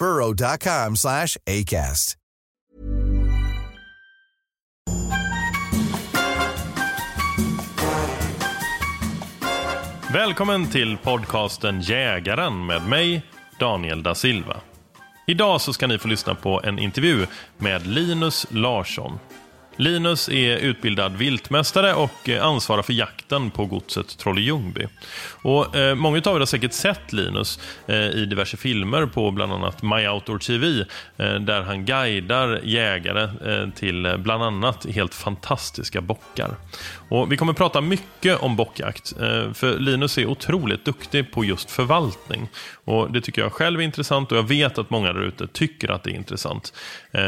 burrow.com 0.00 0.96
slash 0.96 1.36
ACAST. 1.46 2.16
Välkommen 10.12 10.70
till 10.70 10.96
podcasten 10.96 11.80
Jägaren 11.80 12.66
med 12.66 12.88
mig, 12.88 13.22
Daniel 13.58 14.02
da 14.02 14.14
Silva. 14.14 14.60
Idag 15.26 15.60
så 15.60 15.72
ska 15.72 15.86
ni 15.86 15.98
få 15.98 16.08
lyssna 16.08 16.34
på 16.34 16.60
en 16.64 16.78
intervju 16.78 17.26
med 17.58 17.86
Linus 17.86 18.46
Larsson. 18.50 19.18
Linus 19.80 20.28
är 20.28 20.56
utbildad 20.56 21.16
viltmästare 21.16 21.94
och 21.94 22.28
eh, 22.28 22.46
ansvarar 22.46 22.82
för 22.82 22.92
jakten 22.92 23.50
på 23.50 23.66
godset 23.66 24.18
Trolle-Ljungby. 24.18 24.86
Och, 25.42 25.76
eh, 25.76 25.94
många 25.94 26.22
av 26.24 26.34
er 26.34 26.38
har 26.38 26.46
säkert 26.46 26.72
sett 26.72 27.12
Linus 27.12 27.58
eh, 27.86 27.96
i 27.96 28.26
diverse 28.26 28.56
filmer 28.56 29.06
på 29.06 29.30
bland 29.30 29.52
annat 29.52 29.82
My 29.82 30.08
Outdoor 30.08 30.38
TV 30.38 30.80
eh, 31.16 31.34
där 31.34 31.62
han 31.62 31.84
guidar 31.84 32.60
jägare 32.64 33.22
eh, 33.22 33.70
till 33.70 34.06
eh, 34.06 34.16
bland 34.16 34.42
annat 34.42 34.86
helt 34.86 35.14
fantastiska 35.14 36.00
bockar. 36.00 36.54
Och 37.10 37.32
vi 37.32 37.36
kommer 37.36 37.52
prata 37.52 37.80
mycket 37.80 38.40
om 38.40 38.56
bockjakt 38.56 39.12
eh, 39.20 39.52
för 39.52 39.78
Linus 39.78 40.18
är 40.18 40.26
otroligt 40.26 40.84
duktig 40.84 41.32
på 41.32 41.44
just 41.44 41.70
förvaltning. 41.70 42.48
Och 42.84 43.12
Det 43.12 43.20
tycker 43.20 43.42
jag 43.42 43.52
själv 43.52 43.80
är 43.80 43.84
intressant 43.84 44.32
och 44.32 44.38
jag 44.38 44.48
vet 44.48 44.78
att 44.78 44.90
många 44.90 45.12
där 45.12 45.22
ute 45.22 45.46
tycker 45.46 45.90
att 45.90 46.02
det 46.02 46.10
är 46.10 46.14
intressant. 46.14 46.72
Eh, 47.12 47.22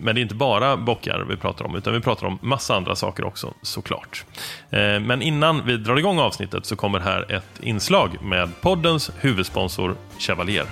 men 0.00 0.04
det 0.04 0.20
är 0.20 0.22
inte 0.22 0.34
bara 0.34 0.76
bockar 0.76 1.26
vi 1.28 1.36
pratar 1.36 1.64
om 1.64 1.76
utan 1.76 1.92
vi 1.92 2.00
pratar 2.00 2.26
om 2.26 2.38
massa 2.42 2.76
andra 2.76 2.96
saker 2.96 3.24
också 3.24 3.54
såklart. 3.62 4.24
Eh, 4.70 5.00
men 5.00 5.22
innan 5.22 5.66
vi 5.66 5.76
drar 5.76 5.96
igång 5.96 6.18
avsnittet 6.18 6.66
så 6.66 6.76
kommer 6.76 7.00
här 7.00 7.32
ett 7.32 7.60
inslag 7.60 8.22
med 8.22 8.60
poddens 8.60 9.10
huvudsponsor 9.20 9.96
Chevalier. 10.18 10.66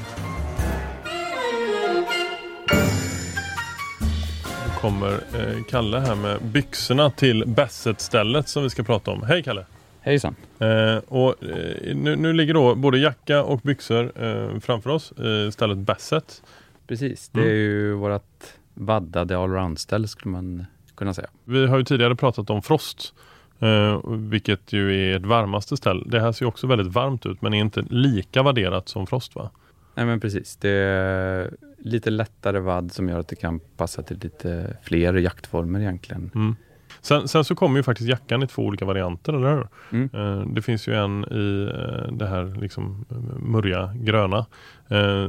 Kommer 4.82 5.12
eh, 5.12 5.62
Kalle 5.68 5.98
här 5.98 6.14
med 6.14 6.42
byxorna 6.42 7.10
till 7.10 7.44
Basset-stället 7.46 8.48
som 8.48 8.62
vi 8.62 8.70
ska 8.70 8.82
prata 8.82 9.10
om. 9.10 9.22
Hej 9.22 9.42
Kalle! 9.42 9.66
Hejsan! 10.00 10.34
Eh, 10.58 10.96
och, 11.08 11.44
eh, 11.44 11.96
nu, 11.96 12.16
nu, 12.16 12.32
ligger 12.32 12.54
då 12.54 12.74
både 12.74 12.98
jacka 12.98 13.42
och 13.42 13.60
byxor 13.60 14.12
eh, 14.24 14.60
framför 14.60 14.90
oss 14.90 15.12
i 15.48 15.52
stället 15.52 15.78
Basset. 15.78 16.42
Precis, 16.86 17.28
det 17.28 17.40
är 17.40 17.44
mm. 17.44 17.56
ju 17.56 17.92
vårt 17.92 18.44
vaddade 18.74 19.38
allround-ställ 19.38 20.08
skulle 20.08 20.32
man 20.32 20.66
kunna 20.94 21.14
säga. 21.14 21.28
Vi 21.44 21.66
har 21.66 21.78
ju 21.78 21.84
tidigare 21.84 22.16
pratat 22.16 22.50
om 22.50 22.62
Frost 22.62 23.14
Uh, 23.62 24.00
vilket 24.10 24.72
ju 24.72 25.12
är 25.12 25.16
ett 25.16 25.26
varmaste 25.26 25.76
ställe. 25.76 26.04
Det 26.06 26.20
här 26.20 26.32
ser 26.32 26.46
också 26.46 26.66
väldigt 26.66 26.94
varmt 26.94 27.26
ut 27.26 27.42
men 27.42 27.54
är 27.54 27.60
inte 27.60 27.84
lika 27.90 28.42
vadderat 28.42 28.88
som 28.88 29.06
Frost 29.06 29.34
va? 29.34 29.50
Nej 29.94 30.06
men 30.06 30.20
precis. 30.20 30.56
Det 30.56 30.70
är 30.70 31.50
lite 31.78 32.10
lättare 32.10 32.58
vadd 32.58 32.92
som 32.92 33.08
gör 33.08 33.18
att 33.18 33.28
det 33.28 33.36
kan 33.36 33.60
passa 33.76 34.02
till 34.02 34.18
lite 34.22 34.76
fler 34.82 35.14
jaktformer 35.14 35.80
egentligen. 35.80 36.30
Mm. 36.34 36.56
Sen, 37.00 37.28
sen, 37.28 37.44
så 37.44 37.54
kommer 37.54 37.76
ju 37.76 37.82
faktiskt 37.82 38.08
jackan 38.08 38.42
i 38.42 38.46
två 38.46 38.62
olika 38.62 38.84
varianter, 38.84 39.32
eller 39.32 39.50
hur? 39.50 39.68
Mm. 39.92 40.10
Uh, 40.14 40.54
det 40.54 40.62
finns 40.62 40.88
ju 40.88 40.94
en 40.94 41.24
i 41.24 41.70
uh, 41.74 42.12
det 42.12 42.26
här 42.26 42.60
liksom 42.60 43.04
murriga 43.38 43.94
gröna 43.96 44.46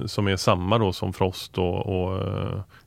som 0.06 0.28
är 0.28 0.36
samma 0.36 0.78
då 0.78 0.94
som 0.94 1.14
Frost 1.14 1.58
och, 1.58 1.86
och 1.86 2.20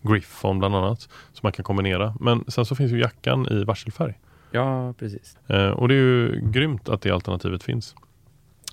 Griffon 0.02 0.58
bland 0.58 0.76
annat. 0.76 1.00
Som 1.00 1.40
man 1.42 1.52
kan 1.52 1.64
kombinera. 1.64 2.14
Men 2.20 2.44
sen 2.48 2.64
så 2.64 2.74
finns 2.74 2.92
ju 2.92 3.00
jackan 3.00 3.46
i 3.50 3.64
varselfärg. 3.64 4.18
Ja, 4.50 4.94
precis. 4.98 5.38
Eh, 5.46 5.70
och 5.70 5.88
det 5.88 5.94
är 5.94 5.98
ju 5.98 6.40
grymt 6.50 6.88
att 6.88 7.02
det 7.02 7.10
alternativet 7.10 7.62
finns. 7.62 7.94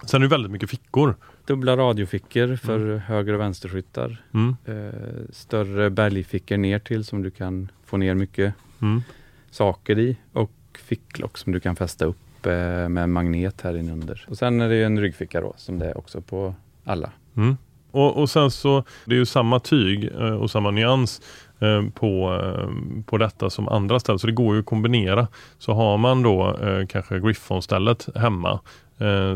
Sen 0.06 0.22
är 0.22 0.26
det 0.26 0.30
väldigt 0.30 0.52
mycket 0.52 0.70
fickor. 0.70 1.16
Dubbla 1.46 1.78
radiofickor 1.78 2.56
för 2.56 2.80
mm. 2.80 3.00
höger 3.00 3.34
och 3.34 3.40
vänsterskyttar. 3.40 4.22
Mm. 4.34 4.56
Eh, 4.66 5.00
större 5.32 5.90
bergfickor 5.90 6.58
ner 6.58 6.80
till 6.80 7.06
som 7.06 7.24
du 7.24 7.32
kan 7.32 7.72
få 7.86 7.98
ner 7.98 8.14
mycket 8.14 8.54
mm. 8.82 9.02
saker 9.52 10.00
i. 10.00 10.18
Och 10.34 10.52
ficklock 10.80 11.38
som 11.38 11.52
du 11.52 11.60
kan 11.60 11.76
fästa 11.76 12.06
upp 12.06 12.46
eh, 12.46 12.90
med 12.90 13.10
magnet 13.10 13.62
här 13.62 13.78
inunder. 13.78 14.26
Och 14.30 14.38
sen 14.38 14.62
är 14.62 14.70
det 14.70 14.84
en 14.84 15.00
ryggficka 15.00 15.42
då 15.42 15.54
som 15.58 15.80
det 15.80 15.86
är 15.86 15.98
också 15.98 16.22
på 16.22 16.56
alla. 16.84 17.12
Mm. 17.36 17.58
Och, 17.92 18.18
och 18.18 18.30
sen 18.30 18.52
så, 18.52 18.84
det 19.06 19.16
är 19.16 19.20
ju 19.20 19.26
samma 19.26 19.60
tyg 19.60 20.04
eh, 20.04 20.34
och 20.34 20.52
samma 20.52 20.72
nyans 20.72 21.22
på, 21.94 22.40
eh, 22.42 22.70
på 23.06 23.18
detta 23.18 23.50
som 23.50 23.70
andra 23.70 24.00
ställen. 24.00 24.20
Så 24.20 24.28
det 24.28 24.34
går 24.34 24.56
ju 24.56 24.60
att 24.60 24.66
kombinera. 24.66 25.28
Så 25.60 25.74
har 25.74 25.98
man 25.98 26.24
då 26.24 26.58
eh, 26.58 26.88
kanske 26.88 27.20
Griffon-stället 27.20 28.10
hemma 28.16 28.60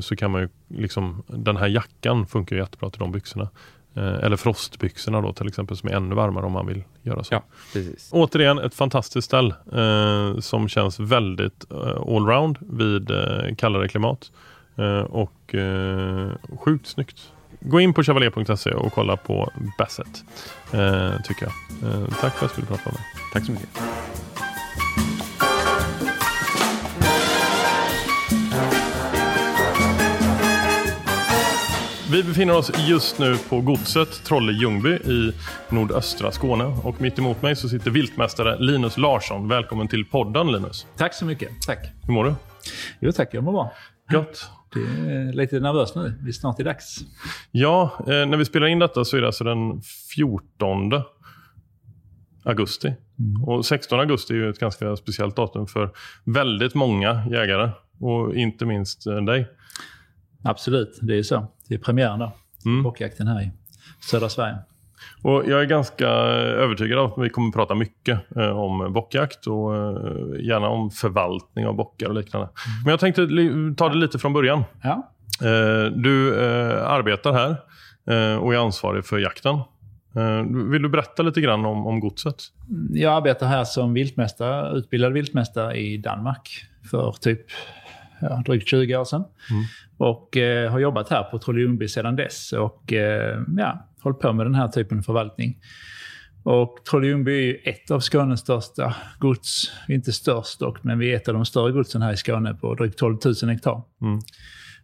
så 0.01 0.15
kan 0.15 0.31
man 0.31 0.41
ju 0.41 0.49
liksom, 0.67 1.23
den 1.27 1.57
här 1.57 1.67
jackan 1.67 2.25
funkar 2.25 2.55
jättebra 2.55 2.89
till 2.89 2.99
de 2.99 3.11
byxorna. 3.11 3.49
Eller 3.95 4.35
frostbyxorna 4.35 5.21
då 5.21 5.33
till 5.33 5.47
exempel 5.47 5.77
som 5.77 5.89
är 5.89 5.93
ännu 5.93 6.15
varmare 6.15 6.45
om 6.45 6.51
man 6.51 6.67
vill 6.67 6.83
göra 7.01 7.23
så. 7.23 7.33
Ja, 7.33 7.43
precis. 7.73 8.09
Återigen 8.11 8.59
ett 8.59 8.73
fantastiskt 8.73 9.25
ställ 9.25 9.53
eh, 9.73 10.39
som 10.39 10.67
känns 10.67 10.99
väldigt 10.99 11.71
eh, 11.71 12.15
allround 12.15 12.57
vid 12.59 13.11
eh, 13.11 13.55
kallare 13.57 13.87
klimat. 13.87 14.31
och 15.09 15.55
sjukt 16.59 16.87
snyggt. 16.87 17.31
Gå 17.59 17.79
in 17.79 17.93
på 17.93 18.03
chevalier.se 18.03 18.71
och 18.71 18.93
kolla 18.93 19.17
på 19.17 19.51
Basset. 19.77 20.23
Eh, 20.73 21.21
tycker 21.23 21.45
jag. 21.45 21.91
Eh, 21.91 22.07
tack 22.21 22.37
för 22.37 22.45
att 22.45 22.55
du 22.55 22.61
ville 22.61 22.67
prata 22.67 22.81
med 22.85 22.93
mig. 22.93 23.03
Tack 23.33 23.45
så 23.45 23.51
mycket. 23.51 23.69
Vi 32.11 32.23
befinner 32.23 32.57
oss 32.57 32.71
just 32.87 33.19
nu 33.19 33.37
på 33.49 33.61
godset 33.61 34.23
Trolle-Ljungby 34.23 34.89
i 34.89 35.33
nordöstra 35.69 36.31
Skåne. 36.31 36.63
Och 36.63 37.01
mitt 37.01 37.19
emot 37.19 37.41
mig 37.41 37.55
så 37.55 37.69
sitter 37.69 37.91
viltmästare 37.91 38.59
Linus 38.59 38.97
Larsson. 38.97 39.47
Välkommen 39.47 39.87
till 39.87 40.05
podden 40.05 40.51
Linus. 40.51 40.87
Tack 40.97 41.13
så 41.13 41.25
mycket. 41.25 41.61
Tack. 41.61 41.79
Hur 42.01 42.13
mår 42.13 42.25
du? 42.25 42.35
Jo 42.99 43.11
tack, 43.11 43.29
jag 43.31 43.43
mår 43.43 43.51
bra. 43.51 43.71
Gott. 44.09 44.49
Det 44.73 45.11
är 45.11 45.33
lite 45.33 45.59
nervöst 45.59 45.95
nu. 45.95 46.13
Det 46.21 46.29
är 46.29 46.31
snart 46.31 46.59
är 46.59 46.63
dags. 46.63 46.99
Ja, 47.51 47.91
eh, 47.99 48.05
när 48.05 48.37
vi 48.37 48.45
spelar 48.45 48.67
in 48.67 48.79
detta 48.79 49.05
så 49.05 49.17
är 49.17 49.21
det 49.21 49.27
alltså 49.27 49.43
den 49.43 49.81
14 50.15 51.03
augusti. 52.43 52.93
Mm. 53.19 53.43
Och 53.43 53.65
16 53.65 53.99
augusti 53.99 54.33
är 54.33 54.37
ju 54.37 54.49
ett 54.49 54.59
ganska 54.59 54.95
speciellt 54.95 55.35
datum 55.35 55.67
för 55.67 55.91
väldigt 56.23 56.75
många 56.75 57.27
jägare. 57.31 57.71
Och 57.99 58.35
inte 58.35 58.65
minst 58.65 59.07
eh, 59.07 59.15
dig. 59.15 59.47
Absolut, 60.43 60.99
det 61.01 61.13
är 61.13 61.17
ju 61.17 61.23
så. 61.23 61.47
Det 61.67 61.75
är 61.75 61.79
premiären 61.79 62.19
då. 62.19 62.31
Mm. 62.65 62.83
Bockjakten 62.83 63.27
här 63.27 63.41
i 63.41 63.51
södra 64.11 64.29
Sverige. 64.29 64.57
Och 65.21 65.43
jag 65.47 65.61
är 65.61 65.65
ganska 65.65 66.07
övertygad 66.07 66.99
om 66.99 67.11
att 67.11 67.25
vi 67.25 67.29
kommer 67.29 67.51
prata 67.51 67.75
mycket 67.75 68.37
eh, 68.37 68.59
om 68.59 68.93
bockjakt 68.93 69.47
och 69.47 69.75
eh, 69.75 70.45
gärna 70.45 70.67
om 70.67 70.91
förvaltning 70.91 71.67
av 71.67 71.75
bockar 71.75 72.07
och 72.07 72.15
liknande. 72.15 72.47
Mm. 72.47 72.83
Men 72.83 72.91
jag 72.91 72.99
tänkte 72.99 73.27
ta 73.77 73.89
det 73.89 73.97
lite 73.97 74.19
från 74.19 74.33
början. 74.33 74.63
Ja. 74.83 75.11
Eh, 75.41 75.91
du 75.91 76.39
eh, 76.39 76.87
arbetar 76.87 77.33
här 77.33 77.49
eh, 78.09 78.37
och 78.37 78.53
är 78.53 78.57
ansvarig 78.57 79.05
för 79.05 79.19
jakten. 79.19 79.59
Vill 80.71 80.81
du 80.81 80.89
berätta 80.89 81.23
lite 81.23 81.41
grann 81.41 81.65
om, 81.65 81.87
om 81.87 81.99
godset? 81.99 82.35
Jag 82.89 83.13
arbetar 83.13 83.47
här 83.47 83.63
som 83.63 83.93
viltmästare, 83.93 84.77
utbildad 84.77 85.13
viltmästare 85.13 85.77
i 85.77 85.97
Danmark 85.97 86.49
för 86.91 87.11
typ 87.11 87.41
ja, 88.21 88.43
drygt 88.45 88.67
20 88.67 88.95
år 88.97 89.05
sedan. 89.05 89.23
Mm. 89.51 89.63
Och 89.97 90.37
eh, 90.37 90.71
har 90.71 90.79
jobbat 90.79 91.09
här 91.09 91.23
på 91.23 91.39
Trolle 91.39 91.87
sedan 91.87 92.15
dess 92.15 92.53
och 92.53 92.93
eh, 92.93 93.39
ja, 93.57 93.87
hållit 94.07 94.21
på 94.21 94.33
med 94.33 94.45
den 94.45 94.55
här 94.55 94.67
typen 94.67 94.97
av 94.97 95.01
förvaltning. 95.01 95.57
Och 96.43 96.77
Trolle 96.89 97.31
är 97.31 97.69
ett 97.69 97.91
av 97.91 97.99
Skånes 97.99 98.39
största 98.39 98.95
gods. 99.19 99.71
Inte 99.87 100.11
störst 100.11 100.59
dock, 100.59 100.83
men 100.83 100.99
vi 100.99 101.11
är 101.11 101.15
ett 101.15 101.27
av 101.27 101.33
de 101.33 101.45
större 101.45 101.71
godsen 101.71 102.01
här 102.01 102.13
i 102.13 102.17
Skåne 102.17 102.53
på 102.53 102.75
drygt 102.75 102.97
12 102.97 103.17
000 103.25 103.51
hektar. 103.51 103.81
Mm. 104.01 104.19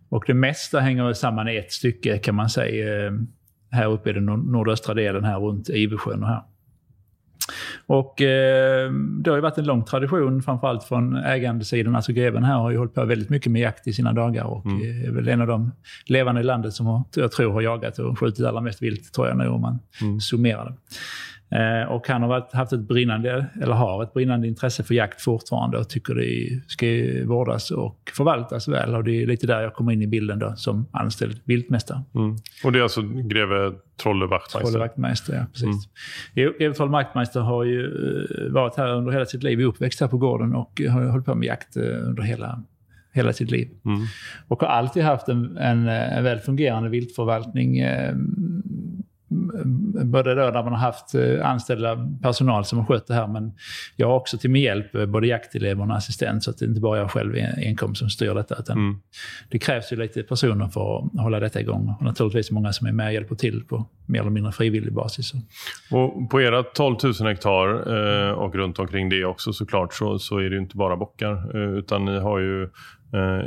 Och 0.10 0.24
det 0.28 0.34
mesta 0.34 0.80
hänger 0.80 1.14
samman 1.14 1.50
i 1.50 1.56
ett 1.56 1.72
stycke 1.72 2.18
kan 2.18 2.36
man 2.36 2.50
säga. 2.50 3.06
Eh, 3.06 3.12
här 3.72 3.92
uppe 3.92 4.10
i 4.10 4.14
den 4.14 4.26
nordöstra 4.26 4.94
delen 4.94 5.24
här 5.24 5.40
runt 5.40 5.70
Ivesjön 5.70 6.24
och 6.24 6.30
här. 6.30 6.44
Och 7.86 8.22
eh, 8.22 8.92
det 8.92 9.30
har 9.30 9.38
ju 9.38 9.42
varit 9.42 9.58
en 9.58 9.66
lång 9.66 9.86
tradition, 9.86 10.42
framförallt 10.42 10.84
från 10.84 11.16
ägandesidan. 11.16 11.96
Alltså 11.96 12.14
greven 12.14 12.44
här 12.44 12.56
har 12.56 12.72
ju 12.72 12.78
hållit 12.78 12.94
på 12.94 13.06
väldigt 13.06 13.30
mycket 13.30 13.52
med 13.52 13.62
jakt 13.62 13.88
i 13.88 13.94
sina 13.94 14.14
dagar 14.14 14.44
och 14.44 14.66
mm. 14.66 15.08
är 15.08 15.12
väl 15.12 15.28
en 15.28 15.42
av 15.42 15.48
de 15.48 15.72
levande 16.06 16.42
i 16.42 16.44
landet 16.44 16.74
som 16.74 16.86
har, 16.86 17.04
jag 17.16 17.32
tror 17.32 17.52
har 17.52 17.62
jagat 17.62 18.00
och 18.00 18.20
skjutit 18.20 18.46
allra 18.46 18.62
mest 18.62 18.82
vilt, 18.82 19.14
tror 19.14 19.28
jag 19.28 19.38
nu 19.38 19.48
om 19.48 19.62
man 19.62 19.80
mm. 20.02 20.20
summerar 20.20 20.66
det. 20.66 20.76
Eh, 21.54 21.92
och 21.92 22.08
han 22.08 22.22
har 22.22 22.30
varit, 22.30 22.54
haft 22.54 22.74
ett 22.74 22.88
brinnande, 22.88 23.46
eller 23.62 23.74
har 23.74 24.04
ett 24.04 24.14
brinnande 24.14 24.48
intresse 24.48 24.84
för 24.84 24.94
jakt 24.94 25.22
fortfarande 25.22 25.78
och 25.78 25.90
tycker 25.90 26.16
det 26.16 26.62
ska 26.68 26.86
vårdas 27.26 27.72
och 27.72 28.12
förvaltas 28.18 28.68
väl. 28.68 28.96
Och 28.96 29.04
det 29.04 29.24
är 29.24 29.28
lite 29.28 29.48
där 29.48 29.62
jag 29.62 29.74
kommer 29.74 29.92
in 29.92 30.02
i 30.02 30.08
bilden 30.08 30.40
då 30.40 30.54
som 30.56 30.86
anställd 30.92 31.40
viltmästare. 31.44 32.04
Mm. 32.16 32.36
Och 32.64 32.72
det 32.72 32.80
är 32.80 32.84
alltså 32.84 33.02
greve 33.02 33.74
Trolle 34.04 34.26
Wachtmeister? 34.26 34.60
Trolle 34.60 34.80
Wachtmeister, 34.80 35.34
ja 35.34 35.46
precis. 35.52 35.88
Mm. 36.36 36.54
Greve 36.58 36.74
Trolle 36.74 36.92
Wachtmeister 36.92 37.40
har 37.40 37.64
ju 37.64 37.86
eh, 37.86 38.52
varit 38.52 38.76
här 38.76 38.94
under 38.94 39.12
hela 39.12 39.26
sitt 39.26 39.44
liv, 39.44 39.60
är 39.60 39.66
uppväxt 39.66 40.02
här 40.02 40.08
på 40.08 40.18
gården 40.18 40.56
och 40.56 40.82
har 40.90 41.10
hållit 41.10 41.26
på 41.26 41.36
med 41.36 41.48
jakt 41.48 41.78
eh, 41.78 41.84
under 41.84 42.24
hela 42.24 42.64
hela 43.14 43.34
sitt 43.34 43.52
liv. 43.52 43.70
Mm. 43.86 44.02
Och 44.48 44.62
har 44.62 44.68
alltid 44.68 45.04
haft 45.04 45.30
en, 45.30 45.58
en, 45.58 45.88
en 45.88 46.24
väl 46.24 46.40
fungerande 46.40 46.90
viltförvaltning. 46.90 47.80
Eh, 47.80 48.16
både 49.94 50.36
då 50.36 50.52
där 50.52 50.64
man 50.64 50.74
har 50.74 50.80
haft 50.80 51.16
eh, 51.16 51.50
anställda 51.50 52.10
personal 52.22 52.66
som 52.66 52.80
har 52.80 52.86
skött 52.86 53.08
det 53.08 53.14
här, 53.14 53.28
men 53.28 53.52
jag 53.96 54.08
har 54.08 54.16
också 54.16 54.38
till 54.38 54.50
min 54.50 54.62
hjälp 54.62 54.96
eh, 54.96 55.06
både 55.06 55.28
jaktelever 55.28 55.90
och 55.90 55.96
assistent, 55.96 56.44
så 56.44 56.52
att 56.52 56.58
det 56.58 56.66
inte 56.66 56.82
bara 56.82 56.98
jag 56.98 57.12
själv 57.12 57.36
enkom 57.58 57.96
som 57.96 58.10
styr 58.10 58.34
detta. 58.34 58.56
Utan 58.60 58.78
mm. 58.78 59.02
Det 59.50 59.60
krävs 59.60 59.94
ju 59.94 59.96
lite 59.96 60.24
personer 60.24 60.68
för 60.68 60.98
att 60.98 61.22
hålla 61.22 61.40
detta 61.40 61.62
igång. 61.62 61.96
Och 62.00 62.06
naturligtvis 62.06 62.52
många 62.52 62.74
som 62.74 62.88
är 62.88 62.92
med 62.92 63.08
och 63.08 63.14
hjälper 63.14 63.36
till 63.36 63.64
på 63.64 63.88
mer 64.06 64.20
eller 64.20 64.32
mindre 64.32 64.52
frivillig 64.52 64.94
basis. 64.94 65.34
Och 65.92 66.30
på 66.30 66.42
era 66.42 66.64
12 66.64 66.96
000 67.04 67.14
hektar 67.28 67.68
eh, 68.30 68.32
och 68.32 68.56
runt 68.56 68.80
omkring 68.80 69.10
det 69.10 69.26
också 69.26 69.54
såklart 69.54 69.94
så, 69.94 70.20
så 70.20 70.38
är 70.38 70.50
det 70.50 70.56
ju 70.56 70.62
inte 70.62 70.78
bara 70.78 70.98
bockar, 70.98 71.58
utan 71.78 72.06
ni 72.06 72.20
har 72.20 72.40
ju 72.40 72.70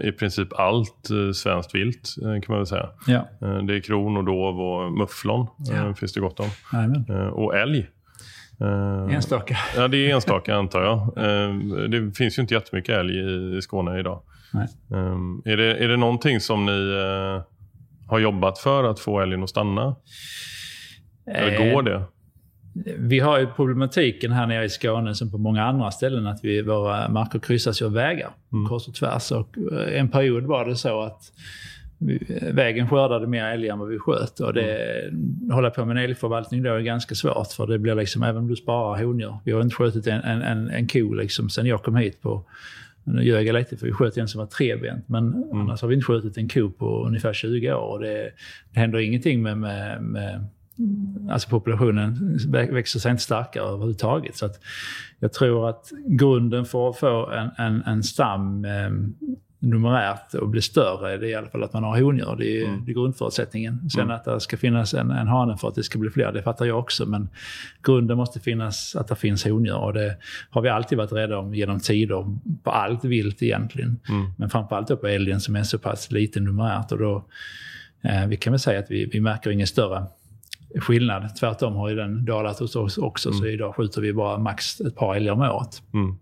i 0.05 0.13
princip 0.13 0.49
allt 0.53 1.11
eh, 1.11 1.33
svenskt 1.33 1.75
vilt 1.75 2.15
eh, 2.23 2.41
kan 2.41 2.45
man 2.49 2.57
väl 2.57 2.67
säga. 2.67 2.89
Ja. 3.07 3.29
Det 3.41 3.77
är 3.77 3.81
kron 3.81 4.17
och 4.17 4.25
dov 4.25 4.61
och 4.61 4.93
mufflon 4.93 5.47
ja. 5.59 5.95
finns 5.95 6.13
det 6.13 6.21
gott 6.21 6.41
om. 6.41 6.51
Amen. 6.73 7.31
Och 7.31 7.57
älg. 7.57 7.87
Enstaka. 9.11 9.57
Ja, 9.77 9.89
det 9.89 9.97
är 9.97 10.15
enstaka 10.15 10.55
antar 10.57 10.83
jag. 10.83 11.13
Det 11.91 12.17
finns 12.17 12.39
ju 12.39 12.43
inte 12.43 12.55
jättemycket 12.55 12.95
älg 12.97 13.59
i 13.59 13.63
Skåne 13.63 13.99
idag. 13.99 14.23
Nej. 14.53 14.69
Är, 15.45 15.57
det, 15.57 15.85
är 15.85 15.89
det 15.89 15.97
någonting 15.97 16.41
som 16.41 16.67
ni 16.67 16.93
har 18.09 18.19
jobbat 18.19 18.59
för 18.59 18.85
att 18.85 19.01
få 19.01 19.21
älgen 19.21 19.43
att 19.43 19.51
stanna? 19.51 19.97
Eller 21.27 21.73
går 21.73 21.83
det? 21.83 22.03
Vi 22.99 23.19
har 23.19 23.39
ju 23.39 23.47
problematiken 23.47 24.33
här 24.33 24.47
nere 24.47 24.65
i 24.65 24.69
Skåne 24.69 25.15
som 25.15 25.31
på 25.31 25.39
många 25.39 25.65
andra 25.65 25.91
ställen 25.91 26.27
att 26.27 26.45
vi, 26.45 26.63
våra 26.63 27.09
marker 27.09 27.39
kryssas 27.39 27.83
av 27.83 27.93
vägar 27.93 28.31
mm. 28.53 28.67
kors 28.67 28.89
och 28.89 28.95
tvärs. 28.95 29.33
Och 29.33 29.59
eh, 29.73 30.01
en 30.01 30.09
period 30.09 30.45
var 30.45 30.65
det 30.65 30.77
så 30.77 31.03
att 31.03 31.33
vi, 31.99 32.41
vägen 32.53 32.89
skördade 32.89 33.27
mer 33.27 33.45
älg 33.45 33.69
än 33.69 33.79
vad 33.79 33.89
vi 33.89 33.99
sköt. 33.99 34.41
Och 34.41 34.55
det, 34.55 34.99
mm. 35.09 35.51
hålla 35.51 35.71
på 35.71 35.85
med 35.85 35.97
en 35.97 36.05
älgförvaltning 36.05 36.63
då 36.63 36.75
är 36.75 36.81
ganska 36.81 37.15
svårt 37.15 37.53
för 37.53 37.67
det 37.67 37.79
blir 37.79 37.95
liksom, 37.95 38.23
även 38.23 38.37
om 38.37 38.49
du 38.49 38.57
sparar 38.57 39.05
hondjur. 39.05 39.39
Vi 39.45 39.53
har 39.53 39.61
inte 39.61 39.77
skjutit 39.77 40.07
en, 40.07 40.21
en, 40.21 40.43
en, 40.43 40.71
en 40.71 40.89
ko 40.89 41.15
liksom 41.15 41.51
sen 41.51 41.67
jag 41.67 41.83
kom 41.83 41.97
hit 41.97 42.23
på 42.23 42.45
nu 43.07 43.23
ljög 43.23 43.47
jag 43.47 43.55
lite 43.55 43.77
för 43.77 43.87
vi 43.87 43.93
sköt 43.93 44.17
en 44.17 44.29
som 44.29 44.39
var 44.39 44.47
trebent. 44.47 45.09
Men 45.09 45.35
mm. 45.35 45.61
annars 45.61 45.83
har 45.83 45.89
vi 45.89 45.95
inte 45.95 46.05
skjutit 46.05 46.37
en 46.37 46.49
ko 46.49 46.71
på 46.71 47.07
ungefär 47.07 47.33
20 47.33 47.73
år. 47.73 47.99
Det, 48.01 48.31
det 48.73 48.81
händer 48.81 48.99
ingenting 48.99 49.43
med, 49.43 49.59
med, 49.59 50.03
med 50.03 50.47
alltså 51.31 51.49
populationen 51.49 52.39
växer 52.71 52.99
sig 52.99 53.11
inte 53.11 53.23
starkare 53.23 53.65
överhuvudtaget. 53.65 54.37
Så 54.37 54.49
jag 55.19 55.33
tror 55.33 55.69
att 55.69 55.91
grunden 56.07 56.65
för 56.65 56.91
att 56.91 56.99
få 56.99 57.31
en, 57.31 57.51
en, 57.57 57.83
en 57.83 58.03
stam 58.03 58.65
eh, 58.65 58.91
numerärt 59.59 60.35
och 60.35 60.49
bli 60.49 60.63
större, 60.63 61.17
det 61.17 61.27
är 61.27 61.31
i 61.31 61.35
alla 61.35 61.49
fall 61.49 61.65
att 61.65 61.73
man 61.73 61.85
har 61.85 62.03
hondjur. 62.03 62.37
Det 62.39 62.63
är, 62.63 62.65
mm. 62.65 62.85
det 62.85 62.93
är 62.93 62.95
grundförutsättningen. 62.95 63.91
Sen 63.91 64.03
mm. 64.03 64.17
att 64.17 64.25
det 64.25 64.41
ska 64.41 64.57
finnas 64.57 64.95
en, 64.95 65.11
en 65.11 65.27
hane 65.27 65.57
för 65.57 65.69
att 65.69 65.75
det 65.75 65.83
ska 65.83 65.99
bli 65.99 66.11
fler, 66.11 66.33
det 66.33 66.43
fattar 66.43 66.67
jag 66.67 66.79
också. 66.79 67.07
Men 67.07 67.29
grunden 67.83 68.17
måste 68.17 68.41
finnas 68.41 68.97
att 68.97 69.09
det 69.09 69.17
finns 69.17 69.45
hondjur. 69.45 69.77
Och 69.77 69.93
det 69.93 70.17
har 70.51 70.63
vi 70.63 70.69
alltid 70.69 70.99
varit 70.99 71.13
rädda 71.13 71.39
om 71.39 71.55
genom 71.55 71.81
tider, 71.81 72.39
på 72.63 72.71
allt 72.71 73.05
vilt 73.05 73.43
egentligen. 73.43 74.01
Mm. 74.09 74.31
Men 74.37 74.51
framförallt 74.51 75.01
på 75.01 75.07
älgen 75.07 75.41
som 75.41 75.57
är 75.57 75.63
så 75.63 75.79
pass 75.79 76.11
liten 76.11 76.45
numerärt. 76.45 76.93
Och 76.93 76.99
då, 76.99 77.25
eh, 78.03 78.27
vi 78.27 78.37
kan 78.37 78.53
väl 78.53 78.61
säga 78.61 78.79
att 78.79 78.91
vi, 78.91 79.07
vi 79.13 79.21
märker 79.21 79.51
ingen 79.51 79.67
större 79.67 80.07
skillnad. 80.81 81.37
Tvärtom 81.37 81.75
har 81.75 81.89
ju 81.89 81.97
den 81.97 82.25
dalat 82.25 82.59
hos 82.59 82.77
oss 82.77 82.99
också, 82.99 83.29
mm. 83.29 83.41
så 83.41 83.47
idag 83.47 83.75
skjuter 83.75 84.01
vi 84.01 84.13
bara 84.13 84.39
max 84.39 84.81
ett 84.81 84.97
par 84.97 85.15
älgar 85.15 85.33
om 85.33 85.41
året. 85.41 85.83
Mm. 85.95 86.17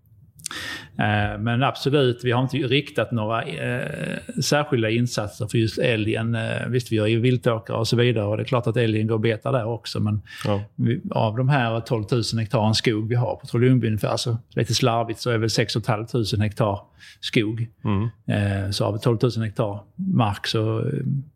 Eh, 0.97 1.39
men 1.39 1.63
absolut, 1.63 2.23
vi 2.23 2.31
har 2.31 2.41
inte 2.41 2.57
riktat 2.57 3.11
några 3.11 3.43
eh, 3.43 4.17
särskilda 4.43 4.89
insatser 4.89 5.47
för 5.47 5.57
just 5.57 5.77
älgen. 5.77 6.35
Eh, 6.35 6.67
visst, 6.67 6.91
vi 6.91 6.95
gör 6.95 7.07
ju 7.07 7.19
viltåkrar 7.19 7.77
och 7.77 7.87
så 7.87 7.95
vidare 7.95 8.25
och 8.25 8.37
det 8.37 8.43
är 8.43 8.45
klart 8.45 8.67
att 8.67 8.77
älgen 8.77 9.07
går 9.07 9.17
betar 9.17 9.51
där 9.51 9.65
också. 9.65 9.99
Men 9.99 10.21
ja. 10.45 10.61
vi, 10.75 11.01
av 11.11 11.37
de 11.37 11.49
här 11.49 11.79
12 11.79 12.03
000 12.11 12.23
hektar 12.39 12.73
skog 12.73 13.09
vi 13.09 13.15
har 13.15 13.35
på 13.35 13.47
Trollundby 13.47 13.87
ungefär, 13.87 14.07
alltså 14.07 14.37
lite 14.49 14.73
slarvigt, 14.73 15.19
så 15.19 15.29
är 15.29 15.37
väl 15.37 15.49
6 15.49 15.73
500 15.73 16.07
hektar 16.39 16.79
skog. 17.19 17.67
Mm. 17.83 18.09
Eh, 18.27 18.69
så 18.71 18.85
av 18.85 18.97
12 18.97 19.17
000 19.21 19.31
hektar 19.45 19.79
mark 19.95 20.47
så 20.47 20.79
eh, 20.79 20.85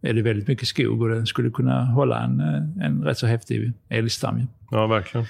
är 0.01 0.13
det 0.13 0.21
väldigt 0.21 0.47
mycket 0.47 0.67
skog 0.67 1.01
och 1.01 1.09
den 1.09 1.25
skulle 1.25 1.49
kunna 1.49 1.85
hålla 1.85 2.23
en, 2.23 2.39
en 2.81 3.03
rätt 3.03 3.17
så 3.17 3.27
häftig 3.27 3.73
älgstam. 3.89 4.47
Ja, 4.71 4.87
verkligen. 4.87 5.27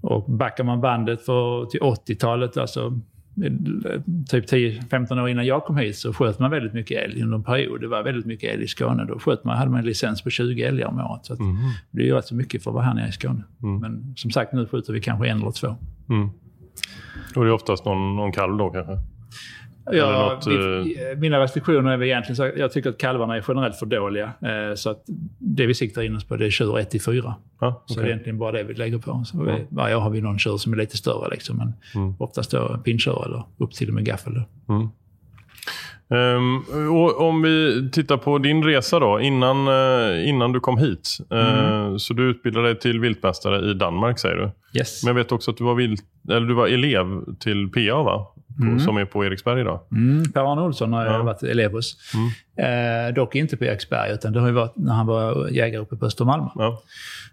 Och 0.00 0.30
backar 0.30 0.64
man 0.64 0.80
bandet 0.80 1.24
för, 1.24 1.66
till 1.66 1.80
80-talet, 1.80 2.56
alltså 2.56 3.00
typ 4.28 4.52
10-15 4.52 5.22
år 5.22 5.28
innan 5.28 5.46
jag 5.46 5.64
kom 5.64 5.76
hit 5.76 5.96
så 5.96 6.12
sköt 6.12 6.38
man 6.38 6.50
väldigt 6.50 6.72
mycket 6.72 7.04
älg 7.04 7.22
under 7.22 7.36
en 7.36 7.44
period. 7.44 7.80
Det 7.80 7.88
var 7.88 8.02
väldigt 8.02 8.26
mycket 8.26 8.54
älg 8.54 8.64
i 8.64 8.68
Skåne. 8.68 9.04
Då 9.04 9.18
sköt 9.18 9.44
man, 9.44 9.58
hade 9.58 9.70
man 9.70 9.80
en 9.80 9.86
licens 9.86 10.22
på 10.22 10.30
20 10.30 10.62
älgar 10.62 10.86
om 10.86 10.98
året. 10.98 11.26
Så 11.26 11.34
mm. 11.34 11.56
Det 11.90 12.02
är 12.02 12.06
ju 12.06 12.14
rätt 12.14 12.26
så 12.26 12.34
mycket 12.34 12.62
för 12.62 12.70
att 12.70 12.74
vara 12.74 12.84
här 12.84 12.94
nere 12.94 13.08
i 13.08 13.12
Skåne. 13.12 13.44
Mm. 13.62 13.80
Men 13.80 14.14
som 14.16 14.30
sagt, 14.30 14.52
nu 14.52 14.66
skjuter 14.66 14.92
vi 14.92 15.00
kanske 15.00 15.28
en 15.28 15.40
eller 15.40 15.50
två. 15.50 15.76
Mm. 16.08 16.28
Och 17.36 17.44
det 17.44 17.50
är 17.50 17.52
oftast 17.52 17.84
någon, 17.84 18.16
någon 18.16 18.32
kalv 18.32 18.56
då 18.56 18.70
kanske? 18.70 18.92
Ja, 19.92 20.34
något, 20.34 20.46
vi, 20.46 21.10
eh, 21.10 21.18
mina 21.18 21.40
restriktioner 21.40 21.92
är 21.92 21.96
väl 21.96 22.08
egentligen 22.08 22.36
så 22.36 22.50
jag 22.56 22.72
tycker 22.72 22.90
att 22.90 22.98
kalvarna 22.98 23.36
är 23.36 23.44
generellt 23.48 23.76
för 23.76 23.86
dåliga. 23.86 24.24
Eh, 24.24 24.74
så 24.74 24.90
att 24.90 25.04
det 25.38 25.66
vi 25.66 25.74
siktar 25.74 26.02
in 26.02 26.16
oss 26.16 26.24
på 26.24 26.36
det 26.36 26.46
är 26.46 26.50
tjur 26.50 26.78
1 26.78 27.04
4. 27.04 27.34
Ah, 27.58 27.68
okay. 27.68 27.80
Så 27.86 28.00
det 28.00 28.06
är 28.06 28.10
egentligen 28.10 28.38
bara 28.38 28.52
det 28.52 28.62
vi 28.62 28.74
lägger 28.74 28.98
på. 28.98 29.24
Så 29.26 29.42
vi, 29.42 29.66
varje 29.68 29.96
år 29.96 30.00
har 30.00 30.10
vi 30.10 30.20
någon 30.20 30.38
tjur 30.38 30.56
som 30.56 30.72
är 30.72 30.76
lite 30.76 30.96
större, 30.96 31.30
liksom, 31.30 31.56
men 31.56 31.72
mm. 31.94 32.14
oftast 32.18 32.50
då 32.50 32.80
pinntjur 32.84 33.26
eller 33.26 33.42
upp 33.58 33.72
till 33.72 33.88
och 33.88 33.94
med 33.94 34.04
gaffel. 34.04 34.42
Mm. 34.68 34.88
Um, 36.10 36.64
om 37.18 37.42
vi 37.42 37.88
tittar 37.92 38.16
på 38.16 38.38
din 38.38 38.64
resa 38.64 38.98
då, 38.98 39.20
innan, 39.20 39.68
uh, 39.68 40.28
innan 40.28 40.52
du 40.52 40.60
kom 40.60 40.78
hit. 40.78 41.18
Uh, 41.32 41.96
Så 41.96 42.14
du 42.14 42.30
utbildade 42.30 42.66
dig 42.66 42.78
till 42.78 43.00
viltmästare 43.00 43.70
i 43.70 43.74
Danmark 43.74 44.18
säger 44.18 44.36
du. 44.36 44.50
Yes. 44.78 45.04
Men 45.04 45.08
jag 45.08 45.14
vet 45.14 45.32
också 45.32 45.50
att 45.50 45.56
du 45.56 45.64
var, 45.64 45.74
vilt, 45.74 46.04
eller 46.30 46.46
du 46.46 46.54
var 46.54 46.66
elev 46.66 47.04
till 47.40 47.68
PA 47.68 48.02
va? 48.02 48.26
På, 48.58 48.64
mm. 48.64 48.80
Som 48.80 48.96
är 48.96 49.04
på 49.04 49.24
Eriksberg 49.24 49.60
idag. 49.60 49.80
Mm, 49.92 50.32
Per-Arne 50.32 50.62
Olsson 50.62 50.92
har 50.92 51.04
jag 51.04 51.24
varit 51.24 51.42
elev 51.42 51.72
hos. 51.72 51.96
Mm. 52.14 53.08
Eh, 53.08 53.14
dock 53.14 53.34
inte 53.34 53.56
på 53.56 53.64
Eriksberg, 53.64 54.12
utan 54.12 54.32
det 54.32 54.40
har 54.40 54.46
ju 54.46 54.52
varit 54.52 54.76
när 54.76 54.94
han 54.94 55.06
var 55.06 55.48
jägare 55.48 55.82
uppe 55.82 55.96
på 55.96 56.06
Östermalm. 56.06 56.48
Ja. 56.54 56.82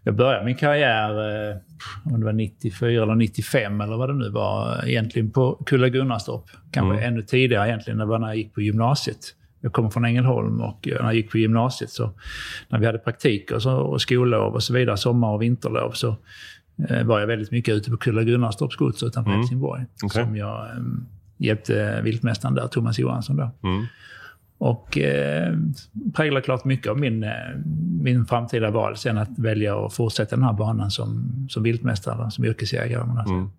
Jag 0.03 0.15
började 0.15 0.45
min 0.45 0.55
karriär, 0.55 1.09
eh, 1.09 1.57
om 2.05 2.19
det 2.19 2.25
var 2.25 2.33
94 2.33 3.03
eller 3.03 3.15
95 3.15 3.81
eller 3.81 3.97
vad 3.97 4.09
det 4.09 4.13
nu 4.13 4.29
var, 4.29 4.87
egentligen 4.87 5.31
på 5.31 5.63
Kulla 5.65 5.89
Gunnarstorp. 5.89 6.43
Kanske 6.71 6.93
mm. 6.93 7.13
ännu 7.13 7.21
tidigare 7.21 7.67
egentligen, 7.67 7.97
när 7.97 8.27
jag 8.27 8.37
gick 8.37 8.53
på 8.53 8.61
gymnasiet. 8.61 9.17
jag 9.61 9.73
kommer 9.73 9.89
från 9.89 10.05
Ängelholm 10.05 10.61
och 10.61 10.87
när 10.87 11.03
jag 11.03 11.15
gick 11.15 11.31
på 11.31 11.37
gymnasiet 11.37 11.89
så 11.89 12.11
när 12.69 12.79
vi 12.79 12.85
hade 12.85 12.97
praktik 12.97 13.51
och, 13.51 13.61
så, 13.61 13.77
och 13.77 14.01
skollov 14.01 14.53
och 14.53 14.63
så 14.63 14.73
vidare, 14.73 14.97
sommar 14.97 15.29
och 15.29 15.41
vinterlov, 15.41 15.91
så 15.91 16.07
eh, 16.09 16.15
var 17.05 17.19
jag 17.19 17.27
väldigt 17.27 17.51
mycket 17.51 17.73
ute 17.73 17.91
på 17.91 17.97
Kulla 17.97 18.23
Gunnarstorps 18.23 18.75
gods 18.75 19.03
utanför 19.03 19.31
mm. 19.31 19.39
Helsingborg. 19.41 19.85
Okay. 20.03 20.23
Som 20.23 20.35
jag 20.35 20.65
eh, 20.65 20.83
hjälpte 21.37 22.01
viltmästaren 22.03 22.55
där, 22.55 22.67
Thomas 22.67 22.99
Johansson. 22.99 23.35
Då. 23.35 23.51
Mm. 23.63 23.85
Och 24.57 24.97
eh, 24.97 25.53
präglar 26.13 26.41
klart 26.41 26.65
mycket 26.65 26.91
av 26.91 26.99
min, 26.99 27.23
eh, 27.23 27.31
min 28.01 28.25
framtida 28.25 28.71
val 28.71 28.97
sen 28.97 29.17
att 29.17 29.39
välja 29.39 29.85
att 29.85 29.93
fortsätta 29.93 30.35
den 30.35 30.45
här 30.45 30.53
banan 30.53 30.91
som, 30.91 31.31
som 31.49 31.63
viltmästare, 31.63 32.31
som 32.31 32.45
yrkesjägare. 32.45 33.23
Mm. 33.27 33.49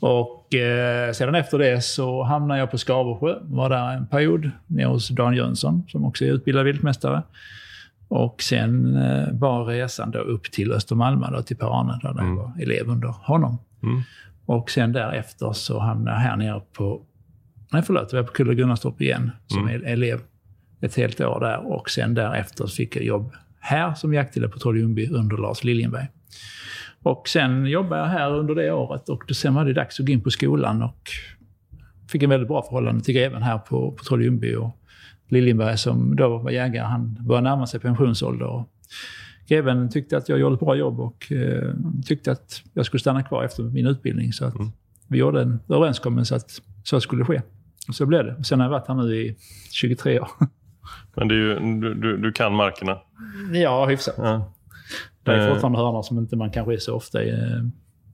Och 0.00 0.54
eh, 0.54 1.12
sedan 1.12 1.34
efter 1.34 1.58
det 1.58 1.84
så 1.84 2.22
hamnade 2.22 2.60
jag 2.60 2.70
på 2.70 2.78
Skaversjö. 2.78 3.38
Var 3.42 3.70
där 3.70 3.96
en 3.96 4.06
period 4.06 4.50
nere 4.66 4.86
hos 4.86 5.08
Dan 5.08 5.36
Jönsson 5.36 5.82
som 5.88 6.04
också 6.04 6.24
är 6.24 6.28
utbildad 6.28 6.64
viltmästare. 6.64 7.22
Och 8.14 8.42
sen 8.42 8.96
eh, 8.96 9.32
var 9.32 9.64
resan 9.64 10.10
då 10.10 10.18
upp 10.18 10.52
till 10.52 10.72
Östermalma, 10.72 11.30
då, 11.30 11.42
till 11.42 11.56
Per-Arne, 11.56 11.98
där 12.02 12.10
mm. 12.10 12.26
jag 12.26 12.36
var 12.36 12.52
elev 12.62 12.88
under 12.88 13.08
honom. 13.08 13.58
Mm. 13.82 14.02
Och 14.46 14.70
sen 14.70 14.92
därefter 14.92 15.52
så 15.52 15.78
hamnade 15.78 16.16
jag 16.16 16.20
här 16.20 16.36
nere 16.36 16.62
på, 16.72 17.02
nej 17.72 17.82
förlåt, 17.82 18.12
jag 18.12 18.20
var 18.20 18.26
på 18.26 18.32
Kulla 18.32 18.54
Gunnarstorp 18.54 19.00
igen 19.00 19.30
som 19.46 19.68
mm. 19.68 19.84
elev 19.84 20.20
ett 20.80 20.96
helt 20.96 21.20
år 21.20 21.40
där. 21.40 21.72
Och 21.72 21.90
sen 21.90 22.14
därefter 22.14 22.66
fick 22.66 22.96
jag 22.96 23.04
jobb 23.04 23.32
här 23.60 23.94
som 23.94 24.14
jaktledare 24.14 24.50
på 24.50 24.58
Troll 24.58 24.78
Ljungby 24.78 25.08
under 25.08 25.36
Lars 25.36 25.64
Liljenberg. 25.64 26.08
Och 27.02 27.28
sen 27.28 27.66
jobbade 27.66 28.02
jag 28.02 28.08
här 28.08 28.34
under 28.34 28.54
det 28.54 28.72
året 28.72 29.08
och 29.08 29.24
sen 29.32 29.54
var 29.54 29.64
det 29.64 29.72
dags 29.72 30.00
att 30.00 30.06
gå 30.06 30.12
in 30.12 30.22
på 30.22 30.30
skolan 30.30 30.82
och 30.82 31.10
fick 32.08 32.22
en 32.22 32.30
väldigt 32.30 32.48
bra 32.48 32.62
förhållande 32.62 33.04
till 33.04 33.14
greven 33.14 33.42
här 33.42 33.58
på, 33.58 33.92
på 33.92 34.04
Troll 34.04 34.22
Ljungby. 34.22 34.54
Och 34.54 34.76
Liljenberg 35.34 35.78
som 35.78 36.16
då 36.16 36.38
var 36.38 36.50
jägare, 36.50 36.86
han 36.86 37.18
började 37.20 37.48
närma 37.48 37.66
sig 37.66 37.80
pensionsålder. 37.80 38.46
Och 38.46 38.68
greven 39.48 39.90
tyckte 39.90 40.16
att 40.16 40.28
jag 40.28 40.38
gjorde 40.38 40.54
ett 40.54 40.60
bra 40.60 40.74
jobb 40.74 41.00
och 41.00 41.32
eh, 41.32 41.74
tyckte 42.06 42.32
att 42.32 42.62
jag 42.74 42.86
skulle 42.86 43.00
stanna 43.00 43.22
kvar 43.22 43.44
efter 43.44 43.62
min 43.62 43.86
utbildning. 43.86 44.32
Så 44.32 44.44
att 44.44 44.54
mm. 44.54 44.72
vi 45.08 45.18
gjorde 45.18 45.42
en 45.42 45.60
överenskommelse 45.68 46.36
att 46.36 46.60
så 46.84 47.00
skulle 47.00 47.24
ske. 47.24 47.42
Och 47.88 47.94
så 47.94 48.06
blev 48.06 48.24
det. 48.24 48.34
Och 48.34 48.46
sen 48.46 48.60
har 48.60 48.66
jag 48.66 48.70
varit 48.70 48.88
här 48.88 48.94
nu 48.94 49.16
i 49.16 49.36
23 49.70 50.20
år. 50.20 50.28
Men 51.14 51.28
ju, 51.28 51.58
du, 51.80 51.94
du, 51.94 52.16
du 52.16 52.32
kan 52.32 52.54
markerna? 52.54 52.98
Ja, 53.52 53.86
hyfsat. 53.86 54.14
Ja. 54.18 54.52
Det 55.22 55.32
är 55.32 55.46
eh. 55.46 55.52
fortfarande 55.52 55.78
hörnor 55.78 56.02
som 56.02 56.18
inte 56.18 56.36
man 56.36 56.50
kanske 56.50 56.74
är 56.74 56.78
så 56.78 56.94
ofta 56.94 57.24
i 57.24 57.30
eh, 57.30 57.64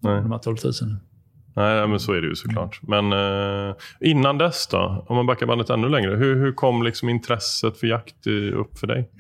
de 0.01 0.33
här 0.33 0.39
12 0.39 0.57
000. 0.65 0.73
Nej, 1.55 1.89
men 1.89 2.01
så 2.01 2.13
är 2.13 2.21
det 2.21 2.29
ju 2.29 2.35
såklart. 2.35 2.81
Men 2.83 3.13
eh, 3.13 3.75
innan 4.01 4.39
dess 4.39 4.67
då? 4.67 5.05
Om 5.09 5.17
man 5.17 5.27
backar 5.27 5.47
bandet 5.47 5.71
ännu 5.71 5.89
längre. 5.89 6.17
Hur, 6.17 6.37
hur 6.37 6.53
kom 6.53 6.83
liksom 6.83 7.09
intresset 7.09 7.77
för 7.77 7.87
jakt 7.87 8.27
upp 8.55 8.79
för 8.79 8.87
dig? 8.87 9.11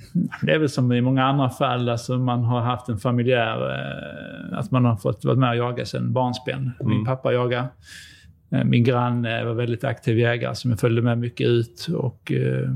Det 0.43 0.53
är 0.53 0.59
väl 0.59 0.69
som 0.69 0.93
i 0.93 1.01
många 1.01 1.25
andra 1.25 1.51
fall. 1.51 1.89
Alltså 1.89 2.19
man 2.19 2.45
har 2.45 2.61
haft 2.61 2.89
en 2.89 2.99
familjär... 2.99 3.71
Eh, 3.71 4.59
att 4.59 4.71
man 4.71 4.85
har 4.85 4.97
fått 4.97 5.25
vara 5.25 5.37
med 5.37 5.51
och 5.51 5.57
jaga 5.57 5.85
sedan 5.85 6.13
barnsben. 6.13 6.73
Mm. 6.81 6.97
Min 6.97 7.05
pappa 7.05 7.33
jagade. 7.33 7.69
Eh, 8.53 8.65
min 8.65 8.85
granne 8.85 9.45
var 9.45 9.55
väldigt 9.55 9.85
aktiv 9.85 10.19
jägare 10.19 10.55
som 10.55 10.71
jag 10.71 10.81
följde 10.81 11.03
med 11.03 11.19
mycket 11.19 11.47
ut. 11.47 11.87
Och... 11.97 12.33
Eh, 12.33 12.71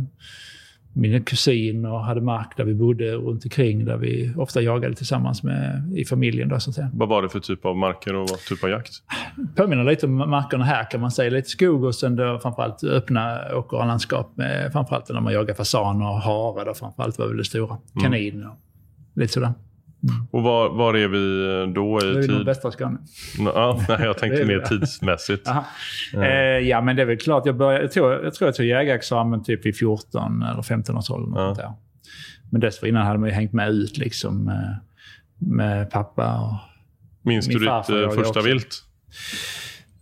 mina 0.95 1.21
kusiner 1.21 1.99
hade 1.99 2.21
mark 2.21 2.57
där 2.57 2.65
vi 2.65 2.75
bodde 2.75 3.13
runt 3.13 3.45
omkring 3.45 3.85
där 3.85 3.97
vi 3.97 4.33
ofta 4.37 4.61
jagade 4.61 4.95
tillsammans 4.95 5.43
med, 5.43 5.93
i 5.97 6.05
familjen. 6.05 6.49
Då, 6.49 6.61
så 6.61 6.71
att 6.71 6.75
säga. 6.75 6.91
Vad 6.95 7.09
var 7.09 7.23
det 7.23 7.29
för 7.29 7.41
typ 7.41 7.65
av 7.65 7.77
marker 7.77 8.15
och 8.15 8.29
vad 8.29 8.39
typ 8.39 8.65
av 8.65 8.71
jakt? 8.71 8.93
Påminner 9.57 9.85
lite 9.85 10.07
om 10.07 10.17
markerna 10.17 10.65
här 10.65 10.91
kan 10.91 11.01
man 11.01 11.11
säga. 11.11 11.31
Lite 11.31 11.49
skog 11.49 11.85
och 11.85 11.95
sen 11.95 12.17
då 12.17 12.39
framförallt 12.43 12.85
öppna 12.85 13.39
åkerlandskap. 13.55 14.37
Med, 14.37 14.73
framförallt 14.73 15.09
när 15.09 15.21
man 15.21 15.33
jagar 15.33 15.55
fasaner 15.55 16.09
och 16.09 16.21
hare. 16.21 16.65
Då 16.65 16.75
framförallt 16.75 17.19
var 17.19 17.27
väl 17.27 17.37
det 17.37 17.45
stora. 17.45 17.79
Kanin 18.03 18.47
och 18.47 18.55
lite 19.15 19.33
sådär. 19.33 19.53
Mm. 20.11 20.27
Och 20.31 20.43
var, 20.43 20.69
var 20.69 20.95
är 20.95 21.09
vi 21.09 21.73
då 21.75 21.99
i 21.99 22.01
tid? 22.01 22.31
Vi 22.31 22.41
är 22.41 22.45
västra 22.45 22.71
Skåne. 22.71 22.99
Ja, 23.39 23.85
jag 23.89 24.19
tänkte 24.19 24.45
mer 24.47 24.61
tidsmässigt. 24.61 25.49
ja. 26.13 26.25
Eh, 26.25 26.59
ja, 26.59 26.81
men 26.81 26.97
det 26.97 27.03
är 27.03 27.07
väl 27.07 27.19
klart. 27.19 27.47
Jag, 27.47 27.57
började, 27.57 27.85
jag, 27.85 27.93
tror, 27.93 28.25
jag 28.25 28.35
tror 28.35 28.49
jag 28.49 28.55
tog 28.55 28.67
jägarexamen 28.67 29.45
typ 29.45 29.67
vid 29.67 29.77
14 29.77 30.43
eller 30.43 30.63
15 30.63 30.97
års 30.97 31.11
ålder. 31.11 31.57
Ja. 31.59 31.79
Men 32.51 32.61
dessförinnan 32.61 33.07
hade 33.07 33.19
man 33.19 33.29
ju 33.29 33.35
hängt 33.35 33.53
med 33.53 33.71
ut 33.71 33.99
liksom, 33.99 34.45
med, 34.45 34.81
med 35.39 35.91
pappa 35.91 36.41
och 36.41 36.75
Minns 37.25 37.47
du 37.47 37.59
ditt 37.59 37.69
eh, 37.69 38.11
första 38.11 38.41
vilt? 38.41 38.85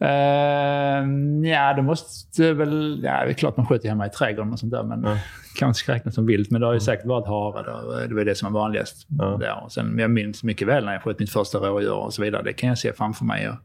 Uh, 0.02 1.49
ja, 1.50 1.75
det 1.76 1.82
måste 1.82 2.52
väl... 2.52 3.00
Ja, 3.04 3.25
det 3.25 3.30
är 3.30 3.35
klart 3.35 3.56
man 3.56 3.66
skjuter 3.66 3.88
hemma 3.88 4.06
i 4.06 4.11
trädgården 4.11 4.52
och 4.52 4.59
sånt 4.59 4.73
där. 4.73 4.82
Men 4.82 5.02
ja. 5.02 5.18
Kanske 5.56 5.92
räknas 5.92 6.14
som 6.14 6.26
vilt. 6.26 6.50
Men 6.50 6.61
det 6.61 6.66
har 6.66 6.75
ju 6.75 6.80
säkert 6.80 7.06
varit 7.06 7.26
hare. 7.26 7.62
Då. 7.66 8.06
Det 8.09 8.14
var 8.14 8.25
det 8.25 8.35
som 8.35 8.52
var 8.52 8.61
vanligast. 8.61 9.06
Ja. 9.09 9.37
Där. 9.40 9.64
Och 9.64 9.73
sen, 9.73 9.99
jag 9.99 10.11
minns 10.11 10.42
mycket 10.42 10.68
väl 10.68 10.85
när 10.85 10.92
jag 10.92 11.02
sköt 11.02 11.18
mitt 11.18 11.30
första 11.30 11.59
rådjur 11.59 11.92
och 11.92 12.14
så 12.14 12.23
vidare. 12.23 12.42
Det 12.42 12.52
kan 12.52 12.68
jag 12.68 12.78
se 12.78 12.92
framför 12.92 13.25
mig. 13.25 13.44
Jag 13.44 13.56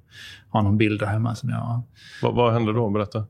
har 0.49 0.61
någon 0.61 0.77
bild 0.77 0.99
där 0.99 1.07
hemma 1.07 1.35
som 1.35 1.49
jag... 1.49 1.81
Vad, 2.21 2.35
vad 2.35 2.53
hände 2.53 2.73
då? 2.73 2.89
Berätta. 2.89 3.25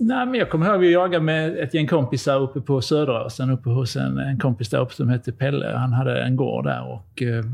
Nej, 0.00 0.26
men 0.26 0.34
jag 0.34 0.50
kommer 0.50 0.66
ihåg 0.66 0.74
att 0.74 0.80
vi 0.80 0.92
jagade 0.92 1.24
med 1.24 1.58
ett 1.58 1.74
gäng 1.74 1.86
kompisar 1.86 2.40
uppe 2.40 2.60
på 2.60 2.80
Söderåsen. 2.80 3.50
Uppe 3.50 3.70
hos 3.70 3.96
en, 3.96 4.18
en 4.18 4.38
kompis 4.38 4.70
där 4.70 4.80
uppe 4.80 4.94
som 4.94 5.08
hette 5.08 5.32
Pelle. 5.32 5.74
Han 5.76 5.92
hade 5.92 6.22
en 6.22 6.36
gård 6.36 6.64
där. 6.64 6.92
och... 6.92 7.22
Eh, 7.22 7.44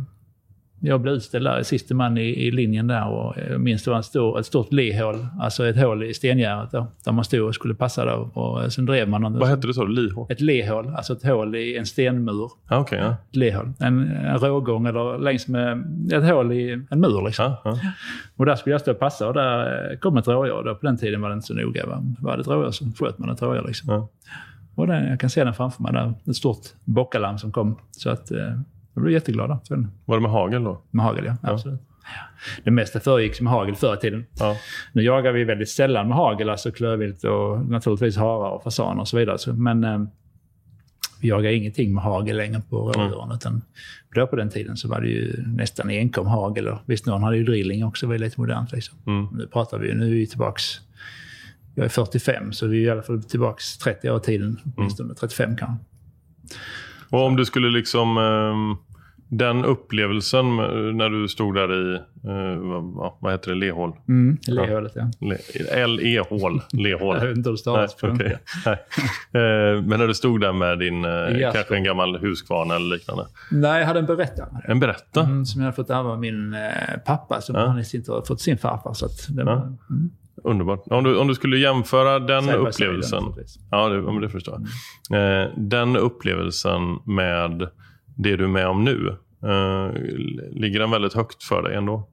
jag 0.87 1.01
blev 1.01 1.15
utställd 1.15 1.47
där, 1.47 1.63
siste 1.63 1.95
man 1.95 2.19
i, 2.19 2.21
i 2.21 2.51
linjen 2.51 2.87
där 2.87 3.09
och 3.09 3.35
jag 3.51 3.61
minns 3.61 3.85
det 3.85 3.91
var 3.91 3.97
en 3.97 4.03
stor, 4.03 4.41
ett 4.41 4.47
stort 4.47 4.73
lehål, 4.73 5.27
alltså 5.41 5.67
ett 5.67 5.77
hål 5.77 6.05
i 6.05 6.15
stengärdet 6.15 6.71
där, 6.71 6.87
där 7.05 7.13
man 7.13 7.25
stod 7.25 7.49
och 7.49 7.55
skulle 7.55 7.75
passa 7.75 8.05
då. 8.05 8.31
Och 8.35 8.73
sen 8.73 8.87
drev 8.87 9.09
man 9.09 9.23
någon, 9.23 9.39
Vad 9.39 9.49
hette 9.49 9.67
det 9.67 9.75
så? 9.75 9.85
Lihål? 9.85 10.27
Ett 10.31 10.41
lehål, 10.41 10.93
alltså 10.97 11.13
ett 11.13 11.23
hål 11.23 11.57
i 11.57 11.77
en 11.77 11.87
stenmur. 11.87 12.51
Ah, 12.69 12.81
okay, 12.81 12.99
ja. 12.99 13.17
Ett 13.31 13.37
lehål. 13.37 13.73
En, 13.79 14.11
en 14.11 14.39
rågång 14.39 14.87
eller 14.87 15.19
längs 15.19 15.49
med 15.49 15.85
ett 16.13 16.25
hål 16.25 16.53
i 16.53 16.87
en 16.91 17.01
mur 17.01 17.25
liksom. 17.27 17.45
Ah, 17.45 17.71
ah. 17.71 17.79
Och 18.37 18.47
där 18.47 18.57
skulle 18.57 18.75
jag 18.75 18.81
stå 18.81 18.91
och 18.91 18.99
passa 18.99 19.29
och 19.29 19.35
där 19.35 19.97
kom 19.97 20.17
ett 20.17 20.29
rådjur. 20.29 20.75
På 20.75 20.87
den 20.87 20.97
tiden 20.97 21.21
var 21.21 21.29
det 21.29 21.35
inte 21.35 21.47
så 21.47 21.55
noga. 21.55 21.87
Var 22.19 22.37
det 22.37 22.41
ett 22.41 22.49
rådjur 22.49 22.71
så 22.71 22.85
sköt 22.99 23.19
man 23.19 23.31
ett 23.31 23.43
rådjur 23.43 23.65
liksom. 23.67 24.09
Och 24.75 24.87
den, 24.87 25.09
jag 25.09 25.21
kan 25.21 25.31
se 25.31 25.45
den 25.45 25.55
framför 25.55 25.83
mig 25.83 25.93
där. 25.93 26.15
Ett 26.27 26.37
stort 26.37 26.67
bockalarm 26.85 27.39
som 27.39 27.53
kom. 27.53 27.79
Så 27.91 28.11
att 28.11 28.33
jag 28.95 29.03
blev 29.03 29.13
jätteglada. 29.13 29.61
Var 30.05 30.17
det 30.17 30.23
med 30.23 30.31
hagel 30.31 30.65
då? 30.65 30.83
Med 30.91 31.05
hagel, 31.05 31.25
ja. 31.25 31.37
ja. 31.43 31.53
Absolut. 31.53 31.81
Det 32.65 32.71
mesta 32.71 33.01
föregicks 33.01 33.41
med 33.41 33.53
hagel 33.53 33.75
förr 33.75 33.95
i 33.95 33.97
tiden. 33.97 34.25
Ja. 34.39 34.57
Nu 34.93 35.03
jagar 35.03 35.33
vi 35.33 35.45
väldigt 35.45 35.69
sällan 35.69 36.09
med 36.09 36.17
hagel, 36.17 36.51
alltså 36.51 36.73
klövvilt 36.73 37.25
och 37.25 37.67
naturligtvis 37.67 38.17
harar 38.17 38.51
och 38.51 38.63
fasaner 38.63 39.01
och 39.01 39.09
så 39.09 39.17
vidare. 39.17 39.53
Men 39.53 39.85
eh, 39.85 40.03
vi 41.21 41.29
jagar 41.29 41.51
ingenting 41.51 41.95
med 41.95 42.03
hagel 42.03 42.37
längre 42.37 42.63
på 42.71 42.77
rådjuren. 42.77 43.25
Mm. 43.25 43.37
Utan 43.37 43.63
då 44.15 44.27
på 44.27 44.37
den 44.37 44.51
tiden 44.51 44.77
så 44.77 44.89
var 44.89 45.01
det 45.01 45.09
ju 45.09 45.45
nästan 45.47 45.91
enkom 45.91 46.27
hagel. 46.27 46.69
Och 46.69 46.79
visst, 46.87 47.07
någon 47.07 47.23
hade 47.23 47.37
ju 47.37 47.45
drilling 47.45 47.85
också, 47.85 48.07
det 48.07 48.11
var 48.11 48.19
lite 48.19 48.41
modernt. 48.41 48.73
Liksom. 48.73 48.99
Mm. 49.07 49.27
Nu 49.33 49.47
pratar 49.47 49.79
vi, 49.79 49.95
nu 49.95 50.07
är 50.07 50.11
vi 50.11 50.27
tillbaks 50.27 50.81
jag 51.75 51.85
är 51.85 51.89
45, 51.89 52.53
så 52.53 52.67
vi 52.67 52.83
är 52.83 52.87
i 52.87 52.91
alla 52.91 53.03
fall 53.03 53.23
tillbaka 53.23 53.61
30 53.85 54.11
år 54.11 54.17
i 54.17 54.21
tiden. 54.21 54.61
Åtminstone 54.77 55.07
mm. 55.07 55.17
35 55.17 55.57
kanske. 55.57 55.85
Och 57.15 57.27
om 57.27 57.37
du 57.37 57.45
skulle 57.45 57.69
liksom... 57.69 58.19
Eh, 58.19 58.85
den 59.29 59.65
upplevelsen 59.65 60.57
när 60.97 61.11
du 61.11 61.29
stod 61.29 61.55
där 61.55 61.73
i, 61.73 61.95
eh, 61.95 63.13
vad, 63.21 63.33
heter 63.33 63.51
det, 63.51 63.57
lehål? 63.57 63.93
Mm, 64.09 64.39
lehålet 64.47 64.93
ja. 64.95 65.11
L-E-hål, 65.71 66.63
lehål. 66.73 67.17
Jag 67.21 67.27
vet 67.27 67.37
inte 67.37 67.49
hur 67.49 67.55
det 67.55 67.59
stavas 67.59 68.03
okay. 68.03 68.27
eh, 68.27 69.83
Men 69.83 69.99
när 69.99 70.07
du 70.07 70.15
stod 70.15 70.41
där 70.41 70.53
med 70.53 70.79
din, 70.79 71.05
eh, 71.05 71.53
kanske 71.53 71.77
en 71.77 71.85
gammal 71.85 72.17
huskvarna 72.17 72.77
eller 72.77 72.97
liknande? 72.97 73.27
Nej, 73.51 73.81
jag 73.81 73.87
hade 73.87 73.99
en 73.99 74.07
berätta. 74.07 74.47
En 74.65 74.81
berätta? 74.81 75.23
Mm, 75.23 75.45
som 75.45 75.61
jag 75.61 75.67
hade 75.67 75.77
fått 75.77 75.91
ärva 75.91 76.11
av 76.11 76.21
min 76.21 76.55
eh, 76.55 76.61
pappa, 77.07 77.41
som 77.41 77.55
ja. 77.55 77.67
han 77.67 77.79
i 77.79 77.85
sin 77.85 78.05
tur 78.05 78.23
fått 78.27 78.41
sin 78.41 78.59
farfar. 78.59 78.95
Så 78.95 79.07
att 79.07 79.27
det 79.29 79.43
ja. 79.43 79.63
mm. 79.91 80.11
Underbart. 80.45 80.83
Om 80.87 81.05
du, 81.05 81.19
om 81.19 81.29
du 81.29 81.35
skulle 81.35 81.59
jämföra 81.59 82.19
den 82.19 82.45
Säg 82.45 82.55
upplevelsen. 82.55 83.25
ja, 83.71 83.89
det, 83.89 84.21
det 84.21 84.29
förstår 84.29 84.61
jag. 85.11 85.43
Eh, 85.43 85.51
den 85.57 85.97
upplevelsen 85.97 86.99
med 87.07 87.69
det 88.17 88.37
du 88.37 88.45
är 88.45 88.49
med 88.49 88.67
om 88.67 88.85
nu. 88.85 89.17
Eh, 89.43 89.93
ligger 90.51 90.81
den 90.81 90.91
väldigt 90.91 91.15
högt 91.15 91.43
för 91.43 91.63
dig 91.63 91.77
ändå? 91.77 92.09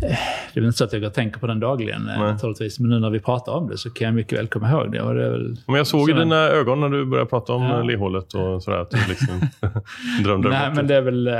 Det 0.00 0.06
är 0.06 0.54
väl 0.54 0.64
inte 0.64 0.78
så 0.78 0.84
att 0.84 0.92
jag 0.92 1.14
tänker 1.14 1.40
på 1.40 1.46
den 1.46 1.60
dagligen 1.60 2.08
eh, 2.08 2.18
naturligtvis. 2.18 2.80
Men 2.80 2.90
nu 2.90 2.98
när 2.98 3.10
vi 3.10 3.20
pratar 3.20 3.52
om 3.52 3.68
det 3.68 3.78
så 3.78 3.90
kan 3.90 4.04
jag 4.06 4.14
mycket 4.14 4.38
väl 4.38 4.48
komma 4.48 4.70
ihåg 4.70 4.92
det. 4.92 5.00
Och 5.00 5.14
det 5.14 5.30
väl 5.30 5.56
men 5.66 5.76
jag 5.76 5.86
såg 5.86 6.10
i 6.10 6.12
dina 6.12 6.36
ögon 6.36 6.80
när 6.80 6.88
du 6.88 7.04
började 7.04 7.30
prata 7.30 7.52
om 7.52 7.62
ja. 7.62 7.82
lehålet 7.82 8.34
och 8.34 8.62
sådär. 8.62 8.78
Att 8.78 8.90
du 8.90 8.98
liksom 9.08 9.40
drömde 10.24 10.48
Nej, 10.48 10.70
men 10.74 10.86
det 10.86 10.94
är 10.94 11.00
väl 11.00 11.26
eh, 11.26 11.34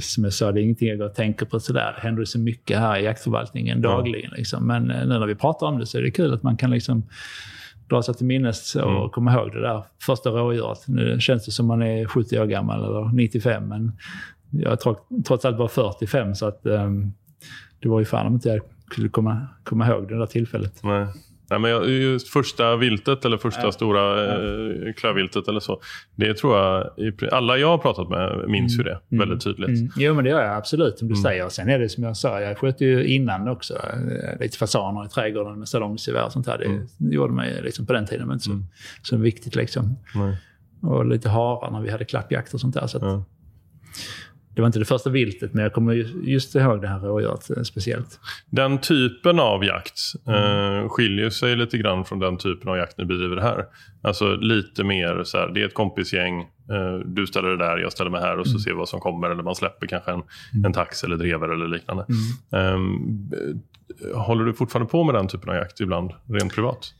som 0.00 0.24
jag 0.24 0.32
sa, 0.32 0.52
det 0.52 0.60
är 0.60 0.62
ingenting 0.62 0.88
jag 0.88 0.98
går 0.98 1.06
och 1.06 1.14
tänker 1.14 1.46
på 1.46 1.60
sådär. 1.60 1.92
Det 1.96 2.00
händer 2.00 2.24
så 2.24 2.38
mycket 2.38 2.78
här 2.78 2.98
i 2.98 3.04
jaktförvaltningen 3.04 3.80
dagligen. 3.80 4.30
Ja. 4.30 4.36
Liksom. 4.36 4.66
Men 4.66 4.82
nu 4.82 5.06
när 5.06 5.26
vi 5.26 5.34
pratar 5.34 5.66
om 5.66 5.78
det 5.78 5.86
så 5.86 5.98
är 5.98 6.02
det 6.02 6.10
kul 6.10 6.34
att 6.34 6.42
man 6.42 6.56
kan 6.56 6.70
liksom 6.70 7.02
dra 7.88 8.02
sig 8.02 8.14
till 8.14 8.26
minnes 8.26 8.74
och 8.74 8.90
mm. 8.90 9.08
komma 9.08 9.32
ihåg 9.32 9.52
det 9.52 9.60
där 9.60 9.82
första 10.02 10.30
rådjuret. 10.30 10.84
Nu 10.86 11.20
känns 11.20 11.44
det 11.44 11.52
som 11.52 11.66
man 11.66 11.82
är 11.82 12.06
70 12.06 12.40
år 12.40 12.46
gammal 12.46 12.84
eller 12.84 13.14
95, 13.14 13.68
men 13.68 13.92
jag 14.50 14.72
är 14.72 14.96
trots 15.22 15.44
allt 15.44 15.58
bara 15.58 15.68
45, 15.68 16.34
så 16.34 16.46
att 16.46 16.60
um, 16.62 17.12
det 17.80 17.88
var 17.88 17.98
ju 17.98 18.04
fan 18.04 18.26
om 18.26 18.34
inte 18.34 18.48
jag 18.48 18.60
skulle 18.90 19.08
komma, 19.08 19.46
komma 19.64 19.88
ihåg 19.88 20.08
det 20.08 20.18
där 20.18 20.26
tillfället. 20.26 20.80
Nej. 20.82 21.06
Nej, 21.50 21.58
men 21.58 21.70
just 22.00 22.28
första 22.28 22.76
viltet 22.76 23.24
eller 23.24 23.36
första 23.36 23.62
ja. 23.62 23.72
stora 23.72 24.24
eh, 24.24 24.92
klövviltet 24.96 25.48
eller 25.48 25.60
så. 25.60 25.80
Det 26.14 26.34
tror 26.34 26.56
jag, 26.56 26.90
alla 27.32 27.58
jag 27.58 27.68
har 27.68 27.78
pratat 27.78 28.08
med 28.08 28.44
minns 28.48 28.78
mm. 28.78 28.86
ju 28.86 28.92
det 28.92 29.16
väldigt 29.16 29.44
tydligt. 29.44 29.68
Mm. 29.68 29.90
Jo 29.96 30.14
men 30.14 30.24
det 30.24 30.30
gör 30.30 30.42
jag 30.42 30.56
absolut 30.56 30.98
som 30.98 31.08
du 31.08 31.14
mm. 31.14 31.22
säger. 31.22 31.48
Sen 31.48 31.68
är 31.68 31.78
det 31.78 31.88
som 31.88 32.04
jag 32.04 32.16
sa, 32.16 32.40
jag 32.40 32.58
sköt 32.58 32.80
ju 32.80 33.06
innan 33.06 33.48
också 33.48 33.74
eh, 33.74 34.40
lite 34.40 34.58
fasaner 34.58 35.04
i 35.04 35.08
trädgården 35.08 35.58
med 35.58 35.68
salongsgevär 35.68 36.24
och 36.24 36.32
sånt 36.32 36.46
här. 36.46 36.58
Det 36.58 36.64
mm. 36.64 36.86
gjorde 36.98 37.32
man 37.32 37.48
ju 37.48 37.62
liksom 37.62 37.86
på 37.86 37.92
den 37.92 38.06
tiden, 38.06 38.28
men 38.28 38.40
så, 38.40 38.50
mm. 38.50 38.64
så 39.02 39.16
viktigt 39.16 39.54
liksom. 39.54 39.96
Nej. 40.14 40.36
Och 40.82 41.06
lite 41.06 41.28
harar 41.28 41.70
när 41.70 41.80
vi 41.80 41.90
hade 41.90 42.04
klappjakt 42.04 42.54
och 42.54 42.60
sånt 42.60 42.74
där. 42.74 42.86
Så 42.86 42.96
att, 42.96 43.02
ja. 43.02 43.24
Det 44.56 44.62
var 44.62 44.66
inte 44.66 44.78
det 44.78 44.84
första 44.84 45.10
viltet, 45.10 45.54
men 45.54 45.62
jag 45.62 45.72
kommer 45.72 45.94
just 46.28 46.54
ihåg 46.54 46.80
det 46.80 46.88
här 46.88 46.98
rådjuret 46.98 47.50
eh, 47.50 47.62
speciellt. 47.62 48.20
Den 48.50 48.78
typen 48.78 49.40
av 49.40 49.64
jakt 49.64 49.98
eh, 50.28 50.88
skiljer 50.88 51.30
sig 51.30 51.56
lite 51.56 51.78
grann 51.78 52.04
från 52.04 52.18
den 52.18 52.36
typen 52.36 52.68
av 52.68 52.76
jakt 52.76 52.98
ni 52.98 53.04
bedriver 53.04 53.36
här. 53.36 53.64
Alltså 54.02 54.36
lite 54.36 54.84
mer 54.84 55.24
så 55.24 55.38
här, 55.38 55.48
det 55.48 55.62
är 55.62 55.66
ett 55.66 55.74
kompisgäng, 55.74 56.40
eh, 56.40 56.98
du 57.04 57.26
ställer 57.26 57.48
det 57.48 57.56
där, 57.56 57.78
jag 57.78 57.92
ställer 57.92 58.10
mig 58.10 58.20
här 58.20 58.38
och 58.38 58.46
så 58.46 58.52
mm. 58.52 58.60
ser 58.60 58.72
vad 58.72 58.88
som 58.88 59.00
kommer. 59.00 59.30
Eller 59.30 59.42
man 59.42 59.54
släpper 59.54 59.86
kanske 59.86 60.10
en, 60.10 60.22
mm. 60.54 60.64
en 60.64 60.72
tax 60.72 61.04
eller 61.04 61.16
drever 61.16 61.48
eller 61.48 61.68
liknande. 61.68 62.06
Mm. 62.52 63.30
Eh, 64.12 64.18
håller 64.18 64.44
du 64.44 64.54
fortfarande 64.54 64.90
på 64.90 65.04
med 65.04 65.14
den 65.14 65.28
typen 65.28 65.50
av 65.50 65.56
jakt 65.56 65.80
ibland, 65.80 66.10
rent 66.28 66.54
privat? 66.54 66.94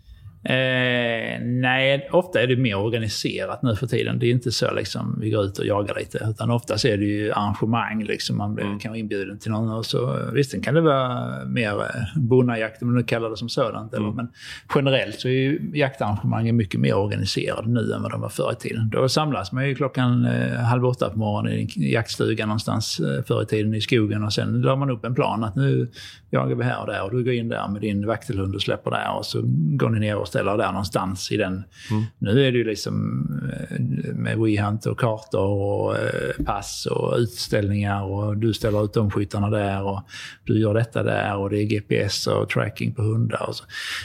Eh, 0.49 1.41
nej, 1.41 2.09
ofta 2.13 2.43
är 2.43 2.47
det 2.47 2.57
mer 2.57 2.79
organiserat 2.79 3.63
nu 3.63 3.77
för 3.77 3.87
tiden. 3.87 4.19
Det 4.19 4.27
är 4.27 4.31
inte 4.31 4.53
så 4.53 4.75
liksom 4.75 5.19
vi 5.21 5.31
går 5.31 5.45
ut 5.45 5.59
och 5.59 5.67
jagar 5.67 5.95
lite. 5.95 6.27
Utan 6.31 6.51
oftast 6.51 6.85
är 6.85 6.97
det 6.97 7.05
ju 7.05 7.33
arrangemang. 7.33 8.05
Liksom. 8.05 8.37
Man 8.37 8.55
blir 8.55 8.65
mm. 8.65 8.79
kanske 8.79 8.99
inbjuden 8.99 9.39
till 9.39 9.51
någon. 9.51 9.73
Och 9.73 9.87
så, 9.87 10.31
visst, 10.33 10.65
kan 10.65 10.75
det 10.75 10.81
vara 10.81 11.45
mer 11.45 11.71
eh, 11.71 12.21
bonnajakt 12.23 12.83
om 12.83 12.89
man 12.89 12.97
nu 12.97 13.03
kallar 13.03 13.31
det 13.31 13.37
som 13.37 13.49
sådant. 13.49 13.93
Mm. 13.93 14.05
Eller, 14.05 14.15
men 14.15 14.29
generellt 14.75 15.21
så 15.21 15.29
är 15.29 15.33
ju 15.33 15.71
jaktarrangemangen 15.75 16.57
mycket 16.57 16.81
mer 16.81 16.95
organiserade 16.95 17.69
nu 17.69 17.93
än 17.93 18.03
vad 18.03 18.11
de 18.11 18.21
var 18.21 18.29
förr 18.29 18.53
i 18.53 18.57
tiden. 18.57 18.91
Då 18.91 19.09
samlas 19.09 19.53
man 19.53 19.69
ju 19.69 19.75
klockan 19.75 20.25
eh, 20.25 20.59
halv 20.59 20.87
åtta 20.87 21.11
på 21.11 21.19
morgonen 21.19 21.53
i 21.53 21.61
en 21.61 21.91
jaktstuga 21.91 22.47
någonstans 22.47 23.01
eh, 23.01 23.25
förr 23.25 23.43
i 23.43 23.47
tiden 23.47 23.75
i 23.75 23.81
skogen. 23.81 24.25
Och 24.25 24.33
sen 24.33 24.63
drar 24.63 24.77
man 24.77 24.91
upp 24.91 25.05
en 25.05 25.15
plan 25.15 25.45
att 25.45 25.57
nu 25.57 25.89
jagar 26.31 26.57
vi 26.57 26.65
här 26.65 26.81
och 26.81 26.87
där. 26.87 27.03
Och 27.03 27.11
du 27.11 27.25
går 27.25 27.33
in 27.33 27.49
där 27.49 27.69
med 27.69 27.81
din 27.81 28.07
vaktelhund 28.07 28.55
och 28.55 28.63
släpper 28.63 28.91
där. 28.91 29.17
Och 29.19 29.27
så 29.27 29.43
går 29.77 29.91
ni 29.91 30.01
ner 30.01 30.17
och 30.17 30.29
ställer 30.37 30.57
där 30.57 30.69
någonstans 30.69 31.33
i 31.33 31.37
den. 31.37 31.65
Mm. 31.91 32.05
Nu 32.19 32.47
är 32.47 32.53
det 32.53 32.59
ju 32.59 32.65
liksom 32.65 33.27
eh, 33.53 34.15
med 34.15 34.39
WeHunt 34.39 34.87
och 34.87 35.01
kartor 35.01 35.41
och 35.41 35.97
eh, 35.97 36.45
pass 36.45 36.87
och 36.91 37.17
utställningar 37.19 38.03
och 38.03 38.37
du 38.37 38.55
ställer 38.55 38.85
ut 38.85 38.93
de 38.93 39.11
skyttarna 39.11 39.51
där 39.51 39.83
och 39.83 40.03
du 40.45 40.61
gör 40.61 40.75
detta 40.75 41.03
där 41.03 41.37
och 41.37 41.51
det 41.51 41.63
är 41.63 41.65
GPS 41.65 42.27
och 42.27 42.49
tracking 42.49 42.95
på 42.95 43.03
hundar. 43.03 43.49
Och 43.49 43.57
så. 43.57 43.65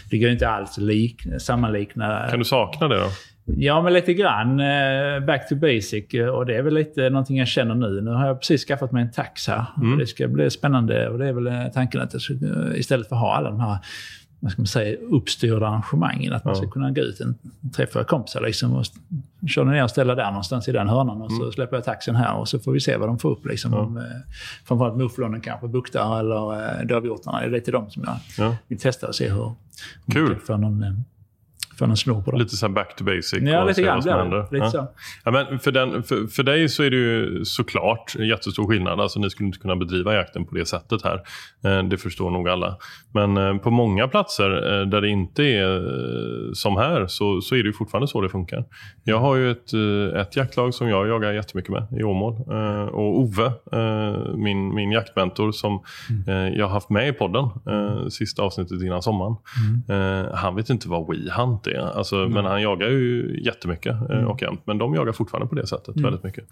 Det 0.09 0.17
går 0.17 0.29
inte 0.29 0.49
alls 0.49 0.77
att 0.77 1.41
sammanlikna. 1.41 2.27
Kan 2.29 2.39
du 2.39 2.45
sakna 2.45 2.87
det 2.87 2.99
då? 2.99 3.07
Ja, 3.45 3.81
men 3.81 3.93
lite 3.93 4.13
grann. 4.13 4.59
Eh, 4.59 5.19
back 5.25 5.49
to 5.49 5.55
basic. 5.55 6.05
Och 6.33 6.45
det 6.45 6.55
är 6.55 6.61
väl 6.61 6.73
lite 6.73 7.09
någonting 7.09 7.37
jag 7.37 7.47
känner 7.47 7.75
nu. 7.75 8.01
Nu 8.01 8.11
har 8.11 8.27
jag 8.27 8.39
precis 8.39 8.65
skaffat 8.65 8.91
mig 8.91 9.01
en 9.01 9.11
tax 9.11 9.47
här. 9.47 9.65
Mm. 9.77 9.97
Det 9.97 10.07
ska 10.07 10.27
bli 10.27 10.49
spännande. 10.49 11.09
Och 11.09 11.19
det 11.19 11.27
är 11.27 11.33
väl 11.33 11.71
tanken 11.73 12.01
att 12.01 12.13
jag 12.13 12.21
ska, 12.21 12.33
istället 12.75 13.09
för 13.09 13.15
att 13.15 13.21
ha 13.21 13.35
alla 13.35 13.49
de 13.49 13.59
här 13.59 13.77
vad 14.43 14.51
ska 14.51 14.61
man 14.61 14.67
säga, 14.67 14.97
uppstyrda 15.09 15.67
arrangemangen. 15.67 16.33
Att 16.33 16.45
man 16.45 16.55
ska 16.55 16.67
kunna 16.69 16.91
gå 16.91 17.01
ut 17.01 17.19
och 17.19 17.73
träffa 17.73 18.03
kompisar 18.03 18.41
liksom, 18.41 18.73
och 18.73 18.85
köra 19.49 19.65
ner 19.65 19.83
och 19.83 19.89
ställa 19.89 20.15
där 20.15 20.25
någonstans 20.25 20.67
i 20.67 20.71
den 20.71 20.89
hörnan 20.89 21.21
och 21.21 21.31
så 21.31 21.41
mm. 21.41 21.51
släpper 21.51 21.77
jag 21.77 21.83
taxen 21.83 22.15
här 22.15 22.35
och 22.35 22.47
så 22.47 22.59
får 22.59 22.71
vi 22.71 22.79
se 22.79 22.97
vad 22.97 23.09
de 23.09 23.19
får 23.19 23.29
upp. 23.29 23.45
Liksom, 23.45 23.73
ja. 23.73 23.79
om, 23.79 23.97
eh, 23.97 24.03
framförallt 24.65 24.97
mufflonen 24.97 25.41
kanske, 25.41 25.67
buktar 25.67 26.19
eller 26.19 26.79
eh, 26.79 26.85
dövhjortarna. 26.85 27.39
Det 27.39 27.45
är 27.45 27.49
lite 27.49 27.71
de 27.71 27.89
som 27.89 28.03
jag 28.05 28.17
ja. 28.37 28.55
vill 28.67 28.79
testa 28.79 29.07
och 29.07 29.15
se 29.15 29.29
hur... 29.29 29.51
Kul! 30.11 30.35
För 30.35 30.57
någon, 30.57 31.03
för 31.81 31.89
en 31.89 31.97
snor 31.97 32.21
på 32.21 32.31
det. 32.31 32.37
Lite 32.37 32.55
så 32.55 32.69
back 32.69 32.95
to 32.95 33.03
basic. 33.03 33.39
Ja, 33.41 33.63
lite 33.63 33.81
grann. 33.81 33.99
Lite 34.51 34.65
ja. 34.65 34.69
så. 34.69 34.87
Ja, 35.25 35.31
men 35.31 35.59
för, 35.59 35.71
den, 35.71 36.03
för, 36.03 36.27
för 36.27 36.43
dig 36.43 36.69
så 36.69 36.83
är 36.83 36.89
det 36.89 36.97
ju 36.97 37.45
såklart 37.45 38.15
en 38.19 38.27
jättestor 38.27 38.67
skillnad. 38.67 38.99
Alltså, 38.99 39.19
ni 39.19 39.29
skulle 39.29 39.47
inte 39.47 39.59
kunna 39.59 39.75
bedriva 39.75 40.13
jakten 40.13 40.45
på 40.45 40.55
det 40.55 40.65
sättet 40.65 41.01
här. 41.03 41.21
Eh, 41.65 41.83
det 41.83 41.97
förstår 41.97 42.29
nog 42.31 42.49
alla. 42.49 42.77
Men 43.13 43.37
eh, 43.37 43.57
på 43.57 43.71
många 43.71 44.07
platser 44.07 44.79
eh, 44.81 44.87
där 44.87 45.01
det 45.01 45.09
inte 45.09 45.43
är 45.43 46.53
som 46.53 46.77
här 46.77 47.07
så, 47.07 47.41
så 47.41 47.55
är 47.55 47.63
det 47.63 47.67
ju 47.67 47.73
fortfarande 47.73 48.07
så 48.07 48.21
det 48.21 48.29
funkar. 48.29 48.65
Jag 49.03 49.19
har 49.19 49.35
ju 49.35 49.51
ett, 49.51 49.73
ett 50.15 50.35
jaktlag 50.35 50.73
som 50.73 50.89
jag 50.89 51.07
jagar 51.07 51.33
jättemycket 51.33 51.71
med 51.71 51.87
i 51.99 52.03
Åmål. 52.03 52.33
Och 52.91 53.19
Ove, 53.19 53.51
min, 54.35 54.75
min 54.75 54.91
jaktmentor 54.91 55.51
som 55.51 55.83
mm. 56.27 56.53
jag 56.53 56.65
har 56.65 56.73
haft 56.73 56.89
med 56.89 57.07
i 57.07 57.11
podden 57.11 57.49
sista 58.09 58.43
avsnittet 58.43 58.81
innan 58.81 59.01
sommaren. 59.01 59.35
Mm. 59.87 60.27
Han 60.33 60.55
vet 60.55 60.69
inte 60.69 60.89
vad 60.89 61.07
WeHunt 61.07 61.67
är. 61.67 61.70
Alltså, 61.77 62.15
mm. 62.15 62.31
Men 62.31 62.45
han 62.45 62.61
jagar 62.61 62.87
ju 62.87 63.39
jättemycket 63.45 63.95
mm. 64.09 64.27
och 64.27 64.41
jämt. 64.41 64.61
Men 64.65 64.77
de 64.77 64.95
jagar 64.95 65.13
fortfarande 65.13 65.49
på 65.49 65.55
det 65.55 65.67
sättet 65.67 65.95
mm. 65.95 66.03
väldigt 66.03 66.23
mycket. 66.23 66.43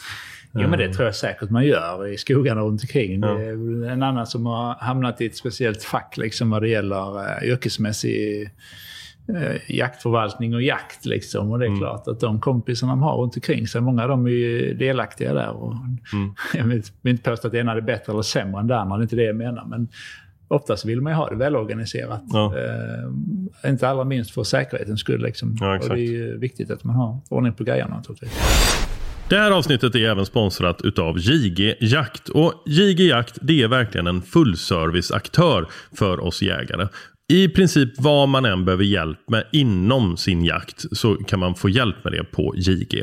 Jo 0.54 0.68
men 0.68 0.80
det 0.80 0.94
tror 0.94 1.06
jag 1.06 1.16
säkert 1.16 1.50
man 1.50 1.66
gör 1.66 2.08
i 2.08 2.18
skogarna 2.18 2.62
runt 2.62 2.82
omkring. 2.82 3.22
Det 3.22 3.28
är 3.28 3.90
en 3.90 4.04
annan 4.04 4.28
som 4.28 4.46
har 4.46 4.74
hamnat 4.74 5.22
i 5.22 5.26
ett 5.26 5.38
speciellt 5.38 5.84
fack 5.84 6.18
liksom 6.18 6.50
vad 6.50 6.62
det 6.62 6.70
gäller 6.70 7.18
uh, 7.18 7.50
yrkesmässig 7.50 8.50
uh, 9.30 9.72
jaktförvaltning 9.76 10.56
och 10.56 10.62
jakt. 10.62 11.06
Liksom. 11.06 11.52
Och 11.52 11.60
det 11.60 11.66
är 11.66 11.68
mm. 11.68 11.80
klart 11.80 12.08
att 12.08 12.20
de 12.20 12.42
kompisarna 12.42 12.92
de 12.92 13.02
har 13.02 13.18
runt 13.18 13.36
omkring 13.36 13.68
sig, 13.68 13.82
många 13.82 14.04
av 14.04 14.10
dem 14.10 14.26
är 14.26 14.32
ju 14.32 14.74
delaktiga 14.74 15.34
där. 15.34 15.50
Och 15.50 15.74
mm. 16.14 16.34
Jag 16.54 16.64
vill 16.64 16.84
inte 17.04 17.30
påstå 17.30 17.48
att 17.48 17.52
det 17.52 17.60
ena 17.60 17.72
är 17.72 17.82
bättre 17.82 18.14
eller 18.14 18.22
sämre 18.22 18.60
än 18.62 18.68
det 18.68 18.80
andra, 18.80 18.98
det 18.98 19.02
är 19.02 19.04
inte 19.04 19.16
det 19.16 19.24
jag 19.24 19.36
menar. 19.36 19.66
Men 19.66 19.88
oftast 20.50 20.86
vill 20.86 21.02
man 21.02 21.14
ju 21.14 21.18
ha 21.18 21.30
det 21.30 21.36
välorganiserat. 21.36 22.24
Ja. 22.30 22.54
Uh, 23.64 23.72
inte 23.72 23.90
allra 23.90 24.04
minst 24.04 24.32
för 24.32 24.44
säkerhetens 24.44 25.00
skull. 25.00 25.22
Liksom. 25.22 25.58
Ja, 25.60 25.80
och 25.80 25.90
det 25.90 26.02
är 26.02 26.38
viktigt 26.38 26.72
att 26.72 26.84
man 26.84 26.96
har 26.96 27.22
ordning 27.30 27.54
på 27.54 27.64
grejerna 27.64 27.96
naturligtvis. 27.96 28.32
Det 29.30 29.38
här 29.38 29.52
avsnittet 29.52 29.96
är 29.96 30.10
även 30.10 30.26
sponsrat 30.26 30.82
utav 30.82 31.20
JG 31.20 31.76
Jakt. 31.80 32.30
Och 32.30 32.54
JG 32.66 33.08
Jakt 33.08 33.38
det 33.42 33.64
är 33.64 33.68
verkligen 33.68 34.08
en 34.08 34.22
fullserviceaktör 34.22 35.68
för 35.98 36.20
oss 36.20 36.42
jägare. 36.42 36.88
I 37.32 37.50
princip 37.50 37.90
vad 37.98 38.30
man 38.30 38.46
än 38.46 38.66
behöver 38.66 38.84
hjälp 38.84 39.30
med 39.30 39.44
inom 39.52 40.18
sin 40.18 40.46
jakt 40.46 40.86
så 40.98 41.16
kan 41.16 41.40
man 41.40 41.56
få 41.56 41.70
hjälp 41.70 42.04
med 42.04 42.14
det 42.14 42.24
på 42.24 42.54
JG. 42.58 43.00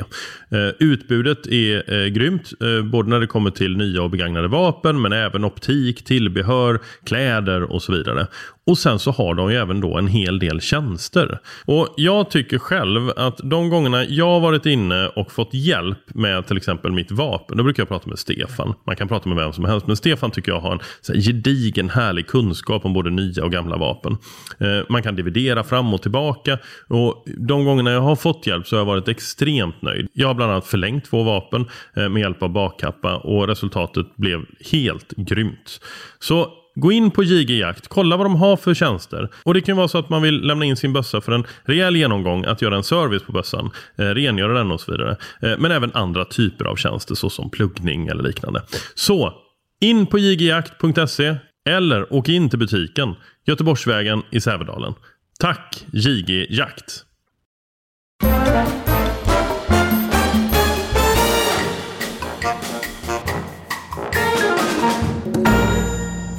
Eh, 0.49 0.69
utbudet 0.79 1.47
är 1.47 1.93
eh, 1.93 2.07
grymt, 2.07 2.51
eh, 2.61 2.85
både 2.85 3.09
när 3.09 3.19
det 3.19 3.27
kommer 3.27 3.51
till 3.51 3.77
nya 3.77 4.01
och 4.01 4.09
begagnade 4.09 4.47
vapen 4.47 5.01
men 5.01 5.13
även 5.13 5.43
optik, 5.43 6.05
tillbehör, 6.05 6.79
kläder 7.05 7.63
och 7.63 7.83
så 7.83 7.91
vidare. 7.91 8.27
Och 8.67 8.77
sen 8.77 8.99
så 8.99 9.11
har 9.11 9.33
de 9.33 9.51
ju 9.51 9.57
även 9.57 9.81
då 9.81 9.97
en 9.97 10.07
hel 10.07 10.39
del 10.39 10.61
tjänster. 10.61 11.39
Och 11.65 11.93
jag 11.97 12.29
tycker 12.29 12.57
själv 12.57 13.09
att 13.15 13.37
de 13.43 13.69
gångerna 13.69 14.05
jag 14.05 14.25
har 14.25 14.39
varit 14.39 14.65
inne 14.65 15.07
och 15.07 15.31
fått 15.31 15.53
hjälp 15.53 15.97
med 16.07 16.47
till 16.47 16.57
exempel 16.57 16.91
mitt 16.91 17.11
vapen. 17.11 17.57
Då 17.57 17.63
brukar 17.63 17.81
jag 17.81 17.87
prata 17.87 18.09
med 18.09 18.19
Stefan. 18.19 18.73
Man 18.85 18.95
kan 18.95 19.07
prata 19.07 19.29
med 19.29 19.37
vem 19.37 19.53
som 19.53 19.65
helst. 19.65 19.87
Men 19.87 19.97
Stefan 19.97 20.31
tycker 20.31 20.51
jag 20.51 20.59
har 20.59 20.71
en 20.71 20.79
så 21.01 21.13
här, 21.13 21.21
gedigen 21.21 21.89
härlig 21.89 22.27
kunskap 22.27 22.85
om 22.85 22.93
både 22.93 23.09
nya 23.09 23.43
och 23.43 23.51
gamla 23.51 23.77
vapen. 23.77 24.17
Eh, 24.59 24.85
man 24.89 25.03
kan 25.03 25.15
dividera 25.15 25.63
fram 25.63 25.93
och 25.93 26.01
tillbaka. 26.01 26.59
Och 26.87 27.25
de 27.37 27.65
gångerna 27.65 27.91
jag 27.91 28.01
har 28.01 28.15
fått 28.15 28.47
hjälp 28.47 28.67
så 28.67 28.75
har 28.75 28.81
jag 28.81 28.85
varit 28.85 29.07
extremt 29.07 29.81
nöjd. 29.81 30.07
Jag 30.13 30.27
har 30.27 30.33
bland 30.33 30.51
annat 30.51 30.67
förlängt 30.67 31.05
två 31.05 31.23
vapen 31.23 31.65
eh, 31.95 32.09
med 32.09 32.21
hjälp 32.21 32.43
av 32.43 32.49
bakkappa. 32.49 33.17
Och 33.17 33.47
resultatet 33.47 34.15
blev 34.15 34.45
helt 34.71 35.13
grymt. 35.17 35.79
Så 36.19 36.53
Gå 36.79 36.91
in 36.91 37.11
på 37.11 37.23
JG 37.23 37.59
Jakt, 37.59 37.87
kolla 37.87 38.17
vad 38.17 38.25
de 38.25 38.35
har 38.35 38.57
för 38.57 38.73
tjänster. 38.73 39.29
Och 39.43 39.53
det 39.53 39.61
kan 39.61 39.77
vara 39.77 39.87
så 39.87 39.97
att 39.97 40.09
man 40.09 40.21
vill 40.21 40.41
lämna 40.41 40.65
in 40.65 40.77
sin 40.77 40.93
bössa 40.93 41.21
för 41.21 41.31
en 41.31 41.43
rejäl 41.63 41.95
genomgång, 41.95 42.45
att 42.45 42.61
göra 42.61 42.75
en 42.75 42.83
service 42.83 43.23
på 43.23 43.31
bössan, 43.31 43.71
eh, 43.97 44.03
rengöra 44.03 44.53
den 44.53 44.71
och 44.71 44.81
så 44.81 44.91
vidare. 44.91 45.17
Eh, 45.41 45.57
men 45.57 45.71
även 45.71 45.91
andra 45.93 46.25
typer 46.25 46.65
av 46.65 46.75
tjänster 46.75 47.15
såsom 47.15 47.49
pluggning 47.49 48.07
eller 48.07 48.23
liknande. 48.23 48.61
Så, 48.95 49.33
in 49.81 50.05
på 50.05 50.19
jgjakt.se 50.19 51.35
eller 51.69 52.13
åk 52.13 52.29
in 52.29 52.49
till 52.49 52.59
butiken 52.59 53.15
Göteborgsvägen 53.45 54.21
i 54.31 54.41
Sävedalen. 54.41 54.93
Tack 55.39 55.85
JG 55.93 56.47
Jakt! 56.49 57.06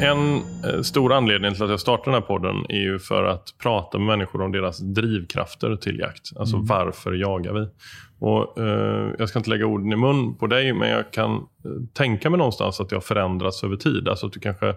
En 0.08 0.42
eh, 0.64 0.82
stor 0.82 1.12
anledning 1.12 1.54
till 1.54 1.62
att 1.62 1.70
jag 1.70 1.80
startar 1.80 2.04
den 2.04 2.14
här 2.14 2.20
podden 2.20 2.66
är 2.68 2.82
ju 2.82 2.98
för 2.98 3.24
att 3.24 3.54
prata 3.62 3.98
med 3.98 4.06
människor 4.06 4.42
om 4.42 4.52
deras 4.52 4.78
drivkrafter 4.78 5.76
till 5.76 5.98
jakt. 5.98 6.32
Alltså 6.36 6.56
mm. 6.56 6.66
varför 6.66 7.12
jagar 7.12 7.52
vi? 7.52 7.68
Och, 8.20 8.58
eh, 8.58 9.10
jag 9.18 9.28
ska 9.28 9.38
inte 9.38 9.50
lägga 9.50 9.66
orden 9.66 9.92
i 9.92 9.96
mun 9.96 10.34
på 10.34 10.46
dig, 10.46 10.72
men 10.72 10.88
jag 10.88 11.12
kan 11.12 11.34
eh, 11.34 11.40
tänka 11.92 12.30
mig 12.30 12.38
någonstans 12.38 12.80
att 12.80 12.88
det 12.88 12.96
har 12.96 13.00
förändrats 13.00 13.64
över 13.64 13.76
tid. 13.76 14.08
Alltså 14.08 14.26
att 14.26 14.32
du 14.32 14.40
kanske 14.40 14.74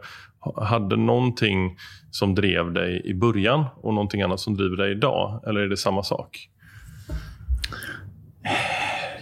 hade 0.55 0.95
någonting 0.95 1.77
som 2.11 2.35
drev 2.35 2.73
dig 2.73 3.01
i 3.05 3.13
början 3.13 3.65
och 3.75 3.93
någonting 3.93 4.21
annat 4.21 4.39
som 4.39 4.57
driver 4.57 4.77
dig 4.77 4.91
idag. 4.91 5.43
Eller 5.47 5.61
är 5.61 5.67
det 5.67 5.77
samma 5.77 6.03
sak? 6.03 6.47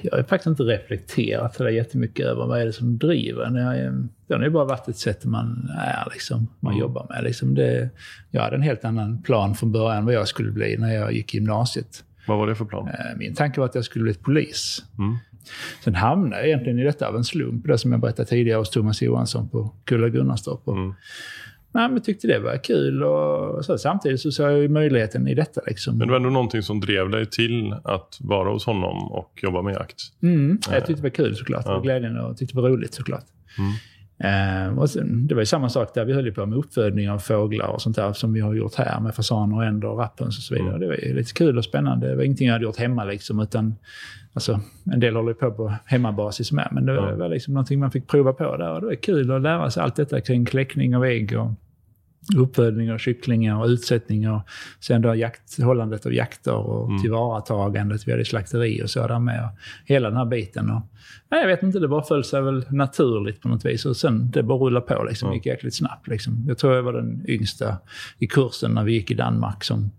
Jag 0.02 0.12
har 0.12 0.24
faktiskt 0.24 0.48
inte 0.48 0.64
reflekterat 0.64 1.56
så 1.56 1.70
jättemycket 1.70 2.26
över 2.26 2.46
vad 2.46 2.62
är 2.62 2.66
det 2.66 2.74
som 2.74 2.98
driver 2.98 3.44
en. 3.44 4.10
Det 4.28 4.36
har 4.36 4.44
ju 4.44 4.50
bara 4.50 4.66
varit 4.66 4.88
ett 4.88 4.98
sätt 4.98 5.26
man 5.26 5.72
är, 5.78 6.08
liksom, 6.14 6.48
man 6.60 6.74
mm. 6.74 6.82
jobbar 6.82 7.06
med. 7.10 7.24
Liksom 7.24 7.56
det, 7.56 7.90
jag 8.32 8.42
hade 8.42 8.56
en 8.56 8.62
helt 8.62 8.86
annan 8.86 9.22
plan 9.22 9.56
från 9.56 9.72
början 9.72 10.06
vad 10.06 10.14
jag 10.14 10.28
skulle 10.28 10.52
bli 10.52 10.78
när 10.78 10.94
jag 10.94 11.14
gick 11.14 11.34
gymnasiet. 11.34 12.04
Vad 12.28 12.38
var 12.38 12.48
det 12.48 12.56
för 12.56 12.66
plan? 12.66 12.88
Eh, 12.88 13.18
min 13.18 13.36
tanke 13.36 13.60
var 13.60 13.68
att 13.68 13.76
jag 13.76 13.86
skulle 13.86 14.04
bli 14.04 14.14
polis. 14.14 14.84
Mm. 14.98 15.18
Sen 15.84 15.96
hamnade 15.96 16.42
jag 16.42 16.48
egentligen 16.48 16.80
i 16.80 16.84
detta 16.84 17.08
av 17.08 17.16
en 17.16 17.24
slump, 17.24 17.68
det 17.68 17.78
som 17.78 17.92
jag 17.92 18.02
berättade 18.02 18.30
tidigare 18.30 18.58
hos 18.58 18.70
Thomas 18.70 19.02
Johansson 19.02 19.50
på 19.50 19.74
Kulla 19.84 20.10
Gunnarstorp. 20.10 20.68
Mm. 20.68 20.94
Nej, 21.72 21.90
men 21.90 22.02
tyckte 22.02 22.28
det 22.28 22.40
var 22.40 22.64
kul 22.64 23.04
och 23.04 23.66
så, 23.66 23.78
samtidigt 23.78 24.22
så 24.22 24.32
såg 24.32 24.52
jag 24.52 24.60
ju 24.60 24.68
möjligheten 24.68 25.28
i 25.28 25.36
detta. 25.36 25.62
Liksom. 25.68 25.98
Men 25.98 26.08
det 26.08 26.12
var 26.12 26.18
ändå 26.18 26.30
någonting 26.30 26.64
som 26.64 26.80
drev 26.80 27.10
dig 27.10 27.26
till 27.26 27.76
att 27.84 28.18
vara 28.20 28.50
hos 28.50 28.66
honom 28.66 29.12
och 29.12 29.40
jobba 29.44 29.62
med 29.62 29.74
jakt? 29.74 30.02
Mm, 30.24 30.60
jag 30.72 30.86
tyckte 30.86 30.94
det 30.94 31.02
var 31.02 31.10
kul 31.10 31.36
såklart. 31.36 31.62
Ja. 31.66 31.72
Det 31.72 31.78
var 31.78 31.84
glädjande 31.84 32.22
och 32.22 32.38
tyckte 32.38 32.56
det 32.56 32.62
var 32.62 32.70
roligt 32.70 32.94
såklart. 32.94 33.26
Mm. 33.58 33.72
Eh, 34.24 34.80
och 34.80 34.90
sen, 34.90 35.28
det 35.28 35.36
var 35.36 35.42
ju 35.42 35.46
samma 35.46 35.70
sak 35.70 35.94
där. 35.94 36.06
Vi 36.06 36.14
höll 36.14 36.32
på 36.32 36.46
med 36.46 36.58
uppfödning 36.58 37.10
av 37.10 37.20
fåglar 37.20 37.68
och 37.68 37.82
sånt 37.82 37.96
där 37.96 38.14
som 38.14 38.34
vi 38.34 38.40
har 38.40 38.54
gjort 38.54 38.76
här 38.76 39.00
med 39.00 39.16
fasaner 39.16 39.56
och 39.56 39.66
änder 39.66 39.88
och 39.88 39.98
rapphöns 40.00 40.38
och 40.38 40.44
så 40.44 40.54
vidare. 40.54 40.70
Mm. 40.70 40.80
Det 40.80 40.88
var 40.88 40.96
ju 40.96 41.16
lite 41.16 41.34
kul 41.34 41.58
och 41.58 41.64
spännande. 41.64 42.10
Det 42.10 42.16
var 42.16 42.24
ingenting 42.24 42.48
jag 42.48 42.54
hade 42.54 42.66
gjort 42.66 42.78
hemma 42.78 43.06
liksom, 43.06 43.40
utan 43.40 43.76
alltså, 44.34 44.60
en 44.94 45.00
del 45.00 45.16
håller 45.16 45.34
på 45.34 45.52
på 45.52 45.74
hemmabasis 45.86 46.52
med. 46.52 46.70
Men 46.72 46.86
det 46.86 46.96
var, 46.96 47.08
mm. 47.08 47.20
var 47.20 47.30
liksom 47.30 47.54
någonting 47.54 47.80
man 47.80 47.92
fick 47.92 48.08
prova 48.08 48.34
på 48.34 48.58
där 48.58 48.74
och 48.74 48.82
det 48.82 48.88
var 48.88 48.96
kul 48.96 49.32
att 49.32 49.42
lära 49.42 49.72
sig 49.72 49.84
allt 49.84 49.96
detta 49.96 50.22
kring 50.22 50.46
kläckning 50.46 50.96
av 50.96 51.06
ägg 51.06 51.40
och 51.40 51.52
uppfödning 52.38 52.92
av 52.92 52.98
kycklingar 52.98 53.60
och 53.60 53.68
utsättning 53.68 54.32
och 54.32 54.42
sen 54.80 55.02
då 55.02 55.16
jakt, 55.16 55.62
hållandet 55.62 56.06
av 56.06 56.14
jakter 56.14 56.54
och 56.54 56.90
mm. 56.90 57.02
tillvaratagandet. 57.02 58.08
Vi 58.08 58.12
hade 58.12 58.26
slakteri 58.26 58.84
och 58.84 58.90
så 58.90 59.08
där 59.08 59.20
med. 59.20 59.50
hela 59.86 60.10
den 60.10 60.18
här 60.18 60.26
biten. 60.26 60.70
Och, 60.70 60.82
nej, 61.32 61.42
jag 61.42 61.48
vet 61.48 61.64
inte, 61.64 61.80
det 61.80 61.88
bara 61.88 62.04
föll 62.04 62.24
sig 62.24 62.42
väl 62.42 62.66
naturligt 62.70 63.42
på 63.42 63.48
något 63.48 63.66
vis. 63.66 63.86
Och 63.86 63.98
sen 63.98 64.32
det 64.32 64.44
bara 64.44 64.58
rullade 64.58 64.86
på 64.86 65.04
liksom. 65.04 65.30
Det 65.30 65.36
gick 65.36 65.46
jäkligt 65.46 65.76
snabbt 65.76 66.08
liksom. 66.08 66.46
Jag 66.48 66.58
tror 66.58 66.76
jag 66.76 66.84
var 66.84 66.94
den 66.94 67.26
yngsta 67.28 67.78
i 68.20 68.28
kursen 68.28 68.72
när 68.72 68.84
vi 68.84 68.94
gick 68.94 69.12
i 69.12 69.14
Danmark 69.14 69.64
som 69.64 69.92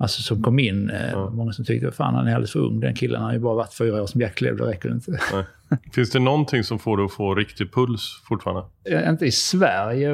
Alltså 0.00 0.22
som 0.22 0.42
kom 0.42 0.58
in. 0.58 0.92
Ja. 1.12 1.30
Många 1.30 1.52
som 1.52 1.64
tyckte, 1.64 1.92
fan 1.92 2.14
han 2.14 2.26
är 2.26 2.34
alldeles 2.34 2.52
för 2.52 2.60
ung. 2.60 2.80
Den 2.80 2.94
killen 2.94 3.22
har 3.22 3.32
ju 3.32 3.38
bara 3.38 3.54
varit 3.54 3.74
fyra 3.74 4.02
år 4.02 4.06
som 4.06 4.20
jaktlev, 4.20 4.56
det 4.56 4.64
räcker 4.64 4.92
inte. 4.92 5.10
Nej. 5.32 5.44
Finns 5.92 6.10
det 6.10 6.18
någonting 6.18 6.64
som 6.64 6.78
får 6.78 6.96
dig 6.96 7.06
att 7.06 7.12
få 7.12 7.34
riktig 7.34 7.72
puls 7.72 8.22
fortfarande? 8.28 8.62
Inte 9.08 9.26
i 9.26 9.30
Sverige. 9.30 10.12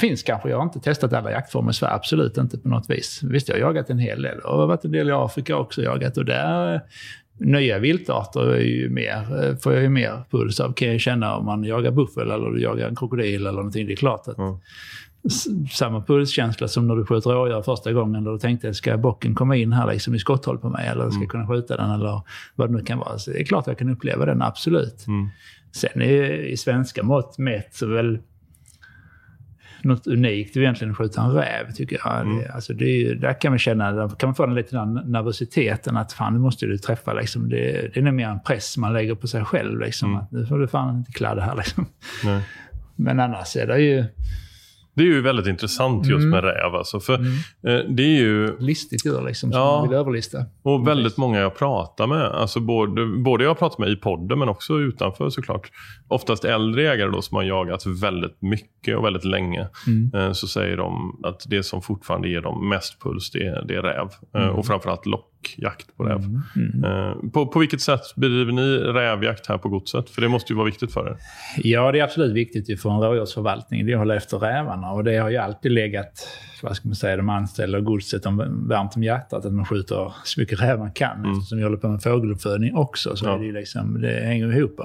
Finns 0.00 0.22
kanske. 0.22 0.48
Jag 0.48 0.56
har 0.56 0.64
inte 0.64 0.80
testat 0.80 1.12
alla 1.12 1.30
jaktformer 1.30 1.70
i 1.70 1.74
Sverige. 1.74 1.94
Absolut 1.94 2.36
inte 2.36 2.58
på 2.58 2.68
något 2.68 2.90
vis. 2.90 3.20
Visst, 3.22 3.48
jag 3.48 3.54
har 3.54 3.60
jagat 3.60 3.90
en 3.90 3.98
hel 3.98 4.22
del. 4.22 4.38
Och 4.38 4.68
varit 4.68 4.84
en 4.84 4.92
del 4.92 5.08
i 5.08 5.12
Afrika 5.12 5.56
också 5.56 5.82
jagat. 5.82 6.16
Och 6.16 6.24
där 6.24 6.74
eh, 6.74 6.80
nya 7.38 7.78
viltarter 7.78 8.54
är 8.54 8.60
ju 8.60 8.88
mer, 8.88 9.44
eh, 9.44 9.56
får 9.56 9.72
jag 9.72 9.82
ju 9.82 9.88
mer 9.88 10.22
puls 10.30 10.60
av. 10.60 10.72
Kan 10.72 10.88
jag 10.88 11.00
känna 11.00 11.36
om 11.36 11.44
man 11.44 11.64
jagar 11.64 11.90
buffel 11.90 12.30
eller 12.30 12.58
jagar 12.58 12.88
en 12.88 12.96
krokodil 12.96 13.40
eller 13.40 13.52
någonting. 13.52 13.86
Det 13.86 13.92
är 13.92 13.96
klart 13.96 14.28
att 14.28 14.38
mm 14.38 14.56
samma 15.72 16.02
pulskänsla 16.02 16.68
som 16.68 16.88
när 16.88 16.96
du 16.96 17.06
sköt 17.06 17.26
rådjur 17.26 17.62
första 17.62 17.92
gången. 17.92 18.24
Då 18.24 18.32
du 18.32 18.38
tänkte, 18.38 18.74
ska 18.74 18.96
bocken 18.96 19.34
komma 19.34 19.56
in 19.56 19.72
här 19.72 19.92
liksom 19.92 20.14
i 20.14 20.18
skotthåll 20.18 20.58
på 20.58 20.68
mig? 20.68 20.88
Eller 20.88 21.02
ska 21.02 21.04
jag 21.04 21.16
mm. 21.16 21.28
kunna 21.28 21.48
skjuta 21.48 21.76
den? 21.76 21.90
Eller 21.90 22.22
vad 22.54 22.68
det 22.68 22.76
nu 22.76 22.82
kan 22.82 22.98
vara. 22.98 23.18
Så 23.18 23.30
det 23.30 23.40
är 23.40 23.44
klart 23.44 23.66
jag 23.66 23.78
kan 23.78 23.88
uppleva 23.88 24.26
den, 24.26 24.42
absolut. 24.42 25.06
Mm. 25.06 25.28
Sen 25.72 26.02
i, 26.02 26.48
i 26.52 26.56
svenska 26.56 27.02
mått 27.02 27.38
mätt 27.38 27.74
så 27.74 27.86
väl 27.86 28.18
något 29.82 30.06
unikt 30.06 30.56
egentligen 30.56 30.90
att 30.90 30.98
skjuta 30.98 31.22
en 31.22 31.30
räv, 31.30 31.72
tycker 31.74 32.00
jag. 32.04 32.20
Mm. 32.20 32.38
Det, 32.38 32.48
alltså 32.48 32.74
det, 32.74 33.14
där 33.14 33.40
kan 33.40 33.52
man 33.52 33.58
känna, 33.58 33.92
där 33.92 34.08
kan 34.08 34.28
man 34.28 34.34
få 34.34 34.46
den 34.46 34.54
lite 34.54 34.84
nervositeten 34.84 35.96
att 35.96 36.12
fan, 36.12 36.32
nu 36.32 36.38
måste 36.38 36.66
du 36.66 36.78
träffa. 36.78 37.12
Liksom. 37.12 37.48
Det, 37.48 37.90
det 37.94 38.00
är 38.00 38.02
nog 38.02 38.14
mer 38.14 38.28
en 38.28 38.40
press 38.40 38.76
man 38.76 38.92
lägger 38.92 39.14
på 39.14 39.26
sig 39.26 39.44
själv. 39.44 39.80
Liksom, 39.80 40.10
mm. 40.10 40.22
att 40.22 40.32
nu 40.32 40.46
får 40.46 40.58
du 40.58 40.68
fan 40.68 40.96
inte 40.96 41.12
kladda 41.12 41.42
här. 41.42 41.56
Liksom. 41.56 41.86
Men 42.96 43.20
annars 43.20 43.56
är 43.56 43.66
det 43.66 43.78
ju 43.78 44.04
det 44.96 45.02
är 45.02 45.06
ju 45.06 45.20
väldigt 45.20 45.46
intressant 45.46 46.06
just 46.06 46.24
mm. 46.24 46.30
med 46.30 46.44
räv. 46.44 46.74
Alltså, 46.74 47.00
för 47.00 47.14
mm. 47.14 47.32
eh, 47.66 47.90
det 47.94 48.02
är 48.02 48.18
ju... 48.18 48.58
Listigt 48.58 49.06
djur 49.06 49.22
liksom, 49.26 49.52
som 49.52 49.60
ja, 49.60 49.78
man 49.78 49.88
vill 49.88 49.98
överlista. 49.98 50.38
Och 50.62 50.88
väldigt 50.88 51.16
många 51.16 51.38
jag 51.38 51.56
pratar 51.56 52.06
med. 52.06 52.26
Alltså 52.26 52.60
både, 52.60 53.06
både 53.06 53.44
jag 53.44 53.58
pratar 53.58 53.84
med 53.84 53.92
i 53.92 53.96
podden 53.96 54.38
men 54.38 54.48
också 54.48 54.74
utanför 54.74 55.30
såklart. 55.30 55.70
Oftast 56.08 56.44
äldre 56.44 56.82
jägare 56.82 57.10
då 57.10 57.22
som 57.22 57.36
har 57.36 57.42
jagat 57.42 57.86
väldigt 57.86 58.42
mycket 58.42 58.96
och 58.96 59.04
väldigt 59.04 59.24
länge. 59.24 59.68
Mm. 59.86 60.14
Eh, 60.14 60.32
så 60.32 60.46
säger 60.46 60.76
de 60.76 61.20
att 61.24 61.44
det 61.48 61.62
som 61.62 61.82
fortfarande 61.82 62.28
ger 62.28 62.40
dem 62.40 62.68
mest 62.68 63.02
puls 63.02 63.30
det 63.30 63.46
är, 63.46 63.64
det 63.68 63.74
är 63.74 63.82
räv. 63.82 64.08
Eh, 64.34 64.42
mm. 64.42 64.54
och 64.54 64.66
framförallt 64.66 65.06
lock 65.06 65.35
jakt 65.56 65.96
på 65.96 66.04
räv. 66.04 66.16
Mm. 66.16 66.42
Mm. 66.56 66.84
Eh, 66.84 67.30
på, 67.30 67.46
på 67.46 67.58
vilket 67.58 67.80
sätt 67.80 68.00
bedriver 68.16 68.52
ni 68.52 68.78
rävjakt 68.78 69.46
här 69.46 69.58
på 69.58 69.68
godset? 69.68 70.10
För 70.10 70.22
det 70.22 70.28
måste 70.28 70.52
ju 70.52 70.56
vara 70.56 70.66
viktigt 70.66 70.92
för 70.92 71.06
er. 71.06 71.16
Ja, 71.56 71.92
det 71.92 72.00
är 72.00 72.04
absolut 72.04 72.32
viktigt 72.32 72.82
för 72.82 72.90
en 72.90 73.00
rådjursförvaltning. 73.00 73.86
Det 73.86 73.92
är 73.92 73.94
att 73.94 74.00
hålla 74.00 74.16
efter 74.16 74.38
rävarna. 74.38 74.90
Och 74.90 75.04
det 75.04 75.16
har 75.16 75.30
ju 75.30 75.36
alltid 75.36 75.72
legat, 75.72 76.28
vad 76.62 76.76
ska 76.76 76.88
man 76.88 76.96
säga, 76.96 77.16
de 77.16 77.28
anställda 77.28 77.78
och 77.78 77.84
godset 77.84 78.26
om, 78.26 78.66
varmt 78.68 78.96
om 78.96 79.02
hjärtat. 79.02 79.44
Att 79.44 79.52
man 79.52 79.64
skjuter 79.64 80.12
så 80.24 80.40
mycket 80.40 80.62
räv 80.62 80.78
man 80.78 80.92
kan. 80.92 81.18
Mm. 81.18 81.32
Eftersom 81.32 81.58
vi 81.58 81.64
håller 81.64 81.76
på 81.76 81.88
med 81.88 82.02
fågeluppfödning 82.02 82.74
också 82.74 83.16
så 83.16 83.26
ja. 83.26 83.34
är 83.34 83.38
det, 83.38 83.52
liksom, 83.52 84.00
det 84.00 84.20
hänger 84.24 84.56
ihop. 84.56 84.80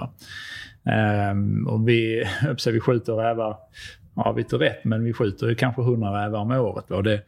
Um, 1.32 1.68
och 1.68 1.88
vi, 1.88 2.24
vi 2.66 2.80
skjuter 2.80 3.14
rävar 3.14 3.58
ja, 4.16 4.32
vitt 4.32 4.54
och 4.54 4.60
rätt, 4.60 4.84
men 4.84 5.04
vi 5.04 5.14
skjuter 5.14 5.48
ju 5.48 5.56
kanske 5.56 5.82
100 5.82 6.26
rävar 6.26 6.40
om 6.40 6.52
året. 6.52 6.92
Och 6.92 7.04
det, 7.04 7.22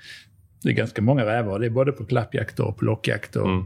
det 0.63 0.69
är 0.69 0.73
ganska 0.73 1.01
många 1.01 1.25
rävar. 1.25 1.59
Det 1.59 1.65
är 1.65 1.69
både 1.69 1.91
på 1.91 2.05
klappjakt 2.05 2.59
och 2.59 2.77
på 2.77 2.85
lockjakt. 2.85 3.35
Och 3.35 3.49
mm. 3.49 3.65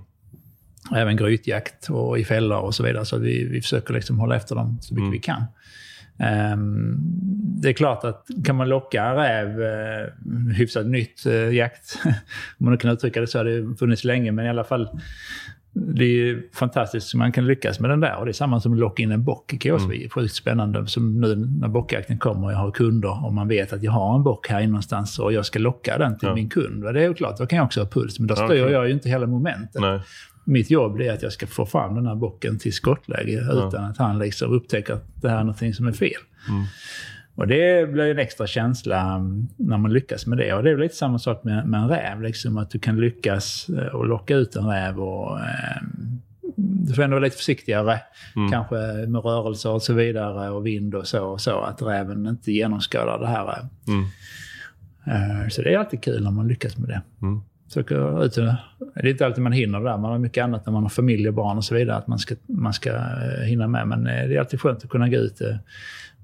Även 0.95 1.17
grytjakt 1.17 1.89
och 1.89 2.19
i 2.19 2.25
fällor 2.25 2.57
och 2.57 2.75
så 2.75 2.83
vidare. 2.83 3.05
Så 3.05 3.17
vi, 3.17 3.43
vi 3.43 3.61
försöker 3.61 3.93
liksom 3.93 4.19
hålla 4.19 4.35
efter 4.35 4.55
dem 4.55 4.77
så 4.81 4.93
mycket 4.93 5.03
mm. 5.03 5.11
vi 5.11 5.19
kan. 5.19 5.43
Um, 6.53 6.97
det 7.61 7.69
är 7.69 7.73
klart 7.73 8.03
att 8.03 8.27
kan 8.45 8.55
man 8.55 8.69
locka 8.69 9.03
en 9.03 9.15
räv, 9.15 9.59
uh, 9.59 10.53
hyfsat 10.53 10.85
nytt 10.85 11.25
uh, 11.25 11.55
jakt, 11.55 11.99
om 12.57 12.65
man 12.65 12.77
kan 12.77 12.91
uttrycka 12.91 13.21
det 13.21 13.27
så, 13.27 13.37
har 13.37 13.45
det 13.45 13.77
funnits 13.77 14.03
länge, 14.03 14.31
men 14.31 14.45
i 14.45 14.49
alla 14.49 14.63
fall 14.63 14.89
det 15.77 16.29
är 16.29 16.43
fantastiskt 16.53 17.15
man 17.15 17.31
kan 17.31 17.47
lyckas 17.47 17.79
med 17.79 17.89
den 17.89 17.99
där. 17.99 18.15
Och 18.15 18.25
det 18.25 18.31
är 18.31 18.33
samma 18.33 18.59
som 18.59 18.73
att 18.73 18.79
locka 18.79 19.03
in 19.03 19.11
en 19.11 19.23
bock 19.23 19.53
i 19.53 19.57
Kåsvik. 19.57 19.99
Mm. 19.99 20.09
Sjukt 20.09 20.35
spännande. 20.35 20.87
Som 20.87 21.21
nu 21.21 21.35
när 21.35 21.67
bockjakten 21.67 22.17
kommer 22.17 22.47
och 22.47 22.53
jag 22.53 22.57
har 22.57 22.71
kunder 22.71 23.25
och 23.25 23.33
man 23.33 23.47
vet 23.47 23.73
att 23.73 23.83
jag 23.83 23.91
har 23.91 24.15
en 24.15 24.23
bock 24.23 24.47
här 24.47 24.67
någonstans 24.67 25.19
och 25.19 25.33
jag 25.33 25.45
ska 25.45 25.59
locka 25.59 25.97
den 25.97 26.17
till 26.17 26.27
ja. 26.27 26.35
min 26.35 26.49
kund. 26.49 26.83
Det 26.83 26.89
är 27.03 27.07
ju 27.07 27.13
klart, 27.13 27.37
då 27.37 27.45
kan 27.45 27.57
jag 27.57 27.65
också 27.65 27.81
ha 27.81 27.87
puls. 27.87 28.19
Men 28.19 28.27
då 28.27 28.35
styr 28.35 28.45
okay. 28.45 28.57
jag 28.57 28.87
ju 28.87 28.93
inte 28.93 29.09
hela 29.09 29.27
momentet. 29.27 29.81
Nej. 29.81 29.99
Mitt 30.43 30.69
jobb 30.69 31.01
är 31.01 31.13
att 31.13 31.23
jag 31.23 31.31
ska 31.31 31.47
få 31.47 31.65
fram 31.65 31.95
den 31.95 32.07
här 32.07 32.15
bocken 32.15 32.59
till 32.59 32.73
skottläge 32.73 33.45
ja. 33.49 33.67
utan 33.67 33.83
att 33.83 33.97
han 33.97 34.19
liksom 34.19 34.53
upptäcker 34.53 34.93
att 34.93 35.21
det 35.21 35.29
här 35.29 35.37
är 35.37 35.43
någonting 35.43 35.73
som 35.73 35.87
är 35.87 35.91
fel. 35.91 36.21
Mm. 36.49 36.63
Och 37.37 37.47
det 37.47 37.91
blir 37.91 38.11
en 38.11 38.19
extra 38.19 38.47
känsla 38.47 39.15
mm, 39.15 39.47
när 39.57 39.77
man 39.77 39.93
lyckas 39.93 40.27
med 40.27 40.37
det. 40.37 40.53
Och 40.53 40.63
det 40.63 40.71
är 40.71 40.77
lite 40.77 40.95
samma 40.95 41.19
sak 41.19 41.43
med, 41.43 41.67
med 41.67 41.81
en 41.81 41.89
räv. 41.89 42.21
Liksom, 42.21 42.57
att 42.57 42.69
du 42.69 42.79
kan 42.79 42.99
lyckas 42.99 43.69
eh, 43.69 43.95
och 43.95 44.07
locka 44.07 44.35
ut 44.35 44.55
en 44.55 44.67
räv. 44.67 44.99
Och, 44.99 45.39
eh, 45.39 45.81
du 46.55 46.93
får 46.93 47.03
ändå 47.03 47.15
vara 47.15 47.23
lite 47.23 47.37
försiktigare. 47.37 47.99
Mm. 48.35 48.51
Kanske 48.51 48.75
med 49.07 49.25
rörelser 49.25 49.69
och 49.69 49.81
så 49.81 49.93
vidare 49.93 50.49
och 50.49 50.65
vind 50.65 50.95
och 50.95 51.07
så. 51.07 51.25
Och 51.25 51.41
så 51.41 51.59
att 51.59 51.81
räven 51.81 52.27
inte 52.27 52.51
genomskådar 52.51 53.19
det 53.19 53.27
här. 53.27 53.67
Mm. 53.87 54.05
Eh, 55.05 55.47
så 55.49 55.61
det 55.61 55.73
är 55.73 55.77
alltid 55.77 56.03
kul 56.03 56.23
när 56.23 56.31
man 56.31 56.47
lyckas 56.47 56.77
med 56.77 56.89
det. 56.89 57.01
Mm. 57.21 57.41
Ut 58.23 58.35
det. 58.35 58.57
det 58.95 59.07
är 59.07 59.07
inte 59.07 59.25
alltid 59.25 59.43
man 59.43 59.51
hinner 59.51 59.79
det 59.79 59.89
där. 59.89 59.97
Man 59.97 60.11
har 60.11 60.19
mycket 60.19 60.43
annat 60.43 60.65
när 60.65 60.73
man 60.73 60.83
har 60.83 60.89
familj 60.89 61.27
och 61.27 61.33
barn 61.33 61.57
och 61.57 61.65
så 61.65 61.75
vidare. 61.75 61.97
Att 61.97 62.07
man 62.07 62.19
ska, 62.19 62.35
man 62.47 62.73
ska 62.73 62.89
eh, 62.89 63.43
hinna 63.45 63.67
med. 63.67 63.87
Men 63.87 64.03
det 64.03 64.35
är 64.35 64.39
alltid 64.39 64.61
skönt 64.61 64.83
att 64.83 64.89
kunna 64.89 65.09
gå 65.09 65.17
ut 65.17 65.41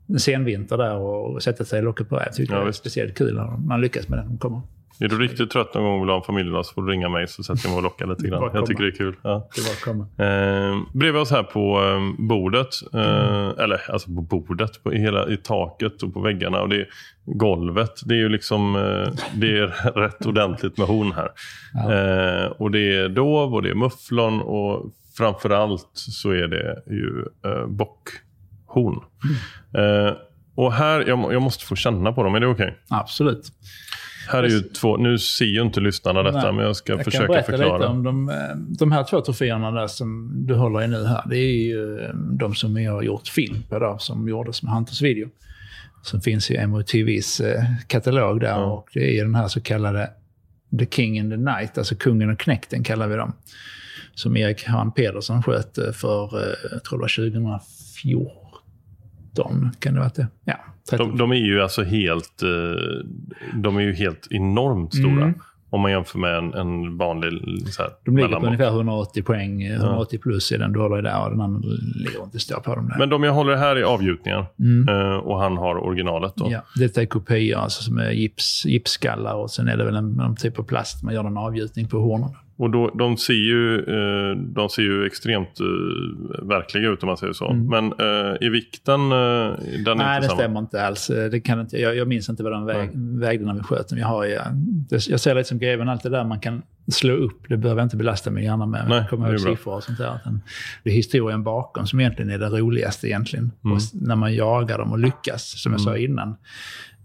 en 0.07 0.19
senvinter 0.19 0.77
där 0.77 0.95
och 0.95 1.43
sätta 1.43 1.65
sig 1.65 1.79
i 1.79 1.81
locket 1.81 2.09
på 2.09 2.15
räv. 2.15 2.31
Tycker 2.31 2.53
ja, 2.53 2.59
det 2.59 2.67
är 2.67 2.71
speciellt 2.71 3.17
kul 3.17 3.35
när 3.35 3.67
man 3.67 3.81
lyckas 3.81 4.07
med 4.07 4.19
det. 4.19 4.23
De 4.23 4.37
kommer. 4.37 4.61
Är 4.99 5.07
du 5.07 5.19
riktigt 5.19 5.51
trött 5.51 5.73
någon 5.73 5.83
gång 5.83 5.95
och 5.95 6.01
vill 6.01 6.09
ha 6.09 6.17
en 6.17 6.23
familj 6.23 6.49
så 6.63 6.73
får 6.73 6.81
du 6.81 6.91
ringa 6.91 7.09
mig 7.09 7.27
så 7.27 7.43
sätter 7.43 7.61
jag 7.63 7.69
mig 7.69 7.77
och 7.77 7.83
lockar 7.83 8.07
lite 8.07 8.27
grann. 8.27 8.49
jag 8.53 8.65
tycker 8.65 8.83
det 8.83 8.89
är 8.89 8.95
kul. 8.95 9.15
Ja. 9.21 9.49
Det 9.55 10.23
eh, 10.23 10.77
bredvid 10.93 11.21
oss 11.21 11.31
här 11.31 11.43
på 11.43 11.83
eh, 11.83 12.25
bordet, 12.27 12.67
eh, 12.93 12.99
mm. 13.01 13.59
eller 13.59 13.91
alltså 13.91 14.07
på 14.07 14.21
bordet, 14.21 14.83
på 14.83 14.91
hela, 14.91 15.29
i 15.29 15.37
taket 15.37 16.03
och 16.03 16.13
på 16.13 16.21
väggarna 16.21 16.61
och 16.61 16.69
det 16.69 16.85
golvet. 17.25 18.01
Det 18.05 18.13
är 18.13 18.17
ju 18.17 18.29
liksom 18.29 18.75
eh, 18.75 19.13
det 19.35 19.57
är 19.57 19.67
rätt 19.99 20.25
ordentligt 20.25 20.77
med 20.77 20.87
horn 20.87 21.11
här. 21.11 21.29
Ja. 21.73 21.93
Eh, 21.93 22.45
och 22.45 22.71
det 22.71 22.95
är 22.95 23.09
dov 23.09 23.53
och 23.53 23.61
det 23.61 23.69
är 23.69 23.75
mufflon 23.75 24.41
och 24.41 24.91
framförallt 25.17 25.89
så 25.93 26.31
är 26.31 26.47
det 26.47 26.83
ju 26.87 27.25
eh, 27.45 27.67
bock 27.67 28.09
horn. 28.73 28.99
Mm. 29.73 30.07
Eh, 30.07 30.13
och 30.55 30.73
här, 30.73 31.03
jag, 31.07 31.33
jag, 31.33 31.41
måste 31.41 31.65
få 31.65 31.75
känna 31.75 32.13
på 32.13 32.23
dem, 32.23 32.35
är 32.35 32.39
det 32.39 32.47
okej? 32.47 32.65
Okay? 32.65 32.77
Absolut. 32.89 33.51
Här 34.27 34.43
är 34.43 34.47
ju 34.47 34.61
två, 34.61 34.97
nu 34.97 35.17
ser 35.17 35.45
ju 35.45 35.61
inte 35.61 35.79
lyssnarna 35.79 36.23
detta, 36.23 36.41
Nej, 36.43 36.53
men 36.53 36.65
jag 36.65 36.75
ska 36.75 36.93
jag 36.93 37.03
försöka 37.03 37.27
förklara. 37.27 37.37
Jag 37.37 37.45
kan 37.45 37.57
berätta 37.57 37.77
lite 37.77 37.87
om 37.87 38.03
de, 38.03 38.29
eh, 38.29 38.55
de 38.55 38.91
här 38.91 39.03
två 39.03 39.21
troféerna 39.21 39.71
där 39.71 39.87
som 39.87 40.31
du 40.47 40.55
håller 40.55 40.83
i 40.83 40.87
nu 40.87 41.05
här. 41.05 41.23
Det 41.29 41.37
är 41.37 41.65
ju 41.65 41.99
eh, 41.99 42.09
de 42.15 42.55
som 42.55 42.81
jag 42.81 42.91
har 42.91 43.01
gjort 43.01 43.27
film 43.27 43.63
på, 43.69 43.79
då, 43.79 43.97
som 43.99 44.27
gjordes 44.27 44.63
med 44.63 44.73
Hunters 44.73 45.01
video. 45.01 45.29
Som 46.01 46.21
finns 46.21 46.51
i 46.51 46.67
MOTVs 46.67 47.39
eh, 47.39 47.63
katalog 47.87 48.39
där. 48.39 48.57
Mm. 48.57 48.69
Och 48.69 48.89
det 48.93 49.19
är 49.19 49.23
den 49.23 49.35
här 49.35 49.47
så 49.47 49.61
kallade 49.61 50.09
The 50.79 50.85
King 50.85 51.17
in 51.17 51.29
the 51.29 51.37
Night, 51.37 51.77
alltså 51.77 51.95
kungen 51.95 52.29
och 52.29 52.39
knäkten 52.39 52.83
kallar 52.83 53.07
vi 53.07 53.15
dem. 53.15 53.33
som 54.15 54.37
Erik 54.37 54.65
Han 54.65 54.91
Pedersen 54.91 55.43
sköt 55.43 55.75
för, 55.75 56.55
jag 56.71 56.83
tror 56.83 56.97
det 56.97 57.01
var 57.01 57.59
2014. 57.59 58.42
Kan 59.79 59.93
det 59.93 59.99
vara 59.99 60.11
det? 60.15 60.27
Ja, 60.45 60.55
de, 60.97 61.17
de, 61.17 61.31
är 61.31 61.35
ju 61.35 61.61
alltså 61.61 61.83
helt, 61.83 62.43
de 63.53 63.77
är 63.77 63.81
ju 63.81 63.93
helt 63.93 64.27
enormt 64.31 64.93
stora. 64.93 65.23
Mm. 65.23 65.33
Om 65.69 65.81
man 65.81 65.91
jämför 65.91 66.19
med 66.19 66.37
en, 66.37 66.53
en 66.53 66.97
vanlig 66.97 67.31
så 67.73 67.81
här, 67.81 67.91
De 68.05 68.17
ligger 68.17 68.39
på 68.39 68.45
ungefär 68.45 68.67
180 68.67 69.23
poäng, 69.23 69.65
180 69.65 70.19
plus 70.19 70.51
i 70.51 70.57
den 70.57 70.73
du 70.73 70.79
håller 70.79 71.01
där 71.01 71.23
och 71.23 71.31
den 71.31 71.41
andra 71.41 71.69
ligger 71.95 72.23
inte 72.23 72.39
står 72.39 72.59
på 72.59 72.75
dem 72.75 72.87
där. 72.87 72.97
Men 72.97 73.09
de 73.09 73.23
jag 73.23 73.33
håller 73.33 73.55
här 73.55 73.75
är 73.75 73.83
avgjutningar 73.83 74.45
mm. 74.59 74.89
Eh, 74.89 75.15
och 75.15 75.39
han 75.39 75.57
har 75.57 75.75
originalet 75.75 76.33
då? 76.35 76.47
Ja, 76.51 76.61
detta 76.75 77.01
är 77.01 77.05
kopior 77.05 77.59
alltså 77.59 77.83
som 77.83 77.97
är 77.97 78.11
gips, 78.11 78.65
gipsskallar 78.65 79.33
och 79.33 79.51
sen 79.51 79.67
är 79.67 79.77
det 79.77 79.85
väl 79.85 79.95
en, 79.95 80.19
en 80.19 80.35
typ 80.35 80.59
av 80.59 80.63
plast 80.63 81.03
man 81.03 81.13
gör 81.13 81.23
en 81.23 81.37
avgjutning 81.37 81.87
på 81.87 81.97
hornen. 81.97 82.29
Och 82.57 82.69
då, 82.69 82.89
de, 82.89 83.17
ser 83.17 83.33
ju, 83.33 83.79
eh, 83.79 84.37
de 84.37 84.69
ser 84.69 84.81
ju 84.81 85.05
extremt 85.05 85.59
eh, 85.59 85.65
verkliga 86.47 86.89
ut 86.89 87.03
om 87.03 87.07
man 87.07 87.17
säger 87.17 87.33
så. 87.33 87.49
Mm. 87.49 87.67
Men 87.67 87.85
eh, 87.85 88.47
i 88.47 88.49
vikten, 88.49 89.09
den 89.85 89.97
Nej, 89.97 90.21
det 90.21 90.29
stämmer 90.29 90.59
inte 90.59 90.85
alls. 90.85 91.07
Det 91.07 91.39
kan 91.39 91.61
inte, 91.61 91.77
jag, 91.77 91.95
jag 91.95 92.07
minns 92.07 92.29
inte 92.29 92.43
vad 92.43 92.51
de 92.51 92.65
väg, 92.65 92.89
vägde 92.93 93.45
när 93.45 93.53
vi 93.53 93.63
sköt 93.63 93.89
dem. 93.89 93.99
Jag, 93.99 94.07
har, 94.07 94.25
jag, 94.25 94.45
jag 94.89 95.19
ser 95.19 95.35
lite 95.35 95.49
som 95.49 95.59
greven, 95.59 95.89
allt 95.89 96.03
det 96.03 96.09
där 96.09 96.23
man 96.23 96.39
kan 96.39 96.61
slå 96.87 97.13
upp, 97.13 97.45
det 97.49 97.57
behöver 97.57 97.81
jag 97.81 97.85
inte 97.85 97.97
belasta 97.97 98.31
mig 98.31 98.43
gärna 98.43 98.65
med. 98.65 98.85
Nej, 98.89 99.05
komma 99.09 99.29
ihåg 99.29 99.39
siffror 99.39 99.75
och 99.75 99.83
sånt 99.83 99.97
där. 99.97 100.19
Det 100.83 100.89
är 100.89 100.93
historien 100.93 101.43
bakom 101.43 101.87
som 101.87 101.99
egentligen 101.99 102.31
är 102.31 102.37
det 102.37 102.49
roligaste 102.49 103.07
egentligen. 103.07 103.51
Mm. 103.65 103.77
när 103.93 104.15
man 104.15 104.35
jagar 104.35 104.77
dem 104.77 104.91
och 104.91 104.99
lyckas, 104.99 105.61
som 105.61 105.71
jag 105.71 105.81
mm. 105.81 105.93
sa 105.93 105.97
innan. 105.97 106.35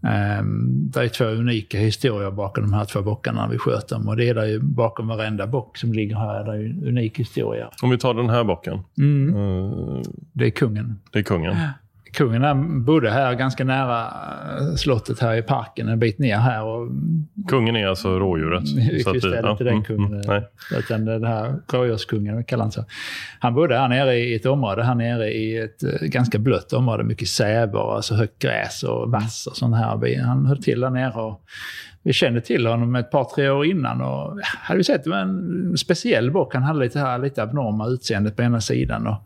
Um, 0.01 0.91
det 0.91 1.01
är 1.01 1.09
två 1.09 1.25
unika 1.25 1.79
historier 1.79 2.31
bakom 2.31 2.65
de 2.65 2.73
här 2.73 2.85
två 2.85 3.03
bockarna 3.03 3.43
när 3.43 3.53
vi 3.53 3.59
sköt 3.59 3.89
dem. 3.89 4.09
Och 4.09 4.17
det 4.17 4.29
är 4.29 4.35
där 4.35 4.47
ju 4.47 4.61
bakom 4.61 5.09
varenda 5.09 5.47
bock 5.47 5.77
som 5.77 5.93
ligger 5.93 6.17
här, 6.17 6.45
det 6.45 6.51
är 6.51 6.65
en 6.65 6.87
unik 6.87 7.19
historia. 7.19 7.71
Om 7.83 7.91
vi 7.91 7.99
tar 7.99 8.15
den 8.15 8.31
här 8.31 8.45
bocken. 8.45 8.81
Mm. 8.99 9.35
Uh, 9.35 10.03
det 10.33 10.47
är 10.47 10.51
kungen. 10.51 11.01
Det 11.13 11.19
är 11.19 11.23
kungen 11.23 11.57
kungen 12.13 12.85
bodde 12.85 13.11
här 13.11 13.35
ganska 13.35 13.65
nära 13.65 14.03
eh, 14.03 14.75
slottet 14.75 15.21
här 15.21 15.35
i 15.35 15.43
parken, 15.43 15.89
en 15.89 15.99
bit 15.99 16.19
ner 16.19 16.37
här. 16.37 16.65
Och, 16.65 16.89
kungen 17.49 17.77
är 17.77 17.87
alltså 17.87 18.19
rådjuret? 18.19 18.63
Vi 18.77 19.03
ja. 19.07 19.51
inte 19.51 19.65
den 19.65 19.73
mm, 19.73 19.85
kungen, 19.85 20.23
mm, 20.23 20.43
utan 20.79 21.05
den 21.05 21.25
här 21.25 21.55
rådjurskungen, 21.73 22.45
kallar 22.45 22.65
han 22.65 22.73
så. 22.73 22.85
Han 23.41 23.55
bodde 23.55 23.79
här 23.79 23.89
nere 23.89 24.17
i 24.17 24.35
ett 24.35 24.47
område, 24.47 24.85
här 24.85 24.95
nere 24.95 25.31
i 25.31 25.59
ett 25.59 25.83
eh, 25.83 26.09
ganska 26.09 26.39
blött 26.39 26.73
område, 26.73 27.05
mycket 27.05 27.29
sävar, 27.29 27.97
alltså 27.97 28.15
högt 28.15 28.39
gräs 28.39 28.83
och 28.83 29.11
vass 29.11 29.47
och 29.47 29.57
sånt 29.57 29.77
här. 29.77 30.23
Han 30.25 30.47
höll 30.47 30.63
till 30.63 30.81
där 30.81 30.91
nere 30.91 31.13
och 31.13 31.43
vi 32.09 32.13
kände 32.13 32.41
till 32.41 32.67
honom 32.67 32.95
ett 32.95 33.11
par, 33.11 33.25
tre 33.25 33.51
år 33.51 33.67
innan 33.67 34.01
och 34.01 34.41
hade 34.43 34.79
vi 34.79 34.85
sett 34.85 35.05
det 35.05 35.11
var 35.11 35.19
en 35.19 35.79
speciell 35.79 36.31
bock. 36.31 36.55
Han 36.55 36.63
hade 36.63 36.79
lite, 36.81 36.99
här, 36.99 37.19
lite 37.19 37.43
abnorma 37.43 37.87
utseendet 37.87 38.37
på 38.37 38.43
ena 38.43 38.61
sidan. 38.61 39.07
Och 39.07 39.17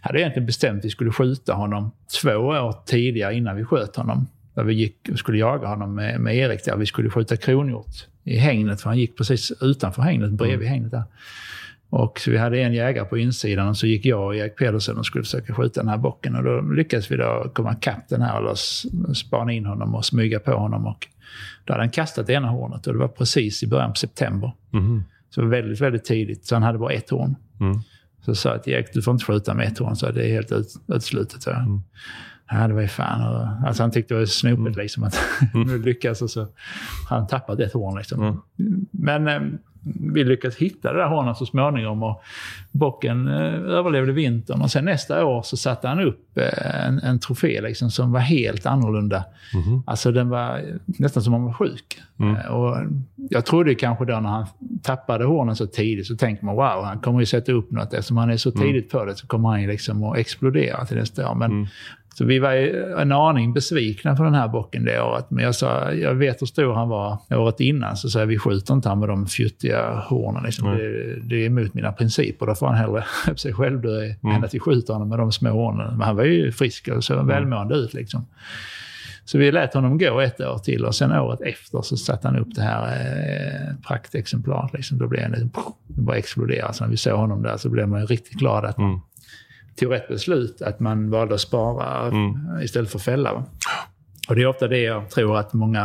hade 0.00 0.20
egentligen 0.20 0.46
bestämt 0.46 0.78
att 0.78 0.84
vi 0.84 0.90
skulle 0.90 1.12
skjuta 1.12 1.54
honom 1.54 1.90
två 2.22 2.30
år 2.30 2.74
tidigare 2.86 3.34
innan 3.34 3.56
vi 3.56 3.64
sköt 3.64 3.96
honom. 3.96 4.26
Där 4.54 4.64
vi 4.64 4.74
gick, 4.74 5.08
skulle 5.16 5.38
jaga 5.38 5.68
honom 5.68 5.94
med, 5.94 6.20
med 6.20 6.36
Erik 6.36 6.64
där. 6.64 6.76
Vi 6.76 6.86
skulle 6.86 7.10
skjuta 7.10 7.36
kronhjort 7.36 8.06
i 8.24 8.36
hängnet, 8.36 8.80
för 8.80 8.88
han 8.88 8.98
gick 8.98 9.16
precis 9.16 9.52
utanför 9.60 10.02
hängnet, 10.02 10.30
bredvid 10.30 10.58
mm. 10.58 10.68
hängnet 10.68 10.90
där. 10.90 11.02
Och 11.90 12.20
vi 12.26 12.38
hade 12.38 12.60
en 12.60 12.74
jägare 12.74 13.04
på 13.04 13.18
insidan 13.18 13.68
och 13.68 13.76
så 13.76 13.86
gick 13.86 14.06
jag 14.06 14.26
och 14.26 14.36
Erik 14.36 14.56
Pedersen 14.56 14.98
och 14.98 15.06
skulle 15.06 15.24
försöka 15.24 15.54
skjuta 15.54 15.80
den 15.80 15.88
här 15.88 15.98
bocken. 15.98 16.36
Och 16.36 16.44
då 16.44 16.60
lyckades 16.60 17.10
vi 17.10 17.16
då 17.16 17.50
komma 17.54 17.72
ikapp 17.72 18.08
den 18.08 18.22
här 18.22 18.42
och 18.44 18.58
spana 19.16 19.52
in 19.52 19.66
honom 19.66 19.94
och 19.94 20.04
smyga 20.04 20.40
på 20.40 20.52
honom. 20.52 20.86
Och 20.86 21.08
då 21.64 21.72
hade 21.72 21.82
han 21.82 21.90
kastat 21.90 22.30
ena 22.30 22.48
hornet 22.48 22.86
och 22.86 22.92
det 22.92 22.98
var 22.98 23.08
precis 23.08 23.62
i 23.62 23.66
början 23.66 23.90
på 23.90 23.96
september. 23.96 24.52
Mm. 24.72 25.02
Så 25.30 25.46
väldigt, 25.46 25.80
väldigt 25.80 26.04
tidigt. 26.04 26.46
Så 26.46 26.54
han 26.54 26.62
hade 26.62 26.78
bara 26.78 26.92
ett 26.92 27.10
horn. 27.10 27.36
Mm. 27.60 27.78
Så 28.24 28.34
sa 28.34 28.48
jag 28.48 28.62
till 28.62 28.72
Erik, 28.72 28.86
du 28.92 29.02
får 29.02 29.12
inte 29.12 29.24
skjuta 29.24 29.54
med 29.54 29.68
ett 29.68 29.78
horn, 29.78 29.96
så 29.96 30.10
det 30.10 30.28
är 30.28 30.32
helt 30.32 30.52
ut, 30.52 30.68
utslutet. 30.86 31.42
Så. 31.42 31.50
Mm. 31.50 31.80
Ja, 32.50 32.68
det 32.68 32.74
var 32.74 32.80
ju 32.80 32.88
fan. 32.88 33.20
Alltså 33.66 33.82
han 33.82 33.90
tyckte 33.90 34.14
det 34.14 34.18
var 34.18 34.26
snopet 34.26 34.58
mm. 34.58 34.74
liksom 34.76 35.04
att 35.04 35.18
mm. 35.54 35.82
lyckas 35.84 36.22
och 36.22 36.30
så 36.30 36.40
har 37.08 37.18
han 37.18 37.26
tappat 37.26 37.60
ett 37.60 37.72
horn. 37.72 37.98
Liksom. 37.98 38.22
Mm. 38.22 38.86
Men 38.90 39.28
eh, 39.28 39.58
vi 40.00 40.24
lyckades 40.24 40.56
hitta 40.56 40.92
det 40.92 40.98
där 40.98 41.08
hornet 41.08 41.36
så 41.36 41.46
småningom 41.46 42.02
och 42.02 42.22
bocken 42.72 43.28
eh, 43.28 43.54
överlevde 43.54 44.12
vintern. 44.12 44.62
Och 44.62 44.70
sen 44.70 44.84
nästa 44.84 45.24
år 45.24 45.42
så 45.42 45.56
satte 45.56 45.88
han 45.88 46.00
upp 46.00 46.38
eh, 46.38 46.86
en, 46.86 46.98
en 46.98 47.18
trofé 47.18 47.60
liksom, 47.60 47.90
som 47.90 48.12
var 48.12 48.20
helt 48.20 48.66
annorlunda. 48.66 49.24
Mm. 49.54 49.82
Alltså 49.86 50.12
den 50.12 50.28
var 50.28 50.62
nästan 50.86 51.22
som 51.22 51.34
om 51.34 51.40
han 51.40 51.46
var 51.46 51.52
sjuk. 51.52 52.00
Mm. 52.20 52.36
Eh, 52.36 52.46
och 52.46 52.76
jag 53.30 53.46
trodde 53.46 53.74
kanske 53.74 54.04
då 54.04 54.20
när 54.20 54.28
han 54.28 54.46
tappade 54.82 55.24
hornen 55.24 55.56
så 55.56 55.66
tidigt 55.66 56.06
så 56.06 56.16
tänkte 56.16 56.44
man 56.44 56.56
wow, 56.56 56.84
han 56.84 56.98
kommer 56.98 57.20
ju 57.20 57.26
sätta 57.26 57.52
upp 57.52 57.70
något. 57.70 57.92
Eftersom 57.92 58.16
han 58.16 58.30
är 58.30 58.36
så 58.36 58.50
mm. 58.50 58.62
tidigt 58.62 58.90
på 58.90 59.04
det 59.04 59.14
så 59.14 59.26
kommer 59.26 59.48
han 59.48 59.62
ju 59.62 59.68
liksom 59.68 60.04
att 60.04 60.18
explodera 60.18 60.84
till 60.86 60.96
nästa 60.96 61.30
år. 61.30 61.34
Men 61.34 61.50
mm. 61.50 61.66
Så 62.18 62.24
vi 62.24 62.38
var 62.38 62.52
en 63.00 63.12
aning 63.12 63.52
besvikna 63.52 64.16
på 64.16 64.22
den 64.22 64.34
här 64.34 64.48
bocken 64.48 64.84
det 64.84 65.02
året. 65.02 65.30
Men 65.30 65.44
jag 65.44 65.54
sa, 65.54 65.92
jag 65.92 66.14
vet 66.14 66.42
hur 66.42 66.46
stor 66.46 66.74
han 66.74 66.88
var 66.88 67.18
året 67.30 67.60
innan, 67.60 67.96
så 67.96 68.08
sa 68.08 68.18
jag, 68.18 68.26
vi 68.26 68.38
skjuter 68.38 68.74
inte 68.74 68.88
han 68.88 68.98
med 68.98 69.08
de 69.08 69.26
fjuttiga 69.26 70.04
hornen. 70.08 70.42
Liksom. 70.42 70.66
Mm. 70.66 70.78
Det, 70.78 71.20
det, 71.20 71.42
är 71.42 71.46
emot 71.46 71.74
mina 71.74 71.92
principer. 71.92 72.46
Då 72.46 72.54
får 72.54 72.66
han 72.66 72.76
hellre 72.76 73.04
sig 73.36 73.52
själv 73.52 73.80
dö 73.80 74.04
mm. 74.04 74.36
än 74.36 74.44
att 74.44 74.54
vi 74.54 74.58
skjuter 74.58 74.92
honom 74.92 75.08
med 75.08 75.18
de 75.18 75.32
små 75.32 75.50
hornen. 75.50 75.98
Men 75.98 76.06
han 76.06 76.16
var 76.16 76.24
ju 76.24 76.52
frisk 76.52 76.88
och 76.88 77.04
såg 77.04 77.16
mm. 77.16 77.26
välmående 77.26 77.74
ut. 77.74 77.94
Liksom. 77.94 78.26
Så 79.24 79.38
vi 79.38 79.52
lät 79.52 79.74
honom 79.74 79.98
gå 79.98 80.20
ett 80.20 80.40
år 80.40 80.58
till 80.58 80.84
och 80.84 80.94
sen 80.94 81.12
året 81.12 81.40
efter 81.40 81.82
så 81.82 81.96
satte 81.96 82.28
han 82.28 82.36
upp 82.36 82.54
det 82.54 82.62
här 82.62 82.86
eh, 82.86 83.74
praktexemplaret. 83.88 84.72
Liksom. 84.72 84.98
Då 84.98 85.08
blev 85.08 85.22
han, 85.22 85.32
det 85.32 85.50
bara 85.86 86.16
exploderade. 86.16 86.72
Så 86.72 86.84
när 86.84 86.90
vi 86.90 86.96
såg 86.96 87.18
honom 87.18 87.42
där 87.42 87.56
så 87.56 87.70
blev 87.70 87.88
man 87.88 88.06
riktigt 88.06 88.38
glad 88.38 88.64
att 88.64 88.78
mm 88.78 89.00
tog 89.78 89.92
rätt 89.92 90.08
beslut 90.08 90.62
att 90.62 90.80
man 90.80 91.10
valde 91.10 91.34
att 91.34 91.40
spara 91.40 92.08
mm. 92.08 92.62
istället 92.62 92.90
för 92.90 92.98
att 92.98 93.04
fälla. 93.04 93.44
Och 94.28 94.34
det 94.34 94.42
är 94.42 94.46
ofta 94.46 94.68
det 94.68 94.78
jag 94.78 95.10
tror 95.10 95.38
att 95.38 95.52
många, 95.52 95.82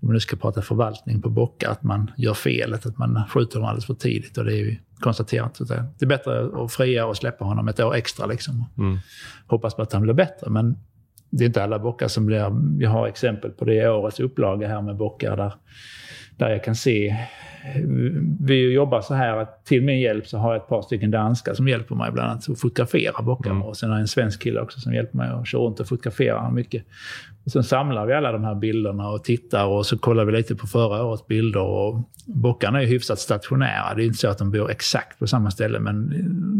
om 0.00 0.06
man 0.06 0.12
nu 0.12 0.20
ska 0.20 0.36
prata 0.36 0.62
förvaltning 0.62 1.22
på 1.22 1.28
bockar, 1.28 1.70
att 1.70 1.82
man 1.82 2.10
gör 2.16 2.34
felet, 2.34 2.86
att 2.86 2.98
man 2.98 3.22
skjuter 3.28 3.58
dem 3.58 3.68
alldeles 3.68 3.86
för 3.86 3.94
tidigt. 3.94 4.38
Och 4.38 4.44
det 4.44 4.52
är 4.52 4.56
ju 4.56 4.76
konstaterat. 5.00 5.56
Så 5.56 5.64
det 5.64 5.84
är 6.00 6.06
bättre 6.06 6.64
att 6.64 6.72
fria 6.72 7.06
och 7.06 7.16
släppa 7.16 7.44
honom 7.44 7.68
ett 7.68 7.80
år 7.80 7.94
extra. 7.94 8.26
Liksom. 8.26 8.64
Mm. 8.78 8.98
Hoppas 9.46 9.74
på 9.74 9.82
att 9.82 9.92
han 9.92 10.02
blir 10.02 10.14
bättre, 10.14 10.50
men 10.50 10.76
det 11.30 11.44
är 11.44 11.46
inte 11.46 11.64
alla 11.64 11.78
bockar 11.78 12.08
som 12.08 12.26
blir... 12.26 12.78
Vi 12.78 12.84
har 12.84 13.06
exempel 13.06 13.50
på 13.50 13.64
det 13.64 13.74
i 13.74 13.88
årets 13.88 14.20
upplaga 14.20 14.68
här 14.68 14.82
med 14.82 14.96
bockar 14.96 15.36
där, 15.36 15.54
där 16.40 16.50
jag 16.50 16.64
kan 16.64 16.74
se 16.74 17.16
vi 18.40 18.72
jobbar 18.72 19.00
så 19.00 19.14
här 19.14 19.36
att 19.36 19.64
till 19.64 19.82
min 19.82 20.00
hjälp 20.00 20.26
så 20.26 20.38
har 20.38 20.52
jag 20.52 20.62
ett 20.62 20.68
par 20.68 20.82
stycken 20.82 21.10
danskar 21.10 21.54
som 21.54 21.68
hjälper 21.68 21.94
mig 21.94 22.12
bland 22.12 22.30
annat 22.30 22.50
att 22.50 22.60
fotografera 22.60 23.22
bockar. 23.22 23.50
Mm. 23.50 23.62
Och 23.62 23.76
sen 23.76 23.88
har 23.88 23.96
jag 23.96 24.00
en 24.00 24.08
svensk 24.08 24.42
kille 24.42 24.60
också 24.60 24.80
som 24.80 24.94
hjälper 24.94 25.16
mig 25.16 25.30
att 25.30 25.48
köra 25.48 25.62
runt 25.62 25.80
och 25.80 25.88
fotografera 25.88 26.50
mycket. 26.50 26.84
Och 27.44 27.52
sen 27.52 27.64
samlar 27.64 28.06
vi 28.06 28.12
alla 28.12 28.32
de 28.32 28.44
här 28.44 28.54
bilderna 28.54 29.08
och 29.08 29.24
tittar 29.24 29.66
och 29.66 29.86
så 29.86 29.98
kollar 29.98 30.24
vi 30.24 30.32
lite 30.32 30.54
på 30.54 30.66
förra 30.66 31.04
årets 31.04 31.26
bilder. 31.26 31.62
Och 31.62 32.00
bockarna 32.26 32.82
är 32.82 32.86
hyfsat 32.86 33.18
stationära. 33.18 33.94
Det 33.94 34.02
är 34.02 34.06
inte 34.06 34.18
så 34.18 34.28
att 34.28 34.38
de 34.38 34.50
bor 34.50 34.70
exakt 34.70 35.18
på 35.18 35.26
samma 35.26 35.50
ställe 35.50 35.78
men 35.78 36.02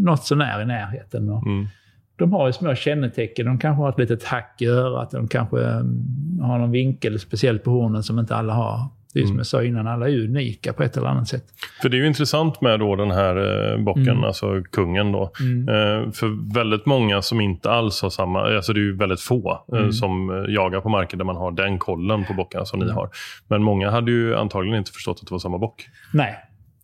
något 0.05 0.23
sånär 0.23 0.61
i 0.61 0.65
närheten. 0.65 1.29
Mm. 1.29 1.67
De 2.15 2.33
har 2.33 2.47
ju 2.47 2.53
små 2.53 2.75
kännetecken. 2.75 3.45
De 3.45 3.59
kanske 3.59 3.81
har 3.81 3.89
ett 3.89 3.99
litet 3.99 4.23
hack 4.23 4.55
i 4.59 4.65
örat. 4.65 5.11
De 5.11 5.27
kanske 5.27 5.63
mm, 5.63 6.39
har 6.41 6.57
någon 6.59 6.71
vinkel 6.71 7.19
speciellt 7.19 7.63
på 7.63 7.71
hornen 7.71 8.03
som 8.03 8.19
inte 8.19 8.35
alla 8.35 8.53
har. 8.53 8.85
Det 9.13 9.19
är 9.19 9.23
som 9.23 9.31
mm. 9.31 9.37
jag 9.37 9.47
sa 9.47 9.63
innan, 9.63 9.87
alla 9.87 10.09
är 10.09 10.19
unika 10.19 10.73
på 10.73 10.83
ett 10.83 10.97
eller 10.97 11.07
annat 11.07 11.27
sätt. 11.27 11.45
För 11.81 11.89
det 11.89 11.97
är 11.97 11.99
ju 11.99 12.07
intressant 12.07 12.61
med 12.61 12.79
då 12.79 12.95
den 12.95 13.11
här 13.11 13.35
eh, 13.35 13.83
bocken, 13.83 14.07
mm. 14.07 14.23
alltså 14.23 14.63
kungen 14.71 15.11
då. 15.11 15.31
Mm. 15.39 15.69
Eh, 15.69 16.11
för 16.11 16.53
väldigt 16.53 16.85
många 16.85 17.21
som 17.21 17.41
inte 17.41 17.71
alls 17.71 18.01
har 18.01 18.09
samma, 18.09 18.55
alltså 18.55 18.73
det 18.73 18.79
är 18.79 18.83
ju 18.83 18.97
väldigt 18.97 19.21
få 19.21 19.65
eh, 19.73 19.79
mm. 19.79 19.91
som 19.91 20.45
jagar 20.49 20.81
på 20.81 20.89
marker 20.89 21.17
där 21.17 21.25
man 21.25 21.35
har 21.35 21.51
den 21.51 21.79
kollen 21.79 22.25
på 22.25 22.33
bockarna 22.33 22.65
som 22.65 22.79
ni 22.79 22.85
mm. 22.85 22.95
har. 22.95 23.09
Men 23.47 23.63
många 23.63 23.91
hade 23.91 24.11
ju 24.11 24.35
antagligen 24.35 24.77
inte 24.77 24.91
förstått 24.91 25.19
att 25.21 25.27
det 25.27 25.33
var 25.33 25.39
samma 25.39 25.57
bock. 25.57 25.87
Nej, 26.13 26.35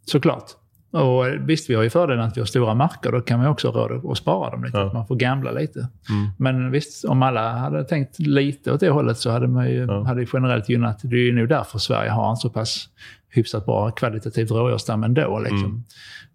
såklart. 0.06 0.46
Och 0.92 1.26
visst, 1.50 1.70
vi 1.70 1.76
har 1.76 1.84
ju 1.84 1.90
fördelen 1.90 2.24
att 2.24 2.38
vi 2.38 2.42
har 2.42 2.46
stora 2.46 2.74
marker. 2.74 3.12
Då 3.12 3.22
kan 3.22 3.40
man 3.40 3.48
också 3.48 3.72
råda 3.72 4.12
att 4.12 4.18
spara 4.18 4.52
dem 4.52 4.64
lite. 4.64 4.78
Ja. 4.78 4.88
Att 4.88 4.94
man 4.94 5.08
får 5.08 5.16
gambla 5.16 5.52
lite. 5.52 5.80
Mm. 5.80 6.30
Men 6.38 6.72
visst, 6.72 7.06
om 7.06 7.24
alla 7.24 7.52
hade 7.52 7.84
tänkt 7.84 8.20
lite 8.20 8.74
åt 8.74 8.80
det 8.80 8.90
hållet 8.90 9.18
så 9.18 9.32
hade 9.32 9.48
man 9.48 9.70
ju 9.70 9.86
ja. 9.86 10.04
hade 10.04 10.26
generellt 10.34 10.70
gynnat. 10.70 11.00
Det 11.04 11.16
är 11.16 11.26
ju 11.26 11.34
nu 11.34 11.48
därför 11.48 11.80
Sverige 11.80 12.10
har 12.10 12.30
en 12.30 12.38
så 12.38 12.50
pass 12.50 12.90
hyfsat 13.30 13.66
bra 13.66 13.92
kvalitativt 13.92 14.52
rådjursstam 14.52 15.04
ändå. 15.04 15.40
Liksom. 15.40 15.66
Mm. 15.66 15.84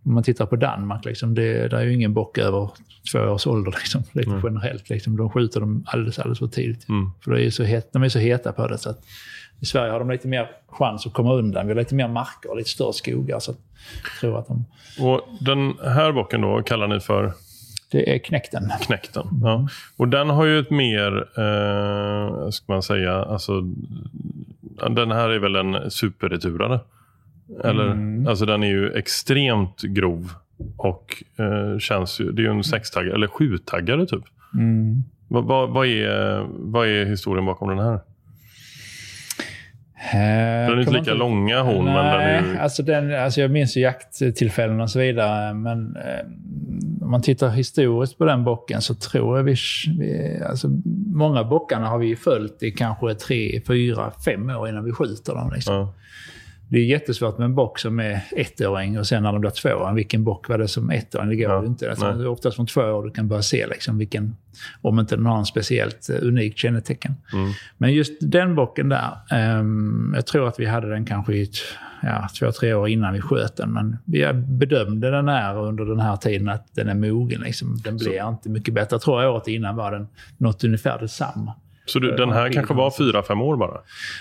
Om 0.05 0.15
man 0.15 0.23
tittar 0.23 0.47
på 0.47 0.57
Danmark, 0.57 1.05
liksom, 1.05 1.35
det, 1.35 1.69
det 1.69 1.77
är 1.77 1.83
ju 1.83 1.95
ingen 1.95 2.15
bock 2.15 2.39
över 2.39 2.71
två 3.13 3.19
års 3.19 3.47
ålder. 3.47 3.71
Liksom, 3.71 4.03
lite 4.13 4.31
mm. 4.31 4.43
generellt. 4.45 4.91
Liksom. 4.91 5.17
De 5.17 5.31
skjuter 5.31 5.61
dem 5.61 5.85
alldeles, 5.87 6.19
alldeles 6.19 6.39
för 6.39 6.47
tidigt. 6.47 6.89
Mm. 6.89 7.11
För 7.25 7.31
det 7.31 7.45
är 7.45 7.51
så 7.51 7.63
het, 7.63 7.93
de 7.93 8.03
är 8.03 8.09
så 8.09 8.19
heta 8.19 8.53
på 8.53 8.67
det. 8.67 8.79
Så 8.79 8.91
att, 8.91 9.01
i 9.61 9.65
Sverige 9.65 9.93
har 9.93 9.99
de 9.99 10.11
lite 10.11 10.29
mer 10.29 10.51
chans 10.69 11.07
att 11.07 11.13
komma 11.13 11.35
undan. 11.35 11.67
Vi 11.67 11.73
har 11.73 11.81
lite 11.81 11.95
mer 11.95 12.09
marker 12.09 12.51
och 12.51 12.57
lite 12.57 12.71
större 12.71 12.93
skogar. 12.93 13.39
Så 13.39 13.51
jag 13.51 13.57
tror 14.21 14.39
att 14.39 14.47
de... 14.47 14.65
Och 15.01 15.29
den 15.41 15.75
här 15.85 16.13
bocken 16.13 16.41
då 16.41 16.63
kallar 16.63 16.89
ni 16.89 17.01
för? 17.01 17.33
Det 17.91 18.15
är 18.15 18.19
knäkten. 18.19 18.71
Knäkten, 18.81 19.27
ja. 19.43 19.69
Och 19.97 20.09
den 20.09 20.31
har 20.31 20.45
ju 20.45 20.59
ett 20.59 20.71
mer, 20.71 21.17
eh, 21.39 22.51
ska 22.51 22.73
man 22.73 22.83
säga, 22.83 23.15
alltså 23.15 23.61
den 24.91 25.11
här 25.11 25.29
är 25.29 25.39
väl 25.39 25.57
en 25.57 25.91
superreturare? 25.91 26.81
Eller? 27.65 27.87
Mm. 27.87 28.27
Alltså 28.27 28.47
den 28.47 28.63
är 28.63 28.69
ju 28.69 28.93
extremt 28.93 29.83
grov 29.83 30.33
och 30.77 31.25
eh, 31.37 31.79
känns 31.79 32.21
ju, 32.21 32.33
det 32.33 32.43
är 32.43 32.45
ju 32.45 32.51
en 32.51 32.65
sextaggare, 32.65 33.15
eller 33.15 33.27
sjutaggare 33.27 34.07
typ. 34.07 34.25
Mm. 34.55 35.03
Vad, 35.29 35.45
vad, 35.45 35.71
vad, 35.71 35.87
är, 35.87 36.47
vad 36.49 36.87
är 36.87 37.05
historien 37.05 37.47
bakom 37.47 37.69
den 37.69 37.79
här? 37.79 38.01
Den 40.11 40.21
är 40.21 40.81
inte 40.81 40.93
lika 40.93 41.15
långa 41.15 41.63
horn, 41.63 41.85
Nej, 41.85 41.95
men 41.95 42.05
den 42.05 42.21
är 42.21 42.53
ju... 42.53 42.59
alltså, 42.59 42.83
den, 42.83 43.15
alltså 43.15 43.41
jag 43.41 43.51
minns 43.51 43.77
ju 43.77 43.81
jakttillfällen 43.81 44.81
och 44.81 44.91
så 44.91 44.99
vidare. 44.99 45.55
Men 45.55 45.97
eh, 45.97 46.27
om 47.03 47.11
man 47.11 47.23
tittar 47.23 47.51
historiskt 47.51 48.19
på 48.19 48.25
den 48.25 48.45
bocken 48.45 48.83
så 48.83 48.95
tror 48.95 49.37
jag 49.37 49.45
vi... 49.45 49.57
vi 49.99 50.41
alltså, 50.49 50.69
många 51.15 51.45
bockarna 51.45 51.89
har 51.89 51.99
vi 51.99 52.17
följt 52.17 52.63
i 52.63 52.71
kanske 52.71 53.15
tre, 53.15 53.61
fyra, 53.67 54.13
fem 54.25 54.51
år 54.51 54.69
innan 54.69 54.85
vi 54.85 54.93
skjuter 54.93 55.35
dem. 55.35 55.53
Liksom. 55.55 55.75
Ja. 55.75 55.95
Det 56.73 56.79
är 56.79 56.85
jättesvårt 56.85 57.39
med 57.39 57.45
en 57.45 57.55
bock 57.55 57.79
som 57.79 58.01
är 58.01 58.21
ettåring 58.31 58.99
och 58.99 59.07
sen 59.07 59.23
när 59.23 59.33
de 59.33 59.41
blir 59.41 59.51
tvååring, 59.51 59.95
vilken 59.95 60.25
bock 60.25 60.49
var 60.49 60.59
det 60.59 60.69
som 60.69 60.91
ettåring? 60.91 61.29
Det 61.29 61.37
går 61.37 61.51
Ja, 61.51 61.65
inte. 61.65 61.91
Alltså, 61.91 62.13
det 62.13 62.25
är 62.25 62.27
oftast 62.27 62.57
från 62.57 62.67
två 62.67 62.81
år 62.81 63.05
du 63.05 63.11
kan 63.11 63.29
börja 63.29 63.43
se 63.43 63.67
liksom, 63.67 63.99
vilken, 63.99 64.37
om 64.83 64.99
inte 64.99 65.17
den 65.17 65.27
har 65.27 65.39
en 65.39 65.47
speciellt 65.47 66.11
eh, 66.11 66.17
unikt 66.23 66.59
kännetecken. 66.59 67.15
Mm. 67.33 67.53
Men 67.79 67.93
just 67.93 68.13
den 68.21 68.55
bocken 68.55 68.89
där, 68.89 69.11
ehm, 69.31 70.13
jag 70.15 70.27
tror 70.27 70.49
att 70.49 70.61
vi 70.61 70.67
hade 70.67 70.89
den 70.91 71.05
kanske 71.05 71.35
i 71.35 71.43
ett, 71.43 71.57
ja, 72.03 72.29
två, 72.39 72.53
tre 72.53 72.75
år 72.75 72.89
innan 72.89 73.13
vi 73.13 73.21
sköt 73.21 73.57
den. 73.57 73.73
Men 73.73 73.97
vi 74.05 74.33
bedömde 74.33 75.11
den 75.11 75.29
här 75.29 75.59
under 75.59 75.85
den 75.85 76.01
här 76.01 76.17
tiden 76.17 76.49
att 76.49 76.67
den 76.75 76.89
är 76.89 76.95
mogen. 76.95 77.41
Liksom. 77.41 77.81
Den 77.85 77.97
blir 77.97 78.29
inte 78.29 78.49
mycket 78.49 78.75
bättre. 78.75 78.95
Jag 78.95 79.01
tror 79.03 79.27
året 79.27 79.49
innan 79.49 79.77
var 79.77 79.93
den 79.93 80.09
något 80.39 80.65
ungefär 80.65 80.99
detsamma. 80.99 81.55
Så 81.85 81.99
du, 81.99 82.17
den 82.17 82.33
här 82.33 82.53
kanske 82.53 82.75
var 82.75 82.91
fyra, 82.91 83.23
fem 83.23 83.43
år 83.43 83.57
bara? 83.57 83.81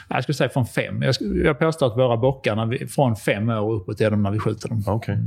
Jag 0.09 0.23
skulle 0.23 0.35
säga 0.35 0.49
från 0.49 0.65
fem. 0.65 1.01
Jag, 1.01 1.15
jag 1.45 1.59
påstår 1.59 1.87
att 1.87 1.97
våra 1.97 2.17
bockar, 2.17 2.55
när 2.55 2.65
vi, 2.65 2.87
från 2.87 3.15
fem 3.15 3.49
år 3.49 3.73
uppåt 3.73 4.01
är 4.01 4.11
de 4.11 4.23
när 4.23 4.31
vi 4.31 4.39
skjuter 4.39 4.69
dem. 4.69 4.83
Okej. 4.87 5.17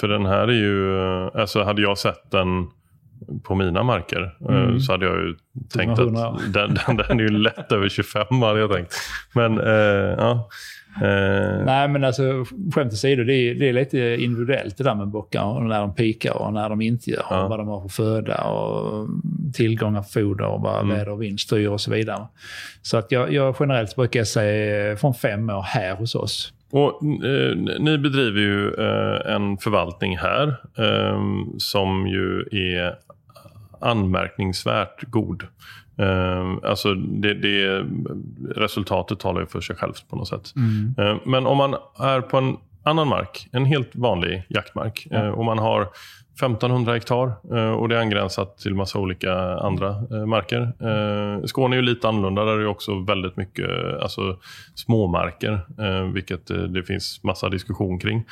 För 0.00 0.08
den 0.08 0.26
här 0.26 0.48
är 0.48 0.52
ju... 0.52 1.00
Alltså 1.40 1.62
hade 1.62 1.82
jag 1.82 1.98
sett 1.98 2.30
den 2.30 2.66
på 3.42 3.54
mina 3.54 3.82
marker 3.82 4.36
eh, 4.50 4.78
så 4.78 4.92
hade 4.92 5.06
jag 5.06 5.16
ju 5.16 5.36
tänkt 5.68 5.98
100 5.98 6.28
år. 6.28 6.34
att 6.34 6.52
den, 6.52 6.78
den, 6.86 6.96
den 6.96 7.20
är 7.20 7.22
ju 7.22 7.38
lätt 7.38 7.72
över 7.72 7.88
25 7.88 8.42
hade 8.42 8.60
jag 8.60 8.72
tänkt. 8.72 8.94
Men 9.34 9.58
eh, 9.60 10.14
ja. 10.18 10.48
Eh, 11.02 11.64
Nej, 11.64 11.88
men 11.88 12.04
alltså 12.04 12.44
skämt 12.74 12.92
åsido, 12.92 13.24
det 13.24 13.34
är, 13.34 13.54
det 13.54 13.68
är 13.68 13.72
lite 13.72 13.98
individuellt 13.98 14.76
det 14.78 14.84
där 14.84 14.94
med 14.94 15.08
bockar. 15.08 15.44
Och 15.44 15.62
när 15.62 15.80
de 15.80 15.94
pikar 15.94 16.42
och 16.42 16.52
när 16.52 16.68
de 16.68 16.80
inte 16.80 17.10
gör. 17.10 17.24
Ja. 17.30 17.42
Och 17.42 17.50
vad 17.50 17.58
de 17.58 17.68
har 17.68 17.80
för 17.80 17.88
föda 17.88 18.44
och 18.44 19.08
tillgång 19.54 19.96
av 19.96 20.02
foder 20.02 20.46
och 20.46 20.60
vad 20.60 20.76
Mm. 20.84 20.96
väder 20.96 21.08
och 21.12 21.22
vind 21.22 21.40
styr 21.40 21.68
och 21.68 21.80
så 21.80 21.90
vidare. 21.90 22.26
Så 22.82 22.96
att 22.96 23.12
jag, 23.12 23.32
jag 23.32 23.56
generellt 23.60 23.96
brukar 23.96 24.20
jag 24.20 24.26
säga 24.26 24.96
från 24.96 25.14
fem 25.14 25.50
år 25.50 25.62
här 25.62 25.94
hos 25.96 26.14
oss. 26.14 26.52
Och 26.70 27.02
eh, 27.24 27.56
Ni 27.78 27.98
bedriver 27.98 28.40
ju 28.40 28.74
eh, 28.74 29.34
en 29.34 29.58
förvaltning 29.58 30.16
här 30.18 30.48
eh, 30.78 31.20
som 31.58 32.06
ju 32.06 32.40
är 32.52 32.94
anmärkningsvärt 33.80 35.04
god. 35.10 35.42
Eh, 35.98 36.70
alltså 36.70 36.94
det, 36.94 37.34
det, 37.34 37.86
resultatet 38.54 39.20
talar 39.20 39.40
ju 39.40 39.46
för 39.46 39.60
sig 39.60 39.76
självt 39.76 40.08
på 40.08 40.16
något 40.16 40.28
sätt. 40.28 40.52
Eh, 40.98 41.16
men 41.24 41.46
om 41.46 41.56
man 41.56 41.74
är 41.98 42.20
på 42.20 42.36
en 42.36 42.56
annan 42.82 43.08
mark, 43.08 43.48
en 43.52 43.64
helt 43.64 43.96
vanlig 43.96 44.46
jaktmark, 44.48 45.06
eh, 45.10 45.28
och 45.28 45.44
man 45.44 45.58
har 45.58 45.88
1500 46.36 46.92
hektar 46.92 47.32
eh, 47.52 47.70
och 47.70 47.88
det 47.88 47.96
är 47.96 48.00
angränsat 48.00 48.58
till 48.58 48.74
massa 48.74 48.98
olika 48.98 49.34
andra 49.38 49.88
eh, 49.88 50.26
marker. 50.26 50.60
Eh, 50.60 51.44
Skåne 51.44 51.76
är 51.76 51.78
ju 51.78 51.82
lite 51.82 52.08
annorlunda. 52.08 52.44
Där 52.44 52.52
är 52.52 52.58
det 52.58 52.68
också 52.68 52.98
väldigt 52.98 53.36
mycket 53.36 53.70
alltså, 54.02 54.38
småmarker, 54.74 55.60
vilket 56.12 56.46
det 56.46 56.82
finns 56.82 57.20
massa 57.22 57.48
diskussion 57.48 57.98
kring. 57.98 58.24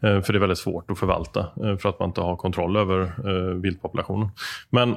För 0.00 0.32
det 0.32 0.38
är 0.38 0.40
väldigt 0.40 0.58
svårt 0.58 0.90
att 0.90 0.98
förvalta 0.98 1.46
för 1.54 1.88
att 1.88 1.98
man 1.98 2.08
inte 2.08 2.20
har 2.20 2.36
kontroll 2.36 2.76
över 2.76 3.12
viltpopulationen. 3.54 4.28
Men 4.70 4.92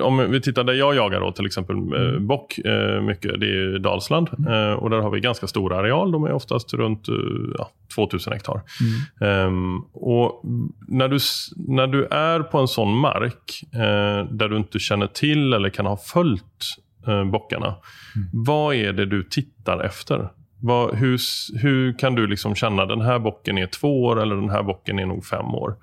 om 0.00 0.30
vi 0.30 0.40
tittar 0.40 0.64
där 0.64 0.72
jag 0.72 0.94
jagar 0.94 1.20
då, 1.20 1.32
till 1.32 1.46
exempel 1.46 1.76
eh, 1.76 2.18
bock 2.20 2.58
mycket, 3.02 3.40
det 3.40 3.46
är 3.46 3.78
Dalsland. 3.78 4.28
Eh, 4.28 4.72
och 4.72 4.90
där 4.90 4.98
har 4.98 5.10
vi 5.10 5.20
ganska 5.20 5.46
stora 5.46 5.76
areal. 5.76 6.12
De 6.12 6.24
är 6.24 6.32
oftast 6.32 6.74
runt 6.74 7.06
ja, 7.58 7.70
2000 7.94 8.32
hektar. 8.32 8.60
Ehm, 9.20 9.80
och 9.92 10.42
när 10.88 11.08
du, 11.08 11.18
när 11.56 11.86
du 11.86 12.04
är 12.04 12.40
på 12.40 12.58
en 12.58 12.68
sån 12.68 12.96
mark 12.96 13.62
eh, 13.72 14.30
där 14.30 14.48
du 14.48 14.56
inte 14.56 14.78
känner 14.78 15.06
till 15.06 15.52
eller 15.52 15.70
kan 15.70 15.86
ha 15.86 15.96
följt 15.96 16.42
eh, 17.06 17.24
bockarna. 17.24 17.74
Vad 18.32 18.74
är 18.74 18.92
det 18.92 19.06
du 19.06 19.22
tittar 19.22 19.84
efter? 19.84 20.28
Vad, 20.60 20.94
hur, 20.94 21.18
hur 21.58 21.98
kan 21.98 22.14
du 22.14 22.26
liksom 22.26 22.54
känna 22.54 22.86
den 22.86 23.00
här 23.00 23.18
bocken 23.18 23.58
är 23.58 23.66
två 23.66 24.04
år 24.04 24.22
eller 24.22 24.36
den 24.36 24.50
här 24.50 24.62
bocken 24.62 24.98
är 24.98 25.06
nog 25.06 25.24
fem 25.24 25.46
år? 25.46 25.76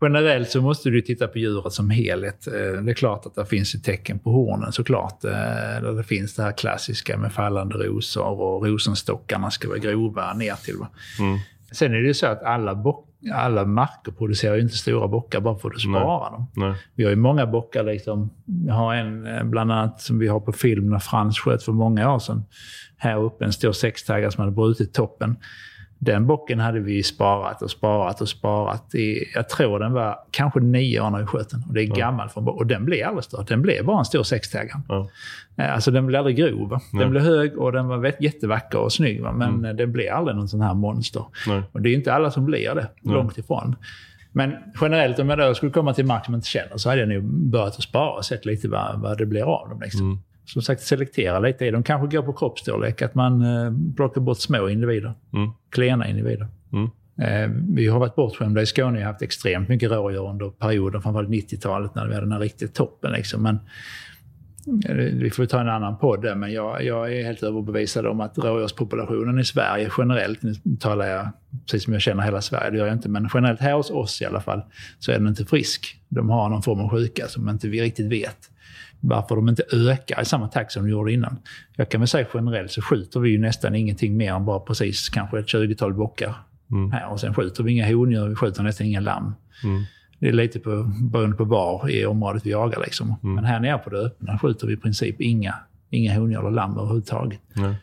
Generellt 0.00 0.50
så 0.50 0.60
måste 0.62 0.90
du 0.90 1.00
titta 1.02 1.28
på 1.28 1.38
djuret 1.38 1.72
som 1.72 1.90
helhet. 1.90 2.46
Eh, 2.46 2.82
Det 2.82 2.90
är 2.90 2.94
klart 2.94 3.26
att 3.26 3.34
det 3.34 3.46
finns 3.46 3.74
ett 3.74 3.84
tecken 3.84 4.18
på 4.18 4.30
hornen 4.30 4.72
såklart. 4.72 5.24
eh, 5.24 5.92
det 5.96 6.04
finns 6.04 6.34
det 6.34 6.42
här 6.42 6.52
klassiska 6.52 7.18
med 7.18 7.32
fallande 7.32 7.74
rosor 7.76 8.40
och 8.40 8.66
rosenstockarna 8.66 9.50
ska 9.50 9.68
vara 9.68 9.78
grova 9.78 10.34
ner 10.34 10.54
till. 10.64 10.76
Mm. 11.20 11.38
Sen 11.72 11.94
är 11.94 11.96
det 12.00 12.06
ju 12.06 12.14
så 12.14 12.26
att 12.26 12.42
alla, 12.42 12.74
bock, 12.74 13.08
alla 13.34 13.64
marker 13.64 14.12
producerar 14.12 14.54
ju 14.54 14.60
inte 14.62 14.76
stora 14.76 15.08
bockar 15.08 15.40
bara 15.40 15.58
för 15.58 15.68
att 15.70 15.80
spara 15.80 16.30
dem. 16.30 16.46
Nej. 16.56 16.74
Vi 16.94 17.04
har 17.04 17.10
ju 17.10 17.16
många 17.16 17.46
bockar. 17.46 17.84
Liksom. 17.84 18.30
Vi 18.64 18.70
har 18.70 18.94
en 18.94 19.26
eh, 19.26 19.44
bland 19.44 19.72
annat 19.72 20.00
som 20.00 20.18
vi 20.18 20.28
har 20.28 20.40
på 20.40 20.52
film 20.52 20.90
när 20.90 20.98
Frans 20.98 21.38
sköt 21.38 21.62
för 21.62 21.72
många 21.72 22.14
år 22.14 22.18
sedan. 22.18 22.44
Här 22.96 23.22
uppe 23.22 23.44
en 23.44 23.52
stor 23.52 23.72
sextaggare 23.72 24.30
som 24.30 24.40
hade 24.40 24.52
brutit 24.54 24.94
toppen. 24.94 25.36
Den 25.98 26.26
bocken 26.26 26.60
hade 26.60 26.80
vi 26.80 27.02
sparat 27.02 27.62
och 27.62 27.70
sparat 27.70 28.20
och 28.20 28.28
sparat. 28.28 28.94
I, 28.94 29.24
jag 29.34 29.48
tror 29.48 29.78
den 29.78 29.92
var 29.92 30.18
kanske 30.30 30.60
nio 30.60 31.00
år 31.00 31.10
när 31.10 31.18
vi 31.18 31.26
sköt 31.26 31.50
den. 31.50 31.62
Och 31.68 31.74
det 31.74 31.82
är 31.82 31.86
gammal 31.86 32.28
från. 32.28 32.48
Och 32.48 32.66
den 32.66 32.84
blev 32.84 33.08
aldrig 33.08 33.24
störd. 33.24 33.46
Den 33.48 33.62
blev 33.62 33.84
bara 33.84 33.98
en 33.98 34.04
stor 34.04 34.22
sextaggare. 34.22 34.80
Ja. 34.88 35.08
Eh, 35.56 35.74
Alltså 35.74 35.90
den 35.90 36.06
blev 36.06 36.18
aldrig 36.18 36.36
grov. 36.36 36.68
va? 36.68 36.80
Den 36.92 37.00
Nej. 37.00 37.08
blev 37.08 37.22
hög 37.22 37.58
och 37.58 37.72
den 37.72 37.86
var 37.88 38.12
jättevacker 38.20 38.78
och 38.78 38.92
snygg. 38.92 39.22
Va? 39.22 39.32
Men 39.32 39.64
eh, 39.64 39.72
den 39.74 39.92
blev 39.92 40.14
aldrig 40.14 40.36
någon 40.36 40.48
sån 40.48 40.60
här 40.60 40.74
monster. 40.74 41.24
Nej. 41.46 41.62
Och 41.72 41.82
det 41.82 41.88
är 41.90 41.94
inte 41.94 42.14
alla 42.14 42.30
som 42.30 42.44
blir 42.44 42.74
det. 42.74 42.88
Långt 43.02 43.38
ifrån. 43.38 43.76
Men 44.32 44.54
generellt 44.80 45.18
om 45.18 45.28
jag 45.28 45.38
då 45.38 45.54
skulle 45.54 45.72
komma 45.72 45.94
till 45.94 46.06
mark 46.06 46.24
som 46.24 46.34
jag 46.34 46.38
inte 46.38 46.48
känner 46.48 46.76
så 46.76 46.88
hade 46.88 47.00
jag 47.00 47.08
nog 47.08 47.22
börjat 47.24 47.76
att 47.76 47.82
spara 47.82 48.10
och 48.10 48.24
sett 48.24 48.46
lite 48.46 48.68
vad, 48.68 49.00
vad 49.00 49.18
det 49.18 49.26
blir 49.26 49.42
av 49.42 49.68
dem. 49.68 49.80
Liksom. 49.80 50.00
Mm. 50.06 50.18
Som 50.46 50.62
sagt, 50.62 50.82
selektera 50.82 51.38
lite 51.38 51.66
i 51.66 51.70
dem. 51.70 51.82
Kanske 51.82 52.16
går 52.16 52.22
på 52.22 52.32
kroppsstorlek, 52.32 53.02
att 53.02 53.14
man 53.14 53.42
eh, 53.42 53.72
plockar 53.96 54.20
bort 54.20 54.38
små 54.38 54.68
individer. 54.68 55.14
Mm. 55.32 55.50
Klena 55.70 56.08
individer. 56.08 56.48
Mm. 56.72 56.90
Eh, 57.20 57.50
vi 57.68 57.86
har 57.86 57.98
varit 57.98 58.14
bortskämda 58.14 58.62
i 58.62 58.66
Skåne. 58.66 58.98
Vi 58.98 59.04
har 59.04 59.12
haft 59.12 59.22
extremt 59.22 59.68
mycket 59.68 59.90
rådjur 59.90 60.28
under 60.28 60.50
perioden, 60.50 61.02
framförallt 61.02 61.28
90-talet 61.28 61.94
när 61.94 62.06
vi 62.06 62.14
hade 62.14 62.26
den 62.26 62.32
här 62.32 62.40
riktigt 62.40 62.74
toppen. 62.74 63.12
Liksom. 63.12 63.42
Men, 63.42 63.58
eh, 64.88 64.94
vi 64.96 65.30
får 65.30 65.46
ta 65.46 65.60
en 65.60 65.68
annan 65.68 65.98
podd 65.98 66.22
där, 66.22 66.34
men 66.34 66.52
jag, 66.52 66.84
jag 66.84 67.12
är 67.12 67.24
helt 67.24 67.42
överbevisad 67.42 68.06
om 68.06 68.20
att 68.20 68.38
rådjurspopulationen 68.38 69.38
i 69.38 69.44
Sverige 69.44 69.90
generellt, 69.98 70.42
nu 70.42 70.54
talar 70.80 71.06
jag 71.06 71.28
precis 71.66 71.84
som 71.84 71.92
jag 71.92 72.02
känner 72.02 72.22
hela 72.22 72.40
Sverige, 72.40 72.70
det 72.70 72.78
gör 72.78 72.86
jag 72.86 72.96
inte, 72.96 73.08
men 73.08 73.28
generellt 73.34 73.60
här 73.60 73.74
hos 73.74 73.90
oss 73.90 74.22
i 74.22 74.24
alla 74.24 74.40
fall, 74.40 74.62
så 74.98 75.12
är 75.12 75.18
den 75.18 75.28
inte 75.28 75.44
frisk. 75.44 76.00
De 76.08 76.30
har 76.30 76.48
någon 76.48 76.62
form 76.62 76.80
av 76.80 76.90
sjuka 76.90 77.28
som 77.28 77.48
inte 77.48 77.68
vi 77.68 77.82
riktigt 77.82 78.12
vet 78.12 78.50
varför 79.00 79.36
de 79.36 79.48
inte 79.48 79.62
ökar 79.72 80.22
i 80.22 80.24
samma 80.24 80.48
takt 80.48 80.72
som 80.72 80.84
de 80.84 80.90
gjorde 80.90 81.12
innan. 81.12 81.36
Jag 81.76 81.88
kan 81.90 82.00
väl 82.00 82.08
säga 82.08 82.26
generellt 82.34 82.72
så 82.72 82.82
skjuter 82.82 83.20
vi 83.20 83.30
ju 83.30 83.38
nästan 83.38 83.74
ingenting 83.74 84.16
mer 84.16 84.32
än 84.32 84.44
bara 84.44 84.60
precis 84.60 85.08
kanske 85.08 85.38
ett 85.38 85.46
20-tal 85.46 85.94
bockar 85.94 86.34
Mm. 86.70 86.90
här. 86.92 87.08
Och 87.12 87.20
sen 87.20 87.34
skjuter 87.34 87.62
vi 87.64 87.72
inga 87.72 87.86
hondjur, 87.96 88.28
vi 88.28 88.34
skjuter 88.34 88.62
nästan 88.62 88.86
inga 88.86 89.00
lamm. 89.00 89.34
Mm. 89.64 89.82
Det 90.18 90.28
är 90.28 90.32
lite 90.32 90.58
på, 90.58 90.90
beroende 91.00 91.36
på 91.36 91.44
var 91.44 91.90
i 91.90 92.06
området 92.06 92.46
vi 92.46 92.50
jagar. 92.50 92.80
Liksom. 92.84 93.14
Mm. 93.22 93.34
Men 93.34 93.44
här 93.44 93.60
nere 93.60 93.78
på 93.78 93.90
det 93.90 93.98
öppna 93.98 94.38
skjuter 94.38 94.66
vi 94.66 94.72
i 94.72 94.76
princip 94.76 95.20
inga, 95.20 95.54
inga 95.90 96.18
hondjur 96.18 96.40
eller 96.40 96.50
lamm 96.50 96.78
överhuvudtaget. 96.78 97.40
Nej. 97.52 97.74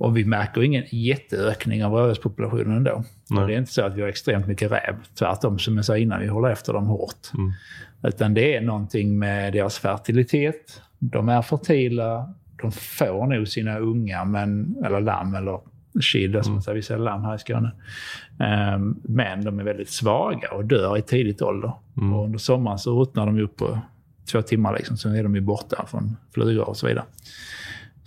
Och 0.00 0.16
vi 0.16 0.24
märker 0.24 0.62
ingen 0.62 0.84
jätteökning 0.90 1.84
av 1.84 1.92
rådjurspopulationen 1.92 2.76
ändå. 2.76 3.04
Nej. 3.30 3.42
Och 3.42 3.48
det 3.48 3.54
är 3.54 3.58
inte 3.58 3.72
så 3.72 3.82
att 3.82 3.94
vi 3.94 4.00
har 4.00 4.08
extremt 4.08 4.46
mycket 4.46 4.72
räv. 4.72 4.94
Tvärtom, 5.18 5.58
som 5.58 5.76
jag 5.76 5.84
sa 5.84 5.96
innan, 5.96 6.20
vi 6.20 6.26
håller 6.26 6.50
efter 6.50 6.72
dem 6.72 6.86
hårt. 6.86 7.28
Mm. 7.34 7.52
Utan 8.02 8.34
det 8.34 8.56
är 8.56 8.60
någonting 8.60 9.18
med 9.18 9.52
deras 9.52 9.78
fertilitet. 9.78 10.82
De 10.98 11.28
är 11.28 11.42
fertila, 11.42 12.34
de 12.62 12.72
får 12.72 13.26
nog 13.26 13.48
sina 13.48 13.78
unga, 13.78 14.24
men, 14.24 14.76
eller 14.84 15.00
lamm 15.00 15.34
eller 15.34 15.60
kid, 16.12 16.38
som 16.42 16.52
man 16.52 16.62
säger, 16.62 16.76
vi 16.76 16.82
säger 16.82 17.00
lamm 17.00 17.24
här 17.24 17.34
i 17.34 17.38
Skåne. 17.38 17.72
Ehm, 18.38 19.00
men 19.02 19.44
de 19.44 19.60
är 19.60 19.64
väldigt 19.64 19.90
svaga 19.90 20.50
och 20.50 20.64
dör 20.64 20.98
i 20.98 21.02
tidigt 21.02 21.42
ålder. 21.42 21.72
Och 21.94 22.24
under 22.24 22.38
sommaren 22.38 22.78
så 22.78 23.00
ruttnar 23.00 23.26
de 23.26 23.40
upp 23.40 23.56
på 23.56 23.78
två 24.32 24.42
timmar, 24.42 24.76
liksom, 24.76 24.96
så 24.96 25.08
är 25.08 25.22
de 25.22 25.34
ju 25.34 25.40
borta 25.40 25.86
från 25.86 26.16
flugor 26.34 26.68
och 26.68 26.76
så 26.76 26.86
vidare. 26.86 27.04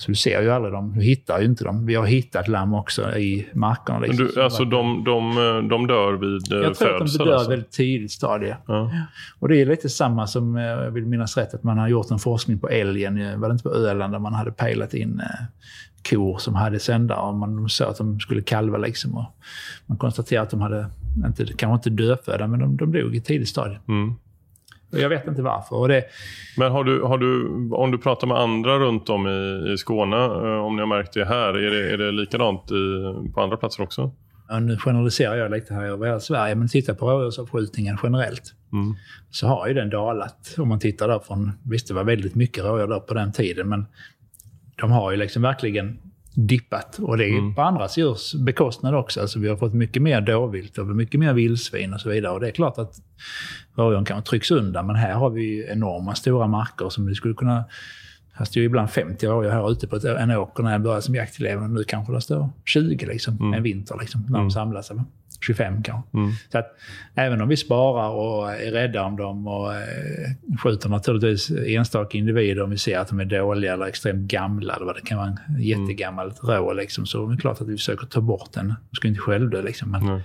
Så 0.04 0.12
du 0.12 0.16
ser 0.16 0.42
ju 0.42 0.50
aldrig 0.52 0.74
dem, 0.74 0.94
du 0.96 1.02
hittar 1.02 1.40
ju 1.40 1.46
inte 1.46 1.64
dem. 1.64 1.86
Vi 1.86 1.96
har 1.96 2.06
hittat 2.06 2.48
lamm 2.48 2.74
också 2.74 3.18
i 3.18 3.48
markerna. 3.54 4.00
Liksom, 4.00 4.30
du, 4.36 4.42
alltså 4.42 4.66
de, 4.66 5.04
de, 5.04 5.36
de 5.70 5.88
dör 5.88 6.14
vid 6.14 6.54
eh, 6.54 6.60
jag 6.60 6.76
tror 6.76 7.04
att 7.04 7.12
de 7.12 7.24
dör 7.26 7.34
alltså. 7.34 7.50
väldigt 7.50 7.72
tidigt 7.72 8.12
stadie. 8.12 8.58
Ja. 8.68 8.92
Och 9.40 9.50
det 9.50 9.62
är 9.62 9.66
lite 9.66 9.90
samma 9.90 10.28
som, 10.28 10.56
eh, 10.58 10.64
jag 10.64 10.92
vill 10.92 11.06
minnas 11.06 11.38
rätt, 11.38 11.54
att 11.54 11.64
man 11.64 11.78
har 11.78 11.88
gjort 11.88 12.12
en 12.12 12.20
forskning 12.20 12.60
på 12.60 12.70
älgen. 12.70 13.22
eh, 13.22 13.38
Var 13.38 13.48
det 13.50 13.52
inte 13.52 13.64
på 13.64 13.74
Öland 13.76 14.14
där 14.14 14.20
man 14.20 14.34
hade 14.34 14.52
pejlat 14.52 14.94
in 14.94 15.20
eh, 15.20 15.46
kor 16.10 16.38
som 16.38 16.56
hade 16.56 16.80
sändare 16.80 17.20
och 17.20 17.34
man 17.34 17.70
såg 17.70 17.88
att 17.88 17.98
de 17.98 18.20
skulle 18.20 18.42
kalva 18.42 18.78
liksom. 18.78 19.18
Och 19.18 19.36
man 19.86 19.98
konstaterade 19.98 20.44
att 20.44 20.52
de 20.52 20.62
hade 20.62 20.90
inte, 21.26 21.46
kanske 21.46 21.74
inte 21.90 22.04
dödfödda, 22.04 22.48
men 22.48 22.60
de, 22.60 22.78
de 22.78 22.92
dog 22.92 23.16
i 23.16 23.22
tidigt 23.22 23.50
stadie. 23.50 23.80
Mm. 23.88 24.14
Jag 24.94 25.10
vet 25.10 25.28
inte 25.28 25.42
varför. 25.42 25.88
Det, 25.88 26.04
Men 26.58 26.72
har 26.72 26.84
du, 26.84 27.02
har 27.02 27.18
du, 27.18 27.48
om 27.72 27.92
du 27.92 27.98
pratar 27.98 28.28
med 28.28 28.38
andra 28.38 28.80
runt 28.80 29.10
om 29.10 29.28
i, 29.28 29.72
i 29.74 29.78
Skåne, 29.78 30.18
eh, 30.18 30.66
om 30.66 30.76
ni 30.76 30.82
har 30.82 30.88
märkt 30.88 31.14
det 31.14 31.26
här, 31.26 31.54
är 31.54 31.72
det, 31.72 31.94
är 31.94 31.98
det 31.98 32.12
likadant 32.12 32.72
i, 32.72 33.32
på 33.34 33.42
andra 33.42 33.58
platser 33.58 33.84
också? 33.84 34.12
ja, 34.48 34.60
nu 34.60 34.78
generaliserar 34.78 35.36
jag 35.36 35.52
lite 35.52 35.74
här 35.74 35.84
över 35.84 36.06
hela 36.06 36.20
Sverige, 36.20 36.56
men 36.56 36.68
titta 36.68 36.96
på 36.96 37.12
rådjursavskjutningen 37.12 37.98
generellt. 38.04 38.54
Mm. 38.74 38.96
Så 39.30 39.48
har 39.48 39.68
ju 39.68 39.74
den 39.74 39.90
dalat. 39.90 40.56
Om 40.58 40.70
man 40.70 40.80
tittar 40.80 41.08
där 41.08 41.20
från, 41.20 41.52
visst 41.64 41.88
det 41.88 41.94
var 41.94 42.04
väldigt 42.04 42.36
mycket 42.36 42.64
rådjur 42.64 42.88
där 42.88 43.00
på 43.00 43.14
den 43.14 43.32
tiden, 43.32 43.70
men 43.70 43.86
de 44.76 44.92
har 44.92 45.12
ju 45.12 45.18
liksom 45.18 45.42
verkligen 45.42 46.00
dippat. 46.36 47.00
Och 47.00 47.18
det 47.18 47.26
är 47.26 47.38
Mm. 47.38 47.56
på 47.56 47.62
andra 47.62 47.88
djurs 47.98 48.34
bekostnad 48.34 48.96
också. 48.96 49.22
Alltså 49.22 49.40
vi 49.40 49.50
har 49.50 49.58
fått 49.58 49.74
mycket 49.74 50.02
mer 50.02 50.22
dåvilt 50.22 50.78
och 50.78 50.88
mycket 50.88 51.20
mer 51.20 51.34
vildsvin 51.34 51.94
och 51.94 52.02
så 52.02 52.10
vidare. 52.10 52.32
Och 52.34 52.40
det 52.40 52.48
är 52.48 52.52
klart 52.52 52.78
att 52.78 52.96
rådjuren 53.76 54.06
kanske 54.06 54.30
trycks 54.30 54.52
undan, 54.52 54.88
men 54.88 54.96
här 54.96 55.14
har 55.14 55.30
vi 55.30 55.68
enorma 55.72 56.16
stora 56.16 56.48
marker 56.48 56.90
som 56.90 57.06
vi 57.06 57.16
skulle 57.16 57.34
kunna... 57.34 57.64
Här 58.36 58.46
står 58.46 58.60
ju 58.62 58.66
ibland 58.66 58.90
50 58.90 59.28
rådjur 59.28 59.52
här 59.52 59.72
ute 59.72 59.88
på 59.88 60.08
en 60.08 60.32
åker 60.32 60.64
när 60.64 60.72
jag 60.72 60.82
började 60.82 61.02
som 61.02 61.16
jaktelev. 61.16 61.70
Nu 61.70 61.84
kanske 61.84 62.14
det 62.14 62.22
står 62.22 62.50
20 62.66 63.06
liksom, 63.06 63.54
en 63.54 63.64
vinter 63.64 63.98
liksom, 64.02 64.26
när 64.30 64.40
de 64.40 64.52
samlas. 64.52 64.92
Eller 65.44 65.56
25 65.56 65.84
kanske. 65.84 66.18
Mm. 66.18 66.32
Så 66.52 66.58
att 66.58 66.76
även 67.16 67.42
om 67.42 67.48
vi 67.48 67.58
sparar 67.58 68.10
och 68.10 68.52
är 68.52 68.72
rädda 68.72 69.04
om 69.04 69.18
dem 69.18 69.48
och 69.48 69.74
eh, 69.74 70.60
skjuter 70.64 70.90
naturligtvis 70.90 71.52
enstaka 71.52 72.18
individer 72.18 72.64
om 72.64 72.70
vi 72.70 72.78
ser 72.78 73.00
att 73.00 73.08
de 73.08 73.20
är 73.20 73.26
dåliga 73.26 73.74
eller 73.74 73.86
extremt 73.86 74.32
gamla 74.32 74.76
eller 74.76 74.86
vad 74.86 74.96
det 74.96 75.02
kan 75.02 75.18
vara, 75.18 75.28
en 75.28 75.62
jättegammalt 75.62 76.44
rå 76.44 76.74
liksom, 76.74 77.06
så 77.06 77.28
är 77.28 77.32
det 77.32 77.42
klart 77.42 77.62
att 77.62 77.68
vi 77.68 77.78
försöker 77.78 78.08
ta 78.08 78.22
bort 78.22 78.54
den. 78.54 78.68
De 78.68 78.96
ska 78.96 79.08
inte 79.08 79.20
självdö 79.20 79.62
liksom. 79.62 79.92
Men, 79.92 80.06
Nej. 80.06 80.22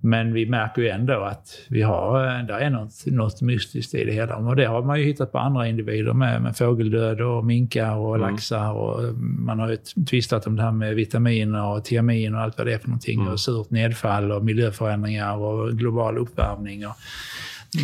Men 0.00 0.32
vi 0.32 0.46
märker 0.46 0.82
ju 0.82 0.88
ändå 0.88 1.20
att 1.22 1.48
vi 1.68 1.82
har, 1.82 2.26
eh, 2.26 2.46
där 2.46 2.58
är 2.58 2.70
något, 2.70 3.06
något 3.06 3.42
mystiskt 3.42 3.94
i 3.94 4.04
det 4.04 4.12
hela. 4.12 4.36
Och 4.36 4.56
det 4.56 4.64
har 4.64 4.82
man 4.82 5.00
ju 5.00 5.04
hittat 5.04 5.32
på 5.32 5.38
andra 5.38 5.68
individer 5.68 6.12
med, 6.12 6.42
med 6.42 6.56
fågeldöd 6.56 7.20
och 7.20 7.44
minkar 7.44 7.96
och 7.96 8.18
laxar. 8.18 8.72
Och 8.72 9.14
man 9.18 9.58
har 9.58 9.68
ju 9.68 9.76
tvistat 9.76 10.46
om 10.46 10.56
det 10.56 10.62
här 10.62 10.72
med 10.72 10.94
vitaminer 10.94 11.66
och 11.66 11.84
tiamin 11.84 12.34
och 12.34 12.40
allt 12.40 12.58
vad 12.58 12.66
det 12.66 12.74
är 12.74 12.78
för 12.78 12.88
någonting. 12.88 13.28
Och 13.28 13.40
surt 13.40 13.70
nedfall 13.70 14.32
och 14.32 14.44
miljöförändringar 14.44 15.36
och 15.36 15.72
global 15.72 16.18
uppvärmning. 16.18 16.86
Och 16.86 16.94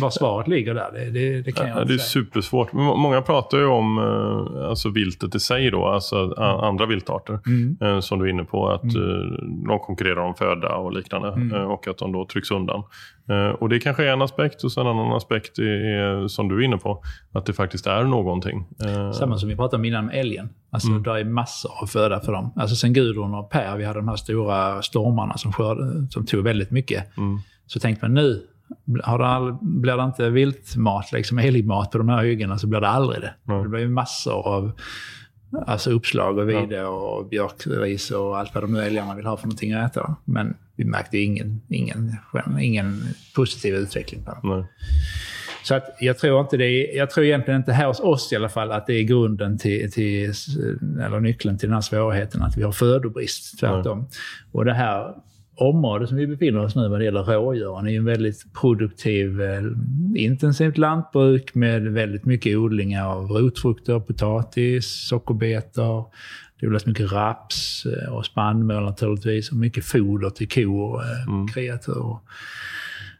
var 0.01 0.09
svaret 0.09 0.47
ligger 0.47 0.73
där, 0.73 0.89
det, 0.93 1.09
det, 1.11 1.41
det 1.41 1.51
kan 1.51 1.67
jag 1.67 1.77
Ja, 1.77 1.81
inte 1.81 1.93
det 1.93 1.97
är 1.97 1.97
säga. 1.97 2.25
supersvårt. 2.25 2.73
Många 2.73 3.21
pratar 3.21 3.57
ju 3.57 3.65
om 3.65 3.97
eh, 3.97 4.69
alltså 4.69 4.89
viltet 4.89 5.35
i 5.35 5.39
sig, 5.39 5.71
då, 5.71 5.85
alltså 5.85 6.33
a- 6.37 6.59
andra 6.67 6.85
viltarter. 6.85 7.39
Mm. 7.45 7.77
eh, 7.81 7.99
Som 7.99 8.19
du 8.19 8.25
är 8.25 8.29
inne 8.29 8.43
på, 8.43 8.69
att 8.69 8.83
eh, 8.83 9.01
de 9.67 9.79
konkurrerar 9.79 10.21
om 10.21 10.35
föda 10.35 10.75
och 10.75 10.93
liknande. 10.93 11.27
Mm. 11.31 11.67
Och 11.67 11.87
att 11.87 11.97
de 11.97 12.11
då 12.11 12.25
trycks 12.25 12.51
undan. 12.51 12.83
Och 13.59 13.69
Det 13.69 13.79
kanske 13.79 14.03
är 14.07 14.13
en 14.13 14.21
aspekt 14.21 14.63
och 14.63 14.71
sen 14.71 14.87
en 14.87 14.91
annan 14.97 15.13
aspekt 15.13 15.59
är, 15.59 16.27
som 16.27 16.47
du 16.49 16.55
är 16.55 16.61
inne 16.65 16.77
på, 16.77 17.01
att 17.33 17.45
det 17.45 17.53
faktiskt 17.53 17.87
är 17.87 18.03
någonting. 18.03 18.65
Samma 19.13 19.37
som 19.37 19.49
vi 19.49 19.55
pratade 19.55 19.75
om 19.81 19.85
innan 19.85 20.05
med 20.05 20.15
älgen. 20.19 20.49
Alltså, 20.71 20.89
Mm. 20.89 21.03
Det 21.03 21.19
är 21.19 21.23
massor 21.23 21.71
av 21.81 21.87
föda 21.87 22.19
för 22.19 22.31
dem. 22.31 22.53
Alltså 22.55 22.75
sen 22.75 22.93
Gudrun 22.93 23.33
och 23.33 23.49
Per, 23.49 23.77
vi 23.77 23.85
hade 23.85 23.99
de 23.99 24.07
här 24.07 24.15
stora 24.15 24.81
stormarna 24.81 25.37
som, 25.37 25.51
skörde, 25.53 26.07
som 26.09 26.25
tog 26.25 26.43
väldigt 26.43 26.71
mycket. 26.71 27.17
Mm. 27.17 27.39
Så 27.65 27.79
tänkte 27.79 28.05
man 28.05 28.13
nu, 28.13 28.41
har 29.03 29.17
det 29.17 29.25
all, 29.25 29.57
blir 29.61 29.97
det 29.97 30.03
inte 30.03 30.29
viltmat, 30.29 31.11
liksom 31.11 31.37
älgmat 31.39 31.91
på 31.91 31.97
de 31.97 32.09
här 32.09 32.23
hyggena 32.23 32.57
så 32.57 32.67
blir 32.67 32.79
det 32.79 32.87
aldrig 32.87 33.21
det. 33.21 33.33
Nej. 33.43 33.63
Det 33.63 33.69
blir 33.69 33.87
massor 33.87 34.47
av 34.47 34.71
alltså 35.67 35.91
uppslag 35.91 36.37
och 36.37 36.49
vide 36.49 36.85
och 36.85 37.27
björkris 37.27 38.11
och 38.11 38.37
allt 38.37 38.55
vad 38.55 38.63
de 38.63 38.73
nu 38.73 38.81
älgarna 38.81 39.15
vill 39.15 39.25
ha 39.25 39.37
för 39.37 39.47
någonting 39.47 39.73
att 39.73 39.91
äta. 39.91 40.15
Men 40.25 40.57
vi 40.75 40.85
märkte 40.85 41.17
ingen, 41.17 41.61
ingen, 41.69 42.15
ingen 42.59 43.03
positiv 43.35 43.75
utveckling 43.75 44.23
på 44.23 44.31
dem. 44.31 44.39
Nej. 44.43 44.67
Så 45.63 45.75
att 45.75 45.95
jag 45.99 46.17
tror 46.17 46.41
inte 46.41 46.57
det 46.57 46.65
är, 46.65 46.97
jag 46.97 47.09
tror 47.09 47.25
egentligen 47.25 47.59
inte 47.59 47.73
här 47.73 47.87
hos 47.87 47.99
oss 47.99 48.33
i 48.33 48.35
alla 48.35 48.49
fall 48.49 48.71
att 48.71 48.87
det 48.87 48.93
är 48.93 49.03
grunden 49.03 49.57
till, 49.57 49.91
till 49.91 50.33
eller 51.01 51.19
nyckeln 51.19 51.57
till 51.57 51.69
den 51.69 51.73
här 51.73 51.81
svårigheten 51.81 52.41
att 52.41 52.57
vi 52.57 52.63
har 52.63 52.71
födobrist. 52.71 53.59
Tvärtom. 53.59 54.07
Och 54.51 54.65
det 54.65 54.73
här 54.73 55.13
området 55.55 56.09
som 56.09 56.17
vi 56.17 56.27
befinner 56.27 56.59
oss 56.59 56.75
nu 56.75 56.87
vad 56.87 56.99
det 56.99 57.05
gäller 57.05 57.23
rådjuren 57.23 57.87
är 57.87 57.91
ju 57.91 57.97
en 57.97 58.05
väldigt 58.05 58.53
produktiv, 58.53 59.41
eh, 59.41 59.63
intensivt 60.15 60.77
lantbruk 60.77 61.55
med 61.55 61.81
väldigt 61.81 62.25
mycket 62.25 62.57
odlingar 62.57 63.05
av 63.05 63.27
rotfrukter, 63.29 63.99
potatis, 63.99 65.07
sockerbetor. 65.07 66.05
Det 66.59 66.67
odlas 66.67 66.85
mycket 66.85 67.11
raps 67.11 67.85
eh, 67.85 68.13
och 68.13 68.25
spannmål 68.25 68.83
naturligtvis 68.83 69.51
och 69.51 69.57
mycket 69.57 69.85
foder 69.85 70.29
till 70.29 70.49
kor 70.49 70.93
och 70.93 71.03
eh, 71.03 71.53
kreatur. 71.53 72.17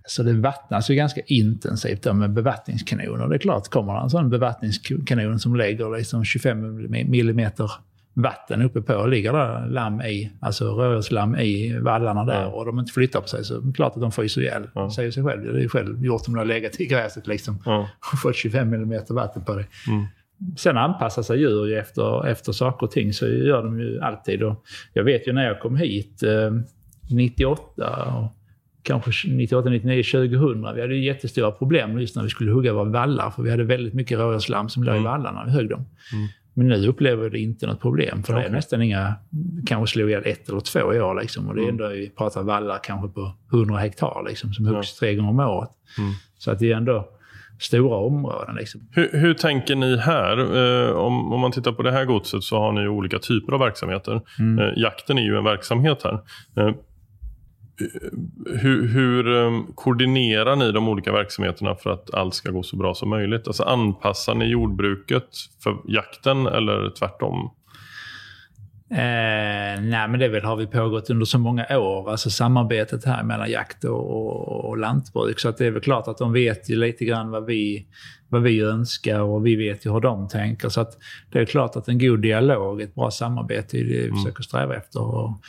Så 0.06 0.24
det 0.24 0.34
vattnas 0.34 0.90
ju 0.90 0.96
ganska 0.96 1.22
intensivt 1.26 2.04
då 2.04 2.14
med 2.14 2.34
bevattningskanoner. 2.34 3.28
Det 3.28 3.36
är 3.36 3.40
klart, 3.40 3.70
kommer 3.70 3.94
det 3.94 4.00
en 4.00 4.10
sån 4.10 4.30
bevattningskanon 4.30 5.40
som 5.40 5.56
lägger 5.56 5.98
liksom 5.98 6.26
25 6.26 6.90
millimeter 6.90 7.72
vatten 8.14 8.62
uppe 8.62 8.82
på 8.82 8.94
och 8.96 9.10
ligger 9.10 9.34
där 9.34 9.68
lamm 9.68 10.02
i, 10.02 10.32
alltså 10.40 10.66
rådjurslamm 10.66 11.36
i 11.36 11.80
vallarna 11.80 12.26
där 12.26 12.56
och 12.56 12.66
de 12.66 12.80
inte 12.80 12.94
flyttar 12.94 13.22
på 13.22 13.28
sig 13.28 13.44
så 13.44 13.58
är 13.58 13.62
det 13.62 13.74
klart 13.74 13.94
att 13.96 14.02
de 14.02 14.12
fryser 14.12 14.42
ihjäl. 14.42 14.68
Ja. 14.76 14.92
Säger 14.92 15.12
sig 15.12 15.24
själv. 15.24 15.44
Det 15.44 15.50
är 15.60 15.62
ju 15.62 15.70
själv 15.70 16.06
gjort 16.06 16.28
om 16.28 16.34
du 16.34 16.40
har 16.40 16.46
legat 16.46 16.82
i 16.82 16.86
gräset 16.86 17.28
liksom 17.28 17.60
Ja. 17.66 17.90
och 18.14 18.20
fått 18.20 18.36
25 18.36 18.70
millimeter 18.70 19.14
vatten 19.14 19.44
på 19.46 19.56
dig. 19.56 19.68
Mm. 19.88 20.06
Sen 20.58 20.78
anpassar 20.78 21.22
sig 21.22 21.40
djur 21.40 21.66
ju 21.66 21.78
efter, 21.78 22.28
efter 22.28 22.52
saker 22.52 22.86
och 22.86 22.92
ting, 22.92 23.14
så 23.14 23.28
gör 23.28 23.64
de 23.64 23.80
ju 23.80 24.00
alltid. 24.02 24.44
Och 24.44 24.66
jag 24.94 25.04
vet 25.04 25.28
ju 25.28 25.34
när 25.34 25.46
jag 25.48 25.60
kom 25.60 25.76
hit 25.76 26.24
eh, 26.24 26.52
98 27.12 28.16
och 28.18 28.32
kanske 28.84 29.28
98, 29.30 29.70
99, 29.70 30.04
2000. 30.04 30.76
Vi 30.76 30.82
hade 30.82 30.96
ju 30.96 31.04
jättestora 31.06 31.52
problem 31.52 32.00
just 32.00 32.16
när 32.16 32.24
vi 32.24 32.30
skulle 32.30 32.52
hugga 32.52 32.74
våra 32.74 32.90
vallar, 32.90 33.32
för 33.32 33.44
vi 33.44 33.52
hade 33.52 33.64
väldigt 33.64 33.94
mycket 33.94 34.20
rådjurslamm 34.20 34.70
som 34.70 34.84
låg 34.84 34.96
i 34.96 35.00
vallarna 35.04 35.40
när 35.40 35.46
vi 35.46 35.52
högg 35.52 35.70
dem. 35.70 35.86
Men 36.54 36.68
nu 36.68 36.88
upplever 36.88 37.30
det 37.30 37.40
inte 37.40 37.68
något 37.68 37.82
problem, 37.82 38.24
för 38.24 38.36
det 38.36 38.44
är 38.44 38.50
nästan 38.50 38.82
inga, 38.82 39.14
kanske 39.66 39.94
slog 39.94 40.10
ihjäl 40.10 40.24
ett 40.26 40.50
eller 40.50 40.60
två 40.60 40.94
i 40.94 41.02
år 41.02 41.22
liksom. 41.22 41.48
Och 41.48 41.56
det 41.56 41.64
är 41.64 41.70
ändå, 41.70 41.88
vi 41.88 42.10
pratar 42.10 42.44
vallar 42.44 42.80
kanske 42.84 43.08
på 43.08 43.36
100 43.54 43.78
hektar 43.78 44.26
liksom, 44.28 44.54
som 44.54 44.66
huggs 44.66 44.96
tre 44.96 45.16
gånger 45.16 45.30
om 45.30 45.40
året. 45.40 45.70
Så 46.38 46.52
att 46.52 46.60
det 46.60 46.72
är 46.72 46.78
ändå 46.78 47.10
stora 47.60 47.98
områden 47.98 48.56
liksom. 48.56 48.82
Hur, 48.92 49.10
hur 49.12 49.34
tänker 49.34 49.76
ni 49.76 49.98
här? 49.98 50.38
Eh, 50.38 50.92
om, 50.92 51.34
om 51.34 51.40
man 51.40 51.52
tittar 51.52 51.72
på 51.72 51.84
det 51.84 51.92
här 51.92 52.06
godset 52.06 52.44
så 52.44 52.60
har 52.60 52.72
ni 52.72 52.82
ju 52.82 52.88
olika 52.88 53.20
typer 53.20 53.54
av 53.54 53.60
verksamheter. 53.60 54.22
Mm. 54.40 54.60
Eh, 54.60 54.74
jakten 54.76 55.18
är 55.18 55.22
ju 55.22 55.38
en 55.38 55.44
verksamhet 55.44 56.04
här. 56.04 56.20
Eh, 56.58 56.76
hur 58.62 58.88
hur 58.88 59.36
eh, 59.36 59.52
koordinerar 59.76 60.56
ni 60.56 60.72
de 60.72 60.90
olika 60.90 61.12
verksamheterna 61.12 61.76
för 61.76 61.90
att 61.90 62.14
allt 62.14 62.34
ska 62.34 62.52
gå 62.52 62.64
så 62.64 62.76
bra 62.76 62.94
som 62.94 63.10
möjligt? 63.10 63.48
Alltså 63.48 63.64
anpassar 63.64 64.36
ni 64.36 64.46
jordbruket 64.46 65.30
för 65.64 65.78
jakten 65.88 66.48
eller 66.48 66.92
tvärtom? 67.00 67.52
Eh, 68.94 69.82
nej, 69.82 70.08
men 70.08 70.20
det 70.20 70.28
väl 70.28 70.44
har 70.44 70.56
vi 70.56 70.68
pågått 70.68 71.10
under 71.10 71.26
så 71.26 71.40
många 71.40 71.78
år, 71.78 72.12
alltså 72.12 72.30
samarbetet 72.30 73.06
här 73.06 73.24
mellan 73.24 73.52
jakt 73.52 73.84
och, 73.84 74.12
och, 74.12 74.66
och 74.70 74.78
lantbruk. 74.78 75.40
Så 75.40 75.50
att 75.50 75.58
det 75.58 75.66
är 75.66 75.72
väl 75.72 75.82
klart 75.82 76.08
att 76.08 76.18
de 76.18 76.34
vet 76.34 76.70
ju 76.70 76.76
lite 76.76 77.06
grann 77.06 77.32
vad 77.32 77.46
vi, 77.46 77.88
vad 78.30 78.42
vi 78.42 78.62
önskar 78.62 79.20
och 79.20 79.46
vi 79.46 79.56
vet 79.56 79.86
ju 79.86 79.92
hur 79.92 80.00
de 80.00 80.28
tänker. 80.28 80.70
Så 80.70 80.82
att 80.82 80.98
det 81.32 81.40
är 81.40 81.46
klart 81.46 81.76
att 81.76 81.88
en 81.88 82.00
god 82.00 82.22
dialog, 82.22 82.82
ett 82.82 82.96
bra 82.96 83.12
samarbete 83.12 83.78
är 83.78 83.84
det 83.84 83.90
vi 83.90 84.12
försöker 84.12 84.44
sträva 84.44 84.76
efter. 84.76 85.02
Och 85.02 85.40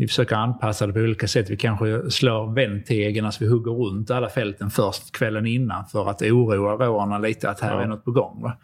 vi 0.00 0.08
försöker 0.08 0.36
anpassa 0.36 0.86
det 0.86 0.92
på 0.92 0.98
olika 0.98 1.28
sätt. 1.28 1.50
Vi 1.50 1.56
kanske 1.56 2.10
slår 2.10 2.54
vändtegen, 2.54 3.24
alltså 3.24 3.44
vi 3.44 3.50
hugger 3.50 3.72
runt 3.72 4.10
alla 4.10 4.28
fälten 4.28 4.70
först 4.70 5.12
kvällen 5.12 5.46
innan 5.46 5.84
för 5.86 6.10
att 6.10 6.22
oroa 6.22 6.86
råarna 6.86 7.18
lite 7.18 7.50
att 7.50 7.60
här 7.60 7.74
Ja. 7.74 7.82
är 7.82 7.86
något 7.86 8.04
på 8.04 8.10
gång. 8.10 8.42
Va? 8.42 8.56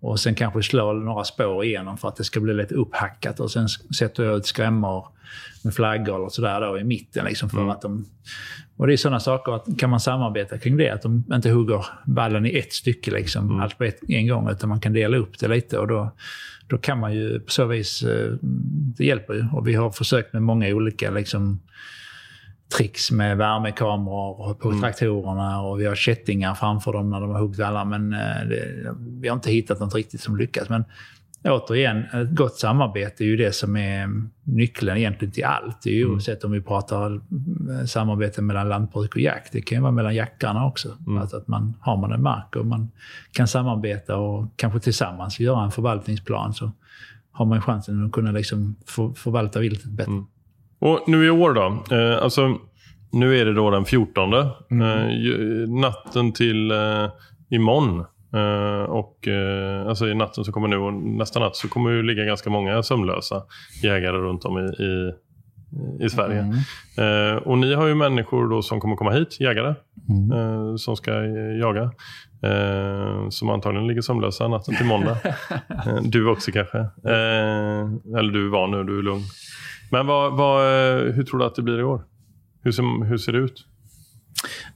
Och 0.00 0.20
sen 0.20 0.34
kanske 0.34 0.62
slå 0.62 0.92
några 0.92 1.24
spår 1.24 1.64
igenom 1.64 1.98
för 1.98 2.08
att 2.08 2.16
det 2.16 2.24
ska 2.24 2.40
bli 2.40 2.54
lite 2.54 2.74
upphackat. 2.74 3.40
Och 3.40 3.50
sen 3.50 3.68
sätter 3.98 4.24
jag 4.24 4.36
ut 4.36 4.46
skrämmor 4.46 5.06
med 5.64 5.74
flaggor 5.74 6.20
och 6.20 6.32
sådär 6.32 6.60
då 6.60 6.78
i 6.78 6.84
mitten. 6.84 7.24
Liksom 7.24 7.50
för 7.50 7.68
att 7.70 7.82
de, 7.82 8.04
och 8.76 8.86
det 8.86 8.92
är 8.92 8.96
sådana 8.96 9.20
saker, 9.20 9.52
att 9.52 9.78
kan 9.78 9.90
man 9.90 10.00
samarbeta 10.00 10.58
kring 10.58 10.76
det, 10.76 10.90
att 10.90 11.02
de 11.02 11.24
inte 11.32 11.50
hugger 11.50 11.86
ballen 12.04 12.46
i 12.46 12.58
ett 12.58 12.72
stycke, 12.72 13.10
liksom, 13.10 13.60
allt 13.60 13.78
på 13.78 13.84
ett, 13.84 13.98
en 14.08 14.28
gång, 14.28 14.50
utan 14.50 14.68
man 14.68 14.80
kan 14.80 14.92
dela 14.92 15.16
upp 15.16 15.38
det 15.38 15.48
lite. 15.48 15.78
Och 15.78 15.88
då, 15.88 16.10
då 16.68 16.78
kan 16.78 16.98
man 16.98 17.14
ju 17.14 17.40
på 17.40 17.50
så 17.50 17.66
vis, 17.66 18.02
eh, 18.02 18.32
det 18.96 19.04
hjälper 19.04 19.34
ju. 19.34 19.44
Och 19.52 19.68
vi 19.68 19.74
har 19.74 19.90
försökt 19.90 20.32
med 20.32 20.42
många 20.42 20.68
olika 20.68 21.10
liksom, 21.10 21.60
tricks 22.76 23.10
med 23.10 23.36
värmekameror 23.36 24.54
på 24.54 24.80
traktorerna 24.80 25.60
och 25.60 25.80
vi 25.80 25.86
har 25.86 25.94
kättingar 25.94 26.54
framför 26.54 26.92
dem 26.92 27.10
när 27.10 27.20
de 27.20 27.30
har 27.30 27.40
huggit 27.40 27.60
alla. 27.60 27.84
Men 27.84 28.12
eh, 28.12 28.48
det, 28.48 28.94
vi 29.20 29.28
har 29.28 29.36
inte 29.36 29.50
hittat 29.50 29.80
något 29.80 29.94
riktigt 29.94 30.20
som 30.20 30.36
lyckas. 30.36 30.68
Men 30.68 30.84
återigen, 31.44 32.04
ett 32.04 32.30
gott 32.30 32.56
samarbete 32.56 33.24
är 33.24 33.26
ju 33.26 33.36
det 33.36 33.52
som 33.52 33.76
är 33.76 34.08
nyckeln 34.42 34.96
egentligen 34.96 35.32
till 35.32 35.44
allt. 35.44 35.82
Det 35.82 35.90
är 35.90 35.94
ju 35.94 36.06
oavsett 36.06 36.44
om 36.44 36.52
vi 36.52 36.60
pratar 36.60 37.14
eh, 37.14 37.86
samarbete 37.86 38.42
mellan 38.42 38.68
lantbruk 38.68 39.14
och 39.14 39.20
jakt. 39.20 39.52
Det 39.52 39.60
kan 39.60 39.78
ju 39.78 39.82
vara 39.82 39.92
mellan 39.92 40.14
jackarna 40.14 40.66
också. 40.66 40.88
Alltså 41.20 41.36
att 41.36 41.48
man, 41.48 41.74
har 41.80 41.96
man 41.96 42.12
en 42.12 42.22
mark 42.22 42.56
och 42.56 42.66
man 42.66 42.90
kan 43.32 43.48
samarbeta 43.48 44.16
och 44.16 44.46
kanske 44.56 44.80
tillsammans 44.80 45.40
göra 45.40 45.64
en 45.64 45.70
förvaltningsplan 45.70 46.54
så 46.54 46.70
har 47.32 47.46
man 47.46 47.62
chansen 47.62 48.06
att 48.06 48.12
kunna 48.12 48.30
liksom 48.30 48.76
för, 48.86 49.12
förvalta 49.12 49.60
viltet 49.60 49.90
bättre. 49.90 50.24
Och 50.78 51.04
nu 51.06 51.26
i 51.26 51.30
år 51.30 51.52
då? 51.52 51.96
Eh, 51.96 52.22
alltså, 52.22 52.58
Nu 53.12 53.38
är 53.40 53.44
det 53.44 53.54
då 53.54 53.70
den 53.70 53.84
14. 53.84 54.32
Mm. 54.70 54.82
Eh, 54.82 55.68
natten 55.68 56.32
till 56.32 56.70
eh, 56.70 57.08
imorgon. 57.48 58.04
Eh, 58.34 58.82
och 58.82 59.28
eh, 59.28 59.88
alltså 59.88 60.08
i 60.08 60.14
natten 60.14 60.44
som 60.44 60.52
kommer 60.52 60.68
nu 60.68 60.76
och 60.76 60.92
nästa 60.94 61.40
natt 61.40 61.56
så 61.56 61.68
kommer 61.68 61.90
det 61.90 62.02
ligga 62.02 62.24
ganska 62.24 62.50
många 62.50 62.82
sömnlösa 62.82 63.42
jägare 63.82 64.16
runt 64.16 64.44
om 64.44 64.58
i, 64.58 64.82
i, 64.82 65.12
i 66.04 66.08
Sverige. 66.08 66.38
Mm. 66.38 67.36
Eh, 67.36 67.36
och 67.36 67.58
ni 67.58 67.74
har 67.74 67.86
ju 67.86 67.94
människor 67.94 68.48
då 68.48 68.62
som 68.62 68.80
kommer 68.80 68.96
komma 68.96 69.10
hit, 69.10 69.40
jägare, 69.40 69.74
mm. 70.08 70.78
Som 70.78 70.96
ska 70.96 71.12
jaga. 71.60 71.90
Som 73.30 73.50
antagligen 73.50 73.86
ligger 73.86 74.00
sömnlösa 74.00 74.48
natten 74.48 74.76
till 74.76 74.86
måndag. 74.86 75.16
du 76.02 76.28
också 76.28 76.50
kanske. 76.52 76.78
eller 78.18 78.32
du 78.32 78.48
var 78.48 78.66
nu, 78.66 78.84
du 78.84 78.98
är 78.98 79.02
lugn. 79.02 79.22
Men 79.90 80.06
vad, 80.06 80.36
vad, 80.36 80.62
hur 81.14 81.22
tror 81.22 81.38
du 81.38 81.44
att 81.46 81.54
det 81.54 81.62
blir 81.62 81.78
i 81.78 81.82
år? 81.82 82.04
Hur 82.62 82.72
ser, 82.72 83.04
hur 83.04 83.16
ser 83.16 83.32
det 83.32 83.38
ut? 83.38 83.66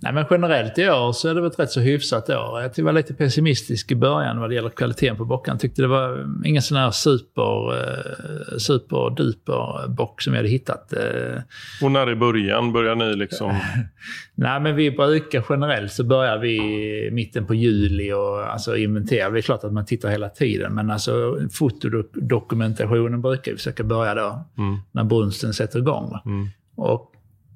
Nej, 0.02 0.12
men 0.12 0.24
generellt 0.30 0.78
i 0.78 0.88
år 0.88 1.12
så 1.12 1.28
är 1.28 1.34
det 1.34 1.40
väl 1.40 1.50
ett 1.50 1.58
rätt 1.58 1.70
så 1.70 1.80
hyfsat 1.80 2.30
år. 2.30 2.70
Jag 2.76 2.84
var 2.84 2.92
lite 2.92 3.14
pessimistisk 3.14 3.90
i 3.90 3.94
början 3.94 4.40
vad 4.40 4.50
det 4.50 4.54
gäller 4.54 4.70
kvaliteten 4.70 5.16
på 5.16 5.24
bockarna. 5.24 5.58
Tyckte 5.58 5.82
det 5.82 5.88
var 5.88 6.28
ingen 6.44 6.62
sån 6.62 6.76
här 6.76 6.90
super, 6.90 7.72
eh, 7.72 8.58
superduper 8.58 9.88
bock 9.88 10.22
som 10.22 10.32
jag 10.32 10.38
hade 10.38 10.48
hittat. 10.48 10.92
Eh. 10.92 11.40
Och 11.82 11.92
när 11.92 12.10
i 12.10 12.14
början 12.14 12.72
börjar 12.72 12.94
ni 12.94 13.16
liksom? 13.16 13.58
Nej, 14.34 14.60
men 14.60 14.76
vi 14.76 14.90
brukar 14.90 15.44
generellt 15.48 15.92
så 15.92 16.04
börjar 16.04 16.38
vi 16.38 17.10
mitten 17.12 17.46
på 17.46 17.54
juli 17.54 18.12
och 18.12 18.52
alltså 18.52 18.76
inventera. 18.76 19.30
Det 19.30 19.38
är 19.38 19.42
klart 19.42 19.64
att 19.64 19.72
man 19.72 19.86
tittar 19.86 20.08
hela 20.08 20.28
tiden, 20.28 20.74
men 20.74 20.90
alltså 20.90 21.38
fotodokumentationen 21.52 23.22
brukar 23.22 23.52
vi 23.52 23.56
försöka 23.56 23.84
börja 23.84 24.14
då, 24.14 24.44
mm. 24.58 24.78
när 24.92 25.04
brunsten 25.04 25.54
sätter 25.54 25.78
igång. 25.78 26.18
Mm. 26.26 26.48
Och 26.76 27.11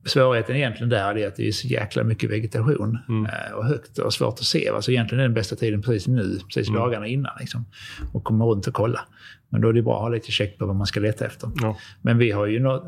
Svårigheten 0.06 0.56
egentligen 0.56 0.88
där 0.88 1.18
är 1.18 1.28
att 1.28 1.36
det 1.36 1.48
är 1.48 1.52
så 1.52 1.66
jäkla 1.66 2.04
mycket 2.04 2.30
vegetation 2.30 2.98
mm. 3.08 3.26
Eh, 3.26 3.52
och 3.52 3.64
högt 3.64 3.98
och 3.98 4.14
svårt 4.14 4.38
att 4.38 4.44
se. 4.44 4.68
Alltså 4.68 4.90
egentligen 4.90 5.20
är 5.20 5.24
den 5.24 5.34
bästa 5.34 5.56
tiden 5.56 5.82
precis 5.82 6.08
nu, 6.08 6.38
precis 6.54 6.68
mm. 6.68 6.80
dagarna 6.80 7.06
innan. 7.06 7.32
Liksom, 7.40 7.64
och 8.12 8.24
komma 8.24 8.44
runt 8.44 8.66
och 8.66 8.74
kolla. 8.74 9.00
Men 9.48 9.60
då 9.60 9.68
är 9.68 9.72
det 9.72 9.82
bra 9.82 9.96
att 9.96 10.02
ha 10.02 10.08
lite 10.08 10.32
check 10.32 10.58
på 10.58 10.66
vad 10.66 10.76
man 10.76 10.86
ska 10.86 11.00
leta 11.00 11.26
efter. 11.26 11.50
Ja. 11.62 11.76
Men 12.02 12.18
vi 12.18 12.30
har 12.30 12.46
ju 12.46 12.60
något, 12.60 12.82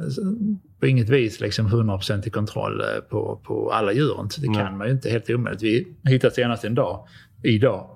på 0.81 0.87
inget 0.87 1.09
vis 1.09 1.41
liksom 1.41 1.69
100% 1.69 2.27
i 2.27 2.31
kontroll 2.31 2.81
eh, 2.81 2.87
på, 3.11 3.41
på 3.45 3.73
alla 3.73 3.93
djuren. 3.93 4.31
Så 4.31 4.41
det 4.41 4.55
kan 4.55 4.79
man 4.79 4.87
ju 4.87 4.93
inte 4.93 5.11
helt 5.11 5.31
omöjligt. 5.31 5.63
Vi 5.63 5.87
hittade 6.11 6.35
senast 6.35 6.65
en 6.65 6.75
dag, 6.75 7.07
idag, 7.43 7.91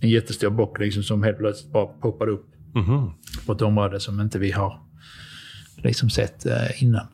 en 0.00 0.08
jättestor 0.08 0.50
bock 0.50 0.78
liksom, 0.78 1.02
som 1.02 1.22
helt 1.22 1.38
plötsligt 1.38 1.72
bara 1.72 1.86
poppade 1.86 2.32
upp 2.32 2.46
mm. 2.74 3.10
på 3.46 3.52
ett 3.52 3.62
område 3.62 4.00
som 4.00 4.20
inte 4.20 4.38
vi 4.38 4.50
har 4.50 4.80
liksom 5.76 6.10
sett 6.10 6.46
eh, 6.46 6.82
innan. 6.82 7.06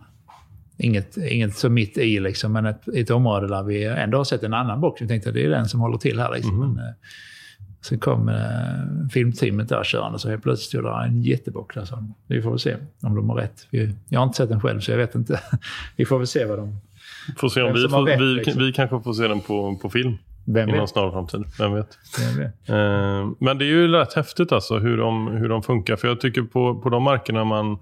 Inget, 0.78 1.16
inget 1.16 1.56
så 1.56 1.68
mitt 1.68 1.98
i, 1.98 2.20
liksom, 2.20 2.52
men 2.52 2.66
ett, 2.66 2.88
ett 2.88 3.10
område 3.10 3.48
där 3.48 3.62
vi 3.62 3.84
ändå 3.84 4.18
har 4.18 4.24
sett 4.24 4.42
en 4.42 4.54
annan 4.54 4.80
box. 4.80 5.02
Vi 5.02 5.08
tänkte 5.08 5.28
att 5.28 5.34
det 5.34 5.44
är 5.44 5.50
den 5.50 5.68
som 5.68 5.80
håller 5.80 5.98
till 5.98 6.20
här. 6.20 6.32
Liksom. 6.34 6.62
Mm. 6.62 6.72
Men, 6.72 6.84
eh, 6.84 6.92
sen 7.84 7.98
kom 7.98 8.28
eh, 8.28 9.08
filmteamet 9.12 9.68
där 9.68 9.84
körande 9.84 10.18
så 10.18 10.30
helt 10.30 10.42
plötsligt 10.42 10.68
stod 10.68 10.84
där 10.84 11.04
en 11.04 11.22
jättebock 11.22 11.74
där. 11.74 11.84
Så 11.84 12.04
vi 12.26 12.42
får 12.42 12.50
väl 12.50 12.58
se 12.58 12.76
om 13.02 13.14
de 13.14 13.30
har 13.30 13.36
rätt. 13.36 13.66
Vi, 13.70 13.94
jag 14.08 14.20
har 14.20 14.26
inte 14.26 14.36
sett 14.36 14.48
den 14.48 14.60
själv 14.60 14.80
så 14.80 14.90
jag 14.90 14.98
vet 14.98 15.14
inte. 15.14 15.40
vi 15.96 16.04
får 16.04 16.18
väl 16.18 16.26
se 16.26 16.44
vad 16.44 16.58
de... 16.58 16.76
Får 17.36 17.48
se 17.48 17.62
om 17.62 17.72
vi, 17.72 17.88
får, 17.88 18.06
rätt, 18.06 18.20
vi, 18.20 18.24
liksom. 18.24 18.62
vi 18.62 18.72
kanske 18.72 19.00
får 19.00 19.12
se 19.12 19.28
den 19.28 19.40
på, 19.40 19.76
på 19.82 19.90
film. 19.90 20.16
Vem 20.46 20.68
inom 20.68 20.88
snar 20.88 21.10
framtid. 21.10 21.44
Vem 21.58 21.74
vet. 21.74 21.98
Vem 22.20 22.38
vet. 22.38 22.68
Eh, 22.68 23.32
men 23.38 23.58
det 23.58 23.64
är 23.64 23.68
ju 23.68 23.88
rätt 23.88 24.14
häftigt 24.14 24.52
alltså 24.52 24.78
hur 24.78 24.96
de, 24.96 25.28
hur 25.28 25.48
de 25.48 25.62
funkar. 25.62 25.96
För 25.96 26.08
jag 26.08 26.20
tycker 26.20 26.42
på, 26.42 26.80
på 26.80 26.90
de 26.90 27.02
markerna 27.02 27.44
man 27.44 27.78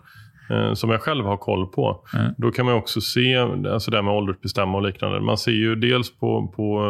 Eh, 0.53 0.75
som 0.75 0.91
jag 0.91 1.01
själv 1.01 1.25
har 1.25 1.37
koll 1.37 1.67
på. 1.67 2.05
Mm. 2.15 2.35
Då 2.39 2.51
kan 2.51 2.67
man 2.67 2.75
också 2.75 3.01
se, 3.01 3.37
alltså 3.37 3.91
det 3.91 3.97
här 3.97 4.03
med 4.03 4.15
åldersbestämma 4.15 4.79
och 4.79 4.83
liknande. 4.83 5.21
Man 5.21 5.39
ser 5.39 5.53
ju 5.53 5.75
dels 5.75 6.17
på, 6.17 6.53
på 6.57 6.85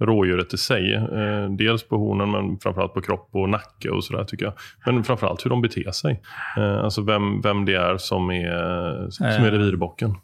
eh, 0.00 0.04
rådjuret 0.04 0.54
i 0.54 0.56
sig. 0.56 0.94
Eh, 0.94 1.50
dels 1.50 1.88
på 1.88 1.96
hornen 1.96 2.30
men 2.30 2.58
framförallt 2.58 2.94
på 2.94 3.00
kropp 3.00 3.28
och 3.32 3.48
nacke 3.48 3.90
och 3.90 4.04
sådär 4.04 4.24
tycker 4.24 4.44
jag. 4.44 4.54
Men 4.86 5.04
framförallt 5.04 5.44
hur 5.44 5.50
de 5.50 5.62
beter 5.62 5.90
sig. 5.90 6.22
Alltså 6.56 7.02
vem, 7.02 7.40
vem 7.40 7.64
det 7.64 7.74
är 7.74 7.96
som 7.96 8.30
är, 8.30 9.10
som 9.10 9.26
är 9.26 9.50
revirbocken. 9.50 10.14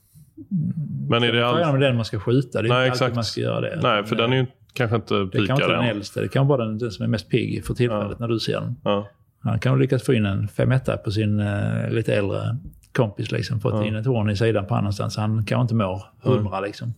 Men 1.09 1.23
är 1.23 1.33
det 1.33 1.47
all... 1.47 1.55
Frågan 1.55 1.75
om 1.75 1.81
den 1.81 1.97
man 1.97 2.05
ska 2.05 2.21
skjuta. 2.21 2.63
Det 2.63 2.69
är 2.69 2.73
Nej, 2.73 2.89
inte 2.89 3.05
alltid 3.05 3.15
man 3.15 3.25
ska 3.25 3.41
göra 3.41 3.61
det. 3.61 3.81
Nej, 3.83 4.05
för 4.05 4.17
den 4.17 4.33
är 4.33 4.37
ju 4.37 4.47
kanske 4.73 4.97
inte 4.97 5.15
pikar 5.15 5.41
Det 5.41 5.47
kanske 5.47 5.65
inte 5.65 5.77
den 5.77 5.85
äldste. 5.85 6.21
Det 6.21 6.29
kan 6.29 6.47
vara 6.47 6.65
den, 6.65 6.79
den 6.79 6.91
som 6.91 7.05
är 7.05 7.09
mest 7.09 7.29
pigg 7.29 7.65
för 7.65 7.75
tillfället 7.75 8.09
ja. 8.11 8.17
när 8.19 8.29
du 8.29 8.41
ser 8.41 8.61
den. 8.61 8.77
Ja. 8.85 9.09
Han 9.43 9.59
kan 9.59 9.73
ha 9.73 9.77
lyckats 9.77 10.05
få 10.05 10.15
in 10.15 10.27
en 10.27 10.49
5 10.49 10.73
på 11.05 11.11
sin 11.11 11.41
uh, 11.41 11.91
lite 11.91 12.15
äldre 12.15 12.57
kompis. 12.93 13.31
Liksom, 13.31 13.61
fått 13.61 13.75
ja. 13.75 13.85
in 13.85 13.97
ett 13.97 14.07
horn 14.07 14.31
i 14.31 14.37
sidan 14.37 14.67
på 14.67 14.75
annanstans. 14.75 15.17
Han 15.17 15.45
kanske 15.45 15.63
inte 15.63 15.75
mår 15.75 16.05
hundra. 16.23 16.59
Mm. 16.59 16.65
Liksom. 16.65 16.95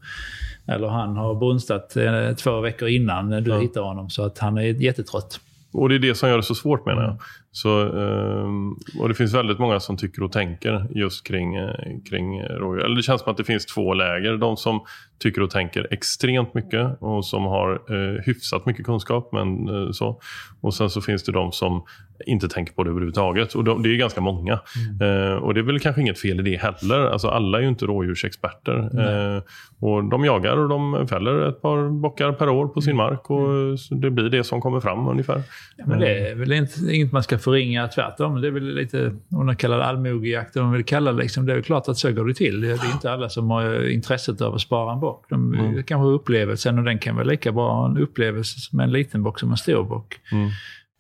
Eller 0.67 0.89
han 0.89 1.17
har 1.17 1.35
brunstat 1.35 1.95
uh, 1.97 2.35
två 2.35 2.61
veckor 2.61 2.89
innan 2.89 3.31
du 3.31 3.51
ja. 3.51 3.59
hittar 3.59 3.81
honom. 3.81 4.11
Så 4.11 4.25
att 4.25 4.39
han 4.39 4.59
är 4.59 4.63
jättetrött. 4.63 5.41
Och 5.73 5.89
det 5.89 5.95
är 5.95 5.99
det 5.99 6.15
som 6.15 6.29
gör 6.29 6.37
det 6.37 6.43
så 6.43 6.55
svårt 6.55 6.87
menar 6.87 7.03
jag. 7.03 7.17
Så, 7.57 7.81
um, 7.89 8.79
och 8.99 9.09
det 9.09 9.15
finns 9.15 9.35
väldigt 9.35 9.59
många 9.59 9.81
som 9.81 9.97
tycker 9.97 10.23
och 10.23 10.33
tänker 10.33 10.87
just 10.91 11.27
kring, 11.27 11.59
uh, 11.59 11.71
kring 12.11 12.43
rådjur. 12.43 12.85
Eller 12.85 12.97
det 12.97 13.03
känns 13.03 13.23
som 13.23 13.31
att 13.31 13.37
det 13.37 13.45
finns 13.45 13.67
två 13.67 13.95
läger. 13.95 14.37
De 14.37 14.57
som 14.57 14.81
tycker 15.23 15.43
och 15.43 15.51
tänker 15.51 15.87
extremt 15.91 16.55
mycket 16.55 16.97
och 17.01 17.27
som 17.27 17.45
har 17.45 17.93
uh, 17.93 18.21
hyfsat 18.27 18.67
mycket 18.67 18.87
kunskap. 18.87 19.29
Men, 19.33 19.69
uh, 19.69 19.91
så. 19.91 20.21
Och 20.61 20.75
sen 20.75 20.91
så 20.91 21.01
finns 21.01 21.23
det 21.23 21.33
de 21.33 21.53
som 21.53 21.83
inte 22.27 22.49
tänker 22.49 22.73
på 22.73 22.85
det 22.85 22.91
överhuvudtaget. 22.91 23.55
Och 23.55 23.65
de, 23.65 23.83
det 23.83 23.89
är 23.89 23.97
ganska 23.97 24.21
många. 24.21 24.61
Mm. 25.01 25.43
och 25.43 25.55
det 25.55 25.61
är 25.61 25.65
väl 25.65 25.81
kanske 25.81 26.01
inget 26.01 26.19
fel 26.19 26.41
i 26.41 26.43
det 26.43 26.57
heller. 26.57 27.07
Alltså, 27.07 27.29
alla 27.29 27.59
är 27.59 27.63
ju 27.63 27.69
inte 27.69 27.85
rådjursexperter. 27.85 28.91
Mm. 28.93 29.43
och 29.81 30.05
de 30.05 30.25
jagar 30.25 30.57
och 30.57 30.69
de 30.69 31.09
fäller 31.09 31.49
ett 31.49 31.63
par 31.63 31.89
bockar 31.89 32.33
per 32.33 32.49
år 32.49 32.69
på 32.69 32.81
sin 32.81 32.93
mm. 32.93 33.07
mark. 33.07 33.31
Och 33.31 33.51
mm. 33.51 33.77
det 33.91 34.11
blir 34.11 34.31
det 34.31 34.45
som 34.45 34.61
kommer 34.61 34.81
fram 34.81 35.09
ungefär. 35.09 35.43
Ja, 35.77 35.85
men 35.87 36.01
det 36.01 36.29
är 36.29 36.35
väl 36.35 36.53
inte, 36.53 36.95
inget 36.95 37.13
man 37.13 37.23
ska 37.23 37.39
förringa. 37.45 37.89
Tvärtom, 37.89 38.41
det 38.41 38.47
är 38.47 38.51
väl 38.51 38.75
lite, 38.75 39.17
om 39.31 39.47
de 39.47 39.57
kallar 39.57 39.79
det 39.79 39.85
allmogejakt, 39.85 40.57
om 40.57 40.63
de 40.63 40.73
vill 40.73 40.85
kalla 40.85 41.13
det 41.13 41.23
liksom, 41.23 41.47
det 41.47 41.53
är 41.53 41.63
klart 41.63 41.89
att 41.89 41.99
så 41.99 42.13
går 42.13 42.25
det 42.25 42.35
till. 42.35 42.61
Det 42.61 42.71
är 42.71 42.93
inte 42.93 43.13
alla 43.13 43.29
som 43.29 43.51
har 43.51 43.89
intresset 43.89 44.41
av 44.41 44.55
att 44.55 44.61
spara 44.61 44.93
en 44.93 45.01
bock. 45.01 45.27
De 45.29 45.55
mm. 45.55 45.75
kanske 45.75 45.95
har 45.95 46.13
upplevelsen 46.13 46.79
och 46.79 46.85
den 46.85 46.99
kan 46.99 47.15
vara 47.15 47.25
lika 47.25 47.53
bra 47.53 47.87
en 47.87 47.99
upplevelse 47.99 48.77
med 48.77 48.85
en 48.85 48.93
liten 48.93 49.23
bock 49.23 49.41
som 49.41 49.51
en 49.51 49.57
stor 49.57 49.85
bock. 49.85 50.21
Mm. 50.33 50.51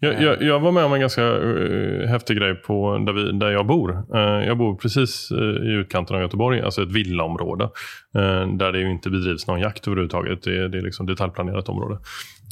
Jag, 0.00 0.22
jag, 0.22 0.42
jag, 0.42 0.60
var 0.60 0.72
med 0.72 0.84
om 0.84 0.92
en 0.92 1.00
ganska 1.00 1.22
uh, 1.22 2.06
häftig 2.06 2.36
grej 2.36 2.54
på 2.54 2.98
där, 2.98 3.12
vi, 3.12 3.38
där 3.38 3.50
jag 3.50 3.66
bor. 3.66 3.90
Uh, 4.14 4.46
jag 4.46 4.58
bor 4.58 4.76
precis 4.76 5.32
uh, 5.32 5.70
i 5.70 5.72
utkanten 5.72 6.16
av 6.16 6.22
Göteborg, 6.22 6.60
alltså 6.60 6.82
ett 6.82 6.92
villaområde. 6.92 7.70
där 8.58 8.72
det 8.72 8.82
inte 8.82 9.10
bedrivs 9.10 9.46
någon 9.46 9.60
jakt 9.60 9.86
överhuvudtaget. 9.86 10.42
Det, 10.42 10.68
det 10.68 10.78
är 10.78 10.82
liksom 10.82 11.06
detaljplanerat 11.06 11.68
område. 11.68 11.98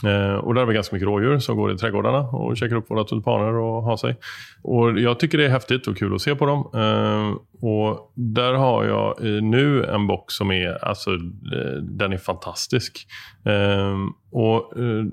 Eh, 0.06 0.34
och 0.34 0.54
där 0.54 0.60
har 0.60 0.66
vi 0.66 0.74
ganska 0.74 0.96
mycket 0.96 1.06
rådjur 1.06 1.38
som 1.38 1.56
går 1.56 1.72
i 1.72 1.76
trädgårdarna 1.76 2.18
och 2.18 2.56
käkar 2.56 2.76
upp 2.76 2.90
våra 2.90 3.04
tulpaner 3.04 3.54
och 3.54 3.82
har 3.82 3.96
sig. 3.96 4.16
Och 4.62 5.00
jag 5.00 5.20
tycker 5.20 5.38
det 5.38 5.44
är 5.44 5.50
häftigt 5.50 5.86
och 5.86 5.96
kul 5.96 6.14
att 6.14 6.22
se 6.22 6.34
på 6.34 6.46
dem. 6.46 6.70
Eh, 6.74 7.36
och 7.70 8.12
där 8.14 8.54
har 8.54 8.84
jag 8.84 9.22
nu 9.42 9.84
en 9.84 10.06
bock 10.06 10.30
som 10.30 10.50
är, 10.50 10.84
alltså 10.84 11.10
eh, 11.10 11.82
den 11.82 12.12
är 12.12 12.18
fantastisk. 12.18 13.06
Eh, 13.44 13.96
och 14.32 14.78
eh, 14.78 15.04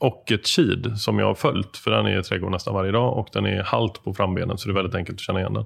och 0.00 0.32
ett 0.32 0.46
kid 0.46 0.92
som 0.96 1.18
jag 1.18 1.26
har 1.26 1.34
följt, 1.34 1.76
för 1.76 1.90
den 1.90 2.06
är 2.06 2.20
i 2.20 2.22
trädgården 2.22 2.52
nästan 2.52 2.74
varje 2.74 2.92
dag 2.92 3.18
och 3.18 3.28
den 3.32 3.46
är 3.46 3.62
halt 3.62 4.04
på 4.04 4.14
frambenen 4.14 4.58
så 4.58 4.68
det 4.68 4.72
är 4.72 4.74
väldigt 4.74 4.94
enkelt 4.94 5.16
att 5.16 5.20
känna 5.20 5.40
igen 5.40 5.54
den. 5.54 5.64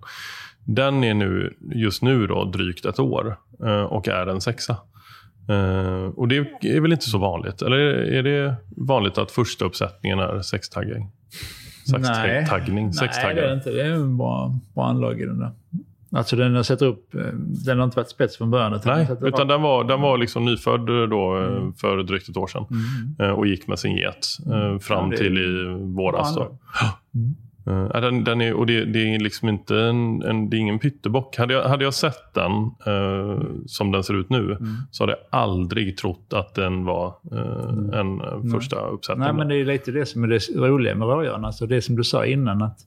Den 0.65 1.05
är 1.05 1.15
nu, 1.15 1.57
just 1.75 2.03
nu 2.03 2.27
då, 2.27 2.45
drygt 2.45 2.85
ett 2.85 2.99
år 2.99 3.37
eh, 3.65 3.83
och 3.83 4.09
är 4.09 4.27
en 4.27 4.41
sexa. 4.41 4.77
Uh, 5.51 6.05
och 6.05 6.29
det 6.29 6.37
är 6.61 6.81
väl 6.81 6.93
inte 6.93 7.11
så 7.11 7.19
vanligt? 7.19 7.63
Eller 7.63 7.79
är 8.13 8.23
det 8.23 8.55
vanligt 8.77 9.19
att 9.19 9.31
första 9.31 9.65
uppsättningen 9.65 10.19
är 10.19 10.43
sextaggning? 10.43 11.11
Sextaggning? 11.91 12.85
Nej, 12.85 12.95
Nej, 13.35 13.35
det 13.35 13.51
är 13.51 13.55
inte. 13.55 13.71
Det 13.71 13.83
är 13.83 13.91
en 13.91 14.17
bra, 14.17 14.55
bra 14.75 14.87
anlag 14.87 15.21
i 15.21 15.27
den 15.27 15.39
där. 15.39 15.53
Alltså 16.15 16.37
den 16.37 16.65
sätter 16.65 16.87
upp, 16.87 17.15
eh, 17.15 17.21
den 17.67 17.79
har 17.79 17.85
inte 17.85 17.97
varit 17.97 18.11
spets 18.11 18.37
från 18.37 18.51
början. 18.51 18.75
Utan 18.75 18.97
Nej, 18.97 19.07
den 19.07 19.27
utan 19.27 19.49
den 19.49 19.63
var, 19.63 19.85
den 19.85 20.01
var 20.01 20.19
liksom 20.19 20.45
nyfödd 20.45 20.87
då 21.11 21.39
eh, 21.39 21.57
mm. 21.57 21.75
för 21.75 22.03
drygt 22.03 22.29
ett 22.29 22.37
år 22.37 22.47
sedan. 22.47 22.67
Mm. 23.19 23.35
Och 23.35 23.47
gick 23.47 23.67
med 23.67 23.79
sin 23.79 23.97
get 23.97 24.27
fram 24.81 25.13
ja, 25.13 25.19
till 25.19 25.39
i 25.39 25.65
våras. 25.97 26.35
Då. 26.35 26.59
Mm. 27.67 27.85
Uh, 27.85 28.01
den, 28.01 28.25
den 28.25 28.41
är, 28.41 28.53
och 28.55 28.67
det, 28.67 28.85
det, 28.85 29.15
är 29.15 29.19
liksom 29.19 29.49
inte 29.49 29.77
en, 29.77 30.23
en, 30.23 30.51
det 30.51 30.57
är 30.57 30.59
ingen 30.59 30.79
pyttebock. 30.79 31.37
Hade 31.37 31.55
jag, 31.55 31.65
hade 31.69 31.85
jag 31.85 31.95
sett 31.95 32.35
den 32.35 32.53
uh, 32.95 33.43
som 33.67 33.93
den 33.93 34.05
ser 34.05 34.21
ut 34.21 34.31
nu 34.31 34.39
mm. 34.39 34.77
så 34.91 35.03
hade 35.03 35.13
jag 35.13 35.41
aldrig 35.41 35.97
trott 35.97 36.33
att 36.33 36.55
den 36.55 36.85
var 36.85 37.15
uh, 37.33 37.39
mm. 37.39 37.93
en 37.93 38.21
mm. 38.21 38.51
första 38.51 38.77
uppsättning. 38.77 39.25
Nej, 39.25 39.33
men 39.33 39.49
det 39.49 39.57
är 39.57 39.65
lite 39.65 39.93
det 39.93 40.07
som 40.07 40.25
är 40.25 40.29
det 40.29 40.49
roliga 40.55 40.95
med 40.95 41.09
rådjuren. 41.09 41.45
Alltså 41.45 41.67
det 41.67 41.83
som 41.83 41.97
du 41.97 42.05
sa 42.05 42.27
innan, 42.27 42.63
att 42.63 42.79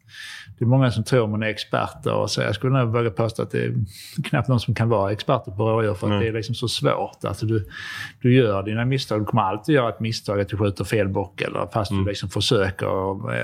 det 0.60 0.66
är 0.66 0.68
många 0.68 0.92
som 0.92 1.04
tror 1.04 1.28
man 1.28 1.44
är 1.44 1.48
experter. 1.48 2.14
Och 2.14 2.32
så 2.32 2.42
jag 2.42 2.56
skulle 2.56 2.80
nog 2.80 2.94
våga 2.94 3.10
påstå 3.10 3.44
att 3.44 3.52
det 3.52 3.66
är 3.66 3.74
knappt 4.24 4.48
någon 4.48 4.60
som 4.60 4.76
kan 4.76 4.90
vara 4.90 5.12
experter 5.12 5.52
på 5.52 5.70
rådjur 5.70 5.94
för 5.94 6.08
att 6.08 6.12
mm. 6.12 6.20
det 6.20 6.28
är 6.28 6.34
liksom 6.34 6.56
så 6.56 6.68
svårt. 6.68 7.26
Alltså 7.26 7.46
du, 7.46 7.68
du 8.22 8.36
gör 8.36 8.64
dina 8.64 8.86
misstag. 8.86 9.22
Du 9.22 9.26
kommer 9.26 9.44
alltid 9.44 9.76
göra 9.76 9.90
ett 9.90 10.00
misstag 10.00 10.42
att 10.42 10.50
du 10.50 10.58
skjuter 10.58 10.84
fel 10.84 11.08
bock 11.08 11.42
eller 11.42 11.68
fast 11.74 11.92
mm. 11.92 12.04
du 12.04 12.10
liksom 12.10 12.30
försöker 12.30 12.86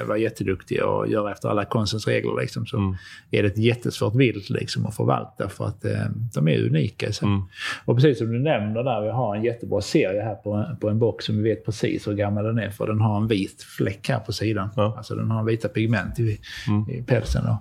vara 0.05 0.17
jätteduktig 0.17 0.83
och 0.83 1.07
gör 1.07 1.20
göra 1.21 1.31
efter 1.31 1.49
alla 1.49 1.65
konstens 1.65 2.07
regler 2.07 2.41
liksom, 2.41 2.65
så 2.65 2.77
mm. 2.77 2.95
är 3.31 3.43
det 3.43 3.49
ett 3.49 3.57
jättesvårt 3.57 4.15
vilt 4.15 4.49
liksom, 4.49 4.85
att 4.85 4.95
förvalta 4.95 5.49
för 5.49 5.65
att 5.65 5.85
eh, 5.85 6.05
de 6.33 6.47
är 6.47 6.65
unika 6.65 7.11
sig. 7.11 7.27
Mm. 7.27 7.41
Och 7.85 7.95
precis 7.95 8.17
som 8.17 8.31
du 8.31 8.39
nämner 8.39 8.83
där, 8.83 9.01
vi 9.01 9.09
har 9.09 9.35
en 9.35 9.43
jättebra 9.43 9.81
serie 9.81 10.21
här 10.21 10.35
på, 10.35 10.65
på 10.81 10.89
en 10.89 10.99
box 10.99 11.25
som 11.25 11.37
vi 11.37 11.49
vet 11.49 11.65
precis 11.65 12.07
hur 12.07 12.13
gammal 12.13 12.43
den 12.43 12.59
är 12.59 12.69
för 12.69 12.87
den 12.87 13.01
har 13.01 13.17
en 13.17 13.27
vit 13.27 13.63
fläck 13.63 14.09
här 14.09 14.19
på 14.19 14.33
sidan. 14.33 14.69
Ja. 14.75 14.93
Alltså 14.97 15.15
den 15.15 15.31
har 15.31 15.43
vita 15.43 15.67
pigment 15.67 16.19
i, 16.19 16.39
mm. 16.67 16.89
i 16.89 17.03
pälsen. 17.03 17.45
Och, 17.47 17.57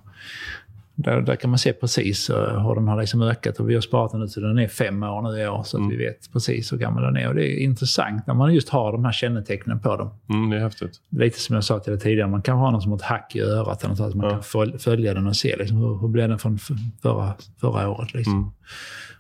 där, 1.03 1.21
där 1.21 1.37
kan 1.37 1.51
man 1.51 1.59
se 1.59 1.73
precis 1.73 2.31
hur 2.31 2.75
den 2.75 2.89
har 2.89 3.01
liksom 3.01 3.23
ökat. 3.23 3.61
Och 3.61 3.71
vi 3.71 3.75
har 3.75 3.81
sparat 3.81 4.13
den 4.13 4.23
ut 4.23 4.31
så 4.31 4.41
den 4.41 4.59
är 4.59 4.69
fem 4.69 5.03
år 5.03 5.23
nu 5.23 5.43
i 5.43 5.49
år. 5.49 5.63
Så 5.63 5.79
mm. 5.79 5.91
vi 5.91 5.97
vet 5.97 6.33
precis 6.33 6.73
hur 6.73 6.79
gammal 6.79 7.03
den 7.03 7.17
är. 7.17 7.29
Och 7.29 7.35
det 7.35 7.47
är 7.47 7.65
intressant 7.65 8.27
när 8.27 8.35
man 8.35 8.55
just 8.55 8.69
har 8.69 8.93
de 8.93 9.05
här 9.05 9.13
kännetecknen 9.13 9.81
på 9.81 9.97
dem. 9.97 10.11
Mm, 10.29 10.51
det 10.51 10.57
är 10.57 10.61
häftigt. 10.61 10.93
Lite 11.11 11.41
som 11.41 11.55
jag 11.55 11.65
sa 11.65 11.79
till 11.79 11.93
dig 11.93 12.01
tidigare. 12.01 12.29
Man 12.29 12.43
kan 12.43 12.59
ha 12.59 12.71
någon 12.71 12.83
som 12.83 12.93
ett 12.93 13.03
hack 13.03 13.37
i 13.37 13.41
örat. 13.41 13.83
Eller 13.83 13.89
något, 13.89 13.99
så 13.99 14.05
att 14.05 14.15
man 14.15 14.27
ja. 14.27 14.31
kan 14.31 14.79
följa 14.79 15.15
den 15.15 15.27
och 15.27 15.37
se 15.37 15.57
liksom, 15.57 15.77
hur, 15.77 15.99
hur 16.01 16.09
blev 16.09 16.29
den 16.29 16.39
från 16.39 16.59
förra, 17.03 17.35
förra 17.61 17.89
året. 17.89 18.15
Liksom. 18.15 18.35
Mm. 18.35 18.51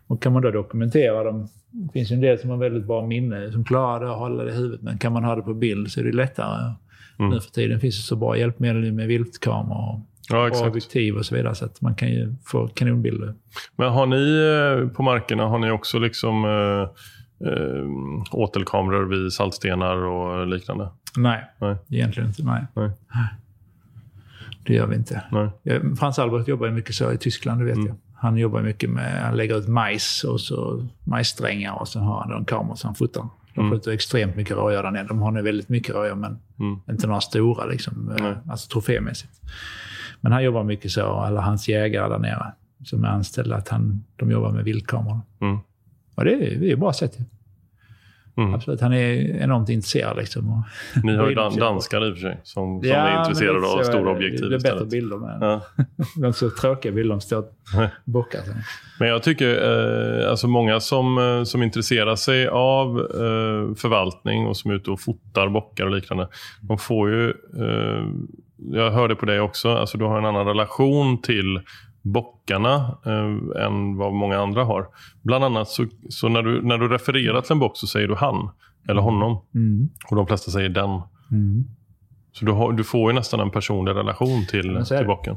Och 0.06 0.22
kan 0.22 0.32
man 0.32 0.42
då 0.42 0.50
dokumentera 0.50 1.24
dem. 1.24 1.48
Det 1.70 1.92
finns 1.92 2.10
ju 2.10 2.14
en 2.14 2.20
del 2.20 2.38
som 2.38 2.50
har 2.50 2.56
väldigt 2.56 2.86
bra 2.86 3.06
minne, 3.06 3.52
som 3.52 3.64
klarar 3.64 4.04
det 4.04 4.10
och 4.10 4.18
håller 4.18 4.44
det 4.44 4.50
i 4.50 4.54
huvudet. 4.54 4.82
Men 4.82 4.98
kan 4.98 5.12
man 5.12 5.24
ha 5.24 5.36
det 5.36 5.42
på 5.42 5.54
bild 5.54 5.92
så 5.92 6.00
är 6.00 6.04
det 6.04 6.12
lättare. 6.12 6.72
Mm. 7.20 7.30
Nu 7.32 7.40
för 7.40 7.50
tiden 7.50 7.80
finns 7.80 7.96
det 7.96 8.02
så 8.02 8.16
bra 8.16 8.36
hjälpmedel 8.36 8.92
med 8.92 9.06
viltkameror 9.06 10.00
ja, 10.30 10.48
exakt. 10.48 10.68
objektiv 10.68 11.16
och 11.16 11.26
så 11.26 11.34
vidare. 11.34 11.54
Så 11.54 11.64
att 11.64 11.80
man 11.80 11.94
kan 11.94 12.08
ju 12.08 12.34
få 12.46 12.68
kanonbilder. 12.68 13.34
Men 13.76 13.92
har 13.92 14.06
ni 14.06 14.84
eh, 14.84 14.88
på 14.96 15.02
markerna, 15.02 15.46
har 15.46 15.58
ni 15.58 15.70
också 15.70 15.98
liksom 15.98 16.44
äh, 16.44 17.50
äh, 17.50 17.86
åtelkameror 18.32 19.04
vid 19.04 19.32
saltstenar 19.32 19.96
och 19.96 20.46
liknande? 20.46 20.88
Nej, 21.16 21.44
nej. 21.58 21.76
egentligen 21.88 22.28
inte. 22.28 22.42
Nej. 22.44 22.62
nej. 22.76 22.90
Det 24.66 24.74
gör 24.74 24.86
vi 24.86 24.96
inte. 24.96 25.22
Nej. 25.30 25.80
Frans 25.98 26.18
Albert 26.18 26.48
jobbar 26.48 26.70
mycket 26.70 26.94
så 26.94 27.12
i 27.12 27.18
Tyskland, 27.18 27.60
det 27.60 27.64
vet 27.64 27.74
mm. 27.74 27.86
jag. 27.86 27.96
Han 28.14 28.36
jobbar 28.36 28.62
mycket 28.62 28.90
med, 28.90 29.22
han 29.22 29.36
lägger 29.36 29.58
ut 29.58 29.68
majs 29.68 30.24
och 30.24 30.40
så 30.40 30.88
majssträngar 31.04 31.80
och 31.80 31.88
sen 31.88 32.02
har 32.02 32.20
han 32.20 32.32
en 32.32 32.44
kamera 32.44 32.76
som 32.76 32.88
han 32.88 32.94
fotar. 32.94 33.28
De 33.54 33.60
mm. 33.60 33.72
skjuter 33.72 33.90
extremt 33.90 34.36
mycket 34.36 34.56
rådjur 34.56 34.82
där 34.82 34.90
nere. 34.90 35.04
De 35.04 35.22
har 35.22 35.30
nu 35.30 35.42
väldigt 35.42 35.68
mycket 35.68 35.94
rådjur 35.94 36.14
men 36.14 36.38
mm. 36.58 36.80
inte 36.90 37.06
några 37.06 37.20
stora 37.20 37.64
liksom, 37.64 38.16
alltså 38.50 38.68
trofémässigt. 38.68 39.40
Men 40.20 40.32
han 40.32 40.44
jobbar 40.44 40.64
mycket 40.64 40.90
så, 40.90 41.24
eller 41.24 41.40
hans 41.40 41.68
jägare 41.68 42.08
där 42.08 42.18
nere 42.18 42.52
som 42.84 43.04
är 43.04 43.08
anställda, 43.08 43.56
att 43.56 43.68
han, 43.68 44.04
de 44.16 44.30
jobbar 44.30 44.52
med 44.52 44.64
vildkameror. 44.64 45.20
Mm. 45.40 45.58
Och 46.14 46.24
det 46.24 46.32
är, 46.34 46.60
det 46.60 46.72
är 46.72 46.76
bra 46.76 46.92
sätt. 46.92 47.18
Mm. 48.40 48.54
Absolut, 48.54 48.80
han 48.80 48.92
är 48.92 49.42
enormt 49.42 49.68
intresserad. 49.68 50.16
Liksom, 50.16 50.64
Ni 51.04 51.16
har 51.16 51.28
ju 51.28 51.34
dan 51.42 51.56
danskar 51.56 52.08
i 52.08 52.12
och 52.12 52.14
för 52.14 52.20
sig 52.20 52.40
som, 52.42 52.80
som 52.80 52.90
ja, 52.90 52.96
är 52.96 53.20
intresserade 53.20 53.66
av 53.66 53.82
stora 53.82 54.10
objektiv 54.10 54.50
Det 54.50 54.56
är 54.56 54.60
bättre 54.60 54.86
bilder 54.86 55.16
med. 55.16 55.38
Ja. 55.40 55.60
de 56.16 56.32
så 56.32 56.50
tråkiga 56.50 56.92
bilder, 56.92 57.10
de 57.10 57.20
står 57.20 57.44
bockar. 58.04 58.40
Men 58.98 59.08
jag 59.08 59.22
tycker, 59.22 60.22
eh, 60.22 60.30
alltså 60.30 60.48
många 60.48 60.80
som, 60.80 61.18
eh, 61.18 61.44
som 61.44 61.62
intresserar 61.62 62.16
sig 62.16 62.48
av 62.48 62.98
eh, 62.98 63.74
förvaltning 63.74 64.46
och 64.46 64.56
som 64.56 64.70
är 64.70 64.74
ute 64.74 64.90
och 64.90 65.00
fotar 65.00 65.48
bockar 65.48 65.84
och 65.84 65.94
liknande, 65.94 66.28
de 66.60 66.78
får 66.78 67.10
ju 67.10 67.28
eh, 67.30 68.04
jag 68.72 68.90
hörde 68.90 69.14
på 69.14 69.26
dig 69.26 69.40
också, 69.40 69.74
alltså 69.74 69.98
du 69.98 70.04
har 70.04 70.18
en 70.18 70.24
annan 70.24 70.46
relation 70.46 71.22
till 71.22 71.60
bockarna 72.02 72.98
eh, 73.06 73.64
än 73.64 73.96
vad 73.96 74.12
många 74.12 74.38
andra 74.38 74.64
har. 74.64 74.86
Bland 75.22 75.44
annat 75.44 75.68
så, 75.68 75.86
så, 76.08 76.28
när, 76.28 76.42
du, 76.42 76.62
när 76.62 76.78
du 76.78 76.88
refererar 76.88 77.40
till 77.40 77.52
en 77.52 77.58
bock 77.58 77.76
så 77.76 77.86
säger 77.86 78.08
du 78.08 78.14
han 78.14 78.50
eller 78.88 79.00
honom. 79.00 79.44
Mm. 79.54 79.88
Och 80.10 80.16
de 80.16 80.26
flesta 80.26 80.50
säger 80.50 80.68
den. 80.68 80.90
Mm. 81.30 81.64
Så 82.32 82.44
du, 82.44 82.52
har, 82.52 82.72
du, 82.72 82.84
får 82.84 83.12
ju 83.12 83.14
nästan 83.14 83.40
en 83.40 83.50
personlig 83.50 83.92
relation 83.92 84.46
till, 84.46 84.84
till 84.88 85.06
bocken. 85.06 85.36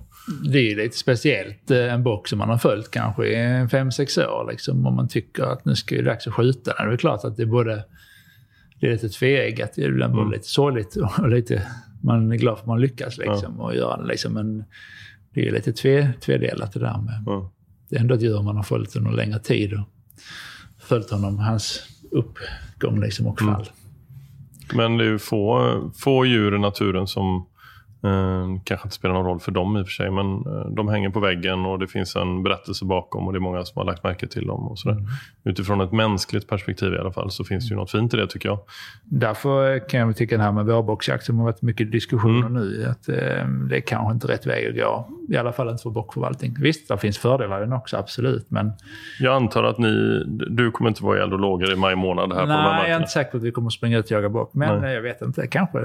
Det 0.52 0.72
är 0.72 0.76
lite 0.76 0.98
speciellt. 0.98 1.72
Eh, 1.72 1.94
en 1.94 2.04
bock 2.04 2.28
som 2.28 2.40
man 2.40 2.50
har 2.50 2.58
följt 2.58 2.92
kanske 2.92 3.26
i 3.26 3.68
fem 3.68 3.92
sex 3.92 4.18
år. 4.18 4.48
Liksom, 4.52 4.86
om 4.86 4.96
man 4.96 5.08
tycker 5.08 5.44
att 5.44 5.66
nu 5.66 5.76
ska 5.76 5.96
det 5.96 6.02
dags 6.02 6.28
att 6.28 6.34
skjuta 6.34 6.74
den. 6.74 6.88
Det 6.88 6.94
är 6.94 6.98
klart 6.98 7.24
att 7.24 7.38
det 7.38 7.44
är 7.44 7.48
både 7.48 7.84
det 8.80 8.88
är 8.88 8.92
lite 8.92 9.10
tveeggat. 9.10 9.74
Det 9.76 9.84
är 9.84 9.90
mm. 9.90 10.32
lite 10.32 10.48
sorgligt 10.48 10.96
och 10.96 11.30
lite 11.30 11.68
man 12.04 12.32
är 12.32 12.36
glad 12.36 12.58
för 12.58 12.64
att 12.64 12.68
man 12.68 12.82
lyckas 12.82 13.18
liksom, 13.18 13.56
ja. 13.58 13.64
och 13.64 13.76
göra 13.76 13.98
det. 13.98 14.08
Liksom, 14.08 14.34
men 14.34 14.64
det 15.34 15.48
är 15.48 15.52
lite 15.52 15.74
tve, 15.74 16.14
tvedelat 16.22 16.74
det 16.74 16.80
där 16.80 16.98
med. 16.98 17.24
Ja. 17.26 17.52
Det 17.90 17.96
är 17.96 18.00
ändå 18.00 18.16
ett 18.16 18.22
djur 18.22 18.42
man 18.42 18.56
har 18.56 18.64
följt 18.64 18.96
under 18.96 19.12
längre 19.12 19.40
tid 19.40 19.74
och 19.74 19.88
följt 20.80 21.10
honom, 21.10 21.40
hans 21.40 21.80
uppgång 22.12 23.00
liksom, 23.02 23.28
och 23.28 23.40
fall. 23.40 23.70
Mm. 24.74 24.78
Men 24.78 24.98
det 24.98 25.04
är 25.04 25.10
ju 25.10 25.20
få, 25.20 25.92
få 25.96 26.26
djur 26.26 26.56
i 26.56 26.60
naturen 26.60 27.08
som 27.08 27.48
Eh, 28.04 28.62
kanske 28.64 28.86
inte 28.86 28.96
spelar 28.96 29.14
någon 29.16 29.26
roll 29.26 29.40
för 29.40 29.52
dem 29.52 29.78
i 29.78 29.82
och 29.82 29.86
för 29.86 29.92
sig, 29.92 30.12
men 30.12 30.36
eh, 30.36 30.70
de 30.76 30.88
hänger 30.88 31.10
på 31.10 31.20
väggen 31.20 31.66
och 31.66 31.80
det 31.80 31.88
finns 31.88 32.16
en 32.16 32.44
berättelse 32.44 32.86
bakom 32.86 33.28
och 33.28 33.34
det 33.34 33.38
är 33.38 33.42
många 33.42 33.66
som 33.66 33.80
har 33.80 33.86
lagt 33.86 34.04
märke 34.04 34.28
till 34.28 34.48
dem. 34.48 34.68
och 34.68 34.80
sådär. 34.80 34.96
Mm. 34.96 35.10
Utifrån 35.44 35.82
ett 35.82 35.92
mänskligt 35.92 36.48
perspektiv 36.48 36.94
i 36.94 36.98
alla 36.98 37.12
fall 37.12 37.32
så 37.32 37.44
finns 37.44 37.70
det 37.70 37.74
ju 37.74 37.80
något 37.80 37.92
fint 37.92 38.14
i 38.14 38.18
det 38.18 38.28
tycker 38.28 38.50
jag. 38.50 38.60
Därför 39.04 39.90
kan 39.90 40.00
jag 40.00 40.18
tycka 40.18 40.38
det 40.38 40.44
här 40.44 40.52
med 40.52 40.66
vårbocksjakt 40.66 41.26
som 41.26 41.38
har 41.38 41.46
varit 41.46 41.62
mycket 41.62 41.92
diskussioner 41.92 42.48
mm. 42.48 42.54
nu, 42.54 42.86
att 42.86 43.10
eh, 43.10 43.16
det 43.70 43.78
är 43.78 43.82
kanske 43.82 44.14
inte 44.14 44.28
rätt 44.28 44.46
väg 44.46 44.68
att 44.68 44.76
gå. 44.76 45.10
I 45.30 45.38
alla 45.38 45.52
fall 45.52 45.70
inte 45.70 45.84
för 45.84 45.90
bockförvaltning. 45.90 46.56
Visst, 46.60 46.88
det 46.88 46.98
finns 46.98 47.18
fördelar 47.18 47.58
i 47.58 47.62
den 47.62 47.74
också, 47.74 47.98
absolut. 47.98 48.52
Men... 48.52 48.72
Jag 49.20 49.36
antar 49.36 49.64
att 49.64 49.78
ni, 49.78 50.24
du 50.50 50.72
kommer 50.72 50.90
inte 50.90 51.04
vara 51.04 51.18
i 51.18 51.22
eld 51.22 51.34
och 51.34 51.40
lågor 51.40 51.74
i 51.74 51.76
maj 51.76 51.96
månad 51.96 52.34
här 52.34 52.46
Nej, 52.46 52.58
på 52.58 52.64
de 52.64 52.76
här 52.76 52.88
jag 52.88 52.92
är 52.92 52.98
inte 52.98 53.12
säker 53.12 53.32
på 53.32 53.38
att 53.38 53.44
vi 53.44 53.52
kommer 53.52 53.70
springa 53.70 53.98
ut 53.98 54.06
och 54.06 54.12
jaga 54.12 54.30
bock. 54.30 54.54
Men 54.54 54.82
Nej. 54.82 54.94
jag 54.94 55.02
vet 55.02 55.22
inte, 55.22 55.48
kanske. 55.48 55.80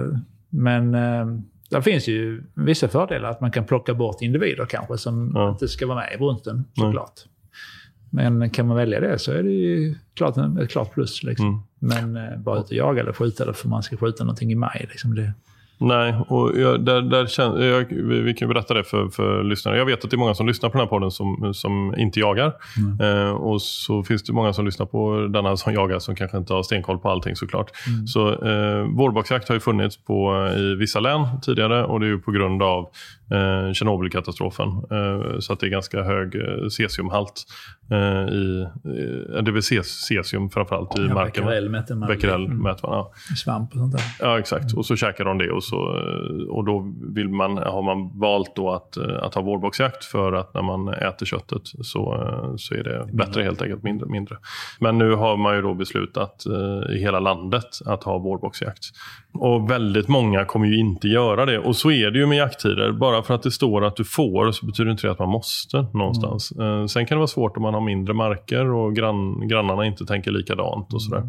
Men 0.51 0.95
eh, 0.95 1.27
det 1.69 1.83
finns 1.83 2.09
ju 2.09 2.43
vissa 2.55 2.89
fördelar 2.89 3.31
att 3.31 3.41
man 3.41 3.51
kan 3.51 3.65
plocka 3.65 3.95
bort 3.95 4.23
individer 4.23 4.67
kanske 4.67 4.99
som 4.99 5.33
ja. 5.35 5.51
inte 5.51 5.69
ska 5.69 5.87
vara 5.87 5.97
med 5.97 6.13
i 6.15 6.19
brunsten 6.19 6.65
såklart. 6.75 7.21
Men 8.11 8.51
kan 8.51 8.67
man 8.67 8.77
välja 8.77 9.01
det 9.01 9.19
så 9.19 9.33
är 9.33 9.43
det 9.43 9.51
ju 9.51 9.95
klart, 10.15 10.37
ett 10.37 10.71
klart 10.71 10.95
plus. 10.95 11.23
Liksom. 11.23 11.47
Mm. 11.47 12.13
Men 12.13 12.33
eh, 12.33 12.39
bara 12.39 12.61
ut 12.61 12.65
och 12.65 12.73
jaga 12.73 13.01
eller 13.01 13.13
skjuta 13.13 13.43
eller 13.43 13.53
för 13.53 13.69
man 13.69 13.83
ska 13.83 13.97
skjuta 13.97 14.25
någonting 14.25 14.53
i 14.53 14.55
maj. 14.55 14.87
Liksom 14.91 15.15
det, 15.15 15.33
Nej, 15.81 16.15
och 16.29 16.53
jag, 16.59 16.85
där, 16.85 17.03
där 17.03 17.63
jag, 17.65 17.85
vi 18.25 18.35
kan 18.35 18.49
berätta 18.49 18.75
det 18.75 18.85
för, 18.85 19.09
för 19.09 19.43
lyssnare. 19.45 19.79
Jag 19.79 19.87
vet 19.87 20.05
att 20.05 20.11
det 20.11 20.15
är 20.15 20.19
många 20.19 20.35
som 20.35 20.47
lyssnar 20.47 20.71
på 20.71 20.79
den 20.79 20.87
här 20.87 20.91
podden 20.91 21.11
som, 21.11 21.55
som 21.55 21.95
inte 21.99 22.21
jagar. 22.21 22.53
Mm. 22.77 23.27
Eh, 23.27 23.31
och 23.31 23.63
så 23.63 24.03
finns 24.03 24.23
det 24.23 24.33
många 24.33 24.53
som 24.53 24.65
lyssnar 24.65 24.87
på 24.87 25.27
denna 25.33 25.57
som 25.57 25.73
jagar 25.73 25.99
som 25.99 26.17
kanske 26.17 26.39
inte 26.39 26.53
har 26.53 26.63
stenkoll 26.63 26.99
på 26.99 27.09
allting 27.09 27.37
såklart. 27.37 27.71
Mm. 27.87 28.07
Så 28.07 28.29
eh, 28.29 28.85
vårboxjakt 28.97 29.49
har 29.49 29.55
ju 29.55 29.61
funnits 29.61 30.05
på, 30.05 30.49
i 30.57 30.75
vissa 30.75 31.01
län 31.01 31.27
tidigare 31.43 31.85
och 31.85 32.01
det 32.01 32.07
är 32.07 32.11
ju 32.11 32.19
på 32.19 32.31
grund 32.31 32.63
av 32.63 32.89
eh, 33.31 33.73
Tjernobylkatastrofen. 33.73 34.69
Eh, 34.69 35.39
så 35.39 35.53
att 35.53 35.61
det 35.61 35.67
är 35.67 35.71
ganska 35.71 36.03
hög 36.03 36.35
eh, 36.35 36.69
cesiumhalt 36.69 37.45
eh, 37.91 38.35
i, 38.35 38.61
eh, 38.63 39.43
det 39.43 39.51
är 39.51 39.83
cesium 39.83 40.51
framförallt 40.51 40.99
i 40.99 41.03
ja, 41.03 41.15
marken. 41.15 41.45
Becquerel 41.45 41.69
mäter 41.69 41.95
man. 41.95 42.09
Becquerel 42.09 42.45
mm. 42.45 42.63
mäter 42.63 42.89
man, 42.89 42.97
ja. 42.97 43.13
Svamp 43.37 43.73
och 43.73 43.79
sånt 43.79 43.93
där. 43.93 44.03
Ja, 44.21 44.39
exakt. 44.39 44.75
Och 44.75 44.87
så 44.87 44.97
käkar 44.97 45.25
de 45.25 45.39
det 45.39 45.51
och, 45.51 45.65
så, 45.65 45.77
eh, 45.77 46.49
och 46.49 46.65
då 46.65 46.95
vill 47.15 47.29
man, 47.29 47.57
har 47.57 47.83
man 47.83 48.19
valt 48.19 48.57
då 48.57 48.71
att, 48.71 48.97
att 48.97 49.35
ha 49.35 49.43
vårboxjakt 49.43 50.05
för 50.05 50.33
att 50.33 50.55
när 50.55 50.63
man 50.63 50.89
äter 50.89 51.27
köttet 51.27 51.63
så, 51.65 52.03
så 52.59 52.75
är 52.75 52.85
det 52.85 53.09
bättre 53.13 53.43
helt 53.43 53.63
enkelt, 53.63 53.83
mindre, 53.83 54.09
mindre. 54.09 54.37
Men 54.81 54.99
nu 54.99 55.15
har 55.15 55.37
man 55.37 55.57
ju 55.57 55.63
då 55.63 55.75
beslutat 55.75 56.45
i 56.91 56.99
hela 56.99 57.21
landet 57.21 57.65
att 57.87 58.05
ha 58.05 58.19
vårboxjakt. 58.19 58.85
Och 59.33 59.71
väldigt 59.71 60.09
många 60.09 60.45
kommer 60.45 60.67
ju 60.67 60.79
inte 60.79 61.09
göra 61.09 61.47
det. 61.47 61.59
Och 61.59 61.77
så 61.77 61.91
är 61.91 62.11
det 62.11 62.19
ju 62.19 62.27
med 62.27 62.39
jakttider. 62.39 62.93
Bara 62.93 63.18
för 63.23 63.35
att 63.35 63.43
det 63.43 63.51
står 63.51 63.85
att 63.85 63.97
du 63.97 64.05
får 64.05 64.53
så 64.53 64.67
betyder 64.67 64.91
inte 64.91 65.07
det 65.07 65.13
att 65.13 65.19
man 65.19 65.29
måste 65.29 65.87
någonstans. 65.95 66.53
Mm. 66.53 66.89
sen 66.89 67.07
kan 67.07 67.17
det 67.17 67.19
vara 67.19 67.27
svårt 67.27 67.57
om 67.57 67.63
man 67.63 67.75
har 67.75 67.81
mindre 67.81 68.15
marker 68.15 68.71
och 68.71 68.97
grann, 68.97 69.49
grannarna 69.49 69.87
inte 69.87 70.07
tänker 70.07 70.31
likadant 70.31 70.95
och 70.95 71.03
sådär. 71.03 71.23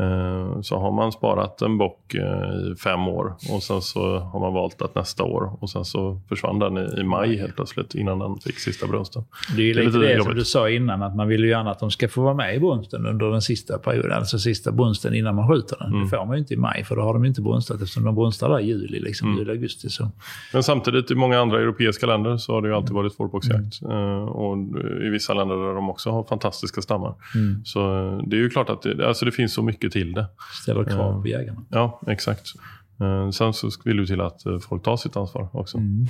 Eh, 0.00 0.60
så 0.60 0.78
har 0.78 0.92
man 0.92 1.12
sparat 1.12 1.62
en 1.62 1.78
bock 1.78 2.14
eh, 2.14 2.72
i 2.72 2.74
fem 2.84 3.08
år 3.08 3.34
och 3.52 3.62
sen 3.62 3.82
så 3.82 4.18
har 4.18 4.40
man 4.40 4.54
valt 4.54 4.82
att 4.82 4.94
nästa 4.94 5.24
år 5.24 5.56
och 5.60 5.70
sen 5.70 5.84
så 5.84 6.20
försvann 6.28 6.58
den 6.58 6.98
i, 6.98 7.04
maj 7.04 7.38
helt 7.38 7.56
plötsligt 7.56 7.94
innan 7.94 8.18
den 8.18 8.38
fick 8.38 8.58
sista 8.58 8.86
brunsten. 8.86 9.24
Det 9.56 9.62
är 9.62 9.66
ju 9.66 9.74
lite 9.74 9.98
det, 9.98 10.14
det 10.14 10.24
som 10.24 10.34
du 10.34 10.44
sa 10.44 10.70
innan 10.70 11.02
att 11.02 11.16
man 11.16 11.28
vill 11.28 11.44
ju 11.44 11.50
gärna 11.50 11.70
att 11.70 11.80
de 11.80 11.90
ska 11.90 12.08
få 12.08 12.22
vara 12.22 12.34
med 12.34 12.56
i 12.56 12.58
brunsten 12.58 13.06
under 13.06 13.30
den 13.30 13.42
sista 13.42 13.78
perioden, 13.78 14.12
alltså 14.12 14.38
sista 14.38 14.72
brunsten 14.72 15.14
innan 15.14 15.34
man 15.34 15.48
skjuter 15.48 15.76
den. 15.80 15.88
Mm. 15.88 16.02
Det 16.02 16.08
får 16.08 16.26
man 16.26 16.36
ju 16.36 16.38
inte 16.38 16.54
i 16.54 16.56
maj 16.56 16.84
för 16.84 16.96
då 16.96 17.02
har 17.02 17.14
de 17.14 17.24
inte 17.24 17.40
brunstat 17.40 17.76
eftersom 17.76 18.04
de 18.04 18.14
brunstar 18.14 18.48
där 18.48 18.60
i 18.60 18.66
juli, 18.66 19.00
liksom, 19.00 19.28
mm. 19.28 19.38
juli, 19.38 19.50
augusti. 19.50 19.88
Så. 19.88 20.10
Men 20.52 20.62
samtidigt 20.62 21.10
i 21.10 21.14
många 21.14 21.40
andra 21.40 21.60
europeiska 21.60 22.06
länder 22.06 22.36
så 22.36 22.52
har 22.52 22.62
det 22.62 22.68
ju 22.68 22.74
alltid 22.74 22.92
varit 22.92 23.16
fårbocksjakt 23.16 23.82
mm. 23.82 23.98
Eh, 23.98 24.22
och 24.22 24.56
i 25.06 25.08
vissa 25.08 25.34
länder 25.34 25.56
där 25.56 25.74
de 25.74 25.90
också 25.90 26.10
har 26.10 26.24
fantastiska 26.24 26.82
stammar. 26.82 27.14
Mm. 27.34 27.64
Så 27.64 27.80
det 28.26 28.36
är 28.36 28.40
ju 28.40 28.50
klart 28.50 28.70
att 28.70 28.82
det, 28.82 29.08
alltså 29.08 29.24
det 29.24 29.32
finns 29.32 29.54
så 29.54 29.62
mycket 29.62 29.87
mycket 29.88 29.92
till 30.06 30.12
det. 30.12 30.26
Ställer 30.62 30.84
krav 30.84 31.22
på 31.22 31.28
eh, 31.28 31.32
jägarna. 31.32 31.60
Ja, 31.70 32.00
exakt. 32.06 32.46
Eh, 33.00 33.30
sen 33.30 33.52
så 33.52 33.70
vill 33.84 33.96
du 33.96 34.06
till 34.06 34.20
att 34.20 34.46
eh, 34.46 34.58
folk 34.58 34.82
tar 34.82 34.96
sitt 34.96 35.16
ansvar 35.16 35.48
också. 35.52 35.78
Mm. 35.78 36.06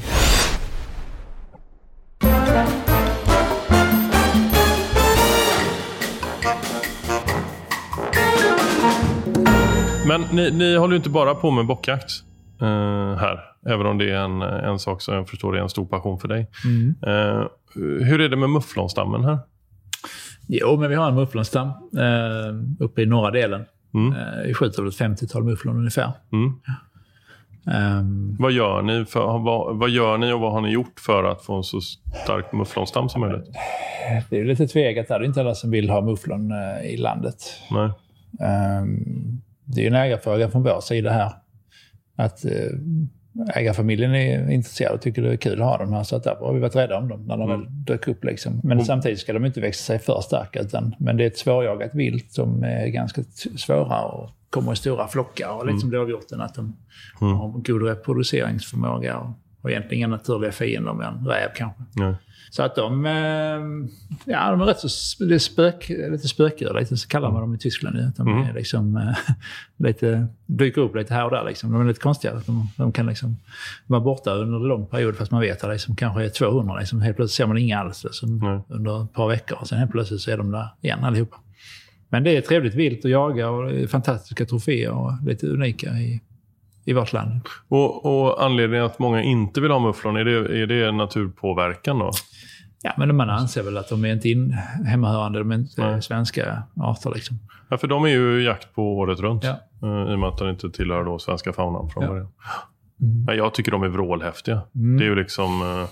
Men 10.06 10.20
ni, 10.32 10.50
ni 10.50 10.76
håller 10.76 10.92
ju 10.92 10.96
inte 10.96 11.10
bara 11.10 11.34
på 11.34 11.50
med 11.50 11.66
bockjakt. 11.66 12.10
eh, 12.60 13.16
här. 13.18 13.40
Även 13.66 13.86
om 13.86 13.98
det 13.98 14.10
är 14.10 14.16
en, 14.24 14.42
en 14.42 14.78
sak 14.78 15.02
som 15.02 15.14
jag 15.14 15.28
förstår 15.28 15.56
är 15.56 15.60
en 15.62 15.68
stor 15.68 15.86
passion 15.86 16.20
för 16.20 16.28
dig. 16.28 16.50
Mm. 16.64 16.94
Eh, 17.06 17.46
hur 18.04 18.20
är 18.20 18.28
det 18.28 18.36
med 18.36 18.50
mufflonstammen 18.50 19.24
här? 19.24 19.38
Jo, 20.50 20.76
men 20.76 20.90
vi 20.90 20.96
har 20.96 21.08
en 21.08 21.14
mufflonstam 21.14 21.68
eh, 21.98 22.84
uppe 22.84 23.02
i 23.02 23.06
norra 23.06 23.30
delen. 23.30 23.64
Mm. 23.94 24.12
Eh, 24.12 24.46
vi 24.46 24.54
skjuter 24.54 24.82
väl 24.82 24.88
ett 24.88 24.98
50-tal 24.98 25.44
mufflon 25.44 25.76
ungefär. 25.76 26.12
Mm. 26.32 26.52
Ehm, 27.72 28.36
Vad, 28.38 28.52
gör 28.52 28.82
ni 28.82 29.04
för, 29.04 29.38
vad, 29.38 29.76
vad 29.78 29.90
gör 29.90 30.18
ni 30.18 30.32
och 30.32 30.40
vad 30.40 30.52
har 30.52 30.60
ni 30.60 30.70
gjort 30.70 31.00
för 31.00 31.24
att 31.24 31.42
få 31.42 31.56
en 31.56 31.62
så 31.64 31.80
stark 31.80 32.52
mufflonstam 32.52 33.08
som 33.08 33.20
möjligt? 33.20 33.48
det 34.30 34.40
är 34.40 34.44
lite 34.44 34.68
tvegat 34.68 35.08
där. 35.08 35.18
Det 35.18 35.24
är 35.24 35.26
inte 35.26 35.40
alla 35.40 35.54
som 35.54 35.70
vill 35.70 35.90
ha 35.90 36.00
mufflon 36.00 36.52
eh, 36.52 36.90
i 36.90 36.96
landet. 36.96 37.36
Nej. 37.70 37.90
Ehm, 38.48 39.40
det 39.64 39.82
är 39.82 39.86
en 39.86 39.94
ägarfråga 39.94 40.50
från 40.50 40.62
vår 40.62 40.80
sida 40.80 41.10
här. 41.10 41.32
Att 42.16 42.44
eh, 42.44 42.50
ägarfamiljen 43.54 44.14
är 44.14 44.50
intresserad 44.50 44.94
och 44.94 45.00
tycker 45.00 45.22
det 45.22 45.32
är 45.32 45.36
kul 45.36 45.62
att 45.62 45.68
ha 45.68 45.78
dem 45.78 45.92
här. 45.92 46.02
Så 46.02 46.16
att 46.16 46.24
därför 46.24 46.46
har 46.46 46.54
vi 46.54 46.60
varit 46.60 46.76
rädda 46.76 46.98
om 46.98 47.08
dem 47.08 47.24
när 47.26 47.36
de 47.36 47.50
Mm. 47.50 47.60
väl 47.60 47.84
dök 47.84 48.08
upp. 48.08 48.24
Liksom. 48.24 48.60
Men 48.64 48.84
samtidigt 48.84 49.18
ska 49.18 49.32
de 49.32 49.44
inte 49.44 49.60
växa 49.60 49.84
sig 49.84 49.98
för 49.98 50.20
starka. 50.20 50.60
Utan, 50.60 50.94
men 50.98 51.16
det 51.16 51.24
är 51.24 51.26
ett 51.26 51.38
svårjagat 51.38 51.90
vilt 51.94 52.32
som 52.32 52.62
är 52.62 52.86
ganska 52.86 53.22
svåra 53.56 54.02
och 54.02 54.30
kommer 54.50 54.72
i 54.72 54.76
stora 54.76 55.08
flockar. 55.08 55.48
Och 55.50 55.66
lite 55.66 55.78
som 55.78 55.90
dovhjorten, 55.90 56.40
att 56.40 56.54
de 56.54 56.76
har 57.20 57.48
god 57.48 57.82
reproduceringsförmåga 57.82 59.18
och 59.18 59.30
har 59.62 59.70
egentligen 59.70 59.98
inga 59.98 60.06
naturliga 60.08 60.52
fiender 60.52 60.92
med 60.92 61.06
en 61.06 61.26
räv 61.26 61.48
kanske. 61.56 61.82
Nej. 61.96 62.14
Så 62.50 62.62
att 62.62 62.74
de, 62.76 63.06
eh, 63.06 63.12
ja, 64.34 64.50
de 64.50 64.60
är 64.60 64.64
rätt 64.64 64.78
så 64.80 65.24
det 65.24 65.40
spök, 65.40 65.88
lite 65.88 66.28
spökdjur, 66.28 66.74
lite 66.80 66.96
så 66.96 67.08
kallar 67.08 67.30
man 67.30 67.40
dem 67.40 67.54
i 67.54 67.58
Tyskland. 67.58 67.96
nu. 67.96 68.12
De 68.16 68.28
Mm. 68.28 68.42
är 68.48 68.54
liksom, 68.54 68.96
eh, 68.96 69.14
lite, 69.76 70.26
dyker 70.46 70.80
upp 70.80 70.96
lite 70.96 71.14
här 71.14 71.24
och 71.24 71.30
där. 71.30 71.44
Liksom. 71.44 71.72
De 71.72 71.80
är 71.80 71.84
lite 71.84 72.00
konstiga. 72.00 72.32
De, 72.46 72.68
de 72.76 72.92
kan 72.92 73.06
liksom 73.06 73.36
vara 73.86 74.00
borta 74.00 74.30
under 74.34 74.56
en 74.58 74.62
lång 74.64 74.86
period 74.86 75.16
fast 75.16 75.30
man 75.30 75.40
vet 75.40 75.56
att 75.56 75.60
det 75.60 75.72
liksom, 75.72 75.96
kanske 75.96 76.24
är 76.24 76.28
200. 76.28 76.78
Liksom. 76.78 77.00
Helt 77.02 77.16
plötsligt 77.16 77.36
ser 77.36 77.46
man 77.46 77.58
inga 77.58 77.78
alls 77.78 78.04
liksom, 78.04 78.38
Nej. 78.38 78.60
under 78.68 79.04
ett 79.04 79.12
par 79.12 79.28
veckor. 79.28 79.58
Och 79.60 79.68
sen 79.68 79.78
helt 79.78 79.90
plötsligt 79.90 80.20
så 80.20 80.30
är 80.30 80.36
de 80.36 80.50
där 80.50 80.68
igen 80.82 81.04
allihopa. 81.04 81.36
Men 82.08 82.24
det 82.24 82.36
är 82.36 82.40
trevligt 82.40 82.74
vilt 82.74 83.04
att 83.04 83.10
jaga 83.10 83.50
och 83.50 83.90
fantastiska 83.90 84.44
troféer 84.46 84.90
och 84.90 85.12
lite 85.24 85.46
unika 85.46 85.90
i, 85.90 86.20
i 86.90 86.92
vårt 86.92 87.12
land. 87.12 87.40
Och, 87.68 88.04
och 88.06 88.44
anledningen 88.44 88.84
att 88.86 88.98
många 88.98 89.22
inte 89.22 89.60
vill 89.60 89.70
ha 89.70 89.78
mufflon, 89.78 90.16
är 90.16 90.24
det, 90.24 90.62
är 90.62 90.66
det 90.66 90.92
naturpåverkan 90.92 91.98
då? 91.98 92.10
Ja, 92.82 92.92
men 92.96 93.16
man 93.16 93.30
anser 93.30 93.62
väl 93.62 93.76
att 93.78 93.88
de 93.88 94.04
är 94.04 94.12
inte 94.12 94.28
in, 94.28 94.52
hemmahörande, 94.86 95.38
de 95.38 95.50
är 95.50 95.54
inte 95.54 95.90
Nej. 95.90 96.02
svenska 96.02 96.62
arter. 96.76 97.10
Liksom. 97.14 97.36
Ja, 97.70 97.78
för 97.78 97.86
de 97.88 98.04
är 98.04 98.08
ju 98.08 98.42
jakt 98.44 98.74
på 98.74 98.96
året 98.98 99.20
runt. 99.20 99.44
Ja. 99.44 99.50
eh, 99.82 100.12
I 100.12 100.14
och 100.14 100.18
med 100.18 100.28
att 100.28 100.38
de 100.38 100.48
inte 100.48 100.70
tillhör 100.70 101.04
då 101.04 101.18
svenska 101.18 101.52
faunan 101.52 101.90
från 101.90 102.02
Ja. 102.04 102.08
början. 102.10 102.28
Ja, 103.26 103.34
jag 103.34 103.54
tycker 103.54 103.70
de 103.72 103.82
är 103.82 103.88
vrålhäftiga. 103.88 104.60
Mm. 104.74 104.96
Det 104.98 105.04
är 105.04 105.08
ju 105.08 105.14
liksom... 105.14 105.62
eh, 105.62 105.88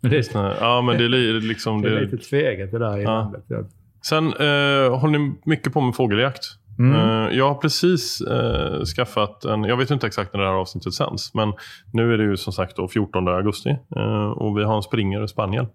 Men 0.00 0.10
det, 0.10 0.22
såna 0.22 0.48
här- 0.48 0.56
ja, 0.60 0.82
men 0.82 0.98
det 0.98 1.04
är 1.04 1.08
li- 1.08 1.40
liksom... 1.40 1.82
det 1.82 1.96
är 1.96 2.00
lite 2.00 2.16
tvegat 2.18 2.70
det 2.70 2.78
där 2.78 2.98
i 2.98 3.02
Ja. 3.02 3.10
landet. 3.10 3.44
Sen 4.04 4.26
eh, 4.26 4.98
håller 4.98 5.18
ni 5.18 5.34
mycket 5.44 5.72
på 5.72 5.80
med 5.80 5.94
fågeljakt. 5.94 6.44
Mm. 6.78 6.94
Eh, 6.94 7.36
jag 7.38 7.48
har 7.48 7.54
precis 7.54 8.20
eh, 8.20 8.84
skaffat 8.84 9.44
en, 9.44 9.64
jag 9.64 9.76
vet 9.76 9.90
inte 9.90 10.06
exakt 10.06 10.34
när 10.34 10.40
det 10.40 10.46
här 10.46 10.54
avsnittet 10.54 10.94
sänds, 10.94 11.34
men 11.34 11.52
nu 11.92 12.14
är 12.14 12.18
det 12.18 12.24
ju 12.24 12.36
som 12.36 12.52
sagt 12.52 12.76
då 12.76 12.88
14 12.88 13.28
augusti 13.28 13.70
eh, 13.96 14.30
och 14.30 14.58
vi 14.58 14.64
har 14.64 14.76
en 14.76 14.82
springare 14.82 15.28
spaniel 15.28 15.66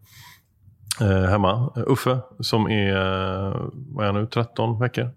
eh, 1.02 1.30
hemma, 1.30 1.72
eh, 1.76 1.84
Uffe, 1.88 2.18
som 2.39 2.70
är, 2.70 2.95
eh, 2.95 3.56
vad 3.93 4.06
är 4.06 4.12
han 4.12 4.22
nu, 4.22 4.28
13 4.28 4.80
veckor. 4.80 5.10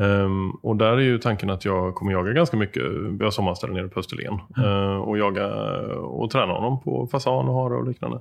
Ehm, 0.00 0.50
och 0.50 0.76
där 0.76 0.92
är 0.92 1.00
ju 1.00 1.18
tanken 1.18 1.50
att 1.50 1.64
jag 1.64 1.94
kommer 1.94 2.12
jaga 2.12 2.32
ganska 2.32 2.56
mycket. 2.56 2.82
Vi 3.10 3.24
har 3.24 3.30
sommarställe 3.30 3.72
nere 3.72 3.88
på 3.88 4.00
Österlen. 4.00 4.40
Eh, 4.64 4.96
och 4.96 5.18
jaga 5.18 5.46
och 5.96 6.30
träna 6.30 6.52
honom 6.52 6.82
på 6.82 7.08
fasan 7.12 7.48
och 7.48 7.54
hare 7.54 7.74
och 7.74 7.88
liknande. 7.88 8.20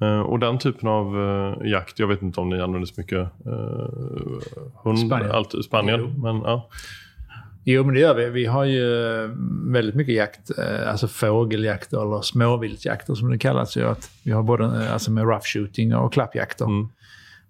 Eh, 0.00 0.20
och 0.20 0.38
den 0.38 0.58
typen 0.58 0.88
av 0.88 1.20
eh, 1.20 1.70
jakt, 1.70 1.98
jag 1.98 2.06
vet 2.06 2.22
inte 2.22 2.40
om 2.40 2.48
ni 2.48 2.60
använder 2.60 2.86
så 2.86 3.00
mycket 3.00 3.18
uh, 3.46 4.40
hund, 4.82 4.98
Spaniel. 4.98 5.30
Alltid, 5.30 5.64
Spanien. 5.64 6.20
Men, 6.22 6.36
ja. 6.36 6.68
Jo, 7.64 7.84
men 7.84 7.94
det 7.94 8.00
gör 8.00 8.14
vi. 8.14 8.30
Vi 8.30 8.46
har 8.46 8.64
ju 8.64 9.22
eh, 9.24 9.30
väldigt 9.72 9.94
mycket 9.94 10.14
jakt, 10.14 10.58
eh, 10.58 10.90
alltså 10.90 11.08
fågeljakter 11.08 12.02
eller 12.02 12.22
småviltjakter 12.22 13.14
som 13.14 13.30
det 13.30 13.38
kallas. 13.38 13.76
Ju 13.76 13.84
att 13.88 14.10
vi 14.22 14.32
har 14.32 14.42
både 14.42 14.64
eh, 14.64 14.92
alltså 14.92 15.10
med 15.10 15.24
rough 15.24 15.44
shooting 15.44 15.94
och 15.94 16.12
klappjakter. 16.12 16.64
Mm. 16.64 16.88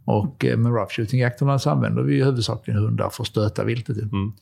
Och 0.04 0.44
med 0.56 0.72
rough 0.72 0.92
shooting-jakterna 0.94 1.58
så 1.58 1.70
använder 1.70 2.02
vi 2.02 2.24
huvudsakligen 2.24 2.80
hundar 2.80 3.10
för 3.10 3.22
att 3.22 3.28
stöta 3.28 3.64
viltet. 3.64 3.96
ju. 3.96 4.02
Mm. 4.02 4.32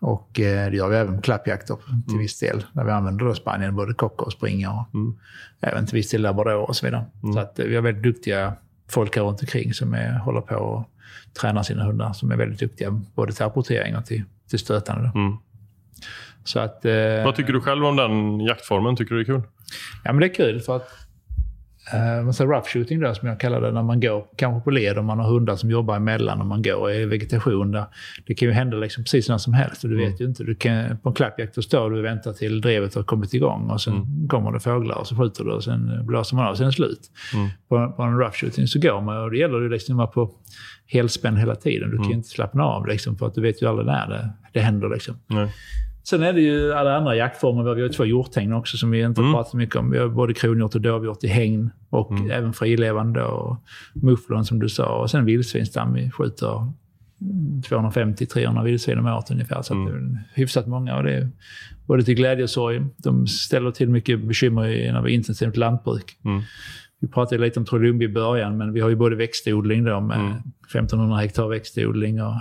Och 0.00 0.30
det 0.34 0.74
gör 0.74 0.88
vi 0.88 0.96
även 0.96 1.16
på 1.16 1.22
klappjakter 1.22 1.76
till 2.08 2.18
viss 2.18 2.38
del. 2.38 2.64
Där 2.72 2.84
vi 2.84 2.90
använder 2.90 3.24
då 3.24 3.34
Spanien, 3.34 3.76
både 3.76 3.94
kockar 3.94 4.26
och 4.26 4.32
springa 4.32 4.70
och 4.70 4.94
Mm. 4.94 5.14
även 5.60 5.86
till 5.86 5.94
viss 5.94 6.10
del 6.10 6.22
labrador 6.22 6.68
och 6.68 6.76
så 6.76 6.86
vidare. 6.86 7.04
Så 7.34 7.38
att 7.38 7.58
vi 7.58 7.74
har 7.74 7.82
väldigt 7.82 8.02
duktiga 8.02 8.54
folk 8.88 9.16
här 9.16 9.22
runt 9.22 9.40
omkring 9.40 9.74
som 9.74 9.94
är, 9.94 10.18
håller 10.18 10.40
på 10.40 10.54
och 10.56 10.84
tränar 11.40 11.62
sina 11.62 11.84
hundar. 11.84 12.12
Som 12.12 12.30
är 12.30 12.36
väldigt 12.36 12.58
duktiga 12.60 12.90
både 13.14 13.32
till 13.32 13.44
apportering 13.44 13.96
och 13.96 14.06
till, 14.06 14.22
till 14.50 14.58
stötande. 14.58 15.12
Mm. 15.14 15.36
Så 16.44 16.60
att... 16.60 16.84
Eh, 16.84 17.24
Vad 17.24 17.34
tycker 17.34 17.52
du 17.52 17.60
själv 17.60 17.84
om 17.84 17.96
den 17.96 18.40
jaktformen? 18.40 18.96
Tycker 18.96 19.14
du 19.14 19.24
det 19.24 19.32
är 19.32 19.34
kul? 19.34 19.42
Ja, 20.04 20.12
men 20.12 20.20
det 20.20 20.26
är 20.26 20.34
kul 20.34 20.60
för 20.60 20.76
att 20.76 20.88
eh, 21.92 22.46
rough 22.46 22.68
shooting 22.68 23.00
då, 23.00 23.14
som 23.14 23.28
jag 23.28 23.40
kallar 23.40 23.60
det, 23.60 23.72
när 23.72 23.82
man 23.82 24.00
går 24.00 24.24
kanske 24.36 24.64
på 24.64 24.70
led 24.70 24.98
och 24.98 25.04
man 25.04 25.18
har 25.18 25.26
hundar 25.26 25.56
som 25.56 25.70
jobbar 25.70 25.96
emellan 25.96 26.40
och 26.40 26.46
man 26.46 26.62
går 26.62 26.92
i 26.92 27.04
vegetation. 27.04 27.72
Där. 27.72 27.84
Det 28.26 28.34
kan 28.34 28.48
ju 28.48 28.54
hända 28.54 28.76
liksom 28.76 29.04
precis 29.04 29.28
när 29.28 29.38
som 29.38 29.52
helst 29.52 29.84
och 29.84 29.90
du 29.90 29.96
vet 29.96 30.20
ju 30.20 30.24
inte. 30.24 30.44
Du 30.44 30.54
kan, 30.54 30.98
på 30.98 31.08
en 31.08 31.14
klappjakt 31.14 31.54
då 31.54 31.62
står 31.62 31.90
du 31.90 31.98
och 31.98 32.04
väntar 32.04 32.32
till 32.32 32.60
drevet 32.60 32.94
har 32.94 33.02
kommit 33.02 33.34
igång 33.34 33.70
och 33.70 33.80
sen 33.80 34.28
kommer 34.28 34.52
det 34.52 34.60
fåglar 34.60 34.98
och 34.98 35.06
så 35.06 35.16
skjuter 35.16 35.44
du 35.44 35.50
och 35.50 35.64
sen 35.64 36.06
blåser 36.06 36.36
man 36.36 36.44
av 36.44 36.50
och 36.50 36.56
sen 36.56 36.66
är 36.66 36.70
det 36.70 36.76
slut. 36.76 37.10
Mm. 37.34 37.48
På, 37.68 37.92
på 37.96 38.02
en 38.02 38.18
rough 38.18 38.36
shooting 38.36 38.66
så 38.66 38.80
går 38.80 39.00
man 39.00 39.22
och 39.22 39.30
det 39.30 39.38
gäller 39.38 39.60
ju 39.60 39.68
liksom 39.68 40.00
att 40.00 40.16
vara 40.16 40.26
på 40.26 40.34
helspänn 40.86 41.36
hela 41.36 41.54
tiden. 41.54 41.90
Du 41.90 41.96
kan 41.96 42.08
ju 42.08 42.14
inte 42.14 42.28
slappna 42.28 42.64
av 42.64 42.86
liksom, 42.86 43.16
för 43.16 43.26
att 43.26 43.34
du 43.34 43.40
vet 43.40 43.62
ju 43.62 43.68
aldrig 43.68 43.86
när 43.86 44.08
det, 44.08 44.30
det 44.52 44.60
händer. 44.60 44.88
Liksom. 44.88 45.14
Nej. 45.26 45.52
Sen 46.08 46.22
är 46.22 46.32
det 46.32 46.40
ju 46.40 46.72
alla 46.72 46.96
andra 46.96 47.16
jaktformer. 47.16 47.74
Vi 47.74 47.82
har 47.82 47.88
två 47.88 48.04
hjorthägn 48.04 48.52
också 48.52 48.76
som 48.76 48.90
vi 48.90 49.02
inte 49.02 49.20
har 49.20 49.26
Mm. 49.28 49.34
pratat 49.38 49.54
mycket 49.54 49.76
om. 49.76 49.90
Vi 49.90 49.98
har 49.98 50.08
både 50.08 50.34
kronhjort 50.34 50.74
och 50.74 50.80
dovhjort 50.80 51.24
i 51.24 51.28
hägn 51.28 51.70
och 51.90 52.12
även 52.30 52.52
frilevande 52.52 53.22
och 53.24 53.56
mufflon 53.94 54.44
som 54.44 54.58
du 54.58 54.68
sa. 54.68 54.98
Och 55.02 55.10
sen 55.10 55.24
vildsvinsstam. 55.24 55.92
Vi 55.94 56.10
skjuter 56.10 56.72
250-300 57.62 58.64
vildsvin 58.64 58.98
om 58.98 59.06
året 59.06 59.30
ungefär. 59.30 59.62
Så 59.62 59.74
att 59.82 59.86
det 59.88 59.92
är 59.92 60.18
hyfsat 60.34 60.66
många. 60.66 60.96
Och 60.96 61.02
det 61.02 61.12
är 61.14 61.28
både 61.86 62.02
till 62.02 62.14
glädje 62.14 62.42
och 62.44 62.50
sorg. 62.50 62.82
De 62.96 63.26
ställer 63.26 63.70
till 63.70 63.88
mycket 63.88 64.20
bekymmer 64.20 64.66
i- 64.68 64.86
när 64.92 64.92
vi 64.92 65.10
har 65.10 65.16
intensivt 65.16 65.56
lantbruk. 65.56 66.16
Mm. 66.24 66.42
Vi 67.00 67.08
pratade 67.08 67.42
lite 67.42 67.58
om 67.60 67.66
Trollumbi 67.66 68.04
i 68.04 68.08
början, 68.08 68.58
men 68.58 68.72
vi 68.72 68.80
har 68.80 68.88
ju 68.88 68.96
både 68.96 69.16
växtodling 69.16 69.84
då 69.84 70.00
med 70.00 70.42
1500 70.72 71.16
hektar 71.16 71.48
växtodling 71.48 72.22
och 72.22 72.34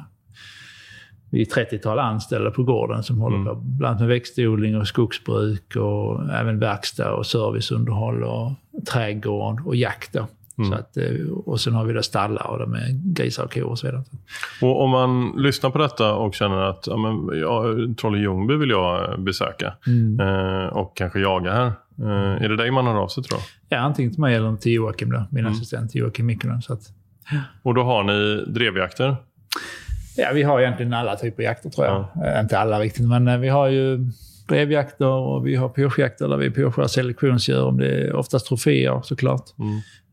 vi 1.34 1.42
är 1.42 1.46
30-tal 1.46 2.00
anställda 2.00 2.52
på 2.52 2.64
gården 2.64 3.04
som 3.04 3.20
håller 3.22 3.46
på 3.46 3.56
bland 3.56 3.90
annat 3.90 4.00
med 4.00 4.10
växtodling 4.10 4.78
och 4.78 4.88
skogsbruk 4.88 5.76
och 5.76 6.34
även 6.34 6.60
verkstad 6.60 7.14
och 7.14 7.26
serviceunderhåll 7.26 8.24
och 8.24 8.52
trädgård 8.92 9.62
och 9.66 9.76
jakt. 9.76 10.14
Då. 10.14 10.28
Så 10.70 10.74
att, 10.74 10.98
eh, 10.98 11.28
och 11.46 11.60
sen 11.62 11.74
har 11.74 11.86
vi 11.86 11.94
då 11.94 12.02
stallar 12.02 12.48
och 12.48 12.60
de 12.60 12.74
är 12.74 13.14
grisar 13.14 13.44
och 13.44 13.54
kor 13.54 13.64
och 13.64 13.80
så 13.80 13.88
vidare. 13.88 14.04
Och 14.62 14.82
om 14.82 14.90
man 14.90 15.34
lyssnar 15.38 15.70
på 15.70 15.78
detta 15.78 16.14
och 16.14 16.36
känner 16.36 16.58
att 16.58 16.88
ja, 16.88 16.98
men, 16.98 17.40
ja, 17.40 17.64
Trolle 18.02 18.18
Ljungby 18.18 18.56
vill 18.56 18.70
jag 18.70 19.20
besöka 19.22 19.74
eh, 20.22 20.78
och 20.78 20.98
kanske 20.98 21.20
jaga 21.20 21.52
här. 21.52 21.72
Eh, 22.00 22.44
är 22.44 22.50
det 22.50 22.56
dig 22.58 22.72
man 22.72 22.88
hör 22.88 22.96
av 22.96 23.08
sig 23.08 23.24
tror 23.24 23.40
jag? 23.40 23.78
Ja, 23.78 23.84
antingen 23.84 24.12
till 24.12 24.22
mig 24.22 24.36
eller 24.36 24.56
till 24.56 24.72
Joakim 24.72 25.12
då, 25.12 25.24
min 25.32 25.46
assistent 25.46 25.96
Joakim 25.96 26.26
Mikkonen. 26.26 26.62
Så 26.62 26.74
att, 26.74 26.82
Och 27.64 27.74
då 27.74 27.84
har 27.84 28.04
ni 28.04 28.46
drevjakter? 28.48 29.16
Ja, 30.18 30.32
vi 30.34 30.44
har 30.44 30.60
egentligen 30.62 30.94
alla 30.94 31.16
typer 31.16 31.44
av 31.44 31.46
jakter 31.46 31.70
tror 31.70 31.88
jag. 31.88 32.06
Eh, 32.36 32.40
Inte 32.42 32.60
alla 32.60 32.80
riktigt, 32.80 33.08
men 33.08 33.28
eh, 33.28 33.38
vi 33.38 33.50
har 33.50 33.68
ju 33.68 34.00
drevjakter 34.48 35.08
och 35.08 35.48
vi 35.48 35.56
har 35.56 35.70
pyrschjakter 35.70 36.28
där 36.28 36.38
vi 36.38 36.52
pyrschar 36.52 36.88
selektionsdjur. 36.88 37.64
Om 37.64 37.78
det 37.78 37.88
är 37.88 38.16
oftast 38.16 38.48
troféer 38.48 39.02
såklart. 39.04 39.44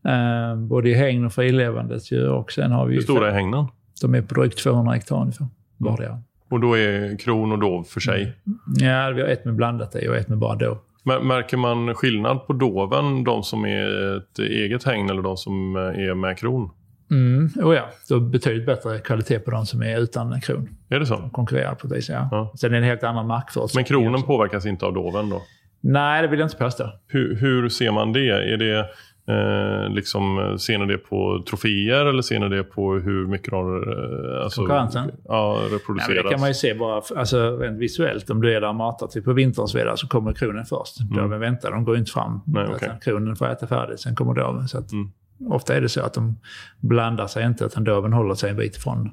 Eh, 0.05 0.55
både 0.55 0.89
i 0.89 0.93
hägn 0.93 1.25
och 1.25 1.33
frilevandet 1.33 2.11
djur. 2.11 2.29
Och 2.31 2.51
sen 2.51 2.71
har 2.71 2.85
vi 2.85 2.93
Hur 2.95 3.01
stora 3.01 3.27
är 3.29 3.33
hängnen? 3.33 3.65
De 4.01 4.15
är 4.15 4.21
på 4.21 4.33
drygt 4.35 4.57
200 4.57 4.93
hektar 4.93 5.21
ungefär. 5.21 5.47
Vardera. 5.77 6.19
Och 6.49 6.59
då 6.59 6.77
är 6.77 7.17
kron 7.17 7.51
och 7.51 7.59
dov 7.59 7.83
för 7.83 7.99
sig. 7.99 8.33
Ja, 8.79 9.09
vi 9.15 9.21
har 9.21 9.27
ett 9.27 9.45
med 9.45 9.55
blandat 9.55 9.95
i 9.95 10.07
och 10.07 10.15
ett 10.15 10.27
med 10.29 10.37
bara. 10.37 10.57
Mär- 11.03 11.23
Märker 11.23 11.57
man 11.57 11.95
skillnad 11.95 12.47
på 12.47 12.53
doven, 12.53 13.23
de 13.23 13.43
som 13.43 13.65
är 13.65 14.17
ett 14.17 14.39
eget 14.39 14.83
hägn 14.83 15.09
eller 15.09 15.21
de 15.21 15.37
som 15.37 15.75
är 15.75 16.13
med 16.15 16.37
kron? 16.37 16.69
Mm, 17.11 17.49
oh 17.55 17.75
ja, 17.75 17.89
då 18.09 18.15
är 18.15 18.19
det 18.19 18.25
betydligt 18.25 18.65
bättre 18.65 18.99
kvalitet 18.99 19.39
på 19.39 19.51
de 19.51 19.65
som 19.65 19.81
är 19.81 19.99
utan 19.99 20.41
kron. 20.41 20.69
Är 20.89 20.99
det 20.99 21.05
så? 21.05 21.29
Konkurrerar 21.31 21.75
på 21.75 21.87
ett 21.87 21.93
vis, 21.93 22.09
ja. 22.09 22.27
Ja. 22.31 22.53
Sen 22.59 22.67
är 22.67 22.71
det 22.71 22.77
en 22.77 22.83
helt 22.83 23.03
annan 23.03 23.27
markförutsättning. 23.27 23.79
Men 23.79 23.85
kronen 23.85 24.15
också. 24.15 24.27
påverkas 24.27 24.65
inte 24.65 24.85
av 24.85 24.93
doven 24.93 25.29
då? 25.29 25.41
Nej, 25.81 26.21
det 26.21 26.27
vill 26.27 26.39
jag 26.39 26.45
inte 26.45 26.57
påstå. 26.57 26.89
Hur, 27.07 27.35
hur 27.35 27.69
ser 27.69 27.91
man 27.91 28.13
det? 28.13 28.53
Är 28.53 28.57
det 28.57 28.85
Eh, 29.27 29.89
liksom, 29.89 30.55
ser 30.59 30.77
ni 30.77 30.85
det 30.85 30.97
på 30.97 31.43
troféer 31.49 32.05
eller 32.05 32.21
ser 32.21 32.39
ni 32.39 32.49
det 32.49 32.63
på 32.63 32.93
hur 32.93 33.27
mycket 33.27 33.51
de 33.51 33.83
eh, 33.83 34.43
alltså, 34.43 34.61
Konkurrensen? 34.61 35.11
Ja, 35.27 35.61
reproduceras? 35.71 36.15
Ja, 36.15 36.23
det 36.23 36.29
kan 36.29 36.39
man 36.39 36.49
ju 36.49 36.53
se 36.53 36.73
bara 36.73 37.01
alltså, 37.15 37.57
rent 37.57 37.79
visuellt. 37.79 38.29
Om 38.29 38.41
du 38.41 38.55
är 38.55 38.61
där 38.61 38.69
och 38.69 38.75
matar 38.75 39.07
typ 39.07 39.25
på 39.25 39.33
vinterns 39.33 39.99
så 39.99 40.07
kommer 40.07 40.33
kronen 40.33 40.65
först. 40.65 40.99
Mm. 41.01 41.17
Döven 41.17 41.39
väntar, 41.39 41.71
de 41.71 41.85
går 41.85 41.97
inte 41.97 42.11
fram. 42.11 42.41
Nej, 42.45 42.67
okay. 42.67 42.89
Kronen 43.01 43.35
får 43.35 43.49
äta 43.49 43.67
färdigt, 43.67 43.99
sen 43.99 44.15
kommer 44.15 44.33
döven. 44.33 44.67
Så 44.67 44.77
att, 44.77 44.91
Mm. 44.91 45.11
Ofta 45.49 45.75
är 45.75 45.81
det 45.81 45.89
så 45.89 46.01
att 46.01 46.13
de 46.13 46.39
blandar 46.79 47.27
sig 47.27 47.45
inte, 47.45 47.65
utan 47.65 47.83
döven 47.83 48.13
håller 48.13 48.35
sig 48.35 48.49
en 48.49 48.55
bit 48.57 48.75
ifrån 48.77 49.11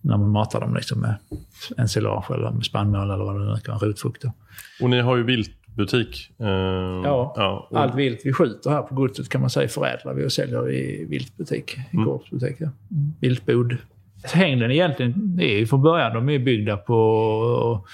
när 0.00 0.16
man 0.16 0.30
matar 0.30 0.60
dem 0.60 0.74
liksom 0.74 1.00
med 1.00 1.14
ensilage 1.78 2.30
eller 2.30 2.50
med 2.50 2.64
spannmål 2.64 3.10
eller 3.10 3.24
vad 3.24 3.40
det 3.40 3.44
nu 3.52 3.56
kan 3.56 3.74
vara, 3.78 3.88
rotfrukter. 3.88 4.32
Och 4.82 4.90
ni 4.90 5.00
har 5.00 5.16
ju 5.16 5.22
viltbutik. 5.22 6.30
Eh, 6.38 6.46
Ja, 6.48 7.34
ja 7.36 7.68
och, 7.70 7.80
Allt 7.80 7.94
vilt 7.94 8.20
vi 8.24 8.32
skjuter 8.32 8.70
här 8.70 8.82
på 8.82 8.94
godset 8.94 9.28
kan 9.28 9.40
man 9.40 9.50
säga 9.50 9.68
förädlar 9.68 10.14
vi 10.14 10.26
och 10.26 10.32
säljer 10.32 10.70
i 10.70 11.04
viltbutik, 11.08 11.76
i 11.76 11.80
Mm. 11.96 12.04
gårdsbutik. 12.04 12.56
Ja. 12.58 12.68
Viltbod. 13.20 13.76
Hängden 14.24 14.70
egentligen 14.70 15.38
är 15.40 15.58
ju 15.58 15.66
från 15.66 15.82
början, 15.82 16.14
de 16.14 16.28
är 16.28 16.38
byggda 16.38 16.76
på 16.76 17.86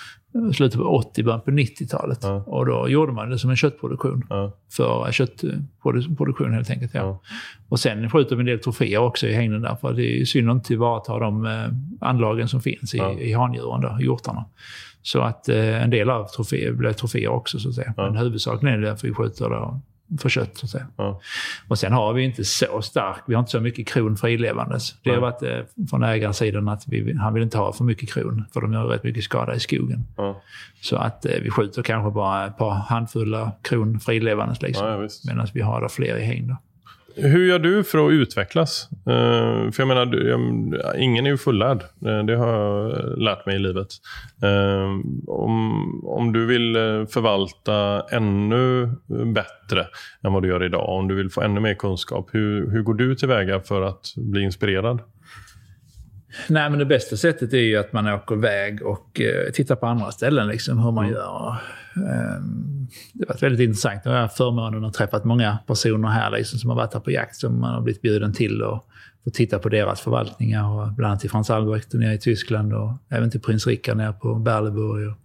slutet 0.52 0.80
på 0.80 0.84
80, 0.84 1.22
början 1.22 1.40
på 1.40 1.50
90-talet. 1.50 2.18
Ja. 2.22 2.42
Och 2.46 2.66
då 2.66 2.88
gjorde 2.88 3.12
man 3.12 3.30
det 3.30 3.38
som 3.38 3.50
en 3.50 3.56
köttproduktion. 3.56 4.26
ja, 4.30 4.52
För 4.72 5.12
köttproduktion 5.12 6.52
helt 6.54 6.70
enkelt. 6.70 6.94
Ja. 6.94 7.00
Ja. 7.00 7.20
Och 7.68 7.80
sen 7.80 8.10
skjuter 8.10 8.36
vi 8.36 8.40
en 8.40 8.46
del 8.46 8.58
troféer 8.58 8.98
också 8.98 9.26
i 9.26 9.32
hängden 9.32 9.62
där. 9.62 9.76
För 9.80 9.92
det 9.92 10.20
är 10.20 10.24
synd 10.24 10.50
att 10.50 10.54
inte 10.54 10.66
tillvarata 10.66 11.18
de 11.18 11.46
eh, 11.46 12.08
anlagen 12.08 12.48
som 12.48 12.60
finns 12.60 12.94
i, 12.94 12.98
i 13.20 13.32
handjuren, 13.32 13.80
då, 13.80 13.98
hjortarna. 14.00 14.44
Så 15.02 15.20
att 15.20 15.48
eh, 15.48 15.82
en 15.82 15.90
del 15.90 16.10
av 16.10 16.24
troféer 16.24 16.72
blir 16.72 16.92
troféer 16.92 17.28
också 17.28 17.58
så 17.58 17.68
att 17.68 17.74
säga. 17.74 17.94
Men 17.96 18.16
huvudsakligen 18.16 18.74
är 18.74 18.80
det 18.82 18.88
därför 18.88 19.08
vi 19.08 19.14
skjuter 19.14 19.50
då, 19.50 19.80
för 20.20 20.28
kött 20.28 20.56
så 20.58 20.66
att 20.66 20.70
säga. 20.70 20.86
ja. 20.96 21.20
Och 21.68 21.78
sen 21.78 21.92
har 21.92 22.12
vi 22.12 22.22
inte 22.24 22.44
så 22.44 22.82
stark, 22.82 23.22
vi 23.26 23.34
har 23.34 23.40
inte 23.40 23.50
så 23.50 23.60
mycket 23.60 23.88
kron 23.88 24.16
frilevandes. 24.16 24.94
Det 25.02 25.10
har 25.10 25.20
varit 25.20 25.42
eh, 25.42 25.86
från 25.90 26.02
ägarsidan 26.02 26.68
att 26.68 26.88
vi, 26.88 27.16
han 27.16 27.34
vill 27.34 27.42
inte 27.42 27.58
ha 27.58 27.72
för 27.72 27.84
mycket 27.84 28.12
kron, 28.12 28.44
för 28.52 28.60
de 28.60 28.72
gör 28.72 28.84
rätt 28.84 29.04
mycket 29.04 29.24
skada 29.24 29.54
i 29.54 29.60
skogen. 29.60 30.06
ja. 30.16 30.42
Så 30.80 30.96
att 30.96 31.24
eh, 31.26 31.32
vi 31.42 31.50
skjuter 31.50 31.82
kanske 31.82 32.10
bara 32.10 32.46
ett 32.46 32.56
par 32.56 32.70
handfulla 32.70 33.52
kron 33.62 34.00
frilevandes 34.00 34.62
liksom. 34.62 34.86
ja. 34.86 35.08
Medan 35.26 35.46
vi 35.54 35.60
har 35.60 35.88
fler 35.88 36.16
i 36.16 36.24
häng 36.24 36.48
då. 36.48 36.56
Hur 37.20 37.46
gör 37.46 37.58
du 37.58 37.84
för 37.84 38.06
att 38.06 38.12
utvecklas? 38.12 38.88
Eh, 38.92 39.70
för 39.70 39.74
jag 39.78 39.88
menar, 39.88 40.06
du, 40.06 40.28
jag, 40.28 40.40
ingen 40.98 41.26
är 41.26 41.30
ju 41.30 41.36
fullärd. 41.36 41.82
Eh, 42.06 42.24
det 42.24 42.36
har 42.36 42.48
jag 42.48 43.18
lärt 43.18 43.46
mig 43.46 43.56
i 43.56 43.58
livet. 43.58 43.88
Eh, 44.42 44.88
om, 45.26 46.04
om 46.04 46.32
du 46.32 46.46
vill 46.46 46.74
förvalta 47.10 48.06
ännu 48.10 48.90
bättre 49.34 49.86
än 50.22 50.32
vad 50.32 50.42
du 50.42 50.48
gör 50.48 50.64
idag, 50.64 50.88
om 50.88 51.08
du 51.08 51.14
vill 51.14 51.30
få 51.30 51.40
ännu 51.40 51.60
mer 51.60 51.74
kunskap, 51.74 52.28
hur, 52.32 52.70
hur 52.70 52.82
går 52.82 52.94
du 52.94 53.14
tillväga 53.14 53.60
för 53.60 53.82
att 53.82 54.14
bli 54.16 54.42
inspirerad? 54.42 55.00
Nej, 56.48 56.70
men 56.70 56.78
det 56.78 56.84
bästa 56.84 57.16
sättet 57.16 57.52
är 57.52 57.58
ju 57.58 57.76
att 57.76 57.92
man 57.92 58.06
åker 58.08 58.34
iväg 58.34 58.82
och 58.86 59.20
eh, 59.20 59.50
tittar 59.52 59.76
på 59.76 59.86
andra 59.86 60.10
ställen, 60.10 60.48
liksom, 60.48 60.78
hur 60.78 60.90
man 60.92 61.04
Mm. 61.04 61.16
gör. 61.16 61.56
Ehm, 61.96 62.86
det 63.12 63.24
har 63.28 63.34
varit 63.34 63.42
väldigt 63.42 63.60
intressant. 63.68 64.00
Jag 64.04 64.12
har 64.12 64.28
förmånen 64.28 64.84
att 64.84 64.94
träffat 64.94 65.24
många 65.24 65.58
personer 65.66 66.08
här 66.08 66.30
liksom, 66.30 66.58
som 66.58 66.70
har 66.70 66.76
varit 66.76 66.94
här 66.94 67.00
på 67.00 67.10
jakt, 67.10 67.36
som 67.36 67.60
man 67.60 67.74
har 67.74 67.80
blivit 67.80 68.02
bjuden 68.02 68.32
till 68.32 68.62
och 68.62 68.84
fått 69.24 69.34
titta 69.34 69.58
på 69.58 69.68
deras 69.68 70.00
förvaltningar. 70.00 70.64
Och 70.68 70.92
bland 70.92 71.10
annat 71.10 71.20
till 71.20 71.30
Frans 71.30 71.50
Albrecht 71.50 71.92
nere 71.92 72.14
i 72.14 72.18
Tyskland 72.18 72.72
och 72.74 72.92
även 73.08 73.30
till 73.30 73.40
prins 73.40 73.66
Rickard 73.66 73.96
nere 73.96 74.12
på 74.12 74.34
Berleburg. 74.34 75.08
Och, 75.08 75.16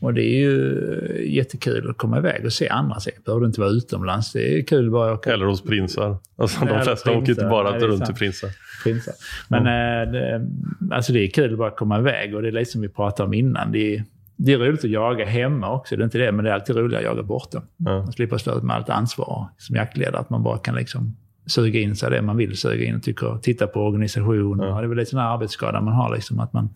och 0.00 0.14
det 0.14 0.22
är 0.24 0.38
ju 0.40 1.34
jättekul 1.36 1.90
att 1.90 1.98
komma 1.98 2.18
iväg 2.18 2.44
och 2.44 2.52
se 2.52 2.68
andra. 2.68 3.00
Sen 3.00 3.12
behöver 3.24 3.46
inte 3.46 3.60
vara 3.60 3.70
utomlands. 3.70 4.32
Det 4.32 4.58
är 4.58 4.62
kul 4.62 4.90
bara 4.90 5.12
att 5.12 5.18
åka 5.18 5.32
Eller 5.32 5.46
hos 5.46 5.62
prinsar. 5.62 6.16
Alltså, 6.36 6.64
de 6.64 6.84
flesta 6.84 7.10
åker 7.10 7.18
inte 7.20 7.26
prinsar. 7.34 7.50
bara 7.50 7.70
Nej, 7.70 7.80
runt 7.80 8.06
till 8.06 8.14
prinsar. 8.14 8.50
Prinsar. 8.84 9.14
Men 9.48 9.66
eh, 9.66 10.12
det, 10.12 10.48
alltså 10.90 11.12
det 11.12 11.20
är 11.20 11.30
kul 11.30 11.52
att 11.52 11.58
bara 11.58 11.70
komma 11.70 11.98
iväg 11.98 12.34
och 12.34 12.42
det 12.42 12.48
är 12.48 12.52
lite 12.52 12.70
som 12.70 12.80
vi 12.80 12.88
pratade 12.88 13.26
om 13.26 13.34
innan. 13.34 13.72
Det 13.72 13.94
är, 13.94 14.04
det 14.36 14.52
är 14.52 14.58
roligt 14.58 14.84
att 14.84 14.90
jaga 14.90 15.24
hemma 15.24 15.72
också, 15.72 15.96
det 15.96 16.02
är 16.02 16.04
inte 16.04 16.18
det, 16.18 16.32
men 16.32 16.44
det 16.44 16.50
är 16.50 16.54
alltid 16.54 16.76
roligare 16.76 17.08
att 17.08 17.16
jaga 17.16 17.22
borta. 17.22 17.62
Ja. 17.76 18.02
Man 18.02 18.12
slipper 18.12 18.38
stå 18.38 18.62
med 18.62 18.76
allt 18.76 18.88
ansvar 18.88 19.48
som 19.58 19.76
jaktledare, 19.76 20.20
att 20.20 20.30
man 20.30 20.42
bara 20.42 20.58
kan 20.58 20.74
liksom 20.74 21.16
suga 21.48 21.80
in 21.80 21.96
sig 21.96 22.10
det 22.10 22.22
man 22.22 22.36
vill 22.36 22.56
suga 22.56 22.84
in 22.84 22.96
och 22.96 23.02
tycker, 23.02 23.38
titta 23.42 23.66
på 23.66 23.80
organisation. 23.80 24.58
Ja. 24.58 24.74
Och 24.74 24.80
det 24.80 24.86
är 24.86 24.88
väl 24.88 24.98
lite 24.98 25.10
sån 25.10 25.20
här 25.20 25.34
arbetsskada 25.34 25.80
man 25.80 25.94
har, 25.94 26.14
liksom, 26.14 26.40
att 26.40 26.52
man, 26.52 26.70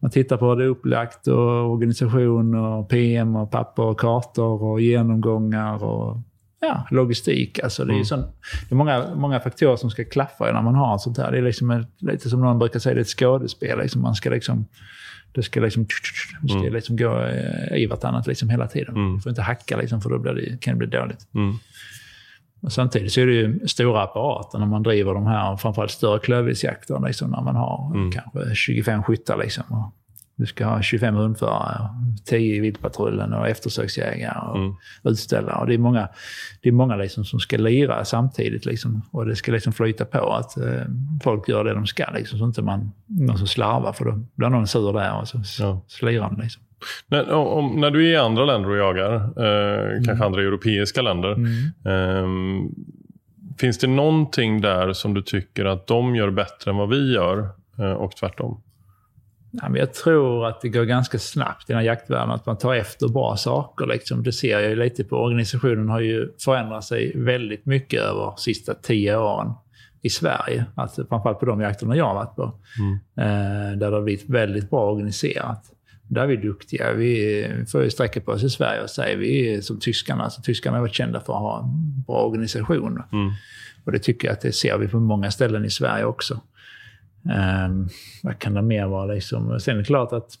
man 0.00 0.10
tittar 0.10 0.36
på 0.36 0.54
det 0.54 0.66
upplagt 0.66 1.26
och 1.26 1.70
organisation 1.72 2.54
och 2.54 2.88
PM 2.88 3.36
och 3.36 3.50
papper 3.50 3.82
och 3.82 4.00
kartor 4.00 4.62
och 4.62 4.80
genomgångar 4.80 5.84
och 5.84 6.16
ja, 6.60 6.86
logistik. 6.90 7.58
Alltså 7.62 7.84
det 7.84 7.92
är, 7.92 7.94
Mm. 7.94 8.04
sån, 8.04 8.20
det 8.68 8.70
är 8.70 8.74
många, 8.74 9.14
många 9.14 9.40
faktorer 9.40 9.76
som 9.76 9.90
ska 9.90 10.04
klaffa 10.04 10.52
när 10.52 10.62
man 10.62 10.74
har 10.74 10.98
sånt 10.98 11.18
här. 11.18 11.32
Det 11.32 11.38
är 11.38 11.42
liksom 11.42 11.70
ett, 11.70 11.88
lite 11.98 12.30
som 12.30 12.40
någon 12.40 12.58
brukar 12.58 12.78
säga, 12.80 12.94
det 12.94 13.00
är 13.00 13.02
ett 13.02 13.08
skådespel. 13.08 13.78
Liksom. 13.78 14.02
Man 14.02 14.14
ska 14.14 14.30
liksom, 14.30 14.66
det 15.32 15.42
ska 15.42 15.60
liksom, 15.60 15.86
det 16.42 16.48
ska 16.48 16.58
Mm. 16.58 16.72
liksom 16.74 16.96
gå 16.96 17.20
eh, 17.22 17.76
i 17.76 17.86
vartannat 17.86 18.26
liksom 18.26 18.50
hela 18.50 18.66
tiden. 18.66 18.94
Mm. 18.94 19.14
Du 19.16 19.20
får 19.20 19.30
inte 19.30 19.42
hacka 19.42 19.76
liksom, 19.76 20.00
för 20.00 20.10
då 20.10 20.18
blir 20.18 20.32
det, 20.32 20.60
kan 20.60 20.74
det 20.74 20.86
bli 20.86 20.98
dåligt. 20.98 21.26
Mm. 21.34 21.54
Och 22.62 22.72
samtidigt 22.72 23.12
så 23.12 23.20
är 23.20 23.26
det 23.26 23.32
ju 23.32 23.66
stora 23.68 24.02
apparater 24.02 24.58
när 24.58 24.66
man 24.66 24.82
driver 24.82 25.14
de 25.14 25.26
här, 25.26 25.56
framförallt 25.56 25.90
större 25.90 26.18
klövviltsjakter, 26.18 27.00
liksom, 27.06 27.30
när 27.30 27.40
man 27.42 27.56
har 27.56 27.92
Mm. 27.94 28.12
kanske 28.12 28.54
25 28.54 29.02
skyttar. 29.02 29.36
Liksom, 29.38 29.64
och 29.68 29.92
du 30.38 30.46
ska 30.46 30.66
ha 30.66 30.82
25 30.82 31.14
hundförare, 31.14 31.80
och 31.82 32.24
10 32.24 32.56
i 32.56 32.60
viltpatrullen 32.60 33.32
och 33.32 33.48
eftersöksjägare 33.48 34.38
och 34.50 34.56
Mm. 34.56 34.74
utställare. 35.04 35.60
Och 35.60 35.66
det 35.66 35.74
är 35.74 35.78
många, 35.78 36.08
det 36.62 36.68
är 36.68 36.72
många 36.72 36.96
liksom 36.96 37.24
som 37.24 37.40
ska 37.40 37.56
lira 37.56 38.04
samtidigt. 38.04 38.64
Liksom, 38.66 39.02
och 39.10 39.26
det 39.26 39.36
ska 39.36 39.52
liksom 39.52 39.72
flyta 39.72 40.04
på 40.04 40.32
att 40.32 40.56
eh, 40.56 40.82
folk 41.22 41.48
gör 41.48 41.64
det 41.64 41.74
de 41.74 41.86
ska. 41.86 42.04
Liksom, 42.14 42.38
så 42.38 42.44
inte 42.44 42.62
man 42.62 42.90
någon 43.06 43.38
som 43.38 43.46
slarvar, 43.46 43.92
för 43.92 44.04
då 44.04 44.20
blir 44.34 44.48
någon 44.48 44.66
sur 44.66 44.92
där 44.92 45.20
och 45.20 45.28
så 45.28 45.62
Ja. 45.62 45.80
slirar 45.88 46.30
man. 46.30 46.40
Liksom. 46.42 46.62
När, 47.06 47.32
om, 47.32 47.80
när 47.80 47.90
du 47.90 48.06
är 48.08 48.12
i 48.12 48.16
andra 48.16 48.44
länder 48.44 48.70
och 48.70 48.76
jagar, 48.76 49.14
eh, 49.14 50.02
kanske 50.06 50.24
andra 50.24 50.40
europeiska 50.42 51.02
länder, 51.02 51.36
ehm, 51.84 52.68
finns 53.58 53.78
det 53.78 53.86
någonting 53.86 54.60
där 54.60 54.92
som 54.92 55.14
du 55.14 55.22
tycker 55.22 55.64
att 55.64 55.86
de 55.86 56.16
gör 56.16 56.30
bättre 56.30 56.70
än 56.70 56.76
vad 56.76 56.88
vi 56.88 57.14
gör 57.14 57.48
eh, 57.78 57.92
och 57.92 58.16
tvärtom? 58.16 58.60
Ja, 59.50 59.68
men 59.68 59.74
jag 59.74 59.94
tror 59.94 60.46
att 60.46 60.60
det 60.60 60.68
går 60.68 60.84
ganska 60.84 61.18
snabbt 61.18 61.70
i 61.70 61.72
den 61.72 61.76
här 61.76 61.86
jaktvärlden 61.86 62.30
att 62.30 62.46
man 62.46 62.58
tar 62.58 62.74
efter 62.74 63.08
bra 63.08 63.36
saker. 63.36 63.86
Liksom. 63.86 64.22
Det 64.22 64.32
ser 64.32 64.60
jag 64.60 64.70
ju 64.70 64.76
lite 64.76 65.04
på. 65.04 65.16
Organisationen 65.16 65.88
har 65.88 66.00
ju 66.00 66.28
förändrat 66.44 66.84
sig 66.84 67.12
väldigt 67.16 67.66
mycket 67.66 68.02
över 68.02 68.20
de 68.20 68.36
sista 68.36 68.74
tio 68.74 69.16
åren 69.16 69.52
i 70.02 70.10
Sverige. 70.10 70.64
Alltså, 70.74 71.06
framförallt 71.06 71.40
på 71.40 71.46
de 71.46 71.60
jakterna 71.60 71.96
jag 71.96 72.04
har 72.04 72.14
varit 72.14 72.36
på. 72.36 72.42
Eh, 73.16 73.78
där 73.78 73.90
det 73.90 73.96
har 73.96 74.02
blivit 74.02 74.28
väldigt 74.28 74.70
bra 74.70 74.92
organiserat. 74.92 75.64
Där 76.08 76.22
är 76.22 76.26
vi 76.26 76.36
duktiga. 76.36 76.92
Vi 76.92 77.46
får 77.72 77.82
ju 77.82 77.90
sträcka 77.90 78.20
på 78.20 78.32
oss 78.32 78.42
i 78.42 78.50
Sverige 78.50 78.82
och 78.82 78.90
säga 78.90 79.16
vi 79.16 79.54
är 79.54 79.60
som 79.60 79.80
tyskarna. 79.80 80.24
Alltså, 80.24 80.42
tyskarna 80.42 80.76
har 80.76 80.82
varit 80.82 80.94
kända 80.94 81.20
för 81.20 81.32
att 81.32 81.38
ha 81.38 81.60
en 81.60 82.02
bra 82.06 82.24
organisation. 82.24 83.02
Mm. 83.12 83.32
Och 83.84 83.92
det 83.92 83.98
tycker 83.98 84.28
jag 84.28 84.32
att 84.32 84.40
det 84.40 84.52
ser 84.52 84.78
vi 84.78 84.88
på 84.88 85.00
många 85.00 85.30
ställen 85.30 85.64
i 85.64 85.70
Sverige 85.70 86.04
också. 86.04 86.40
Um, 87.28 87.88
vad 88.22 88.38
kan 88.38 88.54
det 88.54 88.62
mer 88.62 88.86
vara? 88.86 89.14
Liksom? 89.14 89.60
Sen 89.60 89.74
är 89.74 89.78
det 89.78 89.84
klart 89.84 90.12
att 90.12 90.38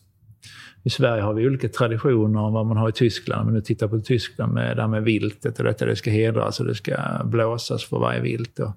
i 0.82 0.90
Sverige 0.90 1.22
har 1.22 1.34
vi 1.34 1.46
olika 1.46 1.68
traditioner 1.68 2.40
om 2.40 2.52
vad 2.52 2.66
man 2.66 2.76
har 2.76 2.88
i 2.88 2.92
Tyskland. 2.92 3.40
Om 3.40 3.46
man 3.46 3.54
nu 3.54 3.60
tittar 3.60 3.88
på 3.88 4.00
Tyskland 4.00 4.54
med 4.54 4.76
det 4.76 4.82
här 4.82 4.88
med 4.88 5.02
viltet 5.02 5.58
och 5.58 5.64
detta, 5.64 5.86
det 5.86 5.96
ska 5.96 6.10
hedras 6.10 6.60
och 6.60 6.66
det 6.66 6.74
ska 6.74 6.96
blåsas 7.24 7.84
för 7.84 7.98
varje 7.98 8.20
vilt. 8.20 8.58
Och, 8.58 8.72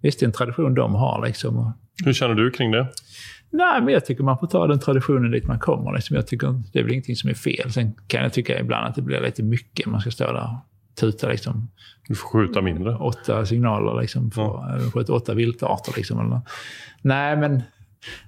visst, 0.00 0.20
det 0.20 0.24
är 0.24 0.26
en 0.26 0.32
tradition 0.32 0.74
de 0.74 0.94
har. 0.94 1.26
Liksom. 1.26 1.72
Hur 2.04 2.12
känner 2.12 2.34
du 2.34 2.50
kring 2.50 2.70
det? 2.70 2.86
nej, 3.52 3.82
men 3.82 3.94
jag 3.94 4.04
tycker 4.04 4.24
man 4.24 4.38
får 4.38 4.46
ta 4.46 4.66
den 4.66 4.78
traditionen 4.78 5.30
dit 5.30 5.46
man 5.46 5.58
kommer. 5.58 5.92
Liksom. 5.92 6.16
Jag 6.16 6.26
tycker 6.26 6.62
det 6.72 6.78
är 6.78 6.82
väl 6.82 6.92
ingenting 6.92 7.16
som 7.16 7.30
är 7.30 7.34
fel. 7.34 7.72
Sen 7.72 7.92
kan 8.06 8.22
jag 8.22 8.32
tycka 8.32 8.60
ibland 8.60 8.88
att 8.88 8.94
det 8.94 9.02
blir 9.02 9.20
lite 9.20 9.42
mycket. 9.42 9.86
Man 9.86 10.00
ska 10.00 10.10
stå 10.10 10.32
där 10.32 10.56
tuta 11.00 11.28
liksom, 11.28 11.70
Du 12.08 12.14
får 12.14 12.28
skjuta 12.28 12.60
mindre. 12.62 12.94
åtta 12.96 13.46
signaler 13.46 14.00
liksom, 14.00 14.30
för 14.30 14.42
ja. 14.42 14.78
skjuta 14.94 15.12
åtta 15.12 15.34
viltarter. 15.34 15.92
Liksom, 15.96 16.20
eller. 16.26 16.40
Nej, 17.02 17.36
men, 17.36 17.62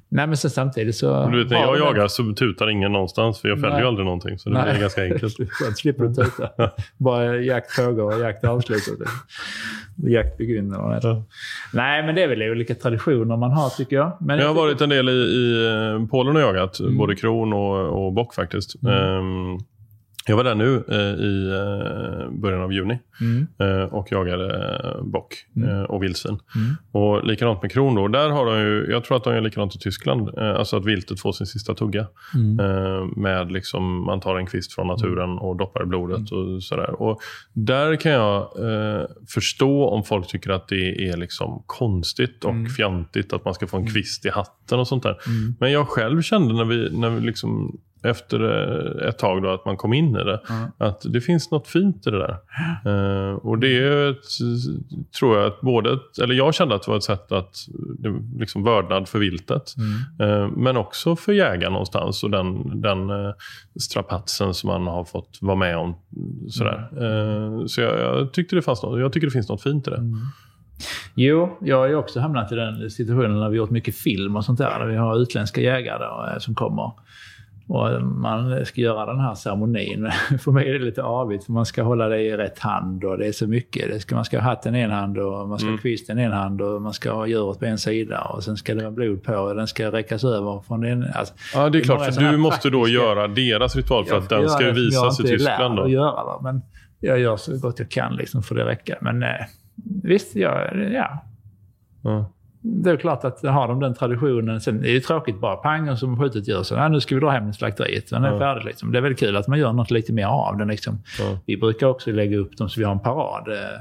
nej, 0.08 0.26
men 0.26 0.36
sen 0.36 0.50
samtidigt 0.50 0.96
så... 0.96 1.28
Du 1.28 1.42
vet, 1.42 1.50
när 1.50 1.58
jag 1.60 1.78
jagar 1.78 2.08
så 2.08 2.32
tutar 2.32 2.70
ingen 2.70 2.92
någonstans, 2.92 3.40
för 3.40 3.48
jag 3.48 3.60
fäller 3.60 3.74
ju 3.74 3.78
Nej. 3.80 3.88
aldrig 3.88 4.04
någonting. 4.04 4.38
Så 4.38 4.50
det 4.50 4.62
blir 4.62 4.80
ganska 4.80 5.02
enkelt. 5.04 5.36
Skönt, 5.50 5.78
slipper 5.78 6.04
du 6.04 6.14
tuta. 6.14 6.50
Bara 6.96 7.36
jakt 7.36 7.76
pågår 7.76 8.14
och 8.14 8.20
jakt 8.20 8.44
avslutas. 8.44 9.08
Jakt 9.96 10.36
begynner. 10.38 11.00
Ja. 11.02 11.24
Nej, 11.72 12.02
men 12.06 12.14
det 12.14 12.22
är 12.22 12.28
väl 12.28 12.42
olika 12.42 12.74
traditioner 12.74 13.36
man 13.36 13.50
har 13.50 13.70
tycker 13.70 13.96
jag. 13.96 14.16
Men 14.20 14.38
Jag 14.38 14.46
har 14.46 14.54
varit 14.54 14.80
en 14.80 14.88
del 14.88 15.08
i, 15.08 15.12
i 15.12 15.66
eh, 15.66 16.06
Polen 16.06 16.36
och 16.36 16.42
jagat, 16.42 16.80
Mm. 16.80 16.96
både 16.96 17.16
kron 17.16 17.52
och, 17.52 18.04
och 18.06 18.12
bock 18.12 18.34
faktiskt. 18.34 18.74
Ehm, 18.74 19.58
Jag 20.26 20.36
var 20.36 20.44
där 20.44 20.54
nu 20.54 20.84
eh, 20.88 21.24
i 21.24 21.48
eh, 21.50 22.30
början 22.40 22.60
av 22.62 22.72
juni 22.72 22.98
Mm. 23.20 23.46
eh, 23.58 23.84
och 23.94 24.12
jagade 24.12 24.54
eh, 24.84 25.02
bock 25.04 25.34
Mm. 25.56 25.68
eh, 25.70 25.82
och 25.82 26.02
vildsvin. 26.02 26.38
Mm. 26.56 26.76
Och 26.92 27.26
likadant 27.26 27.62
med 27.62 27.72
kron. 27.72 27.94
Då. 27.94 28.08
Där 28.08 28.30
har 28.30 28.46
de 28.46 28.60
ju, 28.60 28.86
jag 28.90 29.04
tror 29.04 29.16
att 29.16 29.24
de 29.24 29.34
gör 29.34 29.40
likadant 29.40 29.74
i 29.74 29.78
Tyskland. 29.78 30.38
Eh, 30.38 30.50
alltså 30.54 30.76
att 30.76 30.84
viltet 30.84 31.20
får 31.20 31.32
sin 31.32 31.46
sista 31.46 31.74
tugga. 31.74 32.06
Mm. 32.34 33.06
Med 33.16 33.52
liksom, 33.52 34.04
man 34.04 34.20
tar 34.20 34.36
en 34.38 34.46
kvist 34.46 34.72
från 34.74 34.86
naturen 34.86 35.38
och 35.38 35.56
doppar 35.56 35.82
i 35.82 35.86
blodet. 35.86 36.32
Mm. 36.32 36.54
och 36.56 36.62
sådär. 36.62 37.02
Och 37.02 37.20
Där 37.52 37.96
kan 37.96 38.12
jag 38.12 38.48
förstå 39.28 39.88
om 39.88 40.04
folk 40.04 40.26
tycker 40.28 40.50
att 40.50 40.68
det 40.68 41.08
är 41.08 41.16
liksom 41.16 41.62
konstigt 41.66 42.44
och 42.44 42.50
Mm. 42.50 42.66
fjantigt 42.66 43.32
att 43.32 43.44
man 43.44 43.54
ska 43.54 43.66
få 43.66 43.76
en 43.76 43.86
kvist 43.86 44.26
i 44.26 44.28
hatten 44.28 44.78
och 44.78 44.88
sånt 44.88 45.02
där. 45.02 45.16
Mm. 45.26 45.54
Men 45.60 45.72
jag 45.72 45.88
själv 45.88 46.22
kände 46.22 46.54
när 46.54 46.64
vi, 46.64 46.98
när 46.98 47.10
vi 47.10 47.20
liksom, 47.26 47.78
efter 48.04 48.40
eh, 48.40 49.08
ett 49.08 49.18
tag 49.18 49.42
då, 49.42 49.50
att 49.50 49.64
man 49.64 49.76
kom 49.76 49.92
in 49.92 50.16
i 50.16 50.24
det, 50.24 50.40
Mm. 50.50 50.70
att 50.78 51.02
det 51.12 51.20
finns 51.20 51.50
något 51.50 51.68
fint 51.68 52.06
i 52.06 52.10
det 52.10 52.18
där. 52.18 52.36
Eh, 52.86 53.34
och 53.34 53.58
det 53.58 53.78
är 53.78 54.10
ett, 54.10 54.24
tror 55.18 55.36
jag, 55.38 55.46
att 55.46 55.60
både 55.60 55.92
ett, 55.92 56.18
eller 56.22 56.34
jag 56.34 56.54
kände 56.54 56.74
att 56.74 56.82
det 56.82 56.90
var 56.90 56.96
ett 56.96 57.02
sätt 57.02 57.32
att, 57.32 57.56
liksom 58.38 58.64
vördnad 58.64 59.08
för 59.08 59.18
viltet. 59.18 59.74
Mm. 59.78 60.42
Eh, 60.42 60.50
men 60.56 60.76
också 60.76 61.16
för 61.16 61.32
jägaren 61.32 61.72
någonstans 61.72 62.22
och 62.22 62.30
den, 62.30 62.80
den 62.80 63.10
eh, 63.10 63.32
strapatsen 63.80 64.54
som 64.54 64.68
man 64.68 64.86
har 64.86 65.04
fått 65.04 65.38
vara 65.40 65.56
med 65.56 65.76
om. 65.76 65.94
Sådär. 66.48 66.88
Eh, 66.92 67.66
så 67.66 67.80
jag, 67.80 68.00
jag, 68.00 68.32
tyckte 68.32 68.56
det 68.56 68.62
fanns 68.62 68.82
något, 68.82 69.00
jag 69.00 69.12
tycker 69.12 69.26
det 69.26 69.30
finns 69.30 69.48
något 69.48 69.62
fint 69.62 69.88
i 69.88 69.90
det. 69.90 70.02
Jo, 71.14 71.58
jag 71.60 71.76
har 71.76 71.86
ju 71.86 71.94
också 71.94 72.20
hamnat 72.20 72.52
i 72.52 72.54
den 72.54 72.90
situationen 72.90 73.40
när 73.40 73.48
vi 73.48 73.56
gjort 73.56 73.70
mycket 73.70 73.96
film 73.96 74.36
och 74.36 74.44
sånt 74.44 74.58
där. 74.58 74.78
Där 74.78 74.86
vi 74.86 74.96
har 74.96 75.22
utländska 75.22 75.60
jägare 75.60 76.40
som 76.40 76.54
kommer. 76.54 76.92
Och 77.66 78.02
man 78.02 78.66
ska 78.66 78.80
göra 78.80 79.06
den 79.06 79.20
här 79.20 79.34
ceremonin. 79.34 80.10
För 80.40 80.50
mig 80.52 80.68
är 80.68 80.72
det 80.72 80.84
lite 80.84 81.02
avigt, 81.02 81.44
för 81.44 81.52
man 81.52 81.66
ska 81.66 81.82
hålla 81.82 82.08
det 82.08 82.20
i 82.22 82.36
rätt 82.36 82.58
hand 82.58 83.04
och 83.04 83.18
det 83.18 83.26
är 83.26 83.32
så 83.32 83.46
mycket. 83.46 83.88
Det 83.88 84.00
ska, 84.00 84.14
man 84.14 84.24
ska 84.24 84.38
ha 84.40 84.44
hatten 84.44 84.74
i 84.74 84.80
en 84.80 84.90
hand 84.90 85.18
och 85.18 85.48
man 85.48 85.58
ska 85.58 85.70
ha 85.70 85.76
kvisten 85.78 86.18
i 86.18 86.22
en 86.22 86.32
hand 86.32 86.62
och 86.62 86.82
man 86.82 86.92
ska 86.92 87.12
ha 87.12 87.26
djuret 87.26 87.58
på 87.58 87.64
en 87.64 87.78
sida 87.78 88.20
och 88.20 88.44
sen 88.44 88.56
ska 88.56 88.74
det 88.74 88.80
vara 88.82 88.90
blod 88.92 89.22
på 89.22 89.34
och 89.34 89.54
den 89.54 89.66
ska 89.66 89.92
räckas 89.92 90.24
över 90.24 90.60
från 90.66 90.80
den. 90.80 91.06
Alltså, 91.14 91.34
Ja, 91.54 91.68
det 91.70 91.78
är 91.78 91.82
klart. 91.82 92.14
För 92.14 92.20
du 92.32 92.36
måste 92.36 92.70
då 92.70 92.88
göra 92.88 93.28
deras 93.28 93.76
ritual 93.76 94.04
för 94.04 94.14
Jag 94.14 94.22
att 94.22 94.28
den 94.28 94.48
ska 94.48 94.64
det 94.64 94.72
visas 94.72 95.20
i 95.20 95.22
jag 95.22 95.32
är 95.32 95.36
Tyskland. 95.36 95.78
att 95.78 95.90
göra, 95.90 96.24
va? 96.24 96.40
Men 96.42 96.62
jag 97.00 97.18
gör 97.18 97.36
så 97.36 97.58
gott 97.58 97.78
jag 97.78 97.90
kan 97.90 98.16
liksom 98.16 98.42
för 98.42 98.54
det 98.54 98.64
räcka. 98.64 98.96
Men 99.00 99.22
eh, 99.22 99.28
visst, 100.02 100.36
ja, 100.36 100.72
ja, 100.74 101.22
Ja. 102.02 102.30
Det 102.66 102.90
är 102.90 102.96
klart 102.96 103.24
att 103.24 103.42
har 103.42 103.68
de 103.68 103.80
den 103.80 103.94
traditionen. 103.94 104.60
Sen 104.60 104.84
är 104.84 104.92
det 104.92 105.00
tråkigt 105.00 105.40
bara 105.40 105.56
pang 105.56 105.88
och 105.88 105.98
som 105.98 106.18
skjutit 106.20 106.48
djur. 106.48 106.62
Så 106.62 106.74
ja, 106.74 106.88
nu 106.88 107.00
ska 107.00 107.14
vi 107.14 107.20
dra 107.20 107.30
hem 107.30 107.44
till 107.44 107.54
slakteriet. 107.58 108.08
Sen 108.08 108.24
är 108.24 108.32
Ja. 108.32 108.38
färdigt. 108.38 108.64
Liksom. 108.64 108.92
Det 108.92 108.98
är 108.98 109.02
väldigt 109.02 109.18
kul 109.20 109.36
att 109.36 109.48
man 109.48 109.58
gör 109.58 109.72
något 109.72 109.90
lite 109.90 110.12
mer 110.12 110.26
av 110.26 110.56
den. 110.58 110.68
Liksom. 110.68 110.98
Ja. 111.18 111.38
Vi 111.46 111.56
brukar 111.56 111.86
också 111.86 112.10
lägga 112.10 112.38
upp 112.38 112.56
dem 112.56 112.68
så 112.68 112.80
vi 112.80 112.84
har 112.84 112.92
en 112.92 113.00
parad. 113.00 113.48
Eh, 113.48 113.80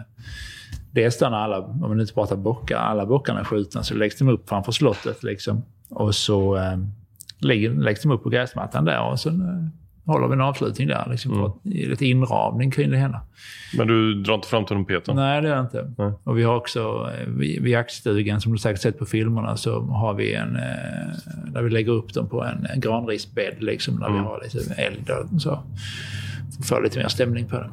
Dels 0.91 1.21
när 1.21 1.31
alla, 1.31 1.59
om 1.59 1.79
man 1.79 2.01
inte 2.01 2.13
pratar 2.13 2.35
bockar, 2.35 2.77
alla 2.77 3.05
bockarna 3.05 3.39
är 3.39 3.43
skjutna 3.43 3.83
så 3.83 3.95
läggs 3.95 4.17
de 4.17 4.29
upp 4.29 4.49
framför 4.49 4.71
slottet. 4.71 5.23
Liksom. 5.23 5.63
Och 5.89 6.15
så 6.15 6.55
eh, 6.57 6.77
läggs 7.39 8.01
de 8.01 8.11
upp 8.11 8.23
på 8.23 8.29
gräsmattan 8.29 8.85
där 8.85 9.01
och 9.11 9.19
sen 9.19 9.41
eh, 9.41 9.82
håller 10.05 10.27
vi 10.27 10.33
en 10.33 10.41
avslutning 10.41 10.87
där. 10.87 11.07
Liksom, 11.11 11.33
Mm. 11.33 11.51
lite 11.63 12.05
inramning 12.05 12.71
kring 12.71 12.91
det 12.91 12.97
hela. 12.97 13.21
Men 13.77 13.87
du 13.87 14.13
drar 14.23 14.33
inte 14.35 14.47
fram 14.47 14.65
trumpeten? 14.65 15.15
Nej, 15.15 15.41
det 15.41 15.47
gör 15.47 15.55
jag 15.55 15.65
inte. 15.65 15.93
Nej. 15.97 16.11
Och 16.23 16.37
vi 16.37 16.43
har 16.43 16.55
också, 16.55 17.09
eh, 17.19 17.27
vid, 17.27 17.61
vid 17.61 17.71
jaktstugan, 17.71 18.41
som 18.41 18.51
du 18.51 18.57
säkert 18.57 18.81
sett 18.81 18.99
på 18.99 19.05
filmerna, 19.05 19.57
så 19.57 19.81
har 19.81 20.13
vi 20.13 20.33
en, 20.33 20.55
eh, 20.55 20.61
där 21.47 21.61
vi 21.61 21.69
lägger 21.69 21.91
upp 21.91 22.13
dem 22.13 22.29
på 22.29 22.43
en, 22.43 22.65
en 22.73 22.79
granrisbädd, 22.79 23.55
liksom, 23.63 23.99
där 23.99 24.07
Mm. 24.07 24.21
vi 24.21 24.27
har 24.27 24.41
lite 24.43 24.73
eld 24.73 25.09
och 25.35 25.41
så. 25.41 25.59
Får 26.63 26.81
lite 26.83 26.99
mer 26.99 27.07
stämning 27.07 27.45
på 27.45 27.55
det. 27.55 27.69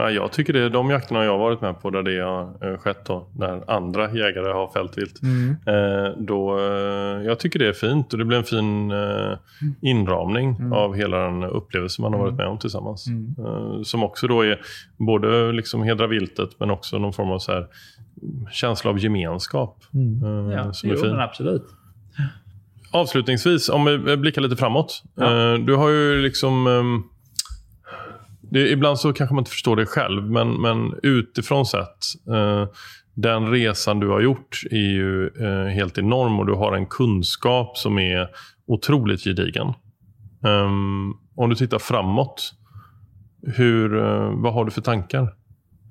Ja, 0.00 0.10
jag 0.10 0.32
tycker 0.32 0.52
det 0.52 0.60
är 0.60 0.70
de 0.70 0.90
jakterna 0.90 1.24
jag 1.24 1.30
har 1.32 1.38
varit 1.38 1.60
med 1.60 1.80
på 1.80 1.90
där 1.90 2.02
det 2.02 2.20
har 2.20 2.72
eh, 2.72 2.78
skett 2.78 3.04
då, 3.04 3.26
när 3.36 3.70
andra 3.70 4.10
jägare 4.12 4.52
har 4.52 4.68
fällt 4.72 4.98
vilt. 4.98 5.22
Mm. 5.22 5.50
Eh, 5.66 6.10
då, 6.18 6.58
eh, 6.58 7.22
jag 7.26 7.38
tycker 7.38 7.58
det 7.58 7.68
är 7.68 7.72
fint 7.72 8.12
och 8.12 8.18
det 8.18 8.24
blir 8.24 8.38
en 8.38 8.44
fin 8.44 8.90
eh, 8.90 9.38
inramning 9.82 10.56
Mm. 10.60 10.72
av 10.72 10.94
hela 10.94 11.18
den 11.18 11.44
upplevelse 11.44 12.02
man 12.02 12.12
har 12.12 12.20
varit 12.20 12.34
med 12.34 12.46
om 12.46 12.58
tillsammans. 12.58 13.06
Mm. 13.06 13.34
Eh, 13.38 13.82
som 13.82 14.02
också 14.02 14.26
då 14.26 14.42
är 14.42 14.60
både 14.96 15.52
liksom 15.52 15.82
hedra 15.82 16.06
viltet 16.06 16.50
men 16.60 16.70
också 16.70 16.98
någon 16.98 17.12
form 17.12 17.30
av 17.30 17.38
så 17.38 17.52
här, 17.52 17.66
känsla 18.52 18.90
av 18.90 18.98
gemenskap. 18.98 19.76
eh, 19.94 20.54
Ja, 20.56 20.72
som 20.72 20.88
jo, 20.88 20.94
är 20.96 21.00
fin. 21.00 21.10
men 21.10 21.20
absolut. 21.20 21.64
Avslutningsvis, 22.92 23.68
om 23.68 23.84
vi 24.06 24.16
blickar 24.16 24.42
lite 24.42 24.56
framåt. 24.56 25.02
Ja. 25.14 25.52
Eh, 25.52 25.58
Du 25.58 25.76
har 25.76 25.88
ju 25.88 26.22
liksom... 26.22 26.66
Det, 28.50 28.68
ibland 28.70 28.98
så 28.98 29.12
kanske 29.12 29.34
man 29.34 29.40
inte 29.42 29.50
förstår 29.50 29.76
det 29.76 29.86
själv, 29.86 30.30
men, 30.30 30.60
men 30.60 30.94
utifrån 31.02 31.66
sett. 31.66 31.98
eh, 32.32 32.68
Den 33.14 33.50
resan 33.50 34.00
du 34.00 34.08
har 34.08 34.20
gjort 34.20 34.60
är 34.70 34.76
ju 34.92 35.26
eh, 35.26 35.66
helt 35.74 35.98
enorm 35.98 36.38
och 36.40 36.46
du 36.46 36.52
har 36.52 36.72
en 36.76 36.86
kunskap 36.86 37.78
som 37.78 37.98
är 37.98 38.28
otroligt 38.66 39.24
gedigen. 39.24 39.66
Ehm, 40.46 41.12
om 41.36 41.50
du 41.50 41.56
tittar 41.56 41.78
framåt, 41.78 42.52
hur, 43.56 43.98
eh, 43.98 44.32
vad 44.34 44.52
har 44.54 44.64
du 44.64 44.70
för 44.70 44.80
tankar? 44.80 45.34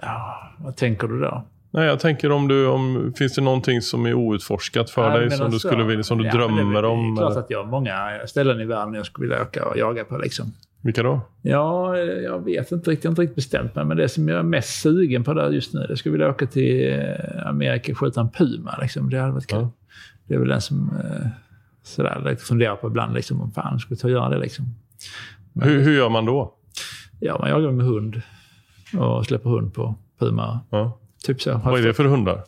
Ja, 0.02 0.40
vad 0.60 0.76
tänker 0.76 1.08
du 1.08 1.20
då? 1.20 1.46
Nej, 1.72 1.86
jag 1.86 2.00
tänker 2.00 2.32
om 2.32 2.48
du, 2.48 2.68
om, 2.68 3.14
finns 3.18 3.36
det 3.36 3.42
någonting 3.42 3.82
som 3.82 4.06
är 4.06 4.14
outforskat 4.14 4.90
för 4.90 5.10
Ja, 5.12 5.18
dig 5.18 5.30
som 5.32 5.40
du, 5.40 5.44
alltså, 5.46 5.68
skulle 5.68 5.84
vilja, 5.84 6.04
som 6.04 6.18
du 6.18 6.26
ja, 6.26 6.32
drömmer 6.34 6.82
det, 6.82 6.88
om? 6.88 7.16
Det 7.16 7.22
är 7.22 7.24
klart 7.24 7.32
eller? 7.32 7.40
att 7.42 7.50
jag 7.50 7.64
har 7.64 7.72
många 7.72 8.20
ställen 8.28 8.62
i 8.62 8.66
världen 8.66 8.94
jag 8.94 9.06
skulle 9.06 9.28
vilja 9.28 9.42
åka 9.42 9.66
och 9.66 9.78
jaga 9.78 10.04
på. 10.04 10.18
Liksom. 10.18 10.46
Vilka 10.82 11.04
då? 11.04 11.22
Ja, 11.42 11.98
jag 11.98 12.46
vet 12.46 12.72
inte 12.72 12.92
riktigt. 12.92 13.04
Jag 13.04 13.10
har 13.10 13.12
inte 13.12 13.22
riktigt 13.22 13.36
bestämt 13.36 13.76
mig. 13.76 13.86
Men 13.86 13.98
det 13.98 14.10
som 14.10 14.28
jag 14.28 14.40
är 14.40 14.44
mest 14.44 14.82
sugen 14.82 15.24
på 15.24 15.34
där 15.34 15.50
just 15.50 15.74
nu, 15.74 15.86
det 15.90 15.98
skulle 15.98 16.12
vilja 16.14 16.30
åka 16.30 16.46
till 16.46 16.94
eh, 16.94 17.48
Amerika 17.48 17.92
och 17.92 17.98
skjuta 17.98 18.22
en 18.22 18.30
puma. 18.30 18.78
Liksom. 18.82 19.10
Det 19.10 19.20
hade 19.20 19.34
varit 19.34 19.48
kul. 19.48 19.60
Ja. 19.60 19.72
Det 20.28 20.34
är 20.34 20.40
väl 20.40 20.48
den 20.48 20.62
som 20.62 20.90
eh, 21.04 21.28
sådär, 21.84 22.22
lite 22.30 22.44
funderar 22.44 22.76
på 22.76 22.88
ibland. 22.88 23.14
Liksom, 23.14 23.42
om 23.42 23.52
fan 23.52 23.80
skulle 23.80 23.98
ta 23.98 24.08
och 24.08 24.12
göra 24.12 24.30
det. 24.30 24.40
Liksom. 24.40 24.66
Hur, 25.62 25.82
hur 25.82 25.98
gör 25.98 26.10
man 26.10 26.26
då? 26.26 26.54
Ja, 27.20 27.38
man 27.40 27.50
jagar 27.50 27.72
med 27.72 27.86
hund 27.86 28.22
och 28.98 29.26
släpper 29.26 29.50
hund 29.50 29.74
på 29.74 29.96
puma. 30.20 30.60
Ja. 30.70 31.00
Typ 31.26 31.42
så. 31.42 31.62
Vad 31.66 31.80
är 31.80 31.84
det 31.84 31.94
för 31.94 32.06
hundar? 32.06 32.44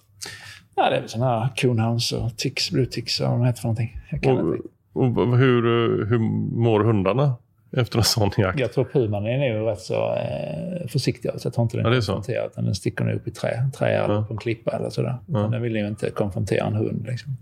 Ja, 0.76 0.90
det 0.90 0.96
är 0.96 1.02
väl 1.02 1.10
sådana 1.10 1.40
här 1.40 1.50
coonhounds 1.62 2.12
och 2.12 2.38
tix, 2.38 2.72
blue 2.72 2.86
tix 2.86 3.20
och 3.20 3.28
vad 3.28 3.40
de 3.40 3.46
heter 3.46 3.62
för 3.62 3.68
någonting. 3.68 4.00
Jag 4.12 4.24
kan 4.24 4.32
inte 4.32 4.44
Och, 4.44 4.54
riktigt. 4.54 4.72
och 4.94 5.38
hur, 5.38 6.06
hur 6.06 6.20
mår 6.62 6.84
hundarna 6.84 7.34
efter 7.78 7.98
en 7.98 8.04
sån 8.04 8.32
jakt? 8.38 8.60
Jag 8.60 8.74
tror 8.74 8.84
puman 8.86 9.26
är 9.26 9.54
nog 9.60 9.70
rätt 9.72 9.80
så 9.80 10.16
eh, 10.16 10.88
försiktig. 10.88 11.32
Så 11.38 11.46
jag 11.48 11.54
tror 11.54 11.64
inte 11.64 11.78
den 11.78 11.86
Ja, 11.86 11.90
det 11.92 11.98
är 11.98 12.00
konfronterar. 12.02 12.48
Utan 12.48 12.66
den 12.66 12.76
sticker 12.76 13.04
nog 13.06 13.16
upp 13.16 13.28
i 13.28 13.32
trä, 13.32 13.70
trä 13.78 13.88
eller 13.88 14.14
Ja. 14.14 14.24
på 14.28 14.34
en 14.34 14.38
klippa 14.38 14.72
eller 14.72 14.90
sådär. 14.90 15.18
Ja. 15.28 15.40
Den 15.40 15.62
vill 15.62 15.76
ju 15.76 15.88
inte 15.88 16.10
konfrontera 16.10 16.66
en 16.68 16.74
hund. 16.76 17.06
Liksom. 17.08 17.38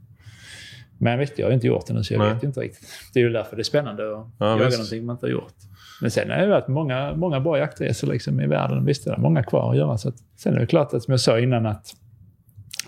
Men 1.01 1.19
visst, 1.19 1.39
jag 1.39 1.45
har 1.45 1.49
ju 1.51 1.55
inte 1.55 1.67
gjort 1.67 1.88
det 1.88 1.93
nu 1.93 2.03
så 2.03 2.13
jag 2.13 2.19
Nej. 2.19 2.34
vet 2.34 2.43
ju 2.43 2.47
inte 2.47 2.59
riktigt. 2.59 2.88
Det 3.13 3.19
är 3.19 3.23
ju 3.23 3.30
därför 3.30 3.55
det 3.55 3.61
är 3.61 3.63
spännande 3.63 4.03
att 4.03 4.27
Ja, 4.39 4.49
jaga 4.49 4.65
visst. 4.65 4.77
någonting 4.77 5.05
man 5.05 5.13
inte 5.15 5.25
har 5.25 5.32
gjort. 5.32 5.53
Men 6.01 6.11
sen 6.11 6.30
har 6.30 6.38
det 6.38 6.47
varit 6.47 6.67
många, 6.67 7.13
många 7.15 7.39
bra 7.39 7.57
jaktresor 7.57 8.07
liksom, 8.07 8.41
i 8.41 8.47
världen. 8.47 8.86
Visst 8.86 9.07
är 9.07 9.11
det 9.11 9.17
många 9.21 9.43
kvar 9.43 9.71
att 9.71 9.77
göra. 9.77 9.97
Så 9.97 10.09
att, 10.09 10.15
sen 10.38 10.53
är 10.55 10.59
det 10.59 10.65
klart 10.65 10.93
att, 10.93 11.03
som 11.03 11.11
jag 11.11 11.19
sa 11.19 11.39
innan, 11.39 11.65
att 11.65 11.93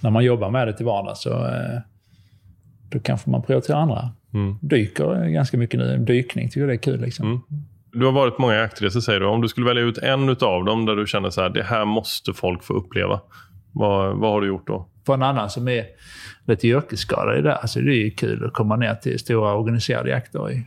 när 0.01 0.09
man 0.09 0.23
jobbar 0.23 0.49
med 0.49 0.67
det 0.67 0.73
till 0.73 0.85
vardags 0.85 1.21
så 1.21 1.45
eh, 1.47 1.79
då 2.89 2.99
kanske 2.99 3.29
man 3.29 3.41
prioriterar 3.41 3.77
andra. 3.77 4.09
Mm. 4.33 4.55
Dyker 4.61 5.29
ganska 5.29 5.57
mycket 5.57 5.79
nu. 5.79 5.97
Dykning 5.97 6.47
tycker 6.49 6.59
jag 6.59 6.69
det 6.69 6.73
är 6.73 6.77
kul. 6.77 7.01
Liksom. 7.01 7.25
Mm. 7.27 7.39
Du 7.93 8.05
har 8.05 8.11
varit 8.11 8.35
på 8.35 8.41
många 8.41 8.55
jaktresor 8.55 8.99
säger 8.99 9.19
du. 9.19 9.25
Om 9.25 9.41
du 9.41 9.47
skulle 9.47 9.67
välja 9.67 9.83
ut 9.83 9.97
en 9.97 10.29
av 10.29 10.65
dem 10.65 10.85
där 10.85 10.95
du 10.95 11.07
känner 11.07 11.29
så 11.29 11.41
här, 11.41 11.49
det 11.49 11.63
här 11.63 11.85
måste 11.85 12.33
folk 12.33 12.63
få 12.63 12.73
uppleva. 12.73 13.21
Vad, 13.71 14.17
vad 14.17 14.31
har 14.31 14.41
du 14.41 14.47
gjort 14.47 14.67
då? 14.67 14.87
För 15.05 15.13
en 15.13 15.23
annan 15.23 15.49
som 15.49 15.67
är 15.67 15.85
lite 16.45 16.67
yrkesskadad 16.67 17.39
i 17.39 17.41
det 17.41 17.51
här, 17.61 17.67
så 17.67 17.79
det 17.79 17.91
är 17.91 18.03
ju 18.03 18.11
kul 18.11 18.45
att 18.45 18.53
komma 18.53 18.75
ner 18.75 18.95
till 18.95 19.19
stora 19.19 19.53
organiserade 19.55 20.09
jakter. 20.09 20.51
I, 20.51 20.63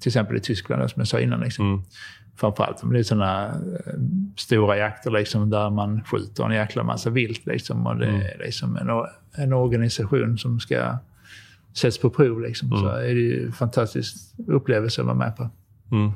till 0.00 0.08
exempel 0.10 0.36
i 0.36 0.40
Tyskland, 0.40 0.90
som 0.90 1.00
jag 1.00 1.08
sa 1.08 1.20
innan. 1.20 1.40
Liksom. 1.40 1.72
Mm. 1.72 1.84
Framförallt 2.36 2.82
om 2.82 2.92
det 2.92 2.98
är 2.98 3.02
sådana 3.02 3.46
eh, 3.46 3.52
stora 4.36 4.76
jakter 4.76 5.10
liksom, 5.10 5.50
där 5.50 5.70
man 5.70 6.04
skjuter 6.04 6.44
en 6.44 6.52
jäkla 6.52 6.82
massa 6.82 7.10
vilt. 7.10 7.46
Liksom, 7.46 7.86
och 7.86 7.96
det 7.96 8.06
Mm. 8.06 8.20
är 8.20 8.38
liksom 8.44 8.76
en, 8.76 8.88
en 9.44 9.52
organisation 9.52 10.38
som 10.38 10.60
ska 10.60 10.98
sätts 11.76 11.98
på 11.98 12.10
prov. 12.10 12.40
Liksom, 12.40 12.70
Så 12.70 12.88
är 12.88 13.14
det 13.14 13.20
ju 13.20 13.46
en 13.46 13.52
fantastisk 13.52 14.16
upplevelse 14.46 15.00
att 15.00 15.06
vara 15.06 15.16
med 15.16 15.36
på. 15.36 15.50
Mm. 15.92 16.12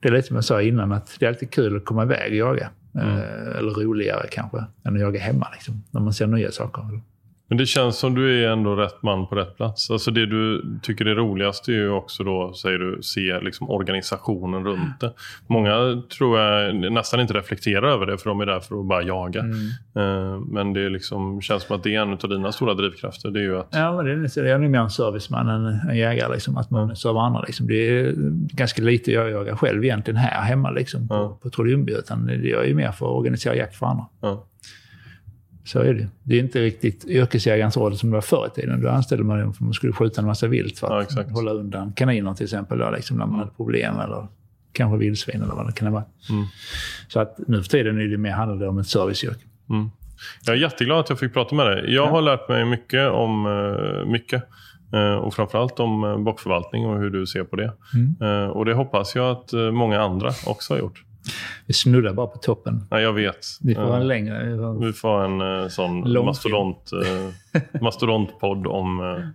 Det 0.00 0.08
är 0.08 0.12
lite 0.12 0.26
som 0.28 0.36
jag 0.36 0.44
sa 0.44 0.62
innan, 0.62 0.92
att 0.92 1.16
det 1.18 1.26
är 1.26 1.28
alltid 1.28 1.50
kul 1.50 1.76
att 1.76 1.84
komma 1.84 2.02
iväg 2.02 2.30
och 2.32 2.36
jaga. 2.38 2.70
Mm. 2.94 3.08
Eh, 3.08 3.58
Eller 3.58 3.70
roligare 3.84 4.26
kanske, 4.30 4.64
än 4.84 4.94
att 4.94 5.00
jaga 5.00 5.20
hemma. 5.20 5.46
Liksom, 5.52 5.82
när 5.90 6.00
man 6.00 6.12
ser 6.12 6.26
nya 6.26 6.50
saker. 6.52 7.00
Men 7.50 7.58
det 7.58 7.66
känns 7.66 7.98
som 7.98 8.14
du 8.14 8.44
är 8.44 8.52
ändå 8.52 8.76
rätt 8.76 9.02
man 9.02 9.26
på 9.26 9.34
rätt 9.34 9.56
plats. 9.56 9.90
Alltså 9.90 10.10
det 10.10 10.26
du 10.26 10.64
tycker 10.82 11.06
är 11.06 11.14
roligast 11.14 11.68
är 11.68 11.72
ju 11.72 11.90
också 11.90 12.24
då, 12.24 12.52
säger 12.52 12.78
du, 12.78 13.02
se 13.02 13.40
liksom 13.40 13.70
organisationen 13.70 14.64
runt 14.64 15.00
det. 15.00 15.12
Många 15.46 16.02
tror 16.18 16.38
jag 16.38 16.74
nästan 16.92 17.20
inte 17.20 17.34
reflekterar 17.34 17.88
över 17.88 18.06
det 18.06 18.18
för 18.18 18.30
de 18.30 18.40
är 18.40 18.46
där 18.46 18.60
för 18.60 18.80
att 18.80 18.86
bara 18.86 19.02
jaga. 19.02 19.40
Mm. 19.40 19.56
Eh, 19.96 20.40
men 20.40 20.72
det 20.72 20.88
liksom, 20.88 21.40
känns 21.40 21.62
som 21.62 21.76
att 21.76 21.82
det 21.82 21.94
är 21.94 22.00
en 22.00 22.12
av 22.12 22.28
dina 22.28 22.52
stora 22.52 22.74
drivkrafter. 22.74 23.30
Det 23.30 23.40
är 23.40 23.44
ju 23.44 23.58
att... 23.58 23.68
Ja, 23.70 23.96
men 23.96 24.04
det 24.04 24.36
är, 24.36 24.44
jag 24.44 24.64
är 24.64 24.68
mer 24.68 24.78
en 24.78 24.90
serviceman 24.90 25.48
än 25.48 25.66
en 25.66 25.96
jägare. 25.96 26.32
Liksom, 26.32 26.56
att 26.56 26.70
man 26.70 26.96
servar 26.96 27.22
andra. 27.22 27.40
Liksom. 27.40 27.66
Det 27.66 27.74
är 27.74 28.14
ganska 28.52 28.82
lite 28.82 29.12
jag 29.12 29.30
jagar 29.30 29.56
själv 29.56 29.84
egentligen 29.84 30.16
här 30.16 30.42
hemma 30.42 30.70
liksom, 30.70 31.08
på, 31.08 31.14
ja. 31.14 31.38
på 31.42 31.50
Trollundby. 31.50 31.92
Utan 31.92 32.28
jag 32.42 32.62
är 32.62 32.68
ju 32.68 32.74
mer 32.74 32.92
för 32.92 33.06
att 33.06 33.18
organisera 33.18 33.54
jakt 33.54 33.76
för 33.76 33.86
andra. 33.86 34.06
Ja. 34.20 34.46
Så 35.72 35.78
är 35.78 35.94
det. 35.94 36.08
Det 36.22 36.34
är 36.34 36.40
inte 36.40 36.62
riktigt 36.62 37.04
yrkesjägarens 37.04 37.76
roll 37.76 37.96
som 37.96 38.10
det 38.10 38.14
var 38.14 38.20
förr 38.20 38.46
i 38.46 38.60
tiden. 38.60 38.80
Då 38.80 38.88
anställde 38.88 39.24
man 39.24 39.40
dem 39.40 39.52
för 39.52 39.56
att 39.56 39.64
man 39.64 39.74
skulle 39.74 39.92
skjuta 39.92 40.20
en 40.20 40.26
massa 40.26 40.46
vilt 40.46 40.78
för 40.78 41.00
att 41.00 41.16
ja, 41.16 41.22
hålla 41.30 41.50
undan 41.50 41.92
kaniner 41.92 42.34
till 42.34 42.44
exempel. 42.44 42.78
Då, 42.78 42.90
liksom, 42.90 43.16
när 43.16 43.26
man 43.26 43.34
mm. 43.34 43.40
hade 43.40 43.56
problem 43.56 44.00
eller 44.00 44.26
kanske 44.72 44.98
vildsvin 44.98 45.42
eller 45.42 45.54
vad 45.54 45.66
det 45.66 45.72
kan 45.72 45.92
vara. 45.92 46.04
Mm. 46.30 46.44
Så 47.08 47.20
att 47.20 47.38
nu 47.48 47.62
för 47.62 47.68
tiden 47.68 47.98
är 47.98 48.04
det 48.04 48.16
mer 48.16 48.30
handlar 48.30 48.56
det 48.56 48.68
om 48.68 48.78
ett 48.78 48.86
serviceyrke. 48.86 49.44
Mm. 49.70 49.90
Jag 50.46 50.56
är 50.56 50.60
jätteglad 50.60 51.00
att 51.00 51.08
jag 51.08 51.18
fick 51.18 51.32
prata 51.32 51.54
med 51.54 51.66
dig. 51.66 51.94
Jag 51.94 52.06
har 52.06 52.22
lärt 52.22 52.48
mig 52.48 52.64
mycket 52.64 53.10
om 53.10 53.46
uh, 53.46 54.06
mycket. 54.06 54.42
Uh, 54.94 55.14
och 55.14 55.34
framförallt 55.34 55.80
om 55.80 56.04
uh, 56.04 56.18
bockförvaltning 56.18 56.86
och 56.86 56.98
hur 56.98 57.10
du 57.10 57.26
ser 57.26 57.44
på 57.44 57.56
det. 57.56 57.72
Mm. 57.94 58.50
och 58.50 58.64
det 58.64 58.74
hoppas 58.74 59.14
jag 59.14 59.30
att 59.30 59.52
många 59.72 60.00
andra 60.00 60.30
också 60.46 60.74
har 60.74 60.78
gjort. 60.78 61.04
Vi 61.66 61.74
snuddar 61.74 62.12
bara 62.12 62.26
på 62.26 62.38
toppen. 62.38 62.86
Ja, 62.90 63.00
jag 63.00 63.12
vet. 63.12 63.46
Vi 63.60 63.74
får 63.74 63.96
en 63.96 64.08
längre. 64.08 64.58
Vi 64.80 64.92
får 64.92 65.24
en 65.24 65.40
uh, 65.40 65.68
sån 65.68 66.12
mastodont, 66.24 66.90
uh, 66.92 67.60
mastodontpodd 67.82 68.66
om, 68.66 69.00
uh, 69.00 69.26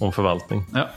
om 0.00 0.12
förvaltning. 0.12 0.64
Ja. 0.74 0.88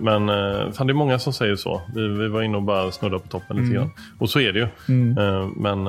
Men 0.00 0.26
fan, 0.72 0.86
det 0.86 0.92
är 0.92 0.94
många 0.94 1.18
som 1.18 1.32
säger 1.32 1.56
så. 1.56 1.82
Vi, 1.94 2.08
vi 2.08 2.28
var 2.28 2.42
inne 2.42 2.56
och 2.56 2.62
bara 2.62 2.92
snuddade 2.92 3.22
på 3.22 3.28
toppen 3.28 3.56
lite 3.56 3.68
mm. 3.68 3.74
grann. 3.74 3.90
Och 4.18 4.30
så 4.30 4.40
är 4.40 4.52
det 4.52 4.58
ju. 4.58 4.68
Mm. 4.88 5.48
Men 5.56 5.86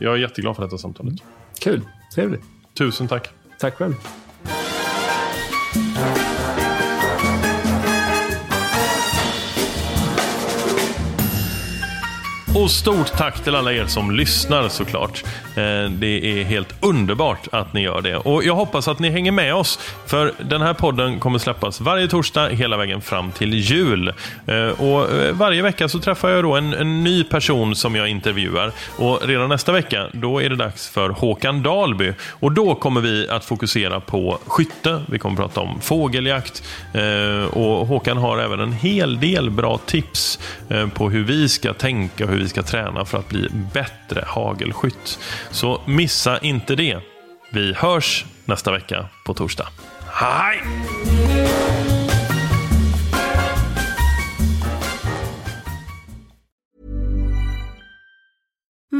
jag 0.00 0.14
är 0.14 0.16
jätteglad 0.16 0.56
för 0.56 0.62
detta 0.62 0.78
samtalet. 0.78 1.14
Kul. 1.60 1.80
Trevligt. 2.14 2.42
Tusen 2.78 3.08
tack. 3.08 3.28
Tack 3.58 3.74
själv. 3.74 3.94
Och 12.62 12.70
stort 12.70 13.12
tack 13.16 13.44
till 13.44 13.54
alla 13.54 13.72
er 13.72 13.86
som 13.86 14.10
lyssnar 14.10 14.68
såklart. 14.68 15.24
Eh, 15.56 15.90
det 15.90 16.40
är 16.40 16.44
helt 16.44 16.74
underbart 16.80 17.48
att 17.52 17.72
ni 17.72 17.82
gör 17.82 18.00
det. 18.00 18.16
Och 18.16 18.44
jag 18.44 18.54
hoppas 18.54 18.88
att 18.88 18.98
ni 18.98 19.10
hänger 19.10 19.32
med 19.32 19.54
oss. 19.54 19.78
För 20.06 20.32
den 20.42 20.62
här 20.62 20.74
podden 20.74 21.20
kommer 21.20 21.38
släppas 21.38 21.80
varje 21.80 22.08
torsdag 22.08 22.48
hela 22.48 22.76
vägen 22.76 23.00
fram 23.00 23.32
till 23.32 23.54
jul. 23.54 24.12
Eh, 24.46 24.66
och 24.66 25.10
eh, 25.10 25.32
varje 25.32 25.62
vecka 25.62 25.88
så 25.88 25.98
träffar 25.98 26.28
jag 26.28 26.44
då 26.44 26.56
en, 26.56 26.74
en 26.74 27.04
ny 27.04 27.24
person 27.24 27.74
som 27.74 27.94
jag 27.94 28.08
intervjuar. 28.08 28.72
Och 28.96 29.20
redan 29.22 29.48
nästa 29.48 29.72
vecka 29.72 30.08
då 30.12 30.42
är 30.42 30.50
det 30.50 30.56
dags 30.56 30.88
för 30.88 31.10
Håkan 31.10 31.62
Dalby. 31.62 32.12
Och 32.30 32.52
då 32.52 32.74
kommer 32.74 33.00
vi 33.00 33.28
att 33.28 33.44
fokusera 33.44 34.00
på 34.00 34.38
skytte. 34.46 35.02
Vi 35.06 35.18
kommer 35.18 35.36
prata 35.36 35.60
om 35.60 35.80
fågeljakt. 35.80 36.62
Och 37.50 37.86
Håkan 37.86 38.16
har 38.16 38.38
även 38.38 38.60
en 38.60 38.72
hel 38.72 39.20
del 39.20 39.50
bra 39.50 39.78
tips 39.78 40.38
på 40.94 41.10
hur 41.10 41.24
vi 41.24 41.48
ska 41.48 41.72
tänka 41.72 42.24
och 42.24 42.30
hur 42.30 42.38
vi 42.38 42.48
ska 42.52 42.62
träna 42.62 43.04
för 43.04 43.18
att 43.18 43.28
bli 43.28 43.48
bättre 43.72 44.24
hagelskytt. 44.26 45.18
Så 45.50 45.82
missa 45.86 46.38
inte 46.38 46.76
det. 46.76 46.98
Vi 47.50 47.74
hörs 47.74 48.24
nästa 48.44 48.72
vecka 48.72 49.08
på 49.24 49.34
torsdag. 49.34 49.68
Hej! 50.06 50.62